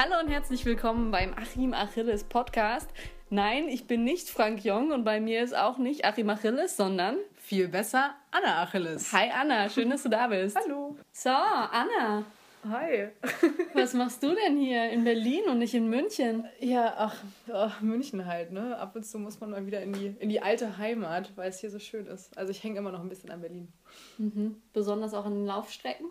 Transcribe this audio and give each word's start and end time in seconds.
Hallo 0.00 0.20
und 0.20 0.28
herzlich 0.28 0.64
willkommen 0.64 1.10
beim 1.10 1.34
Achim 1.34 1.74
Achilles 1.74 2.22
Podcast. 2.22 2.88
Nein, 3.30 3.66
ich 3.66 3.88
bin 3.88 4.04
nicht 4.04 4.30
Frank 4.30 4.64
Jong 4.64 4.92
und 4.92 5.02
bei 5.02 5.18
mir 5.18 5.42
ist 5.42 5.56
auch 5.56 5.76
nicht 5.76 6.04
Achim 6.04 6.30
Achilles, 6.30 6.76
sondern 6.76 7.16
viel 7.34 7.66
besser 7.66 8.14
Anna 8.30 8.62
Achilles. 8.62 9.12
Hi 9.12 9.28
Anna, 9.28 9.68
schön, 9.68 9.90
dass 9.90 10.04
du 10.04 10.08
da 10.08 10.28
bist. 10.28 10.56
Hallo. 10.56 10.96
So, 11.10 11.30
Anna. 11.30 12.24
Hi. 12.70 13.08
Was 13.74 13.92
machst 13.92 14.22
du 14.22 14.36
denn 14.36 14.56
hier 14.58 14.88
in 14.88 15.02
Berlin 15.02 15.42
und 15.48 15.58
nicht 15.58 15.74
in 15.74 15.88
München? 15.88 16.44
Ja, 16.60 16.94
ach, 16.96 17.16
ach, 17.52 17.80
München 17.80 18.24
halt, 18.24 18.52
ne? 18.52 18.78
Ab 18.78 18.94
und 18.94 19.04
zu 19.04 19.18
muss 19.18 19.40
man 19.40 19.50
mal 19.50 19.66
wieder 19.66 19.82
in 19.82 19.92
die, 19.92 20.14
in 20.20 20.28
die 20.28 20.40
alte 20.40 20.78
Heimat, 20.78 21.32
weil 21.34 21.48
es 21.48 21.58
hier 21.58 21.72
so 21.72 21.80
schön 21.80 22.06
ist. 22.06 22.38
Also 22.38 22.52
ich 22.52 22.62
hänge 22.62 22.78
immer 22.78 22.92
noch 22.92 23.00
ein 23.00 23.08
bisschen 23.08 23.32
an 23.32 23.40
Berlin. 23.40 23.72
Mhm. 24.18 24.62
Besonders 24.72 25.12
auch 25.12 25.26
an 25.26 25.34
den 25.34 25.46
Laufstrecken? 25.46 26.06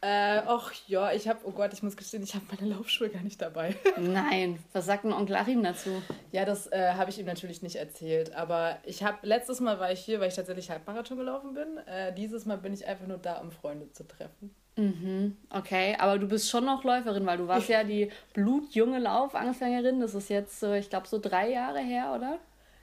Äh, 0.00 0.42
ach 0.46 0.72
ja, 0.86 1.12
ich 1.12 1.26
habe, 1.26 1.40
oh 1.44 1.50
Gott, 1.50 1.72
ich 1.72 1.82
muss 1.82 1.96
gestehen, 1.96 2.22
ich 2.22 2.34
habe 2.34 2.44
meine 2.56 2.72
Laufschuhe 2.72 3.08
gar 3.08 3.22
nicht 3.22 3.42
dabei. 3.42 3.74
Nein, 3.96 4.62
was 4.72 4.86
sagt 4.86 5.04
ein 5.04 5.12
Onkel 5.12 5.34
Achim 5.34 5.62
dazu? 5.62 5.90
Ja, 6.30 6.44
das 6.44 6.68
äh, 6.68 6.92
habe 6.94 7.10
ich 7.10 7.18
ihm 7.18 7.26
natürlich 7.26 7.62
nicht 7.62 7.74
erzählt, 7.74 8.32
aber 8.34 8.78
ich 8.84 9.02
habe, 9.02 9.18
letztes 9.22 9.58
Mal 9.58 9.80
war 9.80 9.90
ich 9.90 9.98
hier, 9.98 10.20
weil 10.20 10.28
ich 10.28 10.36
tatsächlich 10.36 10.70
Halbmarathon 10.70 11.18
gelaufen 11.18 11.54
bin. 11.54 11.78
Äh, 11.86 12.14
dieses 12.14 12.46
Mal 12.46 12.58
bin 12.58 12.72
ich 12.72 12.86
einfach 12.86 13.08
nur 13.08 13.18
da, 13.18 13.38
um 13.38 13.50
Freunde 13.50 13.90
zu 13.90 14.06
treffen. 14.06 14.54
Mhm, 14.76 15.36
okay, 15.50 15.96
aber 15.98 16.20
du 16.20 16.28
bist 16.28 16.48
schon 16.48 16.64
noch 16.64 16.84
Läuferin, 16.84 17.26
weil 17.26 17.38
du 17.38 17.48
warst 17.48 17.68
ja 17.68 17.82
die 17.82 18.12
blutjunge 18.34 19.00
Laufanfängerin. 19.00 19.98
Das 19.98 20.14
ist 20.14 20.30
jetzt, 20.30 20.62
ich 20.62 20.90
glaube, 20.90 21.08
so 21.08 21.18
drei 21.18 21.50
Jahre 21.50 21.80
her, 21.80 22.12
oder? 22.14 22.38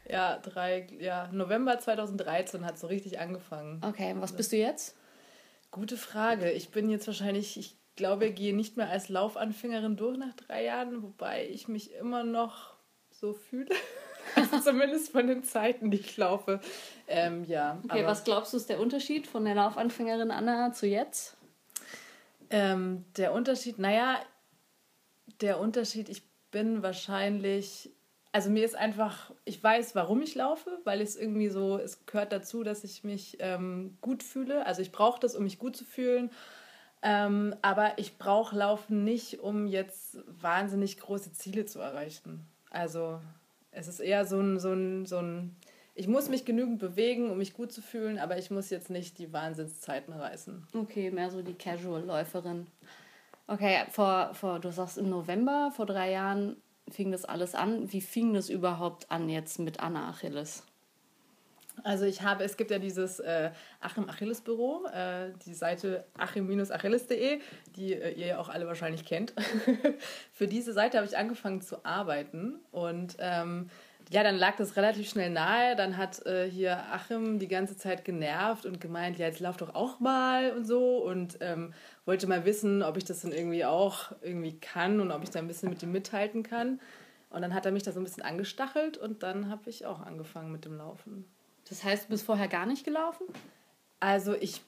Ja, 0.09 0.37
drei, 0.37 0.85
ja, 0.99 1.29
November 1.31 1.79
2013 1.79 2.65
hat 2.65 2.77
so 2.77 2.87
richtig 2.87 3.19
angefangen. 3.19 3.81
Okay, 3.83 4.13
was 4.17 4.33
bist 4.33 4.51
du 4.51 4.57
jetzt? 4.57 4.97
Gute 5.75 5.97
Frage. 5.97 6.51
Ich 6.51 6.69
bin 6.69 6.89
jetzt 6.89 7.05
wahrscheinlich, 7.05 7.59
ich 7.59 7.75
glaube, 7.97 8.27
ich 8.27 8.35
gehe 8.35 8.55
nicht 8.55 8.77
mehr 8.77 8.89
als 8.89 9.09
Laufanfängerin 9.09 9.97
durch 9.97 10.17
nach 10.17 10.33
drei 10.33 10.63
Jahren, 10.63 11.03
wobei 11.03 11.49
ich 11.49 11.67
mich 11.67 11.93
immer 11.95 12.23
noch 12.23 12.75
so 13.11 13.33
fühle. 13.33 13.69
Also 14.35 14.59
zumindest 14.59 15.11
von 15.11 15.27
den 15.27 15.43
Zeiten, 15.43 15.91
die 15.91 15.99
ich 15.99 16.17
laufe. 16.17 16.59
Ähm, 17.07 17.43
ja. 17.43 17.79
Okay, 17.83 18.05
was 18.05 18.23
glaubst 18.23 18.53
du 18.53 18.57
ist 18.57 18.69
der 18.69 18.79
Unterschied 18.79 19.27
von 19.27 19.45
der 19.45 19.53
Laufanfängerin 19.53 20.31
Anna 20.31 20.73
zu 20.73 20.87
jetzt? 20.87 21.37
Ähm, 22.49 23.05
der 23.17 23.33
Unterschied, 23.33 23.77
naja, 23.77 24.19
der 25.41 25.59
Unterschied, 25.59 26.09
ich 26.09 26.23
bin 26.49 26.81
wahrscheinlich 26.81 27.91
also 28.35 28.49
mir 28.49 28.65
ist 28.65 28.75
einfach, 28.75 29.31
ich 29.45 29.63
weiß, 29.63 29.95
warum 29.95 30.21
ich 30.21 30.35
laufe, 30.35 30.69
weil 30.83 30.99
es 30.99 31.15
irgendwie 31.15 31.47
so, 31.47 31.77
es 31.77 32.05
gehört 32.05 32.33
dazu, 32.33 32.65
dass 32.65 32.83
ich 32.83 33.05
mich 33.05 33.37
ähm, 33.39 33.97
gut 34.01 34.23
fühle. 34.23 34.65
Also 34.65 34.81
ich 34.81 34.91
brauche 34.91 35.21
das, 35.21 35.37
um 35.37 35.45
mich 35.45 35.57
gut 35.57 35.77
zu 35.77 35.85
fühlen. 35.85 36.29
Ähm, 37.01 37.55
aber 37.61 37.97
ich 37.97 38.17
brauche 38.17 38.53
Laufen 38.53 39.05
nicht, 39.05 39.39
um 39.39 39.67
jetzt 39.67 40.17
wahnsinnig 40.27 40.97
große 40.97 41.31
Ziele 41.31 41.65
zu 41.65 41.79
erreichen. 41.79 42.45
Also 42.71 43.21
es 43.71 43.87
ist 43.87 44.01
eher 44.01 44.25
so 44.25 44.41
ein, 44.41 44.59
so 44.59 44.73
ein, 44.73 45.05
so 45.05 45.19
ein, 45.19 45.55
ich 45.93 46.09
muss 46.09 46.27
mich 46.27 46.43
genügend 46.43 46.79
bewegen, 46.79 47.31
um 47.31 47.37
mich 47.37 47.53
gut 47.53 47.71
zu 47.71 47.81
fühlen, 47.81 48.19
aber 48.19 48.37
ich 48.37 48.51
muss 48.51 48.69
jetzt 48.69 48.89
nicht 48.89 49.17
die 49.17 49.31
Wahnsinnszeiten 49.31 50.13
reißen. 50.13 50.67
Okay, 50.73 51.09
mehr 51.09 51.29
so 51.29 51.41
die 51.41 51.53
Casual-Läuferin. 51.53 52.67
Okay, 53.47 53.85
vor, 53.91 54.33
vor, 54.33 54.59
du 54.59 54.73
sagst 54.73 54.97
im 54.97 55.09
November, 55.09 55.71
vor 55.73 55.85
drei 55.85 56.11
Jahren 56.11 56.57
fing 56.89 57.11
das 57.11 57.25
alles 57.25 57.55
an. 57.55 57.91
Wie 57.91 58.01
fing 58.01 58.33
das 58.33 58.49
überhaupt 58.49 59.11
an 59.11 59.29
jetzt 59.29 59.59
mit 59.59 59.79
Anna 59.79 60.09
Achilles? 60.09 60.63
Also 61.83 62.05
ich 62.05 62.21
habe, 62.21 62.43
es 62.43 62.57
gibt 62.57 62.71
ja 62.71 62.79
dieses 62.79 63.19
äh, 63.19 63.51
Achim 63.81 64.09
Achilles 64.09 64.41
Büro, 64.41 64.85
äh, 64.85 65.31
die 65.45 65.53
Seite 65.53 66.05
achim-achilles.de, 66.17 67.39
die 67.75 67.93
äh, 67.93 68.11
ihr 68.13 68.27
ja 68.27 68.39
auch 68.39 68.49
alle 68.49 68.65
wahrscheinlich 68.67 69.05
kennt. 69.05 69.33
Für 70.31 70.47
diese 70.47 70.73
Seite 70.73 70.97
habe 70.97 71.07
ich 71.07 71.17
angefangen 71.17 71.61
zu 71.61 71.83
arbeiten 71.85 72.59
und 72.71 73.17
ähm, 73.19 73.69
ja, 74.11 74.23
dann 74.23 74.35
lag 74.35 74.55
das 74.57 74.75
relativ 74.75 75.09
schnell 75.09 75.29
nahe. 75.29 75.75
Dann 75.75 75.97
hat 75.97 76.25
äh, 76.25 76.49
hier 76.49 76.77
Achim 76.91 77.39
die 77.39 77.47
ganze 77.47 77.77
Zeit 77.77 78.05
genervt 78.05 78.65
und 78.65 78.79
gemeint, 78.79 79.17
ja, 79.17 79.27
jetzt 79.27 79.39
lauf 79.39 79.57
doch 79.57 79.73
auch 79.73 79.99
mal 79.99 80.51
und 80.51 80.65
so. 80.65 80.97
Und 80.97 81.37
ähm, 81.41 81.73
wollte 82.05 82.27
mal 82.27 82.45
wissen, 82.45 82.83
ob 82.83 82.97
ich 82.97 83.05
das 83.05 83.21
dann 83.21 83.31
irgendwie 83.31 83.65
auch 83.65 84.11
irgendwie 84.21 84.59
kann 84.59 84.99
und 84.99 85.11
ob 85.11 85.23
ich 85.23 85.29
da 85.29 85.39
ein 85.39 85.47
bisschen 85.47 85.69
mit 85.69 85.81
ihm 85.81 85.91
mithalten 85.91 86.43
kann. 86.43 86.79
Und 87.29 87.41
dann 87.41 87.53
hat 87.53 87.65
er 87.65 87.71
mich 87.71 87.83
da 87.83 87.91
so 87.91 87.99
ein 87.99 88.03
bisschen 88.03 88.23
angestachelt 88.23 88.97
und 88.97 89.23
dann 89.23 89.49
habe 89.49 89.69
ich 89.69 89.85
auch 89.85 90.01
angefangen 90.01 90.51
mit 90.51 90.65
dem 90.65 90.77
Laufen. 90.77 91.25
Das 91.67 91.83
heißt, 91.83 92.05
du 92.05 92.09
bist 92.09 92.25
vorher 92.25 92.47
gar 92.47 92.65
nicht 92.65 92.85
gelaufen? 92.85 93.25
Also 93.99 94.35
ich 94.35 94.61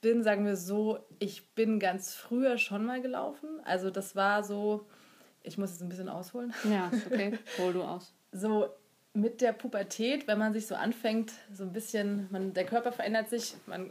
bin, 0.00 0.22
sagen 0.22 0.46
wir 0.46 0.56
so, 0.56 0.98
ich 1.18 1.54
bin 1.54 1.80
ganz 1.80 2.14
früher 2.14 2.58
schon 2.58 2.84
mal 2.84 3.02
gelaufen. 3.02 3.48
Also 3.64 3.90
das 3.90 4.14
war 4.14 4.44
so, 4.44 4.86
ich 5.42 5.58
muss 5.58 5.70
jetzt 5.72 5.82
ein 5.82 5.88
bisschen 5.88 6.08
ausholen. 6.08 6.54
Ja, 6.70 6.90
okay, 7.06 7.38
hol 7.58 7.72
du 7.72 7.82
aus. 7.82 8.14
So 8.36 8.68
mit 9.14 9.40
der 9.40 9.52
Pubertät, 9.52 10.26
wenn 10.26 10.38
man 10.38 10.52
sich 10.52 10.66
so 10.66 10.74
anfängt, 10.74 11.32
so 11.52 11.62
ein 11.62 11.72
bisschen, 11.72 12.28
man, 12.30 12.52
der 12.52 12.66
Körper 12.66 12.92
verändert 12.92 13.30
sich, 13.30 13.54
man 13.66 13.90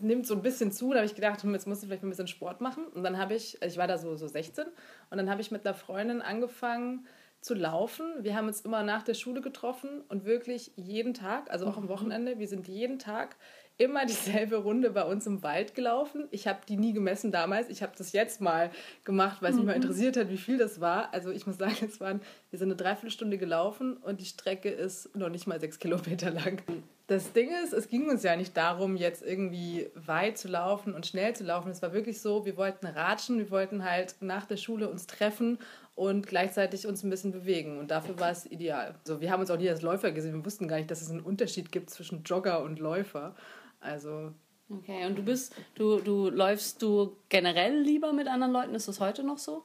nimmt 0.00 0.26
so 0.26 0.34
ein 0.34 0.42
bisschen 0.42 0.72
zu. 0.72 0.90
Da 0.90 0.96
habe 0.96 1.06
ich 1.06 1.14
gedacht, 1.14 1.42
hm, 1.42 1.52
jetzt 1.52 1.66
muss 1.66 1.82
ich 1.82 1.88
vielleicht 1.88 2.04
ein 2.04 2.10
bisschen 2.10 2.28
Sport 2.28 2.60
machen. 2.60 2.86
Und 2.86 3.02
dann 3.02 3.18
habe 3.18 3.34
ich, 3.34 3.60
also 3.60 3.72
ich 3.72 3.78
war 3.78 3.88
da 3.88 3.98
so, 3.98 4.16
so 4.16 4.28
16, 4.28 4.64
und 5.10 5.16
dann 5.16 5.28
habe 5.28 5.40
ich 5.40 5.50
mit 5.50 5.66
einer 5.66 5.74
Freundin 5.74 6.22
angefangen 6.22 7.06
zu 7.40 7.54
laufen. 7.54 8.06
Wir 8.20 8.36
haben 8.36 8.46
uns 8.46 8.60
immer 8.60 8.84
nach 8.84 9.02
der 9.02 9.14
Schule 9.14 9.40
getroffen 9.40 10.02
und 10.08 10.24
wirklich 10.24 10.70
jeden 10.76 11.12
Tag, 11.12 11.50
also 11.50 11.66
auch 11.66 11.76
am 11.76 11.84
mhm. 11.84 11.88
Wochenende, 11.88 12.38
wir 12.38 12.46
sind 12.46 12.68
jeden 12.68 13.00
Tag 13.00 13.36
immer 13.82 14.06
dieselbe 14.06 14.56
Runde 14.56 14.90
bei 14.90 15.02
uns 15.02 15.26
im 15.26 15.42
Wald 15.42 15.74
gelaufen. 15.74 16.28
Ich 16.30 16.46
habe 16.46 16.60
die 16.68 16.76
nie 16.76 16.92
gemessen 16.92 17.32
damals. 17.32 17.68
Ich 17.68 17.82
habe 17.82 17.92
das 17.96 18.12
jetzt 18.12 18.40
mal 18.40 18.70
gemacht, 19.04 19.42
weil 19.42 19.50
es 19.50 19.56
mich 19.56 19.66
mal 19.66 19.76
mhm. 19.76 19.82
interessiert 19.82 20.16
hat, 20.16 20.30
wie 20.30 20.38
viel 20.38 20.56
das 20.56 20.80
war. 20.80 21.12
Also 21.12 21.30
ich 21.30 21.46
muss 21.46 21.58
sagen, 21.58 21.76
es 21.82 22.00
waren, 22.00 22.20
wir 22.50 22.58
sind 22.58 22.68
eine 22.68 22.76
Dreiviertelstunde 22.76 23.38
gelaufen 23.38 23.96
und 23.96 24.20
die 24.20 24.24
Strecke 24.26 24.68
ist 24.70 25.14
noch 25.16 25.28
nicht 25.28 25.46
mal 25.46 25.60
sechs 25.60 25.78
Kilometer 25.78 26.30
lang. 26.30 26.62
Das 27.08 27.32
Ding 27.32 27.50
ist, 27.62 27.72
es 27.72 27.88
ging 27.88 28.08
uns 28.08 28.22
ja 28.22 28.36
nicht 28.36 28.56
darum, 28.56 28.96
jetzt 28.96 29.22
irgendwie 29.22 29.90
weit 29.94 30.38
zu 30.38 30.48
laufen 30.48 30.94
und 30.94 31.06
schnell 31.06 31.34
zu 31.34 31.44
laufen. 31.44 31.70
Es 31.70 31.82
war 31.82 31.92
wirklich 31.92 32.20
so, 32.20 32.46
wir 32.46 32.56
wollten 32.56 32.86
ratschen, 32.86 33.38
wir 33.38 33.50
wollten 33.50 33.84
halt 33.84 34.14
nach 34.20 34.46
der 34.46 34.56
Schule 34.56 34.88
uns 34.88 35.06
treffen 35.06 35.58
und 35.94 36.26
gleichzeitig 36.26 36.86
uns 36.86 37.02
ein 37.02 37.10
bisschen 37.10 37.32
bewegen. 37.32 37.78
Und 37.78 37.90
dafür 37.90 38.18
war 38.18 38.30
es 38.30 38.46
ideal. 38.46 38.94
Also 39.00 39.20
wir 39.20 39.30
haben 39.30 39.40
uns 39.40 39.50
auch 39.50 39.58
nie 39.58 39.68
als 39.68 39.82
Läufer 39.82 40.12
gesehen. 40.12 40.34
Wir 40.34 40.44
wussten 40.44 40.68
gar 40.68 40.76
nicht, 40.76 40.90
dass 40.90 41.02
es 41.02 41.10
einen 41.10 41.20
Unterschied 41.20 41.72
gibt 41.72 41.90
zwischen 41.90 42.22
Jogger 42.22 42.62
und 42.62 42.78
Läufer. 42.78 43.34
Also. 43.82 44.32
Okay, 44.70 45.04
und 45.06 45.18
du 45.18 45.22
bist, 45.22 45.54
du, 45.74 45.98
du 46.00 46.30
läufst 46.30 46.80
du 46.80 47.16
generell 47.28 47.78
lieber 47.78 48.12
mit 48.12 48.26
anderen 48.26 48.52
Leuten? 48.52 48.74
Ist 48.74 48.88
das 48.88 49.00
heute 49.00 49.22
noch 49.22 49.38
so? 49.38 49.64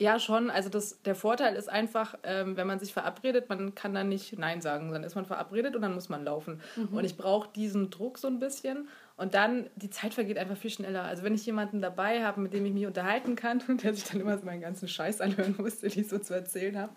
Ja, 0.00 0.18
schon. 0.18 0.48
Also 0.48 0.70
das, 0.70 1.02
der 1.02 1.14
Vorteil 1.14 1.54
ist 1.56 1.68
einfach, 1.68 2.14
ähm, 2.22 2.56
wenn 2.56 2.66
man 2.66 2.78
sich 2.78 2.90
verabredet, 2.92 3.50
man 3.50 3.74
kann 3.74 3.92
dann 3.92 4.08
nicht 4.08 4.38
Nein 4.38 4.62
sagen. 4.62 4.92
Dann 4.92 5.04
ist 5.04 5.14
man 5.14 5.26
verabredet 5.26 5.76
und 5.76 5.82
dann 5.82 5.92
muss 5.92 6.08
man 6.08 6.24
laufen. 6.24 6.62
Mhm. 6.74 6.96
Und 6.96 7.04
ich 7.04 7.18
brauche 7.18 7.50
diesen 7.54 7.90
Druck 7.90 8.16
so 8.16 8.26
ein 8.26 8.38
bisschen. 8.38 8.88
Und 9.18 9.34
dann, 9.34 9.68
die 9.76 9.90
Zeit 9.90 10.14
vergeht 10.14 10.38
einfach 10.38 10.56
viel 10.56 10.70
schneller. 10.70 11.02
Also 11.02 11.22
wenn 11.22 11.34
ich 11.34 11.44
jemanden 11.44 11.82
dabei 11.82 12.24
habe, 12.24 12.40
mit 12.40 12.54
dem 12.54 12.64
ich 12.64 12.72
mich 12.72 12.86
unterhalten 12.86 13.36
kann 13.36 13.62
und 13.68 13.82
der 13.82 13.92
sich 13.92 14.04
dann 14.04 14.22
immer 14.22 14.38
so 14.38 14.46
meinen 14.46 14.62
ganzen 14.62 14.88
Scheiß 14.88 15.20
anhören 15.20 15.54
musste, 15.58 15.90
den 15.90 16.00
ich 16.00 16.08
so 16.08 16.18
zu 16.18 16.32
erzählen 16.32 16.78
habe, 16.78 16.94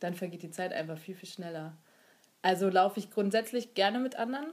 dann 0.00 0.14
vergeht 0.14 0.42
die 0.42 0.50
Zeit 0.50 0.72
einfach 0.72 0.98
viel, 0.98 1.14
viel 1.14 1.28
schneller. 1.28 1.76
Also 2.42 2.68
laufe 2.68 2.98
ich 2.98 3.12
grundsätzlich 3.12 3.74
gerne 3.74 4.00
mit 4.00 4.16
anderen. 4.16 4.46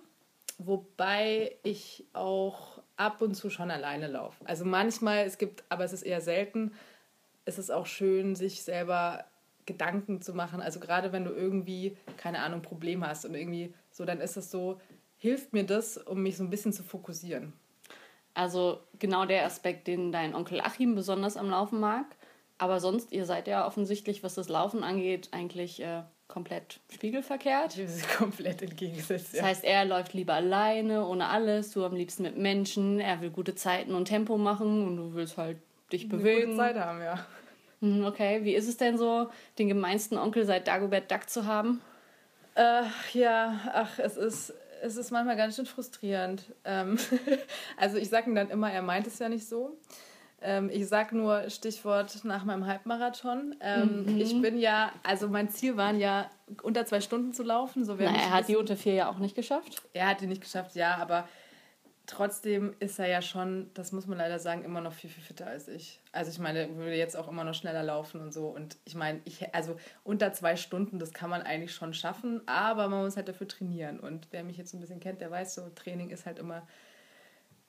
Wobei 0.58 1.56
ich 1.64 2.06
auch 2.14 2.82
ab 2.96 3.22
und 3.22 3.36
zu 3.36 3.50
schon 3.50 3.70
alleine 3.70 4.08
laufe. 4.08 4.44
Also 4.46 4.66
manchmal, 4.66 5.26
es 5.26 5.38
gibt, 5.38 5.64
aber 5.70 5.84
es 5.84 5.94
ist 5.94 6.02
eher 6.02 6.22
selten, 6.22 6.74
ist 7.46 7.60
es 7.60 7.70
auch 7.70 7.86
schön, 7.86 8.36
sich 8.36 8.64
selber 8.64 9.26
Gedanken 9.66 10.22
zu 10.22 10.34
machen. 10.34 10.62
Also 10.62 10.80
gerade 10.80 11.12
wenn 11.12 11.26
du 11.26 11.32
irgendwie, 11.32 11.96
keine 12.18 12.40
Ahnung, 12.40 12.62
Problem 12.62 13.06
hast 13.06 13.26
und 13.26 13.36
irgendwie 13.36 13.74
so, 13.92 14.04
dann 14.06 14.20
ist 14.20 14.38
es 14.38 14.50
so, 14.50 14.80
hilft 15.18 15.54
mir 15.54 15.64
das, 15.64 15.98
um 15.98 16.24
mich 16.24 16.38
so 16.38 16.44
ein 16.44 16.50
bisschen 16.50 16.74
zu 16.74 16.84
fokussieren. 16.84 17.54
Also 18.34 18.82
genau 19.00 19.26
der 19.26 19.46
Aspekt, 19.46 19.88
den 19.88 20.12
dein 20.12 20.36
Onkel 20.36 20.62
Achim 20.62 20.96
besonders 20.96 21.38
am 21.38 21.50
Laufen 21.50 21.80
mag. 21.80 22.06
Aber 22.58 22.80
sonst, 22.80 23.12
ihr 23.12 23.26
seid 23.26 23.48
ja 23.48 23.68
offensichtlich, 23.68 24.24
was 24.24 24.36
das 24.36 24.50
Laufen 24.50 24.84
angeht, 24.84 25.30
eigentlich 25.32 25.82
äh, 25.82 26.04
komplett 26.28 26.80
spiegelverkehrt. 26.94 27.78
Das 27.78 27.96
ist 27.96 28.18
komplett 28.18 28.62
entgegengesetzt. 28.62 29.34
Ja. 29.34 29.42
Das 29.42 29.50
heißt, 29.50 29.64
er 29.64 29.86
läuft 29.86 30.14
lieber 30.14 30.34
alleine, 30.34 31.06
ohne 31.08 31.28
alles, 31.28 31.72
du 31.72 31.86
am 31.86 31.96
liebsten 31.96 32.24
mit 32.24 32.38
Menschen, 32.38 33.00
er 33.00 33.22
will 33.22 33.30
gute 33.30 33.56
Zeiten 33.56 33.94
und 33.94 34.06
Tempo 34.06 34.38
machen 34.38 34.86
und 34.86 34.98
du 34.98 35.14
willst 35.14 35.38
halt 35.38 35.58
dich 35.92 36.04
Eine 36.04 36.18
bewegen. 36.18 36.52
Gute 36.52 36.58
Zeit 36.58 36.76
haben, 36.78 37.02
ja. 37.02 37.26
Hm, 37.82 38.06
okay, 38.06 38.44
wie 38.44 38.56
ist 38.56 38.68
es 38.68 38.78
denn 38.78 38.98
so, 38.98 39.30
den 39.60 39.68
gemeinsten 39.68 40.18
Onkel 40.18 40.46
seit 40.46 40.68
Dagobert 40.68 41.12
Duck 41.12 41.30
zu 41.30 41.46
haben? 41.46 41.82
Äh, 42.56 42.84
ja, 43.14 43.60
ach, 43.72 44.00
es 44.00 44.18
ist, 44.18 44.54
es 44.82 44.98
ist 44.98 45.12
manchmal 45.12 45.38
ganz 45.38 45.56
schön 45.56 45.68
frustrierend. 45.68 46.44
Ähm, 46.66 46.98
also 47.78 47.98
ich 47.98 48.10
sage 48.10 48.30
ihm 48.30 48.36
dann 48.36 48.50
immer, 48.50 48.72
er 48.72 48.82
meint 48.82 49.06
es 49.06 49.20
ja 49.20 49.30
nicht 49.30 49.48
so. 49.48 49.78
Ähm, 50.42 50.70
ich 50.72 50.88
sag 50.88 51.14
nur 51.14 51.50
Stichwort 51.50 52.24
nach 52.24 52.46
meinem 52.46 52.68
Halbmarathon. 52.68 53.56
Ähm, 53.60 54.06
mhm. 54.06 54.22
Ich 54.22 54.40
bin 54.42 54.60
ja, 54.60 54.92
also 55.04 55.28
mein 55.28 55.50
Ziel 55.50 55.78
war 55.78 55.94
ja, 55.94 56.30
unter 56.62 56.86
zwei 56.86 57.02
Stunden 57.02 57.34
zu 57.34 57.44
laufen. 57.44 57.86
So 57.86 57.96
Na, 57.96 58.06
er 58.06 58.32
hat 58.32 58.48
die 58.48 58.56
unter 58.56 58.78
vier 58.78 58.94
ja 58.94 59.10
auch 59.10 59.18
nicht 59.18 59.36
geschafft. 59.36 59.82
Er 59.94 60.08
hat 60.08 60.22
die 60.22 60.28
nicht 60.28 60.42
geschafft, 60.42 60.76
ja, 60.76 60.96
aber 60.98 61.28
trotzdem 62.06 62.76
ist 62.80 63.00
er 63.00 63.08
ja 63.08 63.22
schon, 63.22 63.70
das 63.74 63.92
muss 63.92 64.08
man 64.08 64.18
leider 64.18 64.40
sagen, 64.40 64.64
immer 64.64 64.80
noch 64.80 64.94
viel, 64.94 65.10
viel 65.10 65.24
fitter 65.24 65.48
als 65.48 65.68
ich. 65.68 66.00
Also 66.12 66.32
ich 66.32 66.40
meine, 66.40 66.76
würde 66.78 66.96
jetzt 66.96 67.18
auch 67.18 67.28
immer 67.28 67.44
noch 67.44 67.54
schneller 67.54 67.84
laufen 67.84 68.22
und 68.22 68.32
so. 68.32 68.48
Und 68.48 68.78
ich 68.86 68.96
meine, 68.96 69.22
ich, 69.26 69.54
also 69.54 69.76
unter 70.04 70.34
zwei 70.34 70.56
Stunden, 70.56 71.00
das 71.00 71.14
kann 71.14 71.30
man 71.30 71.42
eigentlich 71.42 71.74
schon 71.74 71.94
schaffen, 71.94 72.42
aber 72.48 72.88
man 72.88 73.04
muss 73.04 73.18
halt 73.18 73.28
dafür 73.28 73.48
trainieren. 73.48 74.00
Und 74.00 74.28
wer 74.32 74.44
mich 74.44 74.58
jetzt 74.58 74.74
ein 74.74 74.80
bisschen 74.80 75.00
kennt, 75.00 75.20
der 75.20 75.32
weiß 75.32 75.56
so, 75.56 75.70
Training 75.76 76.10
ist 76.10 76.26
halt 76.26 76.40
immer 76.40 76.66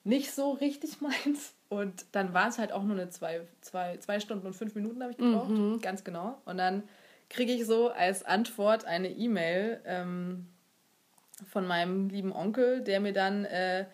nicht 0.08 0.32
so 0.32 0.52
richtig 0.52 1.00
meins. 1.00 1.54
Und 1.68 2.06
dann 2.12 2.32
war 2.32 2.48
es 2.48 2.58
halt 2.58 2.72
auch 2.72 2.82
nur 2.82 2.96
eine 2.96 3.10
zwei, 3.10 3.42
zwei, 3.60 3.98
zwei 3.98 4.20
Stunden 4.20 4.46
und 4.46 4.54
fünf 4.54 4.74
Minuten 4.74 5.02
habe 5.02 5.12
ich 5.12 5.18
gebraucht, 5.18 5.50
mhm. 5.50 5.80
ganz 5.80 6.02
genau. 6.02 6.40
Und 6.46 6.56
dann 6.56 6.82
kriege 7.28 7.52
ich 7.52 7.66
so 7.66 7.90
als 7.90 8.24
Antwort 8.24 8.86
eine 8.86 9.10
E-Mail 9.10 9.80
ähm, 9.84 10.46
von 11.46 11.66
meinem 11.66 12.08
lieben 12.08 12.32
Onkel, 12.32 12.80
der 12.80 13.00
mir 13.00 13.12
dann 13.12 13.44
äh, 13.44 13.84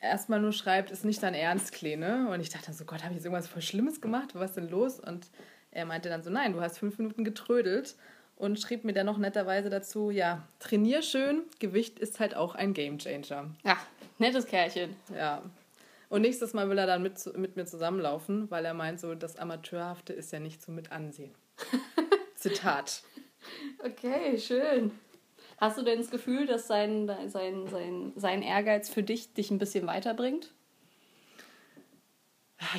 erstmal 0.00 0.40
nur 0.40 0.52
schreibt, 0.52 0.92
ist 0.92 1.04
nicht 1.04 1.22
dein 1.24 1.34
Ernst, 1.34 1.72
Kleine. 1.72 2.28
Und 2.30 2.40
ich 2.40 2.50
dachte 2.50 2.72
so, 2.72 2.84
Gott, 2.84 3.02
habe 3.02 3.10
ich 3.10 3.16
jetzt 3.16 3.24
irgendwas 3.24 3.48
voll 3.48 3.62
Schlimmes 3.62 4.00
gemacht? 4.00 4.30
Was 4.34 4.50
ist 4.50 4.56
denn 4.56 4.68
los? 4.68 5.00
Und 5.00 5.26
er 5.72 5.86
meinte 5.86 6.08
dann 6.08 6.22
so, 6.22 6.30
nein, 6.30 6.52
du 6.52 6.60
hast 6.60 6.78
fünf 6.78 6.98
Minuten 6.98 7.24
getrödelt 7.24 7.96
und 8.36 8.60
schrieb 8.60 8.84
mir 8.84 8.92
dann 8.92 9.06
noch 9.06 9.18
netterweise 9.18 9.70
dazu, 9.70 10.10
ja, 10.10 10.46
trainier 10.60 11.02
schön, 11.02 11.42
Gewicht 11.58 11.98
ist 11.98 12.20
halt 12.20 12.36
auch 12.36 12.54
ein 12.54 12.72
Gamechanger. 12.72 13.50
Ja, 13.64 13.76
nettes 14.18 14.46
Kerlchen. 14.46 14.96
Ja. 15.14 15.42
Und 16.08 16.22
nächstes 16.22 16.54
Mal 16.54 16.70
will 16.70 16.78
er 16.78 16.86
dann 16.86 17.02
mit, 17.02 17.36
mit 17.36 17.56
mir 17.56 17.66
zusammenlaufen, 17.66 18.50
weil 18.50 18.64
er 18.64 18.74
meint, 18.74 19.00
so 19.00 19.14
das 19.14 19.36
Amateurhafte 19.36 20.12
ist 20.12 20.32
ja 20.32 20.40
nicht 20.40 20.62
so 20.62 20.72
mit 20.72 20.90
ansehen. 20.90 21.34
Zitat. 22.34 23.02
Okay, 23.84 24.38
schön. 24.38 24.92
Hast 25.58 25.76
du 25.76 25.82
denn 25.82 25.98
das 25.98 26.10
Gefühl, 26.10 26.46
dass 26.46 26.66
sein, 26.66 27.10
sein, 27.26 27.66
sein, 27.66 28.12
sein 28.16 28.42
Ehrgeiz 28.42 28.88
für 28.88 29.02
dich 29.02 29.34
dich 29.34 29.50
ein 29.50 29.58
bisschen 29.58 29.86
weiterbringt? 29.86 30.52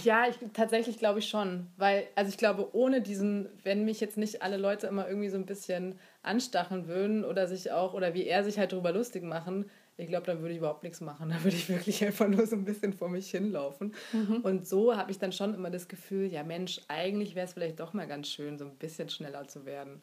Ja, 0.03 0.27
ich, 0.27 0.35
tatsächlich 0.53 0.97
glaube 0.97 1.19
ich 1.19 1.29
schon. 1.29 1.67
Weil, 1.77 2.07
also 2.15 2.29
ich 2.29 2.37
glaube, 2.37 2.69
ohne 2.73 3.01
diesen, 3.01 3.49
wenn 3.63 3.85
mich 3.85 3.99
jetzt 3.99 4.17
nicht 4.17 4.41
alle 4.41 4.57
Leute 4.57 4.87
immer 4.87 5.07
irgendwie 5.07 5.29
so 5.29 5.37
ein 5.37 5.45
bisschen 5.45 5.99
anstacheln 6.21 6.87
würden 6.87 7.23
oder 7.23 7.47
sich 7.47 7.71
auch, 7.71 7.93
oder 7.93 8.13
wie 8.13 8.25
er 8.25 8.43
sich 8.43 8.59
halt 8.59 8.71
darüber 8.71 8.91
lustig 8.91 9.23
machen, 9.23 9.69
ich 9.99 10.07
glaube, 10.07 10.25
dann 10.25 10.39
würde 10.39 10.53
ich 10.53 10.59
überhaupt 10.59 10.83
nichts 10.83 11.01
machen. 11.01 11.29
Da 11.29 11.43
würde 11.43 11.55
ich 11.55 11.69
wirklich 11.69 12.03
einfach 12.05 12.27
nur 12.27 12.45
so 12.47 12.55
ein 12.55 12.65
bisschen 12.65 12.93
vor 12.93 13.09
mich 13.09 13.29
hinlaufen. 13.29 13.93
Mhm. 14.13 14.37
Und 14.37 14.67
so 14.67 14.95
habe 14.95 15.11
ich 15.11 15.19
dann 15.19 15.31
schon 15.31 15.53
immer 15.53 15.69
das 15.69 15.87
Gefühl, 15.87 16.27
ja 16.27 16.43
Mensch, 16.43 16.81
eigentlich 16.87 17.35
wäre 17.35 17.45
es 17.45 17.53
vielleicht 17.53 17.79
doch 17.79 17.93
mal 17.93 18.07
ganz 18.07 18.27
schön, 18.27 18.57
so 18.57 18.65
ein 18.65 18.75
bisschen 18.75 19.09
schneller 19.09 19.47
zu 19.47 19.65
werden 19.65 20.01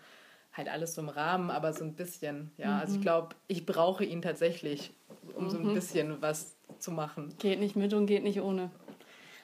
halt 0.56 0.68
alles 0.68 0.94
so 0.94 1.02
im 1.02 1.08
Rahmen, 1.08 1.50
aber 1.50 1.72
so 1.72 1.84
ein 1.84 1.94
bisschen. 1.94 2.50
Ja, 2.56 2.68
mhm. 2.68 2.80
also 2.80 2.92
ich 2.94 2.98
mhm. 3.00 3.02
glaube, 3.02 3.36
ich 3.46 3.66
brauche 3.66 4.04
ihn 4.04 4.22
tatsächlich, 4.22 4.92
um 5.34 5.44
mhm. 5.44 5.50
so 5.50 5.58
ein 5.58 5.66
mhm. 5.66 5.74
bisschen 5.74 6.22
was 6.22 6.56
zu 6.78 6.90
machen. 6.90 7.34
Geht 7.38 7.60
nicht 7.60 7.76
mit 7.76 7.92
und 7.94 8.06
geht 8.06 8.22
nicht 8.22 8.40
ohne. 8.40 8.70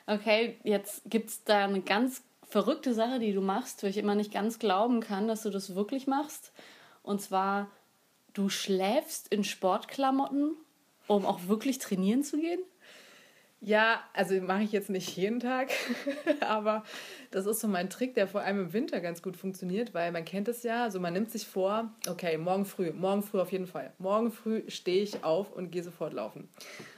Okay, 0.06 0.58
jetzt 0.64 1.02
gibt 1.06 1.30
es 1.30 1.44
da 1.44 1.64
eine 1.64 1.80
ganz 1.80 2.22
verrückte 2.48 2.92
Sache, 2.92 3.18
die 3.18 3.32
du 3.32 3.40
machst, 3.40 3.82
wo 3.82 3.86
ich 3.86 3.96
immer 3.96 4.14
nicht 4.14 4.32
ganz 4.32 4.58
glauben 4.58 5.00
kann, 5.00 5.28
dass 5.28 5.42
du 5.42 5.50
das 5.50 5.74
wirklich 5.74 6.06
machst. 6.06 6.52
Und 7.02 7.20
zwar, 7.20 7.70
du 8.34 8.48
schläfst 8.48 9.28
in 9.28 9.44
Sportklamotten, 9.44 10.56
um 11.06 11.26
auch 11.26 11.46
wirklich 11.46 11.78
trainieren 11.78 12.22
zu 12.22 12.38
gehen? 12.38 12.60
Ja, 13.64 14.02
also 14.12 14.34
mache 14.40 14.64
ich 14.64 14.72
jetzt 14.72 14.90
nicht 14.90 15.16
jeden 15.16 15.38
Tag, 15.38 15.70
aber 16.40 16.82
das 17.30 17.46
ist 17.46 17.60
so 17.60 17.68
mein 17.68 17.90
Trick, 17.90 18.12
der 18.14 18.26
vor 18.26 18.40
allem 18.40 18.58
im 18.58 18.72
Winter 18.72 19.00
ganz 19.00 19.22
gut 19.22 19.36
funktioniert, 19.36 19.94
weil 19.94 20.10
man 20.10 20.24
kennt 20.24 20.48
es 20.48 20.64
ja, 20.64 20.82
also 20.82 20.98
man 20.98 21.12
nimmt 21.12 21.30
sich 21.30 21.46
vor, 21.46 21.94
okay, 22.08 22.36
morgen 22.38 22.64
früh, 22.64 22.90
morgen 22.90 23.22
früh 23.22 23.38
auf 23.38 23.52
jeden 23.52 23.68
Fall. 23.68 23.92
Morgen 23.98 24.32
früh 24.32 24.68
stehe 24.68 25.04
ich 25.04 25.22
auf 25.22 25.52
und 25.52 25.70
gehe 25.70 25.84
sofort 25.84 26.12
laufen. 26.12 26.48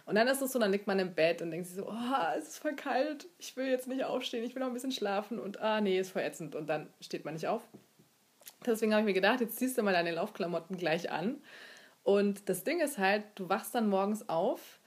Und 0.07 0.15
dann 0.15 0.27
ist 0.27 0.41
es 0.41 0.53
so, 0.53 0.59
dann 0.59 0.73
liegt 0.73 0.87
man 0.87 0.99
im 0.99 1.15
Bett 1.15 1.43
und 1.43 1.51
denkt 1.51 1.67
sich 1.67 1.77
so, 1.77 1.87
oh, 1.87 2.29
es 2.39 2.49
ist 2.49 2.59
voll 2.61 2.75
kalt, 2.75 3.27
ich 3.37 3.55
will 3.59 3.67
jetzt 3.67 3.87
nicht 3.87 4.03
aufstehen, 4.03 4.43
ich 4.43 4.55
will 4.55 4.61
noch 4.61 4.69
ein 4.69 4.75
bisschen 4.75 4.91
schlafen 4.91 5.39
und 5.39 5.61
ah, 5.61 5.83
nee, 5.83 5.99
ist 5.99 6.13
voll 6.13 6.23
ätzend 6.23 6.55
und 6.55 6.67
dann 6.67 6.89
steht 6.99 7.27
man 7.27 7.35
nicht 7.35 7.47
auf. 7.47 7.61
Deswegen 8.67 8.93
habe 8.93 9.03
ich 9.03 9.07
mir 9.07 9.15
gedacht, 9.15 9.41
jetzt 9.41 9.59
ziehst 9.59 9.79
du 9.79 9.83
mal 9.83 9.93
deine 9.93 10.13
Laufklamotten 10.13 10.77
gleich 10.77 11.11
an. 11.11 11.37
Und 12.03 12.49
das 12.49 12.65
Ding 12.65 12.81
ist 12.81 12.99
halt, 12.99 13.25
du 13.35 13.49
wachst 13.49 13.75
dann 13.75 13.89
morgens 13.89 14.29
auf 14.29 14.79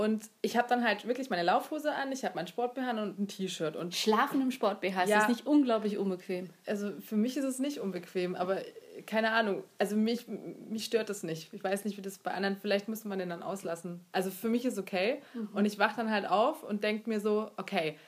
und 0.00 0.30
ich 0.40 0.56
habe 0.56 0.66
dann 0.66 0.82
halt 0.82 1.06
wirklich 1.06 1.28
meine 1.28 1.42
Laufhose 1.42 1.94
an, 1.94 2.10
ich 2.10 2.24
habe 2.24 2.34
mein 2.34 2.46
Sport-BH 2.46 2.90
und 3.02 3.18
ein 3.18 3.28
T-Shirt. 3.28 3.76
Und 3.76 3.94
Schlafen 3.94 4.40
im 4.40 4.50
Sport-BH, 4.50 5.04
ja, 5.04 5.18
ist 5.18 5.28
nicht 5.28 5.46
unglaublich 5.46 5.98
unbequem? 5.98 6.48
Also 6.66 6.92
für 7.00 7.16
mich 7.16 7.36
ist 7.36 7.44
es 7.44 7.58
nicht 7.58 7.80
unbequem, 7.80 8.34
aber 8.34 8.62
keine 9.06 9.32
Ahnung. 9.32 9.62
Also 9.76 9.96
mich, 9.96 10.26
mich 10.26 10.86
stört 10.86 11.10
das 11.10 11.22
nicht. 11.22 11.52
Ich 11.52 11.62
weiß 11.62 11.84
nicht, 11.84 11.98
wie 11.98 12.00
das 12.00 12.16
bei 12.16 12.30
anderen, 12.30 12.56
vielleicht 12.56 12.88
müsste 12.88 13.08
man 13.08 13.18
den 13.18 13.28
dann 13.28 13.42
auslassen. 13.42 14.00
Also 14.10 14.30
für 14.30 14.48
mich 14.48 14.64
ist 14.64 14.78
okay. 14.78 15.20
Mhm. 15.34 15.50
Und 15.52 15.66
ich 15.66 15.78
wache 15.78 15.96
dann 15.96 16.10
halt 16.10 16.26
auf 16.26 16.62
und 16.62 16.82
denke 16.82 17.10
mir 17.10 17.20
so, 17.20 17.50
okay, 17.58 17.98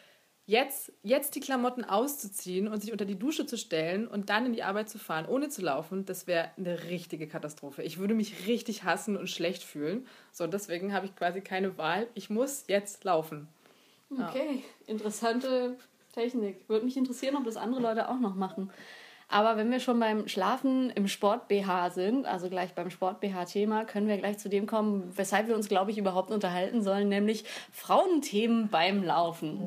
Jetzt, 0.45 0.93
jetzt 1.05 1.37
die 1.37 1.41
Klamotten 1.41 1.85
auszuziehen 1.85 2.67
und 2.67 2.81
sich 2.81 2.91
unter 2.91 3.05
die 3.05 3.19
Dusche 3.19 3.47
zu 3.47 3.57
stellen 3.57 4.09
und 4.09 4.29
dann 4.29 4.45
in 4.45 4.53
die 4.53 4.65
Arbeit 4.65 4.91
zu 4.91 4.99
fahren, 4.99 5.27
ohne 5.27 5.49
zu 5.49 5.63
laufen, 5.63 6.05
das 6.05 6.27
wäre 6.27 6.51
eine 6.57 6.85
richtige 6.85 7.29
Katastrophe. 7.29 7.85
Ich 7.85 7.99
würde 7.99 8.15
mich 8.15 8.49
richtig 8.49 8.83
hassen 8.83 9.17
und 9.17 9.31
schlecht 9.31 9.63
fühlen. 9.63 10.07
So, 10.33 10.49
deswegen 10.49 10.93
habe 10.93 11.07
ich 11.07 11.15
quasi 11.15 11.43
keine 11.43 11.79
Wahl. 11.79 12.09
Ich 12.15 12.29
muss 12.29 12.65
jetzt 12.67 13.05
laufen. 13.05 13.47
Okay, 14.11 14.57
ja. 14.57 14.93
interessante 14.93 15.77
Technik. 16.13 16.69
Würde 16.69 16.85
mich 16.85 16.97
interessieren, 16.97 17.37
ob 17.37 17.45
das 17.45 17.57
andere 17.57 17.81
Leute 17.81 18.09
auch 18.09 18.19
noch 18.19 18.35
machen. 18.35 18.71
Aber 19.33 19.57
wenn 19.57 19.71
wir 19.71 19.81
schon 19.81 19.99
beim 19.99 20.29
Schlafen 20.29 20.91
im 20.91 21.09
Sport-BH 21.09 21.89
sind, 21.91 22.27
also 22.27 22.51
gleich 22.51 22.75
beim 22.75 22.91
Sport-BH-Thema, 22.91 23.87
können 23.87 24.07
wir 24.07 24.19
gleich 24.19 24.37
zu 24.37 24.51
dem 24.51 24.67
kommen, 24.67 25.11
weshalb 25.17 25.49
wir 25.49 25.57
uns, 25.57 25.69
glaube 25.69 25.91
ich, 25.91 25.97
überhaupt 25.97 26.31
unterhalten 26.31 26.83
sollen, 26.83 27.09
nämlich 27.09 27.45
Frauenthemen 27.73 28.69
beim 28.69 29.03
Laufen. 29.03 29.59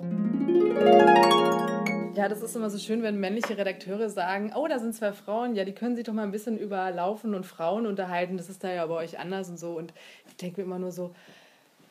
Ja, 2.14 2.30
das 2.30 2.44
ist 2.44 2.56
immer 2.56 2.70
so 2.70 2.78
schön, 2.78 3.02
wenn 3.02 3.20
männliche 3.20 3.58
Redakteure 3.58 4.08
sagen, 4.08 4.54
oh, 4.56 4.68
da 4.68 4.78
sind 4.78 4.94
zwei 4.94 5.14
Frauen, 5.14 5.56
ja, 5.56 5.66
die 5.66 5.74
können 5.74 5.96
sich 5.96 6.06
doch 6.06 6.14
mal 6.14 6.22
ein 6.22 6.32
bisschen 6.32 6.60
über 6.60 6.92
Laufen 6.92 7.34
und 7.34 7.48
Frauen 7.48 7.88
unterhalten, 7.88 8.38
das 8.38 8.52
ist 8.52 8.64
da 8.64 8.72
ja 8.72 8.86
bei 8.86 8.94
euch 8.94 9.18
anders 9.18 9.50
und 9.50 9.58
so. 9.58 9.72
Und 9.72 9.96
ich 10.28 10.38
denke 10.38 10.62
mir 10.62 10.66
immer 10.68 10.78
nur 10.78 10.92
so, 10.92 11.10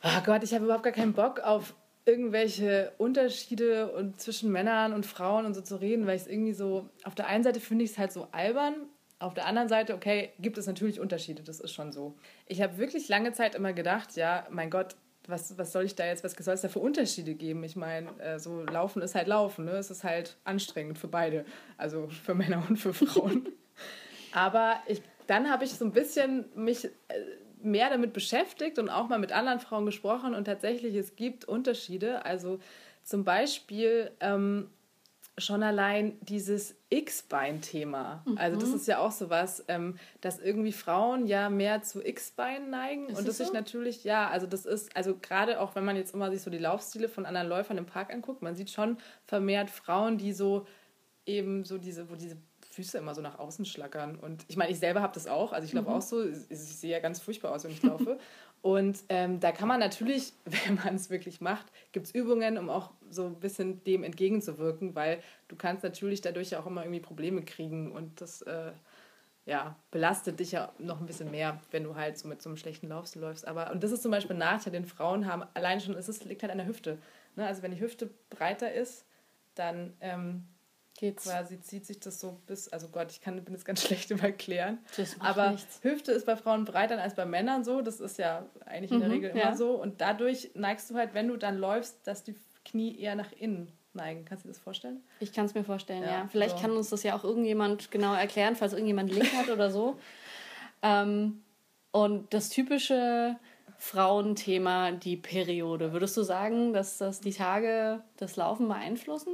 oh 0.01 0.21
Gott, 0.25 0.45
ich 0.45 0.53
habe 0.53 0.63
überhaupt 0.63 0.85
gar 0.85 0.93
keinen 0.93 1.11
Bock 1.11 1.41
auf 1.41 1.73
irgendwelche 2.05 2.93
Unterschiede 2.97 3.91
und 3.91 4.21
zwischen 4.21 4.51
Männern 4.51 4.93
und 4.93 5.05
Frauen 5.05 5.45
und 5.45 5.53
so 5.55 5.61
zu 5.61 5.81
reden, 5.81 6.05
weil 6.05 6.15
ich 6.15 6.23
es 6.23 6.27
irgendwie 6.27 6.53
so, 6.53 6.89
auf 7.03 7.15
der 7.15 7.27
einen 7.27 7.43
Seite 7.43 7.59
finde 7.59 7.83
ich 7.83 7.91
es 7.91 7.97
halt 7.97 8.11
so 8.11 8.27
albern, 8.31 8.75
auf 9.17 9.33
der 9.33 9.47
anderen 9.47 9.69
Seite, 9.69 9.95
okay, 9.95 10.31
gibt 10.39 10.57
es 10.57 10.67
natürlich 10.67 10.99
Unterschiede, 10.99 11.41
das 11.41 11.59
ist 11.59 11.73
schon 11.73 11.91
so. 11.91 12.15
Ich 12.45 12.61
habe 12.61 12.77
wirklich 12.77 13.07
lange 13.07 13.31
Zeit 13.31 13.55
immer 13.55 13.73
gedacht, 13.73 14.15
ja, 14.15 14.45
mein 14.51 14.69
Gott, 14.69 14.95
was, 15.27 15.57
was 15.57 15.71
soll 15.71 15.85
ich 15.85 15.95
da 15.95 16.05
jetzt, 16.05 16.23
was 16.23 16.33
soll 16.33 16.53
es 16.53 16.61
da 16.61 16.67
für 16.67 16.79
Unterschiede 16.79 17.33
geben? 17.33 17.63
Ich 17.63 17.75
meine, 17.75 18.09
äh, 18.19 18.37
so 18.37 18.61
Laufen 18.61 19.01
ist 19.01 19.15
halt 19.15 19.27
Laufen, 19.27 19.65
ne? 19.65 19.71
Es 19.71 19.89
ist 19.89 20.03
halt 20.03 20.37
anstrengend 20.43 20.99
für 20.99 21.07
beide, 21.07 21.45
also 21.77 22.07
für 22.07 22.35
Männer 22.35 22.63
und 22.69 22.77
für 22.77 22.93
Frauen. 22.93 23.49
Aber 24.33 24.75
ich, 24.87 25.01
dann 25.25 25.49
habe 25.49 25.63
ich 25.63 25.73
so 25.73 25.85
ein 25.85 25.91
bisschen 25.91 26.45
mich 26.53 26.85
äh, 26.85 26.89
mehr 27.65 27.89
damit 27.89 28.13
beschäftigt 28.13 28.79
und 28.79 28.89
auch 28.89 29.09
mal 29.09 29.19
mit 29.19 29.31
anderen 29.31 29.59
Frauen 29.59 29.85
gesprochen 29.85 30.33
und 30.35 30.45
tatsächlich 30.45 30.95
es 30.95 31.15
gibt 31.15 31.45
Unterschiede. 31.45 32.25
Also 32.25 32.59
zum 33.03 33.23
Beispiel 33.23 34.11
ähm, 34.19 34.69
schon 35.37 35.63
allein 35.63 36.17
dieses 36.21 36.75
X-Bein-Thema. 36.89 38.23
Mhm. 38.25 38.37
Also 38.37 38.57
das 38.57 38.69
ist 38.69 38.87
ja 38.87 38.99
auch 38.99 39.11
so 39.11 39.29
was, 39.29 39.65
ähm, 39.67 39.97
dass 40.21 40.39
irgendwie 40.39 40.71
Frauen 40.71 41.27
ja 41.27 41.49
mehr 41.49 41.81
zu 41.81 42.05
X-Bein 42.05 42.69
neigen 42.69 43.09
ist 43.09 43.19
und 43.19 43.27
das 43.27 43.37
so? 43.37 43.43
sich 43.43 43.53
natürlich, 43.53 44.03
ja, 44.05 44.29
also 44.29 44.47
das 44.47 44.65
ist, 44.65 44.95
also 44.95 45.17
gerade 45.17 45.59
auch 45.59 45.75
wenn 45.75 45.83
man 45.83 45.97
jetzt 45.97 46.13
immer 46.13 46.31
sich 46.31 46.41
so 46.41 46.49
die 46.49 46.57
Laufstile 46.57 47.09
von 47.09 47.25
anderen 47.25 47.49
Läufern 47.49 47.77
im 47.77 47.85
Park 47.85 48.13
anguckt, 48.13 48.41
man 48.41 48.55
sieht 48.55 48.69
schon 48.69 48.97
vermehrt 49.25 49.69
Frauen, 49.69 50.17
die 50.17 50.31
so 50.31 50.65
eben 51.25 51.65
so 51.65 51.77
diese, 51.77 52.09
wo 52.09 52.15
diese 52.15 52.37
Füße 52.75 52.97
immer 52.97 53.15
so 53.15 53.21
nach 53.21 53.39
außen 53.39 53.65
schlackern. 53.65 54.17
Und 54.17 54.43
ich 54.47 54.57
meine, 54.57 54.71
ich 54.71 54.79
selber 54.79 55.01
habe 55.01 55.13
das 55.13 55.27
auch. 55.27 55.53
Also 55.53 55.65
ich 55.65 55.71
glaube 55.71 55.89
mhm. 55.89 55.95
auch 55.95 56.01
so, 56.01 56.27
ich 56.27 56.45
sehe 56.49 56.91
ja 56.91 56.99
ganz 56.99 57.21
furchtbar 57.21 57.53
aus, 57.53 57.63
wenn 57.63 57.71
ich 57.71 57.81
laufe. 57.81 58.19
Und 58.61 59.03
ähm, 59.09 59.39
da 59.39 59.51
kann 59.51 59.67
man 59.67 59.79
natürlich, 59.79 60.33
wenn 60.45 60.75
man 60.75 60.95
es 60.95 61.09
wirklich 61.09 61.39
macht, 61.39 61.67
gibt 61.91 62.07
es 62.07 62.15
Übungen, 62.15 62.57
um 62.57 62.69
auch 62.69 62.91
so 63.09 63.27
ein 63.27 63.39
bisschen 63.39 63.83
dem 63.83 64.03
entgegenzuwirken, 64.03 64.95
weil 64.95 65.21
du 65.47 65.55
kannst 65.55 65.83
natürlich 65.83 66.21
dadurch 66.21 66.49
ja 66.49 66.59
auch 66.59 66.65
immer 66.65 66.81
irgendwie 66.81 66.99
Probleme 66.99 67.43
kriegen 67.43 67.91
und 67.91 68.19
das 68.19 68.41
äh, 68.41 68.71
ja, 69.45 69.75
belastet 69.91 70.39
dich 70.39 70.51
ja 70.51 70.73
noch 70.79 70.99
ein 70.99 71.05
bisschen 71.05 71.29
mehr, 71.29 71.61
wenn 71.71 71.83
du 71.83 71.95
halt 71.95 72.17
so 72.17 72.27
mit 72.27 72.41
so 72.41 72.49
einem 72.49 72.57
schlechten 72.57 72.89
Laufstil 72.89 73.21
läufst. 73.21 73.47
Aber, 73.47 73.71
und 73.71 73.83
das 73.83 73.91
ist 73.91 74.01
zum 74.01 74.11
Beispiel 74.11 74.35
ein 74.35 74.39
Nachteil, 74.39 74.73
den 74.73 74.85
Frauen 74.85 75.27
haben, 75.27 75.43
allein 75.53 75.79
schon, 75.79 75.95
es 75.95 76.25
liegt 76.25 76.41
halt 76.41 76.51
an 76.51 76.57
der 76.57 76.67
Hüfte. 76.67 76.97
Ne? 77.35 77.45
Also 77.45 77.61
wenn 77.61 77.71
die 77.71 77.79
Hüfte 77.79 78.09
breiter 78.31 78.73
ist, 78.73 79.05
dann 79.53 79.93
ähm, 80.01 80.47
geht's. 80.95 81.25
Quasi 81.25 81.61
zieht 81.61 81.85
sich 81.85 81.99
das 81.99 82.19
so 82.19 82.37
bis, 82.47 82.67
also 82.69 82.87
Gott, 82.89 83.11
ich 83.11 83.21
kann, 83.21 83.41
bin 83.43 83.53
jetzt 83.53 83.65
ganz 83.65 83.81
schlecht 83.85 84.11
im 84.11 84.19
Erklären. 84.19 84.79
aber 85.19 85.51
nichts. 85.51 85.79
Hüfte 85.83 86.11
ist 86.11 86.25
bei 86.25 86.35
Frauen 86.35 86.65
breiter 86.65 87.01
als 87.01 87.15
bei 87.15 87.25
Männern 87.25 87.63
so. 87.63 87.81
Das 87.81 87.99
ist 87.99 88.17
ja 88.17 88.45
eigentlich 88.65 88.91
in 88.91 88.99
der 88.99 89.09
mhm, 89.09 89.15
Regel 89.15 89.29
immer 89.31 89.39
ja. 89.39 89.55
so. 89.55 89.71
Und 89.71 90.01
dadurch 90.01 90.51
neigst 90.55 90.89
du 90.89 90.95
halt, 90.95 91.13
wenn 91.13 91.27
du 91.27 91.37
dann 91.37 91.57
läufst, 91.57 92.05
dass 92.07 92.23
die 92.23 92.35
Knie 92.63 92.99
eher 92.99 93.15
nach 93.15 93.31
innen 93.33 93.71
neigen. 93.93 94.25
Kannst 94.25 94.43
du 94.43 94.47
dir 94.47 94.53
das 94.53 94.61
vorstellen? 94.61 95.01
Ich 95.19 95.33
kann 95.33 95.45
es 95.45 95.53
mir 95.53 95.63
vorstellen, 95.63 96.03
ja. 96.03 96.11
ja. 96.11 96.27
Vielleicht 96.31 96.57
so. 96.57 96.61
kann 96.61 96.71
uns 96.71 96.89
das 96.89 97.03
ja 97.03 97.15
auch 97.15 97.23
irgendjemand 97.23 97.91
genau 97.91 98.13
erklären, 98.13 98.55
falls 98.55 98.73
irgendjemand 98.73 99.11
Link 99.11 99.33
hat 99.33 99.49
oder 99.49 99.71
so. 99.71 99.97
Ähm, 100.81 101.41
und 101.91 102.33
das 102.33 102.49
typische 102.49 103.37
Frauenthema 103.77 104.91
die 104.91 105.17
Periode. 105.17 105.93
Würdest 105.93 106.17
du 106.17 106.23
sagen, 106.23 106.73
dass 106.73 106.97
das 106.97 107.21
die 107.21 107.31
Tage 107.31 108.01
das 108.17 108.35
Laufen 108.35 108.67
beeinflussen? 108.67 109.33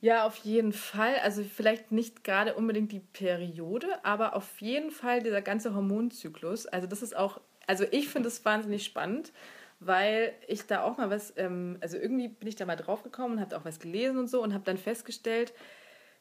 Ja, 0.00 0.26
auf 0.26 0.36
jeden 0.36 0.72
Fall. 0.72 1.16
Also 1.22 1.42
vielleicht 1.42 1.90
nicht 1.90 2.22
gerade 2.22 2.54
unbedingt 2.54 2.92
die 2.92 3.00
Periode, 3.00 3.88
aber 4.04 4.36
auf 4.36 4.60
jeden 4.60 4.90
Fall 4.90 5.22
dieser 5.22 5.42
ganze 5.42 5.74
Hormonzyklus. 5.74 6.66
Also 6.66 6.86
das 6.86 7.02
ist 7.02 7.16
auch, 7.16 7.40
also 7.66 7.84
ich 7.90 8.08
finde 8.08 8.28
es 8.28 8.44
wahnsinnig 8.44 8.84
spannend, 8.84 9.32
weil 9.80 10.32
ich 10.46 10.66
da 10.66 10.82
auch 10.82 10.98
mal 10.98 11.10
was, 11.10 11.32
ähm, 11.36 11.78
also 11.80 11.96
irgendwie 11.96 12.28
bin 12.28 12.48
ich 12.48 12.56
da 12.56 12.64
mal 12.64 12.76
drauf 12.76 13.02
gekommen 13.02 13.34
und 13.34 13.40
habe 13.40 13.56
auch 13.56 13.64
was 13.64 13.80
gelesen 13.80 14.18
und 14.18 14.28
so 14.28 14.42
und 14.42 14.54
habe 14.54 14.64
dann 14.64 14.78
festgestellt, 14.78 15.52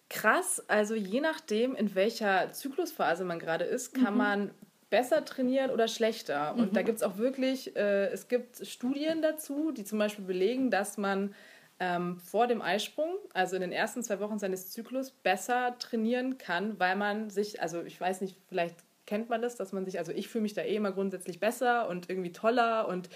krass, 0.09 0.63
also 0.67 0.95
je 0.95 1.21
nachdem, 1.21 1.75
in 1.75 1.93
welcher 1.93 2.51
Zyklusphase 2.51 3.25
man 3.25 3.39
gerade 3.39 3.65
ist, 3.65 3.93
kann 3.93 4.13
mhm. 4.13 4.17
man 4.17 4.51
besser 4.89 5.25
trainieren 5.25 5.69
oder 5.69 5.87
schlechter. 5.87 6.55
Und 6.55 6.71
mhm. 6.71 6.73
da 6.73 6.81
gibt 6.81 6.97
es 6.97 7.03
auch 7.03 7.17
wirklich, 7.17 7.75
äh, 7.75 8.07
es 8.07 8.27
gibt 8.27 8.65
Studien 8.65 9.21
dazu, 9.21 9.71
die 9.71 9.83
zum 9.83 9.99
Beispiel 9.99 10.25
belegen, 10.25 10.71
dass 10.71 10.97
man 10.97 11.35
ähm, 11.79 12.19
vor 12.19 12.47
dem 12.47 12.61
Eisprung, 12.61 13.15
also 13.33 13.55
in 13.55 13.61
den 13.61 13.71
ersten 13.71 14.03
zwei 14.03 14.19
Wochen 14.19 14.39
seines 14.39 14.71
Zyklus, 14.71 15.11
besser 15.11 15.75
trainieren 15.79 16.37
kann, 16.37 16.79
weil 16.79 16.95
man 16.95 17.29
sich, 17.29 17.61
also 17.61 17.83
ich 17.83 17.99
weiß 17.99 18.21
nicht, 18.21 18.37
vielleicht 18.49 18.75
kennt 19.05 19.29
man 19.29 19.41
das, 19.41 19.55
dass 19.55 19.71
man 19.73 19.85
sich, 19.85 19.99
also 19.99 20.11
ich 20.11 20.27
fühle 20.27 20.43
mich 20.43 20.53
da 20.53 20.61
eh 20.61 20.75
immer 20.75 20.91
grundsätzlich 20.91 21.39
besser 21.39 21.87
und 21.87 22.09
irgendwie 22.09 22.31
toller 22.31 22.87
und 22.87 23.09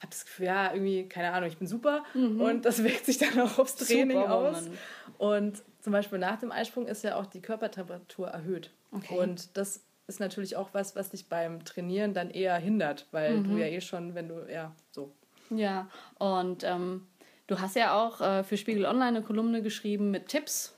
habe 0.00 0.10
das 0.10 0.24
Gefühl, 0.24 0.46
ja, 0.46 0.72
irgendwie, 0.72 1.08
keine 1.08 1.32
Ahnung, 1.32 1.48
ich 1.48 1.58
bin 1.58 1.66
super 1.66 2.04
mhm. 2.14 2.40
und 2.40 2.64
das 2.64 2.82
wirkt 2.84 3.06
sich 3.06 3.18
dann 3.18 3.38
auch 3.40 3.58
aufs 3.58 3.76
Training 3.76 4.18
super, 4.18 4.34
aus. 4.34 4.70
Und 5.18 5.62
zum 5.80 5.92
Beispiel 5.92 6.18
nach 6.18 6.38
dem 6.38 6.52
Eisprung 6.52 6.86
ist 6.86 7.04
ja 7.04 7.16
auch 7.16 7.26
die 7.26 7.40
Körpertemperatur 7.40 8.28
erhöht. 8.28 8.70
Okay. 8.92 9.18
Und 9.18 9.56
das 9.56 9.82
ist 10.06 10.20
natürlich 10.20 10.56
auch 10.56 10.70
was, 10.72 10.96
was 10.96 11.10
dich 11.10 11.28
beim 11.28 11.64
Trainieren 11.64 12.14
dann 12.14 12.30
eher 12.30 12.56
hindert, 12.56 13.06
weil 13.12 13.38
mhm. 13.38 13.44
du 13.44 13.56
ja 13.58 13.66
eh 13.66 13.80
schon, 13.80 14.14
wenn 14.14 14.28
du, 14.28 14.46
ja, 14.50 14.74
so. 14.90 15.12
Ja, 15.50 15.88
und 16.18 16.64
ähm, 16.64 17.06
Du 17.50 17.60
hast 17.60 17.74
ja 17.74 18.00
auch 18.00 18.20
äh, 18.20 18.44
für 18.44 18.56
Spiegel 18.56 18.84
Online 18.84 19.08
eine 19.08 19.22
Kolumne 19.22 19.60
geschrieben 19.60 20.12
mit 20.12 20.28
Tipps 20.28 20.72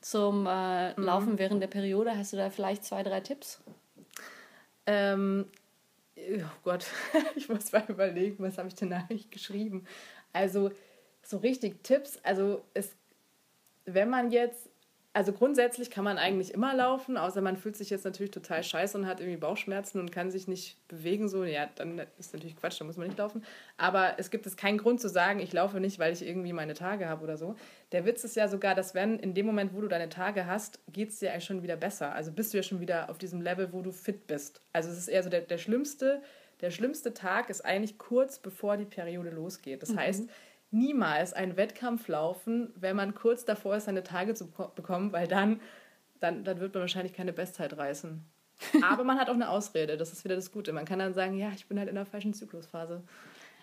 zum 0.00 0.46
äh, 0.46 0.94
mhm. 0.94 1.02
Laufen 1.02 1.38
während 1.40 1.60
der 1.60 1.66
Periode. 1.66 2.16
Hast 2.16 2.32
du 2.32 2.36
da 2.36 2.50
vielleicht 2.50 2.84
zwei, 2.84 3.02
drei 3.02 3.18
Tipps? 3.18 3.60
Ähm, 4.86 5.46
oh 6.16 6.52
Gott, 6.62 6.86
ich 7.34 7.48
muss 7.48 7.72
mal 7.72 7.82
überlegen, 7.88 8.36
was 8.44 8.58
habe 8.58 8.68
ich 8.68 8.76
denn 8.76 8.92
eigentlich 8.92 9.32
geschrieben? 9.32 9.86
Also 10.32 10.70
so 11.24 11.38
richtig 11.38 11.82
Tipps. 11.82 12.20
Also 12.22 12.62
es, 12.74 12.94
wenn 13.84 14.08
man 14.08 14.30
jetzt 14.30 14.70
also 15.14 15.32
grundsätzlich 15.32 15.90
kann 15.90 16.02
man 16.02 16.18
eigentlich 16.18 16.52
immer 16.52 16.74
laufen, 16.74 17.16
außer 17.16 17.40
man 17.40 17.56
fühlt 17.56 17.76
sich 17.76 17.88
jetzt 17.88 18.04
natürlich 18.04 18.32
total 18.32 18.64
scheiße 18.64 18.98
und 18.98 19.06
hat 19.06 19.20
irgendwie 19.20 19.38
Bauchschmerzen 19.38 20.00
und 20.00 20.10
kann 20.10 20.32
sich 20.32 20.48
nicht 20.48 20.76
bewegen. 20.88 21.28
So, 21.28 21.44
ja, 21.44 21.70
dann 21.76 22.02
ist 22.18 22.34
natürlich 22.34 22.56
Quatsch, 22.56 22.80
dann 22.80 22.88
muss 22.88 22.96
man 22.96 23.06
nicht 23.06 23.16
laufen. 23.16 23.44
Aber 23.76 24.14
es 24.18 24.32
gibt 24.32 24.44
es 24.44 24.56
keinen 24.56 24.76
Grund 24.76 25.00
zu 25.00 25.08
sagen, 25.08 25.38
ich 25.38 25.52
laufe 25.52 25.78
nicht, 25.78 26.00
weil 26.00 26.12
ich 26.12 26.26
irgendwie 26.26 26.52
meine 26.52 26.74
Tage 26.74 27.08
habe 27.08 27.22
oder 27.22 27.36
so. 27.36 27.54
Der 27.92 28.04
Witz 28.06 28.24
ist 28.24 28.34
ja 28.34 28.48
sogar, 28.48 28.74
dass 28.74 28.96
wenn 28.96 29.20
in 29.20 29.34
dem 29.34 29.46
Moment, 29.46 29.72
wo 29.72 29.80
du 29.80 29.86
deine 29.86 30.08
Tage 30.08 30.46
hast, 30.46 30.80
geht 30.92 31.10
es 31.10 31.20
dir 31.20 31.30
eigentlich 31.30 31.44
schon 31.44 31.62
wieder 31.62 31.76
besser. 31.76 32.12
Also 32.12 32.32
bist 32.32 32.52
du 32.52 32.56
ja 32.56 32.64
schon 32.64 32.80
wieder 32.80 33.08
auf 33.08 33.16
diesem 33.16 33.40
Level, 33.40 33.72
wo 33.72 33.82
du 33.82 33.92
fit 33.92 34.26
bist. 34.26 34.62
Also 34.72 34.90
es 34.90 34.98
ist 34.98 35.08
eher 35.08 35.22
so 35.22 35.30
der, 35.30 35.42
der 35.42 35.58
schlimmste, 35.58 36.22
der 36.60 36.72
schlimmste 36.72 37.14
Tag 37.14 37.50
ist 37.50 37.64
eigentlich 37.64 37.98
kurz 37.98 38.40
bevor 38.40 38.76
die 38.76 38.84
Periode 38.84 39.30
losgeht. 39.30 39.80
Das 39.82 39.90
mhm. 39.90 39.98
heißt, 39.98 40.28
niemals 40.74 41.32
einen 41.32 41.56
Wettkampf 41.56 42.08
laufen, 42.08 42.72
wenn 42.76 42.96
man 42.96 43.14
kurz 43.14 43.44
davor 43.44 43.76
ist, 43.76 43.84
seine 43.84 44.02
Tage 44.02 44.34
zu 44.34 44.50
bekommen, 44.74 45.12
weil 45.12 45.28
dann, 45.28 45.60
dann, 46.20 46.44
dann 46.44 46.60
wird 46.60 46.74
man 46.74 46.82
wahrscheinlich 46.82 47.12
keine 47.14 47.32
Bestzeit 47.32 47.76
reißen. 47.76 48.24
Aber 48.82 49.04
man 49.04 49.18
hat 49.18 49.30
auch 49.30 49.34
eine 49.34 49.48
Ausrede, 49.48 49.96
das 49.96 50.12
ist 50.12 50.24
wieder 50.24 50.36
das 50.36 50.52
Gute. 50.52 50.72
Man 50.72 50.84
kann 50.84 50.98
dann 50.98 51.14
sagen, 51.14 51.38
ja, 51.38 51.50
ich 51.54 51.66
bin 51.66 51.78
halt 51.78 51.88
in 51.88 51.94
der 51.94 52.06
falschen 52.06 52.34
Zyklusphase. 52.34 53.02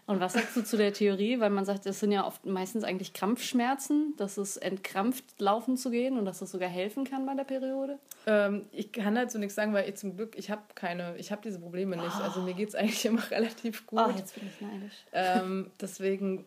Und 0.08 0.20
was 0.20 0.34
sagst 0.34 0.58
du 0.58 0.64
zu 0.64 0.78
der 0.78 0.94
Theorie? 0.94 1.40
Weil 1.40 1.52
man 1.52 1.64
sagt, 1.64 1.86
es 1.86 2.00
sind 2.00 2.12
ja 2.12 2.26
oft 2.26 2.46
meistens 2.46 2.84
eigentlich 2.84 3.14
Krampfschmerzen, 3.14 4.14
dass 4.18 4.38
es 4.38 4.58
entkrampft 4.58 5.40
laufen 5.40 5.78
zu 5.78 5.92
gehen 5.92 6.18
und 6.18 6.26
dass 6.26 6.42
es 6.42 6.52
sogar 6.52 6.70
helfen 6.70 7.06
kann 7.06 7.26
bei 7.26 7.36
der 7.36 7.44
Periode? 7.44 8.00
Ähm, 8.26 8.66
ich 8.72 8.92
kann 8.92 9.16
dazu 9.16 9.38
nichts 9.38 9.56
sagen, 9.56 9.74
weil 9.74 9.88
ich 9.88 9.96
zum 9.96 10.18
Glück, 10.18 10.38
ich 10.38 10.50
habe 10.50 10.64
keine, 10.76 11.16
ich 11.18 11.32
habe 11.32 11.42
diese 11.44 11.60
Probleme 11.60 11.96
nicht. 11.96 12.16
Oh. 12.20 12.24
Also 12.24 12.42
mir 12.42 12.54
geht 12.54 12.70
es 12.70 12.76
eigentlich 12.76 13.06
immer 13.06 13.24
relativ 13.32 13.86
gut. 13.86 14.02
Oh, 14.06 14.12
jetzt 14.18 14.36
bin 14.36 14.48
ich 14.48 14.60
neidisch. 14.60 15.06
Ähm, 15.14 15.72
deswegen 15.80 16.46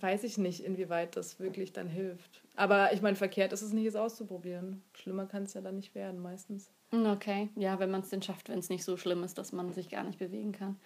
weiß 0.00 0.24
ich 0.24 0.38
nicht, 0.38 0.64
inwieweit 0.64 1.16
das 1.16 1.38
wirklich 1.38 1.72
dann 1.72 1.88
hilft. 1.88 2.42
Aber 2.54 2.92
ich 2.92 3.02
meine, 3.02 3.16
verkehrt 3.16 3.52
ist 3.52 3.62
es 3.62 3.72
nicht, 3.72 3.86
es 3.86 3.96
auszuprobieren. 3.96 4.82
Schlimmer 4.94 5.26
kann 5.26 5.44
es 5.44 5.54
ja 5.54 5.60
dann 5.60 5.76
nicht 5.76 5.94
werden, 5.94 6.20
meistens. 6.20 6.70
Okay, 6.92 7.48
ja, 7.56 7.78
wenn 7.78 7.90
man 7.90 8.02
es 8.02 8.10
denn 8.10 8.22
schafft, 8.22 8.48
wenn 8.48 8.58
es 8.58 8.68
nicht 8.68 8.84
so 8.84 8.96
schlimm 8.96 9.24
ist, 9.24 9.38
dass 9.38 9.52
man 9.52 9.72
sich 9.72 9.88
gar 9.88 10.04
nicht 10.04 10.18
bewegen 10.18 10.52
kann. 10.52 10.78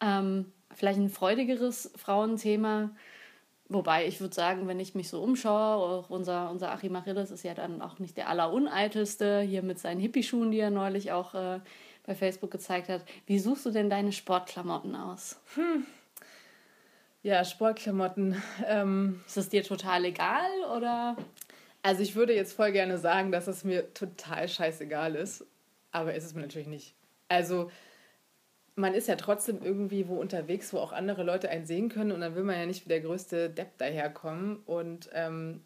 Ähm, 0.00 0.52
vielleicht 0.74 0.98
ein 0.98 1.08
freudigeres 1.08 1.92
Frauenthema. 1.96 2.90
Wobei 3.68 4.06
ich 4.06 4.20
würde 4.20 4.34
sagen, 4.34 4.68
wenn 4.68 4.78
ich 4.78 4.94
mich 4.94 5.08
so 5.08 5.22
umschaue, 5.22 5.76
auch 5.76 6.10
unser, 6.10 6.50
unser 6.50 6.70
Achim 6.70 6.94
Achilles 6.96 7.30
ist 7.30 7.44
ja 7.44 7.54
dann 7.54 7.80
auch 7.80 7.98
nicht 7.98 8.16
der 8.16 8.28
alleruneitelste, 8.28 9.40
hier 9.40 9.62
mit 9.62 9.78
seinen 9.78 10.00
Hippie-Schuhen, 10.00 10.50
die 10.50 10.58
er 10.58 10.70
neulich 10.70 11.12
auch 11.12 11.34
äh, 11.34 11.60
bei 12.06 12.14
Facebook 12.14 12.50
gezeigt 12.50 12.90
hat. 12.90 13.04
Wie 13.26 13.38
suchst 13.38 13.64
du 13.64 13.70
denn 13.70 13.88
deine 13.88 14.12
Sportklamotten 14.12 14.94
aus? 14.94 15.40
Hm. 15.54 15.86
Ja, 17.24 17.42
Sportklamotten. 17.42 18.40
Ähm, 18.66 19.22
ist 19.26 19.36
es 19.38 19.48
dir 19.48 19.64
total 19.64 20.04
egal 20.04 20.50
oder? 20.76 21.16
Also 21.82 22.02
ich 22.02 22.14
würde 22.14 22.34
jetzt 22.34 22.52
voll 22.52 22.70
gerne 22.70 22.98
sagen, 22.98 23.32
dass 23.32 23.46
es 23.46 23.64
mir 23.64 23.92
total 23.94 24.46
scheißegal 24.46 25.16
ist, 25.16 25.44
aber 25.90 26.14
ist 26.14 26.24
es 26.24 26.34
mir 26.34 26.42
natürlich 26.42 26.68
nicht. 26.68 26.94
Also 27.28 27.70
man 28.76 28.92
ist 28.94 29.08
ja 29.08 29.16
trotzdem 29.16 29.62
irgendwie 29.62 30.06
wo 30.06 30.16
unterwegs, 30.16 30.72
wo 30.72 30.78
auch 30.78 30.92
andere 30.92 31.22
Leute 31.24 31.48
einen 31.48 31.66
sehen 31.66 31.88
können 31.88 32.12
und 32.12 32.20
dann 32.20 32.34
will 32.34 32.44
man 32.44 32.58
ja 32.58 32.66
nicht 32.66 32.84
wie 32.84 32.90
der 32.90 33.00
größte 33.00 33.48
Depp 33.48 33.78
daherkommen 33.78 34.58
und 34.66 35.08
ähm, 35.14 35.62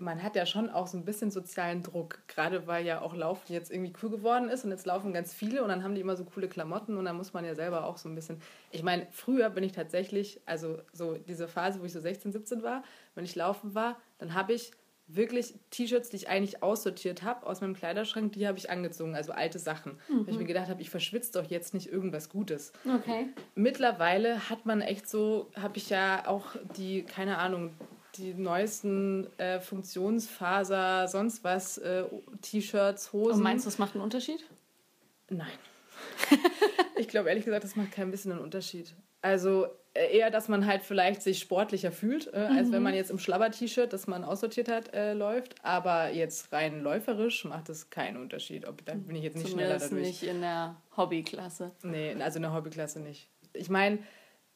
man 0.00 0.22
hat 0.22 0.36
ja 0.36 0.46
schon 0.46 0.70
auch 0.70 0.86
so 0.86 0.96
ein 0.96 1.04
bisschen 1.04 1.30
sozialen 1.30 1.82
Druck, 1.82 2.20
gerade 2.28 2.66
weil 2.66 2.86
ja 2.86 3.00
auch 3.00 3.14
Laufen 3.14 3.52
jetzt 3.52 3.70
irgendwie 3.70 3.92
cool 4.02 4.10
geworden 4.10 4.48
ist 4.48 4.64
und 4.64 4.70
jetzt 4.70 4.86
laufen 4.86 5.12
ganz 5.12 5.34
viele 5.34 5.62
und 5.62 5.68
dann 5.68 5.82
haben 5.82 5.94
die 5.94 6.00
immer 6.00 6.16
so 6.16 6.24
coole 6.24 6.48
Klamotten 6.48 6.96
und 6.96 7.04
dann 7.04 7.16
muss 7.16 7.32
man 7.32 7.44
ja 7.44 7.54
selber 7.54 7.84
auch 7.84 7.96
so 7.98 8.08
ein 8.08 8.14
bisschen. 8.14 8.40
Ich 8.70 8.82
meine, 8.82 9.06
früher 9.10 9.50
bin 9.50 9.64
ich 9.64 9.72
tatsächlich, 9.72 10.40
also 10.46 10.78
so 10.92 11.14
diese 11.14 11.48
Phase, 11.48 11.80
wo 11.80 11.84
ich 11.84 11.92
so 11.92 12.00
16, 12.00 12.32
17 12.32 12.62
war, 12.62 12.84
wenn 13.14 13.24
ich 13.24 13.34
laufen 13.34 13.74
war, 13.74 13.96
dann 14.18 14.34
habe 14.34 14.52
ich 14.52 14.70
wirklich 15.08 15.54
T-Shirts, 15.70 16.10
die 16.10 16.16
ich 16.16 16.28
eigentlich 16.28 16.62
aussortiert 16.62 17.22
habe 17.22 17.46
aus 17.46 17.60
meinem 17.60 17.74
Kleiderschrank, 17.74 18.32
die 18.32 18.46
habe 18.46 18.58
ich 18.58 18.70
angezogen, 18.70 19.16
also 19.16 19.32
alte 19.32 19.58
Sachen. 19.58 19.98
Mhm. 20.08 20.26
Weil 20.26 20.34
ich 20.34 20.38
mir 20.38 20.44
gedacht 20.44 20.68
habe, 20.68 20.82
ich 20.82 20.90
verschwitze 20.90 21.32
doch 21.32 21.50
jetzt 21.50 21.72
nicht 21.74 21.90
irgendwas 21.90 22.28
Gutes. 22.28 22.72
Okay. 22.86 23.28
Mittlerweile 23.54 24.50
hat 24.50 24.66
man 24.66 24.82
echt 24.82 25.08
so, 25.08 25.50
habe 25.56 25.78
ich 25.78 25.88
ja 25.88 26.28
auch 26.28 26.44
die, 26.76 27.04
keine 27.04 27.38
Ahnung, 27.38 27.72
die 28.18 28.34
neuesten 28.34 29.26
äh, 29.38 29.60
Funktionsfaser, 29.60 31.08
sonst 31.08 31.44
was, 31.44 31.78
äh, 31.78 32.04
T-Shirts, 32.42 33.12
Hosen. 33.12 33.38
Und 33.38 33.42
meinst 33.42 33.64
du, 33.64 33.68
das 33.70 33.78
macht 33.78 33.94
einen 33.94 34.04
Unterschied? 34.04 34.44
Nein. 35.30 35.46
ich 36.96 37.08
glaube 37.08 37.28
ehrlich 37.28 37.44
gesagt, 37.44 37.64
das 37.64 37.76
macht 37.76 37.92
kein 37.92 38.10
bisschen 38.10 38.32
einen 38.32 38.40
Unterschied. 38.40 38.94
Also 39.20 39.66
äh, 39.94 40.16
eher, 40.16 40.30
dass 40.30 40.48
man 40.48 40.66
halt 40.66 40.82
vielleicht 40.82 41.22
sich 41.22 41.38
sportlicher 41.38 41.92
fühlt, 41.92 42.32
äh, 42.32 42.36
als 42.36 42.68
mhm. 42.68 42.72
wenn 42.72 42.82
man 42.82 42.94
jetzt 42.94 43.10
im 43.10 43.18
Schlabber-T-Shirt, 43.18 43.92
das 43.92 44.06
man 44.06 44.24
aussortiert 44.24 44.68
hat, 44.68 44.94
äh, 44.94 45.12
läuft. 45.12 45.54
Aber 45.64 46.10
jetzt 46.10 46.52
rein 46.52 46.82
läuferisch 46.82 47.44
macht 47.44 47.68
es 47.68 47.90
keinen 47.90 48.16
Unterschied. 48.16 48.66
Ob, 48.66 48.84
da 48.84 48.94
bin 48.94 49.16
ich 49.16 49.24
jetzt 49.24 49.36
nicht 49.36 49.50
Zumindest 49.50 49.88
schneller 49.88 50.00
dadurch. 50.00 50.06
nicht 50.06 50.22
in 50.22 50.40
der 50.40 50.76
Hobbyklasse. 50.96 51.72
Nee, 51.82 52.14
also 52.20 52.36
in 52.36 52.42
der 52.42 52.54
Hobbyklasse 52.54 53.00
nicht. 53.00 53.28
Ich 53.54 53.70
meine, 53.70 53.98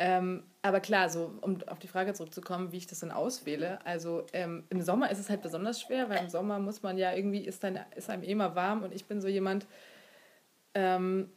ähm, 0.04 0.42
aber 0.62 0.80
klar, 0.80 1.08
so 1.08 1.32
um 1.42 1.62
auf 1.68 1.78
die 1.78 1.86
Frage 1.86 2.12
zurückzukommen, 2.12 2.72
wie 2.72 2.78
ich 2.78 2.88
das 2.88 2.98
dann 2.98 3.12
auswähle. 3.12 3.78
Also 3.86 4.26
ähm, 4.32 4.64
im 4.68 4.82
Sommer 4.82 5.12
ist 5.12 5.20
es 5.20 5.30
halt 5.30 5.42
besonders 5.42 5.80
schwer, 5.80 6.08
weil 6.08 6.18
im 6.18 6.28
Sommer 6.28 6.58
muss 6.58 6.82
man 6.82 6.98
ja 6.98 7.14
irgendwie, 7.14 7.44
ist, 7.44 7.62
dann, 7.62 7.78
ist 7.94 8.10
einem 8.10 8.24
eh 8.24 8.34
mal 8.34 8.56
warm 8.56 8.82
und 8.82 8.92
ich 8.92 9.04
bin 9.04 9.20
so 9.20 9.28
jemand, 9.28 9.68
ähm, 10.74 11.30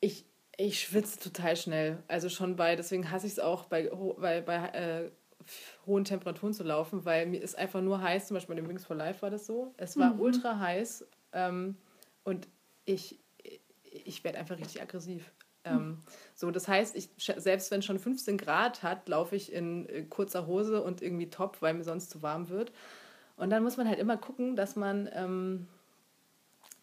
ich, 0.00 0.24
ich 0.56 0.80
schwitze 0.80 1.20
total 1.20 1.54
schnell. 1.54 2.02
Also 2.08 2.28
schon 2.28 2.56
bei, 2.56 2.74
deswegen 2.74 3.08
hasse 3.08 3.28
ich 3.28 3.34
es 3.34 3.38
auch, 3.38 3.66
bei, 3.66 3.88
bei, 4.18 4.40
bei 4.40 4.56
äh, 4.70 5.10
hohen 5.86 6.02
Temperaturen 6.02 6.54
zu 6.54 6.64
laufen, 6.64 7.04
weil 7.04 7.26
mir 7.26 7.40
ist 7.40 7.56
einfach 7.56 7.82
nur 7.82 8.02
heiß, 8.02 8.26
zum 8.26 8.34
Beispiel 8.34 8.56
bei 8.56 8.62
den 8.62 8.68
Wings 8.68 8.84
for 8.84 8.96
Life 8.96 9.22
war 9.22 9.30
das 9.30 9.46
so. 9.46 9.74
Es 9.76 9.96
war 9.96 10.14
mhm. 10.14 10.20
ultra 10.20 10.58
heiß 10.58 11.06
ähm, 11.34 11.76
und 12.24 12.48
ich, 12.84 13.20
ich 14.04 14.24
werde 14.24 14.38
einfach 14.38 14.58
richtig 14.58 14.82
aggressiv. 14.82 15.30
Ähm, 15.64 15.98
so, 16.34 16.50
das 16.50 16.66
heißt, 16.68 16.96
ich, 16.96 17.08
selbst 17.16 17.70
wenn 17.70 17.82
schon 17.82 17.98
15 17.98 18.36
Grad 18.36 18.82
hat, 18.82 19.08
laufe 19.08 19.36
ich 19.36 19.52
in 19.52 19.88
äh, 19.88 20.02
kurzer 20.02 20.46
Hose 20.46 20.82
und 20.82 21.02
irgendwie 21.02 21.30
top, 21.30 21.58
weil 21.60 21.74
mir 21.74 21.84
sonst 21.84 22.10
zu 22.10 22.22
warm 22.22 22.48
wird. 22.48 22.72
Und 23.36 23.50
dann 23.50 23.62
muss 23.62 23.76
man 23.76 23.88
halt 23.88 23.98
immer 23.98 24.16
gucken, 24.16 24.56
dass 24.56 24.76
man, 24.76 25.08
ähm, 25.14 25.66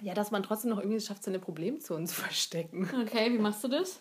ja, 0.01 0.13
dass 0.13 0.31
man 0.31 0.43
trotzdem 0.43 0.69
noch 0.69 0.79
irgendwie 0.79 1.00
schafft, 1.00 1.24
seine 1.24 1.39
Problemzonen 1.39 2.07
zu 2.07 2.15
verstecken. 2.15 2.89
Okay, 3.01 3.31
wie 3.33 3.39
machst 3.39 3.63
du 3.63 3.67
das? 3.67 4.00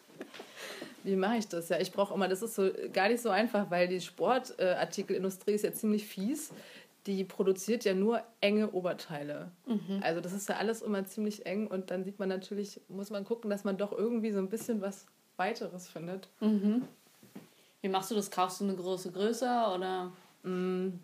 Wie 1.04 1.16
mache 1.16 1.36
ich 1.36 1.48
das? 1.48 1.68
Ja, 1.68 1.78
ich 1.78 1.92
brauche 1.92 2.14
immer, 2.14 2.28
das 2.28 2.42
ist 2.42 2.54
so 2.54 2.70
gar 2.92 3.08
nicht 3.08 3.22
so 3.22 3.30
einfach, 3.30 3.70
weil 3.70 3.88
die 3.88 4.00
Sportartikelindustrie 4.00 5.52
ist 5.52 5.64
ja 5.64 5.72
ziemlich 5.72 6.06
fies 6.06 6.52
die 7.06 7.24
produziert 7.24 7.84
ja 7.84 7.94
nur 7.94 8.22
enge 8.40 8.70
Oberteile. 8.72 9.50
Mhm. 9.66 10.00
Also 10.02 10.20
das 10.20 10.32
ist 10.32 10.48
ja 10.48 10.56
alles 10.56 10.82
immer 10.82 11.04
ziemlich 11.04 11.46
eng 11.46 11.66
und 11.66 11.90
dann 11.90 12.04
sieht 12.04 12.18
man 12.18 12.28
natürlich, 12.28 12.80
muss 12.88 13.10
man 13.10 13.24
gucken, 13.24 13.50
dass 13.50 13.64
man 13.64 13.78
doch 13.78 13.92
irgendwie 13.92 14.32
so 14.32 14.38
ein 14.38 14.48
bisschen 14.48 14.80
was 14.80 15.06
weiteres 15.36 15.88
findet. 15.88 16.28
Mhm. 16.40 16.82
Wie 17.80 17.88
machst 17.88 18.10
du 18.10 18.14
das? 18.14 18.30
Kaufst 18.30 18.60
du 18.60 18.64
eine 18.64 18.74
große 18.74 19.12
größer 19.12 19.74
oder? 19.74 20.12
Mm, 20.42 20.98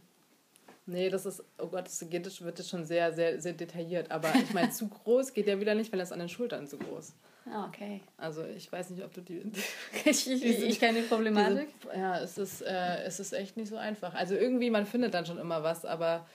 nee, 0.86 1.08
das 1.08 1.24
ist, 1.24 1.42
oh 1.58 1.68
Gott, 1.68 1.86
das 1.86 2.04
geht, 2.10 2.24
wird 2.42 2.58
jetzt 2.58 2.68
schon 2.68 2.84
sehr, 2.84 3.12
sehr, 3.12 3.40
sehr 3.40 3.52
detailliert. 3.52 4.10
Aber 4.10 4.34
ich 4.34 4.52
meine, 4.52 4.70
zu 4.72 4.88
groß 4.88 5.32
geht 5.32 5.46
ja 5.46 5.60
wieder 5.60 5.74
nicht, 5.74 5.92
weil 5.92 6.00
das 6.00 6.12
an 6.12 6.18
den 6.18 6.28
Schultern 6.28 6.66
zu 6.66 6.76
groß. 6.78 7.14
Ah, 7.50 7.66
okay. 7.68 8.00
Also 8.16 8.44
ich 8.44 8.70
weiß 8.72 8.90
nicht, 8.90 9.04
ob 9.04 9.12
du 9.12 9.20
die. 9.20 9.42
ich 10.04 10.30
ich, 10.30 10.44
ich 10.44 10.80
kenne 10.80 11.02
die 11.02 11.06
Problematik. 11.06 11.68
Diese, 11.82 11.96
ja, 11.98 12.18
es 12.20 12.38
ist, 12.38 12.62
äh, 12.62 13.02
es 13.04 13.20
ist 13.20 13.32
echt 13.32 13.56
nicht 13.56 13.68
so 13.68 13.76
einfach. 13.76 14.14
Also 14.14 14.34
irgendwie, 14.34 14.70
man 14.70 14.86
findet 14.86 15.14
dann 15.14 15.26
schon 15.26 15.38
immer 15.38 15.62
was, 15.62 15.84
aber 15.84 16.26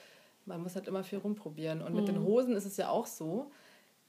man 0.46 0.62
muss 0.62 0.75
halt 0.75 0.88
immer 0.88 1.04
viel 1.04 1.20
rumprobieren. 1.20 1.82
Und 1.82 1.94
mit 1.96 2.08
den 2.08 2.20
Mhm. 2.20 2.25
Hosen 2.25 2.56
ist 2.56 2.66
es 2.66 2.78
ja 2.78 2.89
auch 2.89 3.08
so, 3.08 3.51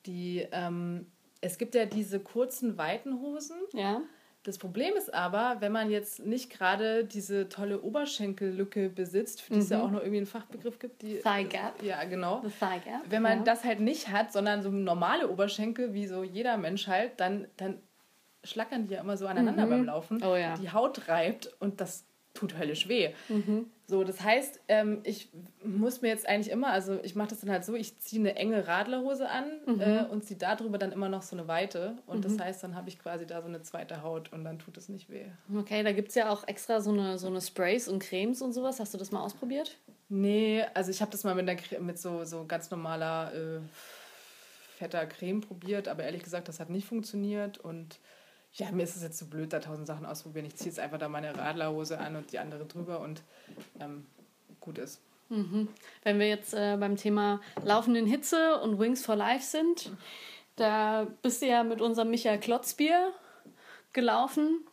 die, 0.07 0.47
ähm, 0.53 1.07
es 1.41 1.57
gibt 1.59 1.75
ja 1.75 1.87
diese 1.87 2.21
kurzen, 2.21 2.77
weiten 2.77 3.21
Hosen. 3.21 3.57
Ja. 3.73 4.03
Das 4.43 4.57
Problem 4.57 4.95
ist 4.97 5.13
aber, 5.13 5.57
wenn 5.61 5.71
man 5.71 5.91
jetzt 5.91 6.25
nicht 6.25 6.49
gerade 6.51 7.05
diese 7.05 7.49
tolle 7.51 7.83
Oberschenkellücke 7.83 8.89
besitzt, 8.89 9.43
für 9.43 9.53
die 9.53 9.59
es 9.59 9.69
ja 9.69 9.79
Mhm. 9.79 9.85
auch 9.85 9.91
noch 9.91 9.99
irgendwie 10.01 10.17
einen 10.19 10.27
Fachbegriff 10.27 10.79
gibt. 10.79 11.03
Die, 11.03 11.19
Thigh 11.19 11.47
Gap. 11.49 11.83
Ja, 11.83 12.03
genau. 12.05 12.41
The 12.43 12.49
Thigh 12.59 12.83
Gap. 12.85 13.01
Wenn 13.11 13.21
man 13.23 13.39
ja. 13.39 13.45
das 13.45 13.65
halt 13.65 13.81
nicht 13.81 14.09
hat, 14.11 14.33
sondern 14.33 14.63
so 14.63 14.71
normale 14.71 15.29
Oberschenkel, 15.29 15.93
wie 15.93 16.07
so 16.07 16.23
jeder 16.23 16.57
Mensch 16.57 16.87
halt, 16.87 17.21
dann, 17.21 17.49
dann 17.59 17.83
schlackern 18.43 18.87
die 18.87 18.95
ja 18.95 19.01
immer 19.03 19.19
so 19.19 19.27
aneinander 19.27 19.67
Mhm. 19.67 19.71
beim 19.71 19.85
Laufen. 19.85 20.23
Oh 20.25 20.35
ja. 20.37 20.55
Die 20.57 20.73
Haut 20.73 21.09
reibt 21.09 21.55
und 21.61 21.83
das 21.83 22.07
tut 22.41 22.59
höllisch 22.59 22.89
weh. 22.89 23.11
Mhm. 23.29 23.67
So, 23.87 24.05
das 24.05 24.21
heißt, 24.21 24.61
ähm, 24.69 25.01
ich 25.03 25.29
muss 25.65 26.01
mir 26.01 26.09
jetzt 26.09 26.27
eigentlich 26.29 26.51
immer, 26.51 26.69
also 26.69 27.01
ich 27.03 27.17
mache 27.17 27.31
das 27.31 27.41
dann 27.41 27.51
halt 27.51 27.65
so, 27.65 27.75
ich 27.75 27.99
ziehe 27.99 28.21
eine 28.21 28.37
enge 28.37 28.67
Radlerhose 28.69 29.29
an 29.29 29.45
Mhm. 29.67 29.81
äh, 29.81 30.05
und 30.05 30.25
ziehe 30.25 30.39
darüber 30.39 30.79
dann 30.79 30.93
immer 30.93 31.09
noch 31.09 31.23
so 31.23 31.37
eine 31.37 31.49
Weite. 31.49 31.97
Und 32.07 32.25
das 32.25 32.39
heißt, 32.39 32.63
dann 32.63 32.75
habe 32.77 32.89
ich 32.89 32.99
quasi 32.99 33.27
da 33.27 33.43
so 33.43 33.49
eine 33.49 33.63
zweite 33.63 34.03
Haut 34.03 34.33
und 34.33 34.45
dann 34.45 34.59
tut 34.59 34.77
es 34.77 34.89
nicht 34.89 35.11
weh. 35.11 35.27
Okay, 35.57 35.83
da 35.83 35.93
gibt 35.93 36.09
es 36.11 36.15
ja 36.15 36.31
auch 36.31 36.47
extra 36.47 36.81
so 36.81 36.91
eine, 36.93 37.19
so 37.19 37.27
eine 37.27 37.41
Sprays 37.41 37.89
und 37.89 37.99
Cremes 38.01 38.43
und 38.43 38.53
sowas. 38.53 38.79
Hast 38.81 38.95
du 38.95 38.99
das 38.99 39.11
mal 39.11 39.23
ausprobiert? 39.23 39.77
Nee, 40.09 40.65
also 40.75 40.91
ich 40.91 41.01
habe 41.03 41.11
das 41.11 41.25
mal 41.25 41.35
mit, 41.35 41.49
einer, 41.49 41.81
mit 41.81 41.99
so, 41.99 42.25
so 42.25 42.45
ganz 42.47 42.71
normaler 42.71 43.33
äh, 43.35 43.59
fetter 44.79 45.05
Creme 45.07 45.41
probiert, 45.41 45.89
aber 45.89 46.05
ehrlich 46.05 46.23
gesagt, 46.23 46.49
das 46.49 46.61
hat 46.61 46.71
nicht 46.71 46.87
funktioniert 46.87 47.59
und 47.59 47.99
ja, 48.53 48.71
mir 48.73 48.83
ist 48.83 48.97
es 48.97 49.03
jetzt 49.03 49.19
zu 49.19 49.25
so 49.25 49.31
blöd, 49.31 49.53
da 49.53 49.61
tausend 49.61 49.87
Sachen 49.87 50.07
ausprobieren. 50.07 50.47
Ich 50.47 50.57
ziehe 50.57 50.71
jetzt 50.71 50.81
einfach 50.81 50.99
da 50.99 51.09
meine 51.09 51.37
Radlerhose 51.37 51.99
an 51.99 52.17
und 52.17 52.33
die 52.33 52.39
andere 52.39 52.67
drüber 52.67 53.01
und 53.01 53.23
ähm, 53.79 54.07
gut 54.61 54.79
ist. 54.79 55.01
Mhm. 55.29 55.69
Wenn 56.03 56.19
wir 56.19 56.29
jetzt 56.29 56.55
äh, 56.55 56.77
beim 56.79 56.97
Thema 56.97 57.41
Laufen 57.65 57.95
in 57.95 58.07
Hitze 58.07 58.61
und 58.61 58.79
Wings 58.79 59.05
for 59.05 59.15
Life 59.15 59.45
sind, 59.45 59.93
da 60.57 61.07
bist 61.23 61.41
du 61.43 61.47
ja 61.47 61.63
mit 61.63 61.81
unserem 61.81 62.11
Michael 62.11 62.41
Klotzbier 62.41 63.13
gelaufen 63.93 64.67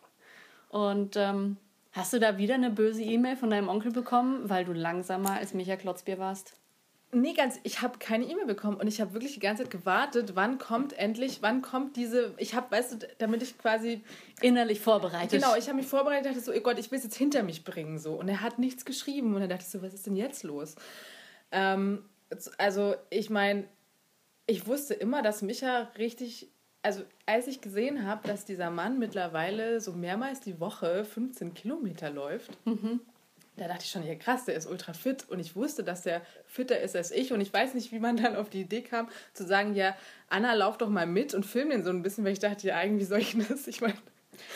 und 0.69 1.15
ähm, 1.15 1.57
hast 1.91 2.13
du 2.13 2.19
da 2.19 2.37
wieder 2.37 2.55
eine 2.55 2.71
böse 2.71 3.03
E-Mail 3.03 3.37
von 3.37 3.51
deinem 3.51 3.69
Onkel 3.69 3.91
bekommen, 3.91 4.49
weil 4.49 4.65
du 4.65 4.73
langsamer 4.73 5.33
als 5.33 5.53
Michael 5.53 5.77
Klotzbier 5.77 6.17
warst? 6.17 6.53
Nee, 7.21 7.33
ganz, 7.33 7.59
ich 7.63 7.81
habe 7.81 7.97
keine 7.97 8.25
E-Mail 8.25 8.45
bekommen 8.45 8.77
und 8.77 8.87
ich 8.87 9.01
habe 9.01 9.13
wirklich 9.13 9.33
die 9.33 9.39
ganze 9.39 9.63
Zeit 9.63 9.71
gewartet, 9.71 10.35
wann 10.35 10.57
kommt 10.57 10.93
endlich, 10.93 11.41
wann 11.41 11.61
kommt 11.61 11.95
diese, 11.95 12.33
ich 12.37 12.53
habe, 12.53 12.69
weißt 12.71 12.93
du, 12.93 13.07
damit 13.17 13.41
ich 13.41 13.57
quasi, 13.57 14.03
Innerlich 14.41 14.79
vorbereitet. 14.79 15.31
genau, 15.31 15.55
ich 15.55 15.67
habe 15.67 15.77
mich 15.77 15.87
vorbereitet, 15.87 16.27
dachte 16.27 16.39
so, 16.39 16.53
oh 16.53 16.59
Gott, 16.59 16.77
ich 16.77 16.91
will 16.91 16.97
es 16.97 17.03
jetzt 17.03 17.15
hinter 17.15 17.41
mich 17.43 17.63
bringen, 17.63 17.97
so. 17.97 18.13
Und 18.13 18.29
er 18.29 18.41
hat 18.41 18.59
nichts 18.59 18.85
geschrieben 18.85 19.33
und 19.33 19.41
dann 19.41 19.49
dachte 19.49 19.63
ich 19.63 19.69
so, 19.69 19.81
was 19.81 19.93
ist 19.93 20.05
denn 20.05 20.15
jetzt 20.15 20.43
los? 20.43 20.75
Ähm, 21.51 22.03
also, 22.57 22.95
ich 23.09 23.29
meine, 23.29 23.63
ich 24.45 24.67
wusste 24.67 24.93
immer, 24.93 25.21
dass 25.21 25.41
Micha 25.41 25.89
richtig, 25.97 26.49
also 26.83 27.01
als 27.25 27.47
ich 27.47 27.61
gesehen 27.61 28.05
habe, 28.05 28.27
dass 28.27 28.45
dieser 28.45 28.69
Mann 28.69 28.99
mittlerweile 28.99 29.81
so 29.81 29.93
mehrmals 29.93 30.39
die 30.41 30.59
Woche 30.59 31.03
15 31.03 31.53
Kilometer 31.53 32.09
läuft, 32.09 32.51
da 33.57 33.67
dachte 33.67 33.83
ich 33.83 33.91
schon, 33.91 34.05
ja 34.05 34.15
krass, 34.15 34.45
der 34.45 34.55
ist 34.55 34.67
ultra 34.67 34.93
fit 34.93 35.25
und 35.29 35.39
ich 35.39 35.55
wusste, 35.55 35.83
dass 35.83 36.03
der 36.03 36.21
fitter 36.45 36.79
ist 36.79 36.95
als 36.95 37.11
ich 37.11 37.33
und 37.33 37.41
ich 37.41 37.51
weiß 37.51 37.73
nicht, 37.73 37.91
wie 37.91 37.99
man 37.99 38.17
dann 38.17 38.35
auf 38.35 38.49
die 38.49 38.61
Idee 38.61 38.81
kam, 38.81 39.09
zu 39.33 39.45
sagen, 39.45 39.73
ja, 39.75 39.95
Anna, 40.29 40.53
lauf 40.53 40.77
doch 40.77 40.89
mal 40.89 41.07
mit 41.07 41.33
und 41.33 41.45
film 41.45 41.71
den 41.71 41.83
so 41.83 41.89
ein 41.89 42.03
bisschen, 42.03 42.23
weil 42.23 42.33
ich 42.33 42.39
dachte, 42.39 42.67
ja, 42.67 42.75
eigentlich 42.75 43.07
soll 43.07 43.19
ich 43.19 43.35
das? 43.49 43.67
Ich 43.67 43.81
meine, 43.81 43.95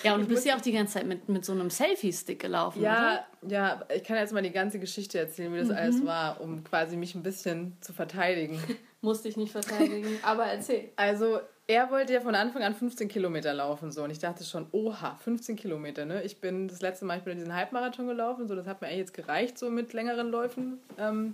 Ja, 0.03 0.13
und 0.13 0.19
du 0.19 0.23
Ich 0.23 0.27
bist 0.29 0.39
muss- 0.41 0.45
ja 0.51 0.55
auch 0.57 0.61
die 0.61 0.71
ganze 0.71 0.93
Zeit 0.93 1.05
mit, 1.05 1.27
mit 1.29 1.43
so 1.45 1.51
einem 1.53 1.69
Selfie-Stick 1.69 2.39
gelaufen, 2.39 2.81
ja, 2.81 3.25
ja, 3.47 3.81
ich 3.95 4.03
kann 4.03 4.17
jetzt 4.17 4.33
mal 4.33 4.41
die 4.43 4.51
ganze 4.51 4.79
Geschichte 4.79 5.19
erzählen, 5.19 5.53
wie 5.53 5.59
das 5.59 5.69
alles 5.71 6.05
war, 6.05 6.39
um 6.41 6.63
quasi 6.63 6.95
mich 6.97 7.15
ein 7.15 7.23
bisschen 7.23 7.75
zu 7.81 7.93
verteidigen. 7.93 8.55
oder? 8.55 8.75
Musste 9.01 9.27
ich 9.29 9.37
nicht 9.37 9.51
verteidigen, 9.51 10.07
aber 10.21 10.45
erzähl. 10.45 10.89
Also, 10.95 11.39
er 11.65 11.89
wollte 11.89 12.13
ja 12.13 12.21
von 12.21 12.35
Anfang 12.35 12.61
an 12.61 12.75
15 12.75 13.07
Kilometer 13.07 13.51
laufen, 13.53 13.91
so. 13.91 14.03
Und 14.03 14.11
ich 14.11 14.19
dachte 14.19 14.43
schon, 14.43 14.67
oha, 14.73 15.15
15 15.23 15.55
Kilometer, 15.55 16.05
ne? 16.05 16.21
Ich 16.23 16.39
bin 16.39 16.67
das 16.67 16.81
letzte 16.81 17.05
Mal, 17.05 17.17
ich 17.17 17.23
bin 17.23 17.37
diesen 17.37 17.55
Halbmarathon 17.55 18.05
gelaufen, 18.05 18.47
so. 18.47 18.55
Das 18.55 18.67
hat 18.67 18.81
mir 18.81 18.87
eigentlich 18.87 18.99
jetzt 18.99 19.13
gereicht, 19.15 19.57
so 19.57 19.71
mit 19.71 19.93
längeren 19.93 20.29
Läufen. 20.29 20.79
Ähm, 20.99 21.33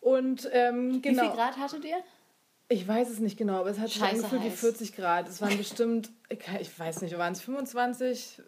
und, 0.00 0.48
ähm, 0.52 0.94
Wie 0.94 1.00
genau. 1.00 1.22
viel 1.24 1.32
Grad 1.32 1.56
hattet 1.56 1.84
ihr? 1.84 1.96
Ich 2.72 2.88
weiß 2.88 3.10
es 3.10 3.18
nicht 3.18 3.36
genau, 3.36 3.60
aber 3.60 3.70
es 3.70 3.78
hat 3.78 3.90
sich 3.90 4.02
angefühlt 4.02 4.42
wie 4.42 4.50
heiß. 4.50 4.60
40 4.60 4.96
Grad. 4.96 5.28
Es 5.28 5.42
waren 5.42 5.56
bestimmt, 5.58 6.10
ich 6.30 6.78
weiß 6.78 7.02
nicht, 7.02 7.16
waren 7.18 7.32
es 7.34 7.42
25? 7.42 8.40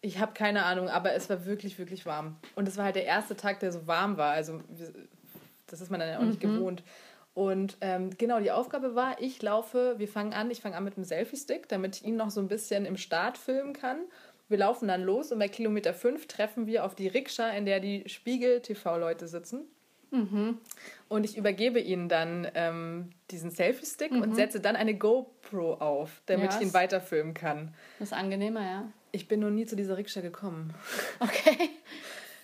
Ich 0.00 0.18
habe 0.18 0.32
keine 0.32 0.64
Ahnung, 0.64 0.88
aber 0.88 1.12
es 1.12 1.28
war 1.28 1.44
wirklich, 1.44 1.78
wirklich 1.78 2.06
warm. 2.06 2.36
Und 2.54 2.66
es 2.66 2.76
war 2.78 2.86
halt 2.86 2.96
der 2.96 3.04
erste 3.04 3.36
Tag, 3.36 3.60
der 3.60 3.70
so 3.70 3.86
warm 3.86 4.16
war. 4.16 4.32
Also, 4.32 4.60
das 5.66 5.80
ist 5.82 5.90
man 5.90 6.00
dann 6.00 6.08
ja 6.08 6.18
auch 6.18 6.24
nicht 6.24 6.42
Mhm. 6.42 6.54
gewohnt. 6.54 6.82
Und 7.34 7.76
ähm, 7.82 8.10
genau, 8.18 8.40
die 8.40 8.50
Aufgabe 8.50 8.94
war, 8.94 9.20
ich 9.20 9.40
laufe, 9.42 9.94
wir 9.98 10.08
fangen 10.08 10.32
an, 10.32 10.50
ich 10.50 10.60
fange 10.60 10.76
an 10.76 10.84
mit 10.84 10.96
einem 10.96 11.04
Selfie-Stick, 11.04 11.68
damit 11.68 11.96
ich 11.96 12.04
ihn 12.04 12.16
noch 12.16 12.30
so 12.30 12.40
ein 12.40 12.48
bisschen 12.48 12.84
im 12.86 12.96
Start 12.96 13.36
filmen 13.38 13.72
kann. 13.74 13.98
Wir 14.48 14.58
laufen 14.58 14.88
dann 14.88 15.02
los 15.02 15.30
und 15.30 15.38
bei 15.38 15.48
Kilometer 15.48 15.94
5 15.94 16.26
treffen 16.26 16.66
wir 16.66 16.84
auf 16.84 16.94
die 16.94 17.08
Rikscha, 17.08 17.48
in 17.50 17.64
der 17.66 17.80
die 17.80 18.04
Spiegel-TV-Leute 18.06 19.28
sitzen. 19.28 19.62
Und 21.08 21.24
ich 21.24 21.36
übergebe 21.36 21.80
ihnen 21.80 22.08
dann 22.08 22.46
ähm, 22.54 23.10
diesen 23.30 23.50
Selfie-Stick 23.50 24.12
und 24.12 24.34
setze 24.34 24.60
dann 24.60 24.76
eine 24.76 24.94
GoPro 24.94 25.74
auf, 25.74 26.22
damit 26.26 26.52
Ja, 26.52 26.58
ich 26.60 26.66
ihn 26.66 26.74
weiterfilmen 26.74 27.34
kann. 27.34 27.74
Das 27.98 28.08
ist 28.08 28.14
angenehmer, 28.14 28.60
ja. 28.62 28.92
Ich 29.10 29.28
bin 29.28 29.40
noch 29.40 29.50
nie 29.50 29.66
zu 29.66 29.76
dieser 29.76 29.96
Rikscha 29.96 30.20
gekommen. 30.20 30.72
Okay. 31.20 31.70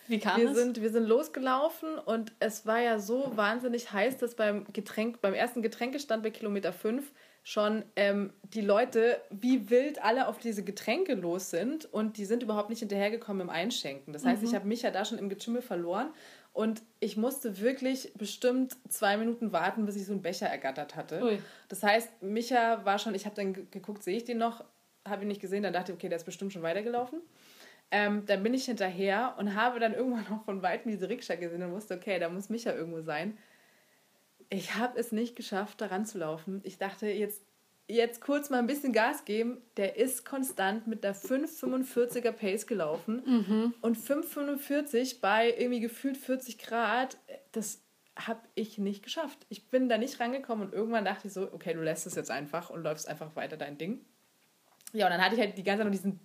Wie 0.06 0.18
kam 0.18 0.40
Wir 0.40 0.50
es? 0.50 0.56
sind, 0.56 0.80
wir 0.80 0.90
sind 0.90 1.06
losgelaufen 1.06 1.98
und 1.98 2.32
es 2.40 2.64
war 2.66 2.80
ja 2.80 2.98
so 2.98 3.32
wahnsinnig 3.36 3.92
heiß, 3.92 4.16
dass 4.16 4.34
beim 4.34 4.64
Getränk, 4.72 5.20
beim 5.20 5.34
ersten 5.34 5.60
Getränkestand 5.60 6.22
bei 6.22 6.30
Kilometer 6.30 6.72
5 6.72 7.12
schon 7.44 7.82
ähm, 7.96 8.32
die 8.42 8.60
Leute 8.60 9.20
wie 9.30 9.70
wild 9.70 10.02
alle 10.02 10.28
auf 10.28 10.38
diese 10.38 10.64
Getränke 10.64 11.14
los 11.14 11.50
sind 11.50 11.86
und 11.92 12.16
die 12.16 12.24
sind 12.24 12.42
überhaupt 12.42 12.68
nicht 12.70 12.80
hinterhergekommen 12.80 13.42
im 13.42 13.50
Einschenken. 13.50 14.12
Das 14.12 14.24
heißt, 14.24 14.42
ich 14.42 14.54
habe 14.54 14.66
mich 14.66 14.82
ja 14.82 14.90
da 14.90 15.04
schon 15.04 15.18
im 15.18 15.28
Getümmel 15.28 15.62
verloren 15.62 16.10
und 16.58 16.82
ich 16.98 17.16
musste 17.16 17.60
wirklich 17.60 18.12
bestimmt 18.14 18.76
zwei 18.88 19.16
Minuten 19.16 19.52
warten, 19.52 19.86
bis 19.86 19.94
ich 19.94 20.06
so 20.06 20.12
einen 20.12 20.22
Becher 20.22 20.48
ergattert 20.48 20.96
hatte. 20.96 21.22
Ui. 21.22 21.38
Das 21.68 21.84
heißt, 21.84 22.20
Micha 22.20 22.84
war 22.84 22.98
schon, 22.98 23.14
ich 23.14 23.26
habe 23.26 23.36
dann 23.36 23.52
ge- 23.52 23.66
geguckt, 23.70 24.02
sehe 24.02 24.16
ich 24.16 24.24
den 24.24 24.38
noch, 24.38 24.64
habe 25.06 25.22
ihn 25.22 25.28
nicht 25.28 25.40
gesehen, 25.40 25.62
dann 25.62 25.72
dachte 25.72 25.92
ich, 25.92 25.96
okay, 25.96 26.08
der 26.08 26.16
ist 26.16 26.24
bestimmt 26.24 26.52
schon 26.52 26.62
weitergelaufen. 26.62 27.20
Ähm, 27.92 28.26
dann 28.26 28.42
bin 28.42 28.54
ich 28.54 28.64
hinterher 28.64 29.36
und 29.38 29.54
habe 29.54 29.78
dann 29.78 29.94
irgendwann 29.94 30.26
noch 30.28 30.44
von 30.44 30.60
Weitem 30.60 30.90
diese 30.90 31.08
Rikscha 31.08 31.36
gesehen 31.36 31.62
und 31.62 31.70
wusste, 31.70 31.94
okay, 31.94 32.18
da 32.18 32.28
muss 32.28 32.48
Micha 32.48 32.72
irgendwo 32.72 33.02
sein. 33.02 33.38
Ich 34.50 34.74
habe 34.74 34.98
es 34.98 35.12
nicht 35.12 35.36
geschafft, 35.36 35.80
da 35.80 35.86
ranzulaufen. 35.86 36.60
Ich 36.64 36.76
dachte, 36.76 37.06
jetzt, 37.06 37.40
jetzt 37.88 38.20
kurz 38.20 38.50
mal 38.50 38.58
ein 38.58 38.66
bisschen 38.66 38.92
Gas 38.92 39.24
geben. 39.24 39.60
Der 39.76 39.96
ist 39.96 40.24
konstant 40.24 40.86
mit 40.86 41.02
der 41.02 41.16
5,45er 41.16 42.32
Pace 42.32 42.66
gelaufen. 42.66 43.74
Und 43.80 43.96
5,45 43.96 45.20
bei 45.20 45.54
irgendwie 45.56 45.80
gefühlt 45.80 46.16
40 46.16 46.58
Grad, 46.58 47.16
das 47.52 47.82
habe 48.14 48.40
ich 48.54 48.78
nicht 48.78 49.02
geschafft. 49.02 49.46
Ich 49.48 49.70
bin 49.70 49.88
da 49.88 49.96
nicht 49.96 50.20
rangekommen 50.20 50.66
und 50.66 50.74
irgendwann 50.74 51.04
dachte 51.04 51.28
ich 51.28 51.34
so, 51.34 51.52
okay, 51.52 51.72
du 51.74 51.82
lässt 51.82 52.06
es 52.06 52.14
jetzt 52.14 52.30
einfach 52.30 52.70
und 52.70 52.82
läufst 52.82 53.08
einfach 53.08 53.34
weiter 53.36 53.56
dein 53.56 53.78
Ding. 53.78 54.04
Ja, 54.92 55.06
und 55.06 55.12
dann 55.12 55.22
hatte 55.24 55.34
ich 55.34 55.40
halt 55.40 55.56
die 55.56 55.62
ganze 55.62 55.80
Zeit 55.80 55.86
noch 55.86 55.92
diesen 55.92 56.20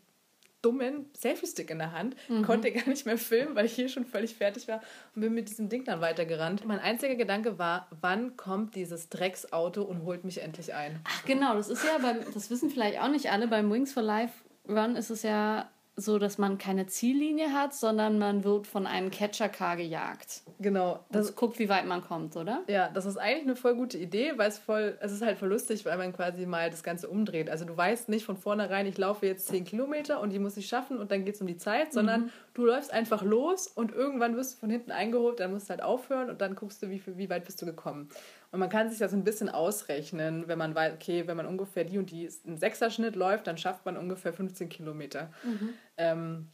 dummen 0.64 1.06
Selfie-Stick 1.16 1.70
in 1.70 1.78
der 1.78 1.92
Hand, 1.92 2.16
konnte 2.46 2.72
gar 2.72 2.88
nicht 2.88 3.06
mehr 3.06 3.18
filmen, 3.20 3.56
weil 3.56 3.66
ich 3.66 3.74
hier 3.74 3.90
schon 3.90 4.06
völlig 4.06 4.34
fertig 4.34 4.68
war 4.68 4.82
und 5.16 5.22
bin 5.22 5.34
mit 5.34 5.50
diesem 5.50 5.70
Ding 5.70 5.84
dann 5.84 6.02
weitergerannt. 6.02 6.66
Mein 6.66 6.80
einziger 6.80 7.16
Gedanke 7.16 7.60
war, 7.60 7.88
wann 8.02 8.36
kommt 8.38 8.76
dieses 8.76 9.10
Drecksauto 9.10 9.84
und 9.84 10.04
holt 10.04 10.24
mich 10.24 10.42
endlich 10.42 10.74
ein? 10.74 11.00
Ach 11.04 11.26
genau, 11.26 11.54
das 11.54 11.70
ist 11.70 11.84
ja 11.84 12.00
beim, 12.00 12.18
das 12.34 12.50
wissen 12.50 12.72
vielleicht 12.72 13.00
auch 13.00 13.10
nicht 13.10 13.32
alle, 13.32 13.48
beim 13.48 13.72
Wings 13.72 13.94
for 13.94 14.02
Life 14.02 14.34
Run 14.68 14.96
ist 14.96 15.10
es 15.10 15.24
ja 15.24 15.70
so, 15.96 16.18
dass 16.18 16.38
man 16.40 16.58
keine 16.58 16.88
Ziellinie 16.88 17.54
hat, 17.54 17.76
sondern 17.76 18.18
man 18.18 18.44
wird 18.44 18.66
von 18.66 18.88
einem 18.88 19.12
Catcher-Car 19.12 19.78
gejagt. 19.78 20.42
Genau, 20.60 21.00
das, 21.12 21.28
Das 21.28 21.36
guckt, 21.36 21.60
wie 21.60 21.70
weit 21.70 21.86
man 21.86 22.02
kommt, 22.02 22.36
oder? 22.36 22.64
Ja, 22.68 22.90
das 22.90 23.06
ist 23.06 23.18
eigentlich 23.18 23.44
eine 23.44 23.56
voll 23.56 23.76
gute 23.76 23.98
Idee, 24.00 24.34
weil 24.38 24.50
es 24.50 24.58
voll, 24.58 24.98
es 25.02 25.12
ist 25.12 25.22
halt 25.22 25.38
voll 25.38 25.50
lustig, 25.50 25.86
weil 25.86 25.98
man 25.98 26.12
quasi 26.12 26.46
mal 26.48 26.72
das 26.72 26.84
Ganze 26.84 27.08
umdreht. 27.08 27.50
Also 27.50 27.66
du 27.66 27.78
weißt 27.78 28.10
nicht 28.10 28.26
von 28.26 28.38
vornherein, 28.38 28.88
ich 28.88 28.98
laufe 28.98 29.28
jetzt 29.28 29.48
10 29.48 29.66
Kilometer 29.66 30.20
und 30.20 30.32
die 30.32 30.40
muss 30.40 30.58
ich 30.58 30.68
schaffen 30.68 30.98
und 30.98 31.12
dann 31.12 31.26
geht 31.26 31.36
es 31.36 31.42
um 31.42 31.48
die 31.48 31.58
Zeit, 31.58 31.94
sondern 31.94 32.32
du 32.56 32.66
läufst 32.66 32.92
einfach 32.92 33.22
los 33.22 33.68
und 33.68 33.92
irgendwann 33.92 34.36
wirst 34.36 34.56
du 34.56 34.60
von 34.62 34.70
hinten 34.72 34.92
eingeholt, 34.92 35.40
dann 35.40 35.52
musst 35.52 35.68
du 35.68 35.72
halt 35.72 35.84
aufhören 35.84 36.30
und 36.30 36.42
dann 36.42 36.56
guckst 36.56 36.82
du, 36.82 36.90
wie, 36.90 37.04
wie 37.06 37.30
weit 37.30 37.46
bist 37.46 37.62
du 37.62 37.66
gekommen. 37.68 38.10
Und 38.54 38.60
man 38.60 38.70
kann 38.70 38.88
sich 38.88 39.00
das 39.00 39.14
ein 39.14 39.24
bisschen 39.24 39.50
ausrechnen, 39.50 40.48
wenn 40.48 40.60
man 40.60 40.76
weiß, 40.76 40.94
okay, 40.94 41.26
wenn 41.26 41.36
man 41.36 41.48
ungefähr 41.48 41.86
die 41.86 41.98
und 41.98 42.12
die 42.12 42.30
einen 42.46 42.60
Sechserschnitt 42.60 43.16
läuft, 43.16 43.48
dann 43.48 43.58
schafft 43.58 43.84
man 43.84 43.98
ungefähr 43.98 44.32
15 44.32 44.70
Kilometer. 44.70 45.34
Mhm. 45.44 45.70
Ähm, 45.98 46.48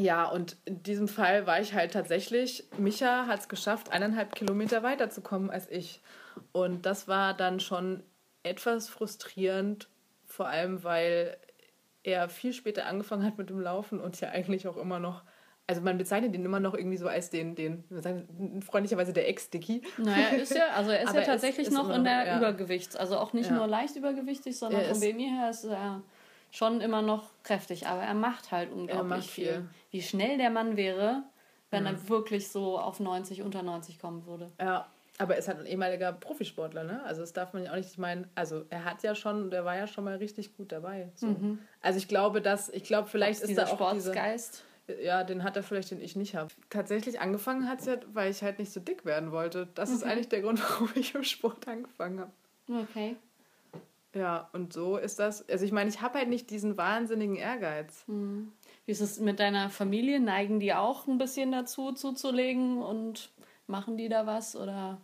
ja, 0.00 0.24
und 0.24 0.56
in 0.64 0.82
diesem 0.82 1.06
Fall 1.06 1.46
war 1.46 1.60
ich 1.60 1.74
halt 1.74 1.92
tatsächlich, 1.92 2.64
Micha 2.78 3.26
hat 3.26 3.40
es 3.40 3.48
geschafft, 3.50 3.92
eineinhalb 3.92 4.34
Kilometer 4.36 4.82
weiterzukommen 4.82 5.50
als 5.50 5.68
ich. 5.68 6.00
Und 6.52 6.86
das 6.86 7.08
war 7.08 7.34
dann 7.34 7.60
schon 7.60 8.02
etwas 8.42 8.88
frustrierend, 8.88 9.86
vor 10.24 10.48
allem 10.48 10.82
weil 10.82 11.36
er 12.04 12.30
viel 12.30 12.54
später 12.54 12.86
angefangen 12.86 13.26
hat 13.26 13.36
mit 13.36 13.50
dem 13.50 13.60
Laufen 13.60 14.00
und 14.00 14.18
ja 14.18 14.30
eigentlich 14.30 14.66
auch 14.66 14.78
immer 14.78 14.98
noch, 14.98 15.24
also 15.68 15.82
man 15.82 15.98
bezeichnet 15.98 16.34
ihn 16.34 16.44
immer 16.44 16.60
noch 16.60 16.74
irgendwie 16.74 16.96
so 16.96 17.06
als 17.06 17.28
den, 17.28 17.54
den 17.54 17.84
sagen, 17.90 18.62
freundlicherweise 18.66 19.12
der 19.12 19.28
Ex-Dicky. 19.28 19.82
Naja, 19.98 20.28
ist 20.28 20.54
ja, 20.54 20.68
also 20.74 20.90
er 20.90 21.02
ist 21.02 21.14
ja 21.14 21.20
tatsächlich 21.22 21.66
ist, 21.66 21.74
ist 21.74 21.78
noch 21.78 21.94
in 21.94 22.04
der 22.04 22.26
ja. 22.26 22.38
Übergewichts, 22.38 22.96
also 22.96 23.18
auch 23.18 23.34
nicht 23.34 23.50
ja. 23.50 23.56
nur 23.56 23.66
leicht 23.66 23.94
übergewichtig, 23.94 24.58
sondern 24.58 24.80
er 24.80 24.94
vom 24.94 25.00
BMI 25.00 25.28
her 25.28 25.50
ist 25.50 25.64
er 25.64 26.00
schon 26.50 26.80
immer 26.80 27.02
noch 27.02 27.28
kräftig, 27.42 27.86
aber 27.86 28.00
er 28.00 28.14
macht 28.14 28.50
halt 28.50 28.72
unglaublich 28.72 29.08
macht 29.08 29.24
viel. 29.24 29.44
viel. 29.44 29.68
Wie 29.90 30.02
schnell 30.02 30.38
der 30.38 30.48
Mann 30.48 30.78
wäre, 30.78 31.22
wenn 31.70 31.82
mhm. 31.82 31.88
er 31.88 32.08
wirklich 32.08 32.48
so 32.48 32.78
auf 32.78 32.98
90, 32.98 33.42
unter 33.42 33.62
90 33.62 33.98
kommen 33.98 34.24
würde. 34.24 34.50
Ja, 34.58 34.86
aber 35.18 35.34
er 35.34 35.40
ist 35.40 35.48
halt 35.48 35.58
ein 35.58 35.66
ehemaliger 35.66 36.12
Profisportler, 36.12 36.84
ne? 36.84 37.02
Also 37.04 37.20
das 37.20 37.32
darf 37.32 37.52
man 37.52 37.64
ja 37.64 37.72
auch 37.72 37.76
nicht 37.76 37.98
meinen. 37.98 38.30
Also 38.36 38.64
er 38.70 38.84
hat 38.84 39.02
ja 39.02 39.14
schon, 39.14 39.50
der 39.50 39.64
war 39.64 39.76
ja 39.76 39.86
schon 39.86 40.04
mal 40.04 40.16
richtig 40.16 40.56
gut 40.56 40.70
dabei. 40.70 41.10
So. 41.14 41.26
Mhm. 41.26 41.58
Also 41.82 41.98
ich 41.98 42.08
glaube, 42.08 42.40
dass, 42.40 42.68
ich 42.70 42.84
glaube, 42.84 43.08
vielleicht 43.08 43.42
ist 43.42 43.58
da 43.58 43.64
auch 43.64 43.74
Sportsgeist. 43.74 44.54
Diese, 44.54 44.67
ja, 45.02 45.24
den 45.24 45.44
hat 45.44 45.56
er 45.56 45.62
vielleicht, 45.62 45.90
den 45.90 46.00
ich 46.00 46.16
nicht 46.16 46.34
habe. 46.34 46.48
Tatsächlich 46.70 47.20
angefangen 47.20 47.68
hat 47.68 47.80
es 47.80 47.86
ja, 47.86 47.96
weil 48.12 48.30
ich 48.30 48.42
halt 48.42 48.58
nicht 48.58 48.72
so 48.72 48.80
dick 48.80 49.04
werden 49.04 49.32
wollte. 49.32 49.68
Das 49.74 49.90
okay. 49.90 49.98
ist 49.98 50.04
eigentlich 50.04 50.28
der 50.28 50.42
Grund, 50.42 50.60
warum 50.70 50.90
ich 50.94 51.14
im 51.14 51.24
Sport 51.24 51.68
angefangen 51.68 52.20
habe. 52.20 52.32
Okay. 52.68 53.16
Ja, 54.14 54.48
und 54.52 54.72
so 54.72 54.96
ist 54.96 55.18
das. 55.18 55.48
Also 55.48 55.64
ich 55.64 55.72
meine, 55.72 55.90
ich 55.90 56.00
habe 56.00 56.18
halt 56.18 56.28
nicht 56.28 56.50
diesen 56.50 56.76
wahnsinnigen 56.76 57.36
Ehrgeiz. 57.36 58.04
Hm. 58.06 58.52
Wie 58.86 58.92
ist 58.92 59.00
es 59.00 59.20
mit 59.20 59.38
deiner 59.38 59.68
Familie? 59.68 60.18
Neigen 60.18 60.60
die 60.60 60.72
auch 60.72 61.06
ein 61.06 61.18
bisschen 61.18 61.52
dazu 61.52 61.92
zuzulegen 61.92 62.82
und 62.82 63.30
machen 63.66 63.98
die 63.98 64.08
da 64.08 64.26
was 64.26 64.56
oder? 64.56 64.98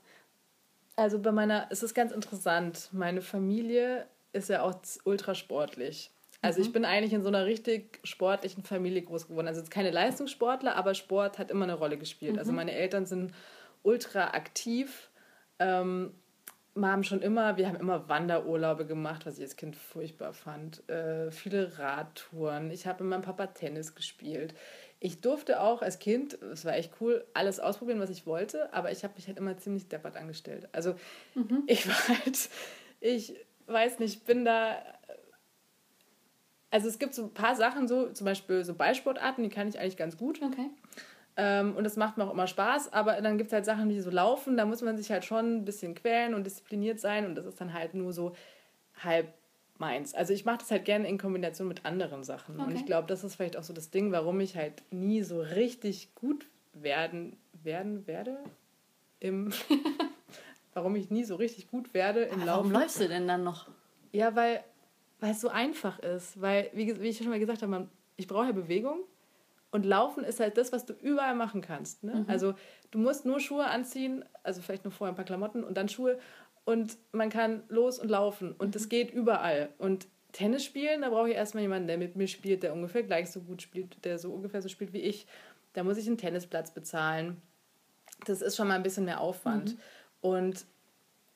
Also 0.97 1.19
bei 1.19 1.33
meiner, 1.33 1.67
es 1.71 1.83
ist 1.83 1.95
ganz 1.95 2.13
interessant. 2.13 2.89
Meine 2.93 3.21
Familie 3.21 4.07
ist 4.33 4.49
ja 4.49 4.63
auch 4.63 4.75
ultrasportlich. 5.05 6.11
Also 6.45 6.61
mhm. 6.61 6.67
ich 6.67 6.73
bin 6.73 6.85
eigentlich 6.85 7.13
in 7.13 7.23
so 7.23 7.29
einer 7.29 7.47
richtig 7.47 8.01
sportlichen 8.05 8.65
Familie 8.65 9.03
groß 9.03 9.29
geworden. 9.29 9.49
Also 9.49 9.63
keine 9.71 9.91
Leistungssportler, 9.91 10.77
aber 10.77 10.95
Sport 10.95 11.39
hat 11.39 11.51
immer 11.51 11.65
eine 11.65 11.75
Rolle 11.75 11.97
gespielt. 11.97 12.39
Also 12.39 12.53
mhm. 12.53 12.59
Also 12.59 12.67
meine 12.67 12.73
Eltern 12.73 13.07
sind 13.07 13.33
ultra 13.83 14.29
aktiv. 14.29 15.11
Ähm, 15.59 16.13
wir 16.75 16.89
haben 16.89 17.05
schon 17.05 17.23
immer, 17.23 17.57
wir 17.57 17.69
haben 17.69 17.77
immer 17.77 18.09
Wanderurlaube 18.09 18.85
gemacht, 18.85 19.27
was 19.27 19.39
ich 19.39 19.45
als 19.45 19.57
Kind 19.57 19.77
furchtbar 19.77 20.33
fand. 20.33 20.89
Äh, 20.89 21.31
viele 21.31 21.79
Radtouren. 21.79 22.71
Ich 22.71 22.87
habe 22.87 23.05
mit 23.05 23.11
meinem 23.11 23.23
Papa 23.23 23.47
Tennis 23.47 23.95
gespielt. 23.95 24.55
Ich 25.01 25.21
durfte 25.21 25.61
auch 25.61 25.83
als 25.83 25.99
Kind, 25.99 26.35
es 26.35 26.65
war 26.65 26.75
echt 26.75 26.93
cool, 27.01 27.25
alles 27.33 27.61
ausprobieren, 27.61 28.01
was 28.01 28.11
ich 28.11 28.27
wollte, 28.27 28.73
aber 28.73 28.91
ich 28.91 29.05
habe 29.05 29.15
mich 29.17 29.27
halt 29.29 29.39
immer 29.39 29.57
ziemlich 29.57 29.89
deppert 29.89 30.17
angestellt. 30.17 30.69
Also 30.73 30.95
mhm. 31.35 31.63
ich 31.67 31.87
war 31.89 32.09
halt, 32.09 32.49
ich 33.01 33.35
weiß 33.67 33.99
nicht, 33.99 34.27
bin 34.27 34.45
da. 34.45 34.77
Also 36.75 36.89
es 36.89 36.99
gibt 36.99 37.15
so 37.15 37.27
ein 37.27 37.31
paar 37.33 37.55
Sachen, 37.55 37.87
so 37.87 38.09
zum 38.09 38.25
Beispiel 38.25 38.65
so 38.65 38.75
Ballsportarten, 38.75 39.45
die 39.45 39.49
kann 39.49 39.69
ich 39.69 39.79
eigentlich 39.79 39.97
ganz 39.97 40.17
gut. 40.17 40.43
Okay. 40.43 40.71
Ähm, 41.37 41.77
und 41.77 41.85
das 41.85 41.97
macht 41.97 42.17
mir 42.17 42.25
auch 42.25 42.33
immer 42.33 42.49
Spaß, 42.49 42.93
aber 42.93 43.21
dann 43.21 43.39
gibt 43.39 43.47
es 43.47 43.53
halt 43.53 43.65
Sachen, 43.65 43.89
die 43.89 44.01
so 44.01 44.11
laufen, 44.11 44.57
da 44.57 44.65
muss 44.65 44.83
man 44.83 44.97
sich 44.97 45.13
halt 45.13 45.25
schon 45.25 45.59
ein 45.59 45.65
bisschen 45.65 45.95
quälen 45.95 46.35
und 46.35 46.45
diszipliniert 46.45 46.99
sein 46.99 47.27
und 47.27 47.37
das 47.37 47.47
ist 47.47 47.61
dann 47.61 47.75
halt 47.75 47.95
nur 47.95 48.13
so 48.13 48.35
halb 49.05 49.33
meins. 49.79 50.15
Also 50.15 50.33
ich 50.33 50.45
mache 50.45 50.59
das 50.59 50.73
halt 50.73 50.85
gerne 50.85 51.07
in 51.07 51.17
Kombination 51.17 51.69
mit 51.69 51.85
anderen 51.85 52.25
Sachen. 52.25 52.59
Okay. 52.59 52.69
Und 52.69 52.75
ich 52.75 52.87
glaube, 52.87 53.07
das 53.07 53.23
ist 53.23 53.37
vielleicht 53.37 53.57
auch 53.57 53.63
so 53.63 53.73
das 53.73 53.91
Ding, 53.91 54.11
warum 54.11 54.41
ich 54.41 54.57
halt 54.57 54.83
nie 54.91 55.23
so 55.23 55.43
richtig 55.43 56.13
gut 56.17 56.49
werden, 56.73 57.37
werden 57.63 58.05
werde 58.09 58.39
im 59.21 59.53
warum 60.75 60.97
ich 60.97 61.09
nie 61.09 61.23
so 61.23 61.37
richtig 61.37 61.71
gut 61.71 61.95
werde 61.95 62.23
im 62.23 62.41
aber 62.41 62.47
Laufen. 62.47 62.71
Warum 62.71 62.83
läufst 62.83 63.01
du 63.01 63.07
denn 63.07 63.29
dann 63.29 63.45
noch? 63.45 63.69
Ja, 64.11 64.35
weil, 64.35 64.65
weil 65.21 65.33
es 65.33 65.41
so 65.41 65.49
einfach 65.49 65.99
ist. 65.99 66.41
Weil, 66.41 66.71
wie, 66.73 67.01
wie 67.01 67.09
ich 67.09 67.19
schon 67.19 67.29
mal 67.29 67.39
gesagt 67.39 67.63
habe, 67.63 67.71
man, 67.71 67.89
ich 68.17 68.27
brauche 68.27 68.47
ja 68.47 68.53
Bewegung 68.53 69.01
und 69.71 69.85
Laufen 69.85 70.25
ist 70.25 70.41
halt 70.41 70.57
das, 70.57 70.73
was 70.73 70.87
du 70.87 70.93
überall 70.93 71.35
machen 71.35 71.61
kannst. 71.61 72.05
Ne? 72.05 72.15
Mhm. 72.15 72.25
Also 72.29 72.55
du 72.91 72.99
musst 72.99 73.27
nur 73.27 73.41
Schuhe 73.41 73.67
anziehen, 73.67 74.25
also 74.43 74.63
vielleicht 74.63 74.85
nur 74.85 74.93
vorher 74.93 75.13
ein 75.13 75.17
paar 75.17 75.25
Klamotten 75.25 75.65
und 75.65 75.77
dann 75.77 75.89
Schuhe 75.89 76.19
und 76.65 76.97
man 77.13 77.29
kann 77.29 77.65
los 77.69 77.99
und 77.99 78.09
laufen 78.09 78.53
und 78.53 78.69
mhm. 78.69 78.73
das 78.73 78.89
geht 78.89 79.13
überall. 79.13 79.71
Und 79.79 80.07
Tennis 80.35 80.65
spielen, 80.65 81.03
da 81.03 81.11
brauche 81.11 81.31
ich 81.31 81.37
erstmal 81.37 81.63
jemanden, 81.63 81.87
der 81.87 81.97
mit 81.97 82.17
mir 82.17 82.27
spielt, 82.27 82.63
der 82.63 82.73
ungefähr 82.73 83.05
gleich 83.05 83.31
so 83.31 83.41
gut 83.41 83.63
spielt, 83.63 84.05
der 84.05 84.19
so 84.19 84.33
ungefähr 84.33 84.63
so 84.63 84.69
spielt 84.69 84.93
wie 84.93 85.01
ich. 85.01 85.27
Da 85.75 85.85
muss 85.85 85.97
ich 85.97 86.07
einen 86.07 86.19
Tennisplatz 86.19 86.73
bezahlen. 86.73 87.41
Das 88.27 88.43
ist 88.43 88.57
schon 88.57 88.69
mal 88.69 88.75
ein 88.75 88.83
bisschen 88.83 89.05
mehr 89.05 89.21
Aufwand. 89.21 89.75
Mhm. 89.75 89.81
Und, 90.21 90.67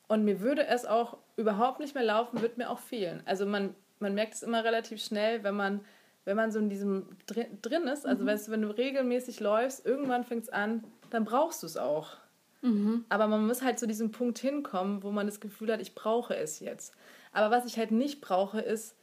und 0.09 0.25
mir 0.25 0.41
würde 0.41 0.67
es 0.67 0.85
auch 0.85 1.17
überhaupt 1.37 1.79
nicht 1.79 1.95
mehr 1.95 2.03
laufen, 2.03 2.41
würde 2.41 2.55
mir 2.57 2.69
auch 2.69 2.79
fehlen. 2.79 3.23
Also 3.25 3.45
man, 3.45 3.73
man 3.99 4.13
merkt 4.13 4.33
es 4.33 4.43
immer 4.43 4.65
relativ 4.65 5.01
schnell, 5.01 5.43
wenn 5.43 5.55
man 5.55 5.81
wenn 6.25 6.35
man 6.35 6.51
so 6.51 6.59
in 6.59 6.69
diesem 6.69 7.07
drin 7.25 7.87
ist, 7.87 8.05
also 8.05 8.21
mhm. 8.21 8.27
weißt 8.27 8.47
du, 8.47 8.51
wenn 8.51 8.61
du 8.61 8.69
regelmäßig 8.69 9.39
läufst, 9.39 9.83
irgendwann 9.83 10.23
fängt 10.23 10.43
es 10.43 10.49
an, 10.49 10.83
dann 11.09 11.25
brauchst 11.25 11.63
du 11.63 11.65
es 11.65 11.75
auch. 11.75 12.17
Mhm. 12.61 13.05
Aber 13.09 13.25
man 13.25 13.47
muss 13.47 13.63
halt 13.63 13.79
zu 13.79 13.87
diesem 13.87 14.11
Punkt 14.11 14.37
hinkommen, 14.37 15.01
wo 15.01 15.09
man 15.09 15.25
das 15.25 15.39
Gefühl 15.39 15.71
hat, 15.71 15.81
ich 15.81 15.95
brauche 15.95 16.35
es 16.35 16.59
jetzt. 16.59 16.93
Aber 17.31 17.55
was 17.55 17.65
ich 17.65 17.79
halt 17.79 17.89
nicht 17.89 18.21
brauche, 18.21 18.59
ist, 18.59 18.95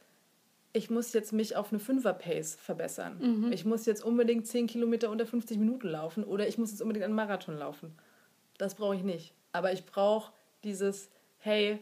ich 0.71 0.89
muss 0.89 1.11
jetzt 1.11 1.33
mich 1.33 1.57
auf 1.57 1.71
eine 1.71 1.79
Fünfer-Pace 1.79 2.55
verbessern. 2.55 3.17
Mhm. 3.19 3.51
Ich 3.51 3.65
muss 3.65 3.85
jetzt 3.85 4.05
unbedingt 4.05 4.47
10 4.47 4.67
Kilometer 4.67 5.09
unter 5.09 5.25
50 5.25 5.57
Minuten 5.57 5.87
laufen 5.87 6.23
oder 6.23 6.47
ich 6.47 6.57
muss 6.57 6.71
jetzt 6.71 6.81
unbedingt 6.81 7.03
einen 7.03 7.15
Marathon 7.15 7.57
laufen. 7.57 7.93
Das 8.57 8.75
brauche 8.75 8.95
ich 8.95 9.03
nicht. 9.03 9.33
Aber 9.51 9.73
ich 9.73 9.85
brauche 9.85 10.31
dieses, 10.67 11.09
hey, 11.39 11.79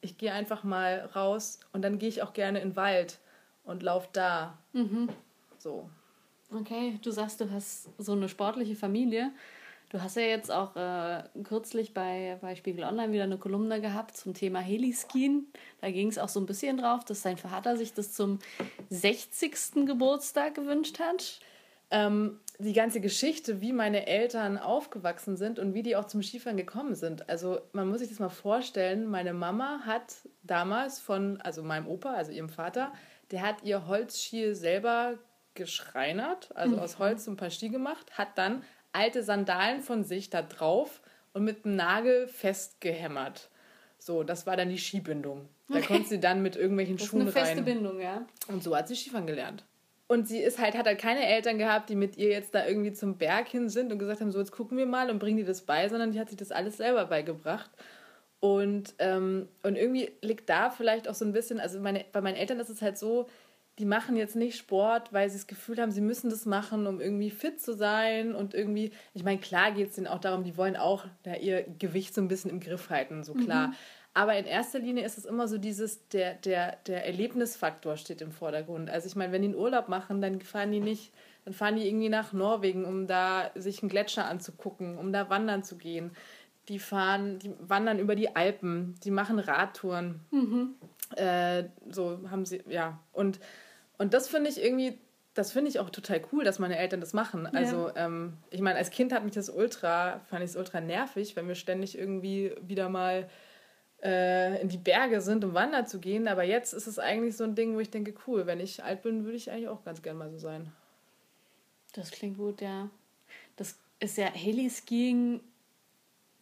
ich 0.00 0.16
gehe 0.16 0.32
einfach 0.32 0.64
mal 0.64 1.10
raus 1.14 1.60
und 1.72 1.82
dann 1.82 1.98
gehe 1.98 2.08
ich 2.08 2.22
auch 2.22 2.32
gerne 2.32 2.60
in 2.60 2.70
den 2.70 2.76
Wald 2.76 3.18
und 3.64 3.82
lauf 3.82 4.08
da. 4.12 4.56
Mhm. 4.72 5.08
So. 5.58 5.90
Okay, 6.50 6.98
du 7.02 7.10
sagst, 7.10 7.40
du 7.40 7.50
hast 7.50 7.88
so 7.98 8.12
eine 8.12 8.28
sportliche 8.28 8.76
Familie. 8.76 9.32
Du 9.90 10.02
hast 10.02 10.16
ja 10.16 10.22
jetzt 10.22 10.50
auch 10.50 10.76
äh, 10.76 11.24
kürzlich 11.44 11.94
bei, 11.94 12.38
bei 12.42 12.54
Spiegel 12.56 12.84
Online 12.84 13.12
wieder 13.12 13.24
eine 13.24 13.38
Kolumne 13.38 13.80
gehabt 13.80 14.16
zum 14.16 14.34
Thema 14.34 14.60
Heliskien. 14.60 15.46
Da 15.80 15.90
ging 15.90 16.08
es 16.08 16.18
auch 16.18 16.28
so 16.28 16.40
ein 16.40 16.46
bisschen 16.46 16.76
drauf, 16.76 17.04
dass 17.04 17.22
dein 17.22 17.38
Vater 17.38 17.76
sich 17.76 17.94
das 17.94 18.12
zum 18.12 18.38
60. 18.90 19.86
Geburtstag 19.86 20.54
gewünscht 20.54 20.98
hat. 21.00 21.40
Ähm, 21.90 22.40
die 22.60 22.72
ganze 22.72 23.00
Geschichte, 23.00 23.60
wie 23.60 23.72
meine 23.72 24.06
Eltern 24.08 24.58
aufgewachsen 24.58 25.36
sind 25.36 25.60
und 25.60 25.74
wie 25.74 25.84
die 25.84 25.94
auch 25.94 26.06
zum 26.06 26.22
Skifahren 26.22 26.56
gekommen 26.56 26.96
sind. 26.96 27.28
Also 27.28 27.60
man 27.72 27.88
muss 27.88 28.00
sich 28.00 28.08
das 28.08 28.18
mal 28.18 28.28
vorstellen, 28.28 29.06
meine 29.06 29.32
Mama 29.32 29.82
hat 29.86 30.16
damals 30.42 30.98
von, 30.98 31.40
also 31.40 31.62
meinem 31.62 31.86
Opa, 31.86 32.14
also 32.14 32.32
ihrem 32.32 32.48
Vater, 32.48 32.92
der 33.30 33.42
hat 33.42 33.62
ihr 33.62 33.86
Holzski 33.86 34.54
selber 34.54 35.18
geschreinert, 35.54 36.50
also 36.56 36.76
mhm. 36.76 36.82
aus 36.82 36.98
Holz 36.98 37.26
ein 37.28 37.36
paar 37.36 37.50
Ski 37.50 37.68
gemacht, 37.68 38.18
hat 38.18 38.36
dann 38.36 38.64
alte 38.92 39.22
Sandalen 39.22 39.80
von 39.80 40.02
sich 40.02 40.30
da 40.30 40.42
drauf 40.42 41.00
und 41.32 41.44
mit 41.44 41.64
einem 41.64 41.76
Nagel 41.76 42.26
festgehämmert. 42.26 43.50
So, 43.98 44.24
das 44.24 44.46
war 44.46 44.56
dann 44.56 44.68
die 44.68 44.78
Skibindung. 44.78 45.48
Da 45.68 45.78
okay. 45.78 45.86
konnte 45.86 46.08
sie 46.08 46.20
dann 46.20 46.42
mit 46.42 46.56
irgendwelchen 46.56 46.96
das 46.96 47.06
Schuhen 47.06 47.22
rein. 47.22 47.28
Ist 47.28 47.36
eine 47.36 47.46
feste 47.46 47.58
rein. 47.58 47.64
Bindung, 47.64 48.00
ja. 48.00 48.26
Und 48.48 48.62
so 48.64 48.76
hat 48.76 48.88
sie 48.88 48.96
Skifahren 48.96 49.26
gelernt. 49.26 49.64
Und 50.08 50.26
sie 50.26 50.38
ist 50.38 50.58
halt, 50.58 50.74
hat 50.74 50.86
halt 50.86 50.98
keine 50.98 51.26
Eltern 51.26 51.58
gehabt, 51.58 51.90
die 51.90 51.94
mit 51.94 52.16
ihr 52.16 52.30
jetzt 52.30 52.54
da 52.54 52.66
irgendwie 52.66 52.92
zum 52.92 53.18
Berg 53.18 53.46
hin 53.48 53.68
sind 53.68 53.92
und 53.92 53.98
gesagt 53.98 54.22
haben, 54.22 54.32
so 54.32 54.38
jetzt 54.38 54.52
gucken 54.52 54.78
wir 54.78 54.86
mal 54.86 55.10
und 55.10 55.18
bringen 55.18 55.36
die 55.36 55.44
das 55.44 55.62
bei, 55.62 55.86
sondern 55.88 56.12
die 56.12 56.18
hat 56.18 56.30
sich 56.30 56.38
das 56.38 56.50
alles 56.50 56.78
selber 56.78 57.04
beigebracht. 57.04 57.70
Und, 58.40 58.94
ähm, 59.00 59.48
und 59.62 59.76
irgendwie 59.76 60.10
liegt 60.22 60.48
da 60.48 60.70
vielleicht 60.70 61.08
auch 61.08 61.14
so 61.14 61.24
ein 61.24 61.32
bisschen, 61.32 61.60
also 61.60 61.78
meine, 61.78 62.06
bei 62.10 62.22
meinen 62.22 62.36
Eltern 62.36 62.58
ist 62.58 62.70
es 62.70 62.80
halt 62.80 62.96
so, 62.96 63.28
die 63.78 63.84
machen 63.84 64.16
jetzt 64.16 64.34
nicht 64.34 64.56
Sport, 64.56 65.12
weil 65.12 65.28
sie 65.28 65.36
das 65.36 65.46
Gefühl 65.46 65.78
haben, 65.78 65.90
sie 65.90 66.00
müssen 66.00 66.30
das 66.30 66.46
machen, 66.46 66.86
um 66.86 67.00
irgendwie 67.00 67.30
fit 67.30 67.60
zu 67.60 67.74
sein 67.74 68.34
und 68.34 68.54
irgendwie, 68.54 68.92
ich 69.14 69.24
meine, 69.24 69.38
klar 69.38 69.72
geht 69.72 69.90
es 69.90 69.94
denen 69.94 70.08
auch 70.08 70.20
darum, 70.20 70.42
die 70.42 70.56
wollen 70.56 70.76
auch 70.76 71.04
ja, 71.24 71.36
ihr 71.36 71.64
Gewicht 71.78 72.14
so 72.14 72.20
ein 72.20 72.28
bisschen 72.28 72.50
im 72.50 72.60
Griff 72.60 72.90
halten, 72.90 73.22
so 73.24 73.34
klar. 73.34 73.68
Mhm. 73.68 73.74
Aber 74.18 74.36
in 74.36 74.46
erster 74.46 74.80
Linie 74.80 75.04
ist 75.04 75.16
es 75.16 75.24
immer 75.24 75.46
so 75.46 75.58
dieses, 75.58 76.08
der, 76.08 76.34
der, 76.34 76.76
der 76.88 77.06
Erlebnisfaktor 77.06 77.96
steht 77.96 78.20
im 78.20 78.32
Vordergrund. 78.32 78.90
Also 78.90 79.06
ich 79.06 79.14
meine, 79.14 79.32
wenn 79.32 79.42
die 79.42 79.48
einen 79.48 79.56
Urlaub 79.56 79.88
machen, 79.88 80.20
dann 80.20 80.40
fahren 80.40 80.72
die 80.72 80.80
nicht, 80.80 81.12
dann 81.44 81.54
fahren 81.54 81.76
die 81.76 81.86
irgendwie 81.86 82.08
nach 82.08 82.32
Norwegen, 82.32 82.84
um 82.84 83.06
da 83.06 83.52
sich 83.54 83.80
einen 83.80 83.90
Gletscher 83.90 84.26
anzugucken, 84.26 84.98
um 84.98 85.12
da 85.12 85.30
wandern 85.30 85.62
zu 85.62 85.76
gehen 85.76 86.10
die 86.68 86.78
fahren, 86.78 87.38
die 87.38 87.50
wandern 87.60 87.98
über 87.98 88.14
die 88.14 88.36
Alpen, 88.36 88.94
die 89.02 89.10
machen 89.10 89.38
Radtouren. 89.38 90.20
Mhm. 90.30 90.74
Äh, 91.16 91.64
so 91.88 92.20
haben 92.30 92.44
sie, 92.44 92.62
ja. 92.68 93.00
Und, 93.12 93.40
und 93.96 94.12
das 94.12 94.28
finde 94.28 94.50
ich 94.50 94.62
irgendwie, 94.62 94.98
das 95.32 95.52
finde 95.52 95.70
ich 95.70 95.80
auch 95.80 95.88
total 95.88 96.20
cool, 96.32 96.44
dass 96.44 96.58
meine 96.58 96.76
Eltern 96.76 97.00
das 97.00 97.14
machen. 97.14 97.46
Also, 97.46 97.88
ja. 97.88 98.06
ähm, 98.06 98.34
ich 98.50 98.60
meine, 98.60 98.78
als 98.78 98.90
Kind 98.90 99.12
hat 99.12 99.24
mich 99.24 99.32
das 99.32 99.48
ultra, 99.48 100.20
fand 100.28 100.44
ich 100.44 100.50
es 100.50 100.56
ultra 100.56 100.80
nervig, 100.80 101.36
wenn 101.36 101.48
wir 101.48 101.54
ständig 101.54 101.96
irgendwie 101.96 102.52
wieder 102.60 102.88
mal 102.88 103.30
äh, 104.02 104.60
in 104.60 104.68
die 104.68 104.78
Berge 104.78 105.20
sind, 105.20 105.44
um 105.44 105.54
wandern 105.54 105.86
zu 105.86 105.98
gehen. 106.00 106.28
Aber 106.28 106.44
jetzt 106.44 106.72
ist 106.72 106.86
es 106.86 106.98
eigentlich 106.98 107.36
so 107.36 107.44
ein 107.44 107.54
Ding, 107.54 107.74
wo 107.74 107.80
ich 107.80 107.90
denke, 107.90 108.14
cool, 108.26 108.46
wenn 108.46 108.60
ich 108.60 108.82
alt 108.82 109.02
bin, 109.02 109.24
würde 109.24 109.36
ich 109.36 109.50
eigentlich 109.50 109.68
auch 109.68 109.84
ganz 109.84 110.02
gern 110.02 110.16
mal 110.16 110.30
so 110.30 110.38
sein. 110.38 110.72
Das 111.92 112.10
klingt 112.10 112.38
gut, 112.38 112.60
ja. 112.60 112.90
Das 113.56 113.78
ist 114.00 114.18
ja 114.18 114.26
Heli-Skiing 114.26 115.40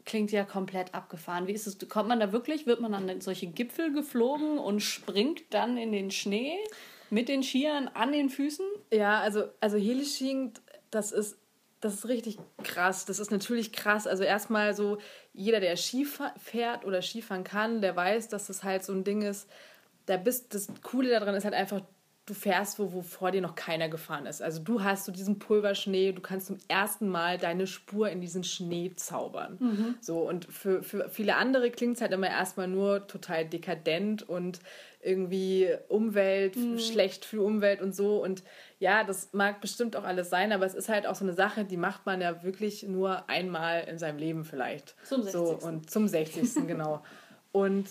klingt 0.06 0.32
ja 0.32 0.44
komplett 0.44 0.94
abgefahren. 0.94 1.46
Wie 1.46 1.52
ist 1.52 1.66
es? 1.66 1.78
Kommt 1.88 2.08
man 2.08 2.20
da 2.20 2.32
wirklich? 2.32 2.66
Wird 2.66 2.80
man 2.80 2.94
an 2.94 3.20
solche 3.20 3.48
Gipfel 3.48 3.92
geflogen 3.92 4.58
und 4.58 4.80
springt 4.80 5.42
dann 5.50 5.76
in 5.76 5.92
den 5.92 6.10
Schnee 6.10 6.56
mit 7.10 7.28
den 7.28 7.42
Skiern 7.42 7.88
an 7.88 8.12
den 8.12 8.30
Füßen? 8.30 8.64
Ja, 8.92 9.20
also, 9.20 9.44
also 9.60 9.76
Heliskiing, 9.76 10.52
das 10.90 11.12
ist, 11.12 11.36
das 11.80 11.94
ist 11.94 12.08
richtig 12.08 12.38
krass. 12.62 13.04
Das 13.04 13.18
ist 13.18 13.30
natürlich 13.30 13.72
krass. 13.72 14.06
Also 14.06 14.24
erstmal 14.24 14.74
so, 14.74 14.98
jeder, 15.32 15.60
der 15.60 15.76
Ski 15.76 16.06
fährt 16.36 16.84
oder 16.84 17.02
Skifahren 17.02 17.44
kann, 17.44 17.80
der 17.80 17.94
weiß, 17.94 18.28
dass 18.28 18.46
das 18.46 18.64
halt 18.64 18.84
so 18.84 18.92
ein 18.92 19.04
Ding 19.04 19.22
ist. 19.22 19.48
Da 20.06 20.16
bist, 20.16 20.54
das 20.54 20.68
Coole 20.82 21.10
daran 21.10 21.34
ist 21.34 21.44
halt 21.44 21.54
einfach, 21.54 21.82
du 22.26 22.34
fährst 22.34 22.80
wo, 22.80 22.92
wo 22.92 23.02
vor 23.02 23.30
dir 23.30 23.40
noch 23.40 23.54
keiner 23.54 23.88
gefahren 23.88 24.26
ist. 24.26 24.42
Also 24.42 24.60
du 24.60 24.82
hast 24.82 25.04
so 25.04 25.12
diesen 25.12 25.38
Pulverschnee, 25.38 26.12
du 26.12 26.20
kannst 26.20 26.48
zum 26.48 26.58
ersten 26.66 27.08
Mal 27.08 27.38
deine 27.38 27.68
Spur 27.68 28.10
in 28.10 28.20
diesen 28.20 28.42
Schnee 28.42 28.92
zaubern. 28.96 29.56
Mhm. 29.60 29.94
So, 30.00 30.18
und 30.28 30.44
für, 30.46 30.82
für 30.82 31.08
viele 31.08 31.36
andere 31.36 31.70
klingt 31.70 31.96
es 31.96 32.02
halt 32.02 32.12
immer 32.12 32.28
erstmal 32.28 32.66
nur 32.66 33.06
total 33.06 33.44
dekadent 33.44 34.28
und 34.28 34.58
irgendwie 35.00 35.72
Umwelt, 35.88 36.56
mhm. 36.56 36.80
schlecht 36.80 37.24
für 37.24 37.42
Umwelt 37.42 37.80
und 37.80 37.94
so. 37.94 38.20
Und 38.22 38.42
ja, 38.80 39.04
das 39.04 39.32
mag 39.32 39.60
bestimmt 39.60 39.94
auch 39.94 40.04
alles 40.04 40.28
sein, 40.28 40.50
aber 40.50 40.66
es 40.66 40.74
ist 40.74 40.88
halt 40.88 41.06
auch 41.06 41.14
so 41.14 41.24
eine 41.24 41.32
Sache, 41.32 41.64
die 41.64 41.76
macht 41.76 42.06
man 42.06 42.20
ja 42.20 42.42
wirklich 42.42 42.82
nur 42.82 43.30
einmal 43.30 43.84
in 43.84 43.98
seinem 43.98 44.18
Leben 44.18 44.44
vielleicht. 44.44 44.96
Zum 45.04 45.22
60. 45.22 45.32
So, 45.32 45.58
und 45.64 45.88
zum 45.88 46.08
60. 46.08 46.66
genau. 46.66 47.02
Und 47.52 47.88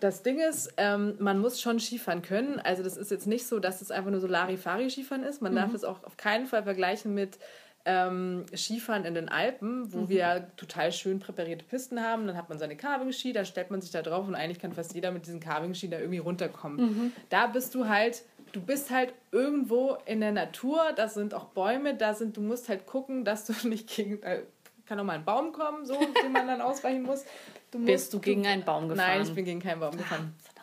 das 0.00 0.22
Ding 0.22 0.38
ist, 0.38 0.72
ähm, 0.76 1.16
man 1.18 1.38
muss 1.38 1.60
schon 1.60 1.80
Skifahren 1.80 2.22
können. 2.22 2.60
Also 2.60 2.82
das 2.82 2.96
ist 2.96 3.10
jetzt 3.10 3.26
nicht 3.26 3.46
so, 3.46 3.58
dass 3.58 3.82
es 3.82 3.90
einfach 3.90 4.10
nur 4.10 4.20
so 4.20 4.26
Larifari-Skifahren 4.26 5.24
ist. 5.24 5.42
Man 5.42 5.52
mhm. 5.52 5.56
darf 5.56 5.74
es 5.74 5.84
auch 5.84 6.04
auf 6.04 6.16
keinen 6.16 6.46
Fall 6.46 6.62
vergleichen 6.62 7.14
mit 7.14 7.38
ähm, 7.84 8.44
Skifahren 8.54 9.04
in 9.04 9.14
den 9.14 9.28
Alpen, 9.28 9.92
wo 9.92 10.00
mhm. 10.00 10.08
wir 10.10 10.48
total 10.56 10.92
schön 10.92 11.20
präparierte 11.20 11.64
Pisten 11.64 12.02
haben. 12.02 12.26
Dann 12.26 12.36
hat 12.36 12.48
man 12.48 12.58
seine 12.58 12.76
Carving-Ski, 12.76 13.32
da 13.32 13.44
stellt 13.44 13.70
man 13.70 13.80
sich 13.80 13.90
da 13.90 14.02
drauf 14.02 14.28
und 14.28 14.34
eigentlich 14.34 14.58
kann 14.58 14.72
fast 14.72 14.94
jeder 14.94 15.10
mit 15.10 15.26
diesen 15.26 15.40
Carving-Ski 15.40 15.88
da 15.88 15.98
irgendwie 15.98 16.18
runterkommen. 16.18 16.80
Mhm. 16.80 17.12
Da 17.30 17.46
bist 17.46 17.74
du 17.74 17.88
halt, 17.88 18.22
du 18.52 18.60
bist 18.60 18.90
halt 18.90 19.14
irgendwo 19.32 19.96
in 20.04 20.20
der 20.20 20.32
Natur, 20.32 20.80
da 20.96 21.08
sind 21.08 21.32
auch 21.32 21.46
Bäume, 21.46 21.94
da 21.94 22.12
sind, 22.12 22.36
du 22.36 22.42
musst 22.42 22.68
halt 22.68 22.86
gucken, 22.86 23.24
dass 23.24 23.46
du 23.46 23.52
nicht 23.68 23.88
gegen, 23.88 24.22
äh, 24.22 24.42
kann 24.88 24.98
auch 24.98 25.04
mal 25.04 25.14
ein 25.14 25.24
Baum 25.24 25.52
kommen, 25.52 25.84
so, 25.84 25.94
den 26.22 26.32
man 26.32 26.46
dann 26.46 26.60
ausweichen 26.60 27.02
muss. 27.02 27.24
Du 27.70 27.78
musst, 27.78 27.92
Bist 27.92 28.14
du 28.14 28.20
gegen 28.20 28.42
du, 28.42 28.48
einen 28.48 28.64
Baum 28.64 28.88
gefahren? 28.88 29.18
Nein, 29.18 29.22
ich 29.22 29.34
bin 29.34 29.44
gegen 29.44 29.60
keinen 29.60 29.80
Baum 29.80 29.96
gefahren. 29.96 30.34
Ah, 30.34 30.42
verdammt. 30.42 30.58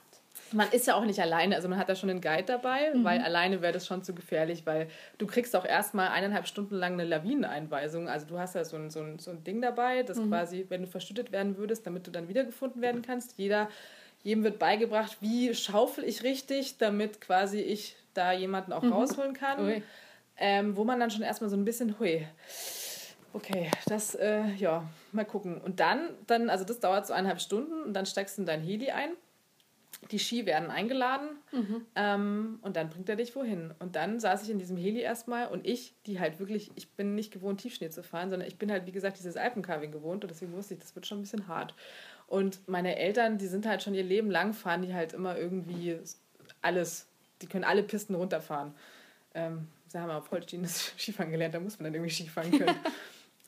Man 0.51 0.71
ist 0.71 0.87
ja 0.87 0.95
auch 0.95 1.05
nicht 1.05 1.19
alleine, 1.19 1.55
also 1.55 1.67
man 1.69 1.77
hat 1.77 1.89
da 1.89 1.95
schon 1.95 2.09
einen 2.09 2.21
Guide 2.21 2.43
dabei, 2.43 2.91
mhm. 2.93 3.03
weil 3.03 3.21
alleine 3.21 3.61
wäre 3.61 3.73
das 3.73 3.85
schon 3.85 4.03
zu 4.03 4.13
gefährlich, 4.13 4.65
weil 4.65 4.87
du 5.17 5.27
kriegst 5.27 5.55
auch 5.55 5.65
erstmal 5.65 6.09
eineinhalb 6.09 6.47
Stunden 6.47 6.75
lang 6.75 6.93
eine 6.93 7.03
Lawineneinweisung. 7.03 8.09
Also 8.09 8.25
du 8.25 8.39
hast 8.39 8.55
ja 8.55 8.63
so 8.63 8.77
ein, 8.77 8.89
so 8.89 9.01
ein, 9.01 9.19
so 9.19 9.31
ein 9.31 9.43
Ding 9.43 9.61
dabei, 9.61 10.03
das 10.03 10.17
mhm. 10.17 10.29
quasi, 10.29 10.65
wenn 10.69 10.81
du 10.81 10.87
verschüttet 10.87 11.31
werden 11.31 11.57
würdest, 11.57 11.85
damit 11.85 12.07
du 12.07 12.11
dann 12.11 12.27
wiedergefunden 12.27 12.81
werden 12.81 13.01
kannst, 13.01 13.37
jeder, 13.37 13.69
jedem 14.23 14.43
wird 14.43 14.57
beigebracht, 14.57 15.17
wie 15.21 15.53
schaufel 15.53 16.03
ich 16.03 16.23
richtig, 16.23 16.77
damit 16.77 17.21
quasi 17.21 17.59
ich 17.59 17.95
da 18.15 18.31
jemanden 18.31 18.73
auch 18.73 18.83
mhm. 18.83 18.93
rausholen 18.93 19.33
kann. 19.33 19.83
Ähm, 20.37 20.75
wo 20.75 20.83
man 20.83 20.99
dann 20.99 21.11
schon 21.11 21.21
erstmal 21.21 21.49
so 21.49 21.55
ein 21.55 21.63
bisschen, 21.63 21.97
hui, 21.97 22.27
Okay, 23.35 23.69
das, 23.87 24.15
äh, 24.15 24.45
ja, 24.53 24.87
mal 25.11 25.25
gucken. 25.25 25.59
Und 25.59 25.81
dann, 25.81 26.11
dann, 26.25 26.49
also 26.49 26.63
das 26.63 26.79
dauert 26.79 27.05
so 27.05 27.11
eineinhalb 27.11 27.41
Stunden 27.41 27.83
und 27.83 27.93
dann 27.93 28.05
steigst 28.05 28.37
du 28.37 28.43
in 28.43 28.45
dein 28.45 28.61
Heli 28.61 28.91
ein. 28.91 29.09
Die 30.09 30.19
Ski 30.19 30.45
werden 30.45 30.71
eingeladen 30.71 31.27
mhm. 31.51 31.85
ähm, 31.95 32.59
und 32.61 32.77
dann 32.77 32.89
bringt 32.89 33.09
er 33.09 33.17
dich 33.17 33.35
wohin. 33.35 33.73
Und 33.79 33.97
dann 33.97 34.21
saß 34.21 34.43
ich 34.43 34.49
in 34.49 34.57
diesem 34.57 34.77
Heli 34.77 35.01
erstmal 35.01 35.49
und 35.49 35.67
ich, 35.67 35.95
die 36.05 36.21
halt 36.21 36.39
wirklich, 36.39 36.71
ich 36.75 36.91
bin 36.91 37.13
nicht 37.13 37.33
gewohnt, 37.33 37.59
Tiefschnee 37.59 37.89
zu 37.89 38.03
fahren, 38.03 38.29
sondern 38.29 38.47
ich 38.47 38.57
bin 38.57 38.71
halt, 38.71 38.85
wie 38.85 38.93
gesagt, 38.93 39.19
dieses 39.19 39.35
Alpencarving 39.35 39.91
gewohnt 39.91 40.23
und 40.23 40.29
deswegen 40.29 40.53
wusste 40.53 40.75
ich, 40.75 40.79
das 40.79 40.95
wird 40.95 41.05
schon 41.05 41.17
ein 41.17 41.23
bisschen 41.23 41.49
hart. 41.49 41.75
Und 42.27 42.65
meine 42.69 42.95
Eltern, 42.95 43.37
die 43.37 43.47
sind 43.47 43.65
halt 43.65 43.83
schon 43.83 43.95
ihr 43.95 44.03
Leben 44.03 44.31
lang, 44.31 44.53
fahren 44.53 44.81
die 44.81 44.93
halt 44.93 45.11
immer 45.11 45.37
irgendwie 45.37 45.99
alles, 46.61 47.09
die 47.41 47.47
können 47.47 47.65
alle 47.65 47.83
Pisten 47.83 48.15
runterfahren. 48.15 48.73
Ähm, 49.33 49.67
sie 49.87 49.99
haben 49.99 50.09
auf 50.09 50.31
Holstein 50.31 50.63
das 50.63 50.93
Skifahren 50.97 51.31
gelernt, 51.31 51.53
da 51.53 51.59
muss 51.59 51.77
man 51.79 51.85
dann 51.85 51.95
irgendwie 51.95 52.13
Skifahren 52.13 52.51
können. 52.51 52.79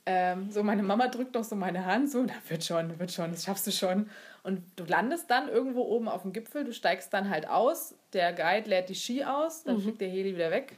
Ähm, 0.10 0.50
so, 0.52 0.64
meine 0.64 0.84
Mama 0.84 1.10
drückt 1.10 1.36
noch 1.36 1.44
so 1.44 1.58
meine 1.58 1.86
Hand, 1.86 2.10
so, 2.10 2.24
da 2.26 2.34
wird 2.48 2.64
schon, 2.64 2.98
wird 2.98 3.12
schon, 3.12 3.32
das 3.32 3.44
schaffst 3.44 3.68
du 3.68 3.72
schon. 3.72 4.10
Und 4.42 4.64
du 4.78 4.86
landest 4.86 5.30
dann 5.30 5.50
irgendwo 5.50 5.82
oben 5.82 6.08
auf 6.08 6.22
dem 6.22 6.32
Gipfel, 6.32 6.64
du 6.64 6.72
steigst 6.72 7.14
dann 7.14 7.30
halt 7.30 7.50
aus, 7.50 7.94
der 8.14 8.32
Guide 8.32 8.70
lädt 8.70 8.88
die 8.88 8.96
Ski 8.96 9.26
aus, 9.26 9.66
dann 9.66 9.76
mhm. 9.76 9.82
fliegt 9.82 10.00
der 10.00 10.08
Heli 10.08 10.34
wieder 10.34 10.50
weg 10.50 10.78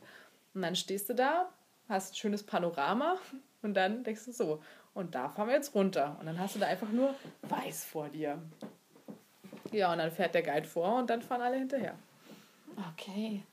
und 0.56 0.64
dann 0.64 0.76
stehst 0.76 1.10
du 1.10 1.14
da, 1.14 1.48
hast 1.88 2.14
ein 2.14 2.16
schönes 2.16 2.42
Panorama 2.42 3.18
und 3.62 3.76
dann 3.76 4.04
denkst 4.04 4.26
du 4.26 4.32
so, 4.32 4.64
und 4.96 5.14
da 5.14 5.30
fahren 5.30 5.48
wir 5.48 5.56
jetzt 5.56 5.76
runter. 5.76 6.18
Und 6.20 6.26
dann 6.26 6.40
hast 6.40 6.56
du 6.56 6.60
da 6.60 6.66
einfach 6.66 6.90
nur 6.90 7.14
weiß 7.44 7.86
vor 7.86 8.10
dir. 8.10 8.42
Ja, 9.72 9.92
und 9.92 10.00
dann 10.00 10.12
fährt 10.12 10.34
der 10.34 10.42
Guide 10.42 10.68
vor 10.68 10.98
und 10.98 11.10
dann 11.10 11.22
fahren 11.22 11.42
alle 11.42 11.58
hinterher. 11.58 11.96
Okay. 12.94 13.44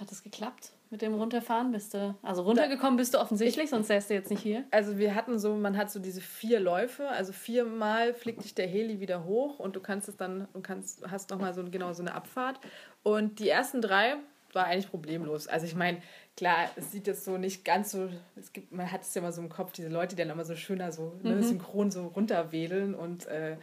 Hat 0.00 0.10
es 0.10 0.22
geklappt? 0.22 0.72
Mit 0.90 1.02
dem 1.02 1.14
runterfahren? 1.14 1.72
Bist 1.72 1.94
du, 1.94 2.14
also 2.22 2.42
runtergekommen 2.42 2.96
bist 2.96 3.14
du 3.14 3.18
offensichtlich, 3.18 3.70
sonst 3.70 3.88
wärst 3.88 4.10
du 4.10 4.14
jetzt 4.14 4.30
nicht 4.30 4.42
hier. 4.42 4.64
Also 4.70 4.98
wir 4.98 5.14
hatten 5.14 5.38
so, 5.38 5.54
man 5.54 5.76
hat 5.76 5.90
so 5.90 6.00
diese 6.00 6.20
vier 6.20 6.60
Läufe, 6.60 7.08
also 7.08 7.32
viermal 7.32 8.14
fliegt 8.14 8.44
dich 8.44 8.54
der 8.54 8.66
Heli 8.66 9.00
wieder 9.00 9.24
hoch 9.24 9.58
und 9.58 9.76
du 9.76 9.80
kannst 9.80 10.08
es 10.08 10.16
dann, 10.16 10.48
du 10.52 10.60
kannst, 10.60 11.08
hast 11.10 11.30
nochmal 11.30 11.54
so 11.54 11.64
genau 11.64 11.92
so 11.92 12.02
eine 12.02 12.14
Abfahrt. 12.14 12.60
Und 13.02 13.38
die 13.38 13.48
ersten 13.48 13.80
drei 13.82 14.16
war 14.52 14.66
eigentlich 14.66 14.90
problemlos. 14.90 15.46
Also 15.46 15.66
ich 15.66 15.74
meine, 15.74 16.00
klar, 16.36 16.70
es 16.76 16.92
sieht 16.92 17.06
jetzt 17.06 17.24
so 17.24 17.36
nicht 17.36 17.64
ganz 17.64 17.90
so, 17.90 18.08
es 18.36 18.52
gibt, 18.52 18.72
man 18.72 18.90
hat 18.90 19.02
es 19.02 19.14
ja 19.14 19.20
immer 19.20 19.32
so 19.32 19.42
im 19.42 19.48
Kopf, 19.48 19.72
diese 19.72 19.88
Leute, 19.88 20.16
die 20.16 20.22
dann 20.22 20.30
immer 20.30 20.44
so 20.44 20.56
schöner 20.56 20.92
so 20.92 21.14
ne, 21.22 21.36
mhm. 21.36 21.42
synchron 21.42 21.90
so 21.90 22.06
runterwedeln 22.08 22.94
und 22.94 23.26
äh, 23.26 23.56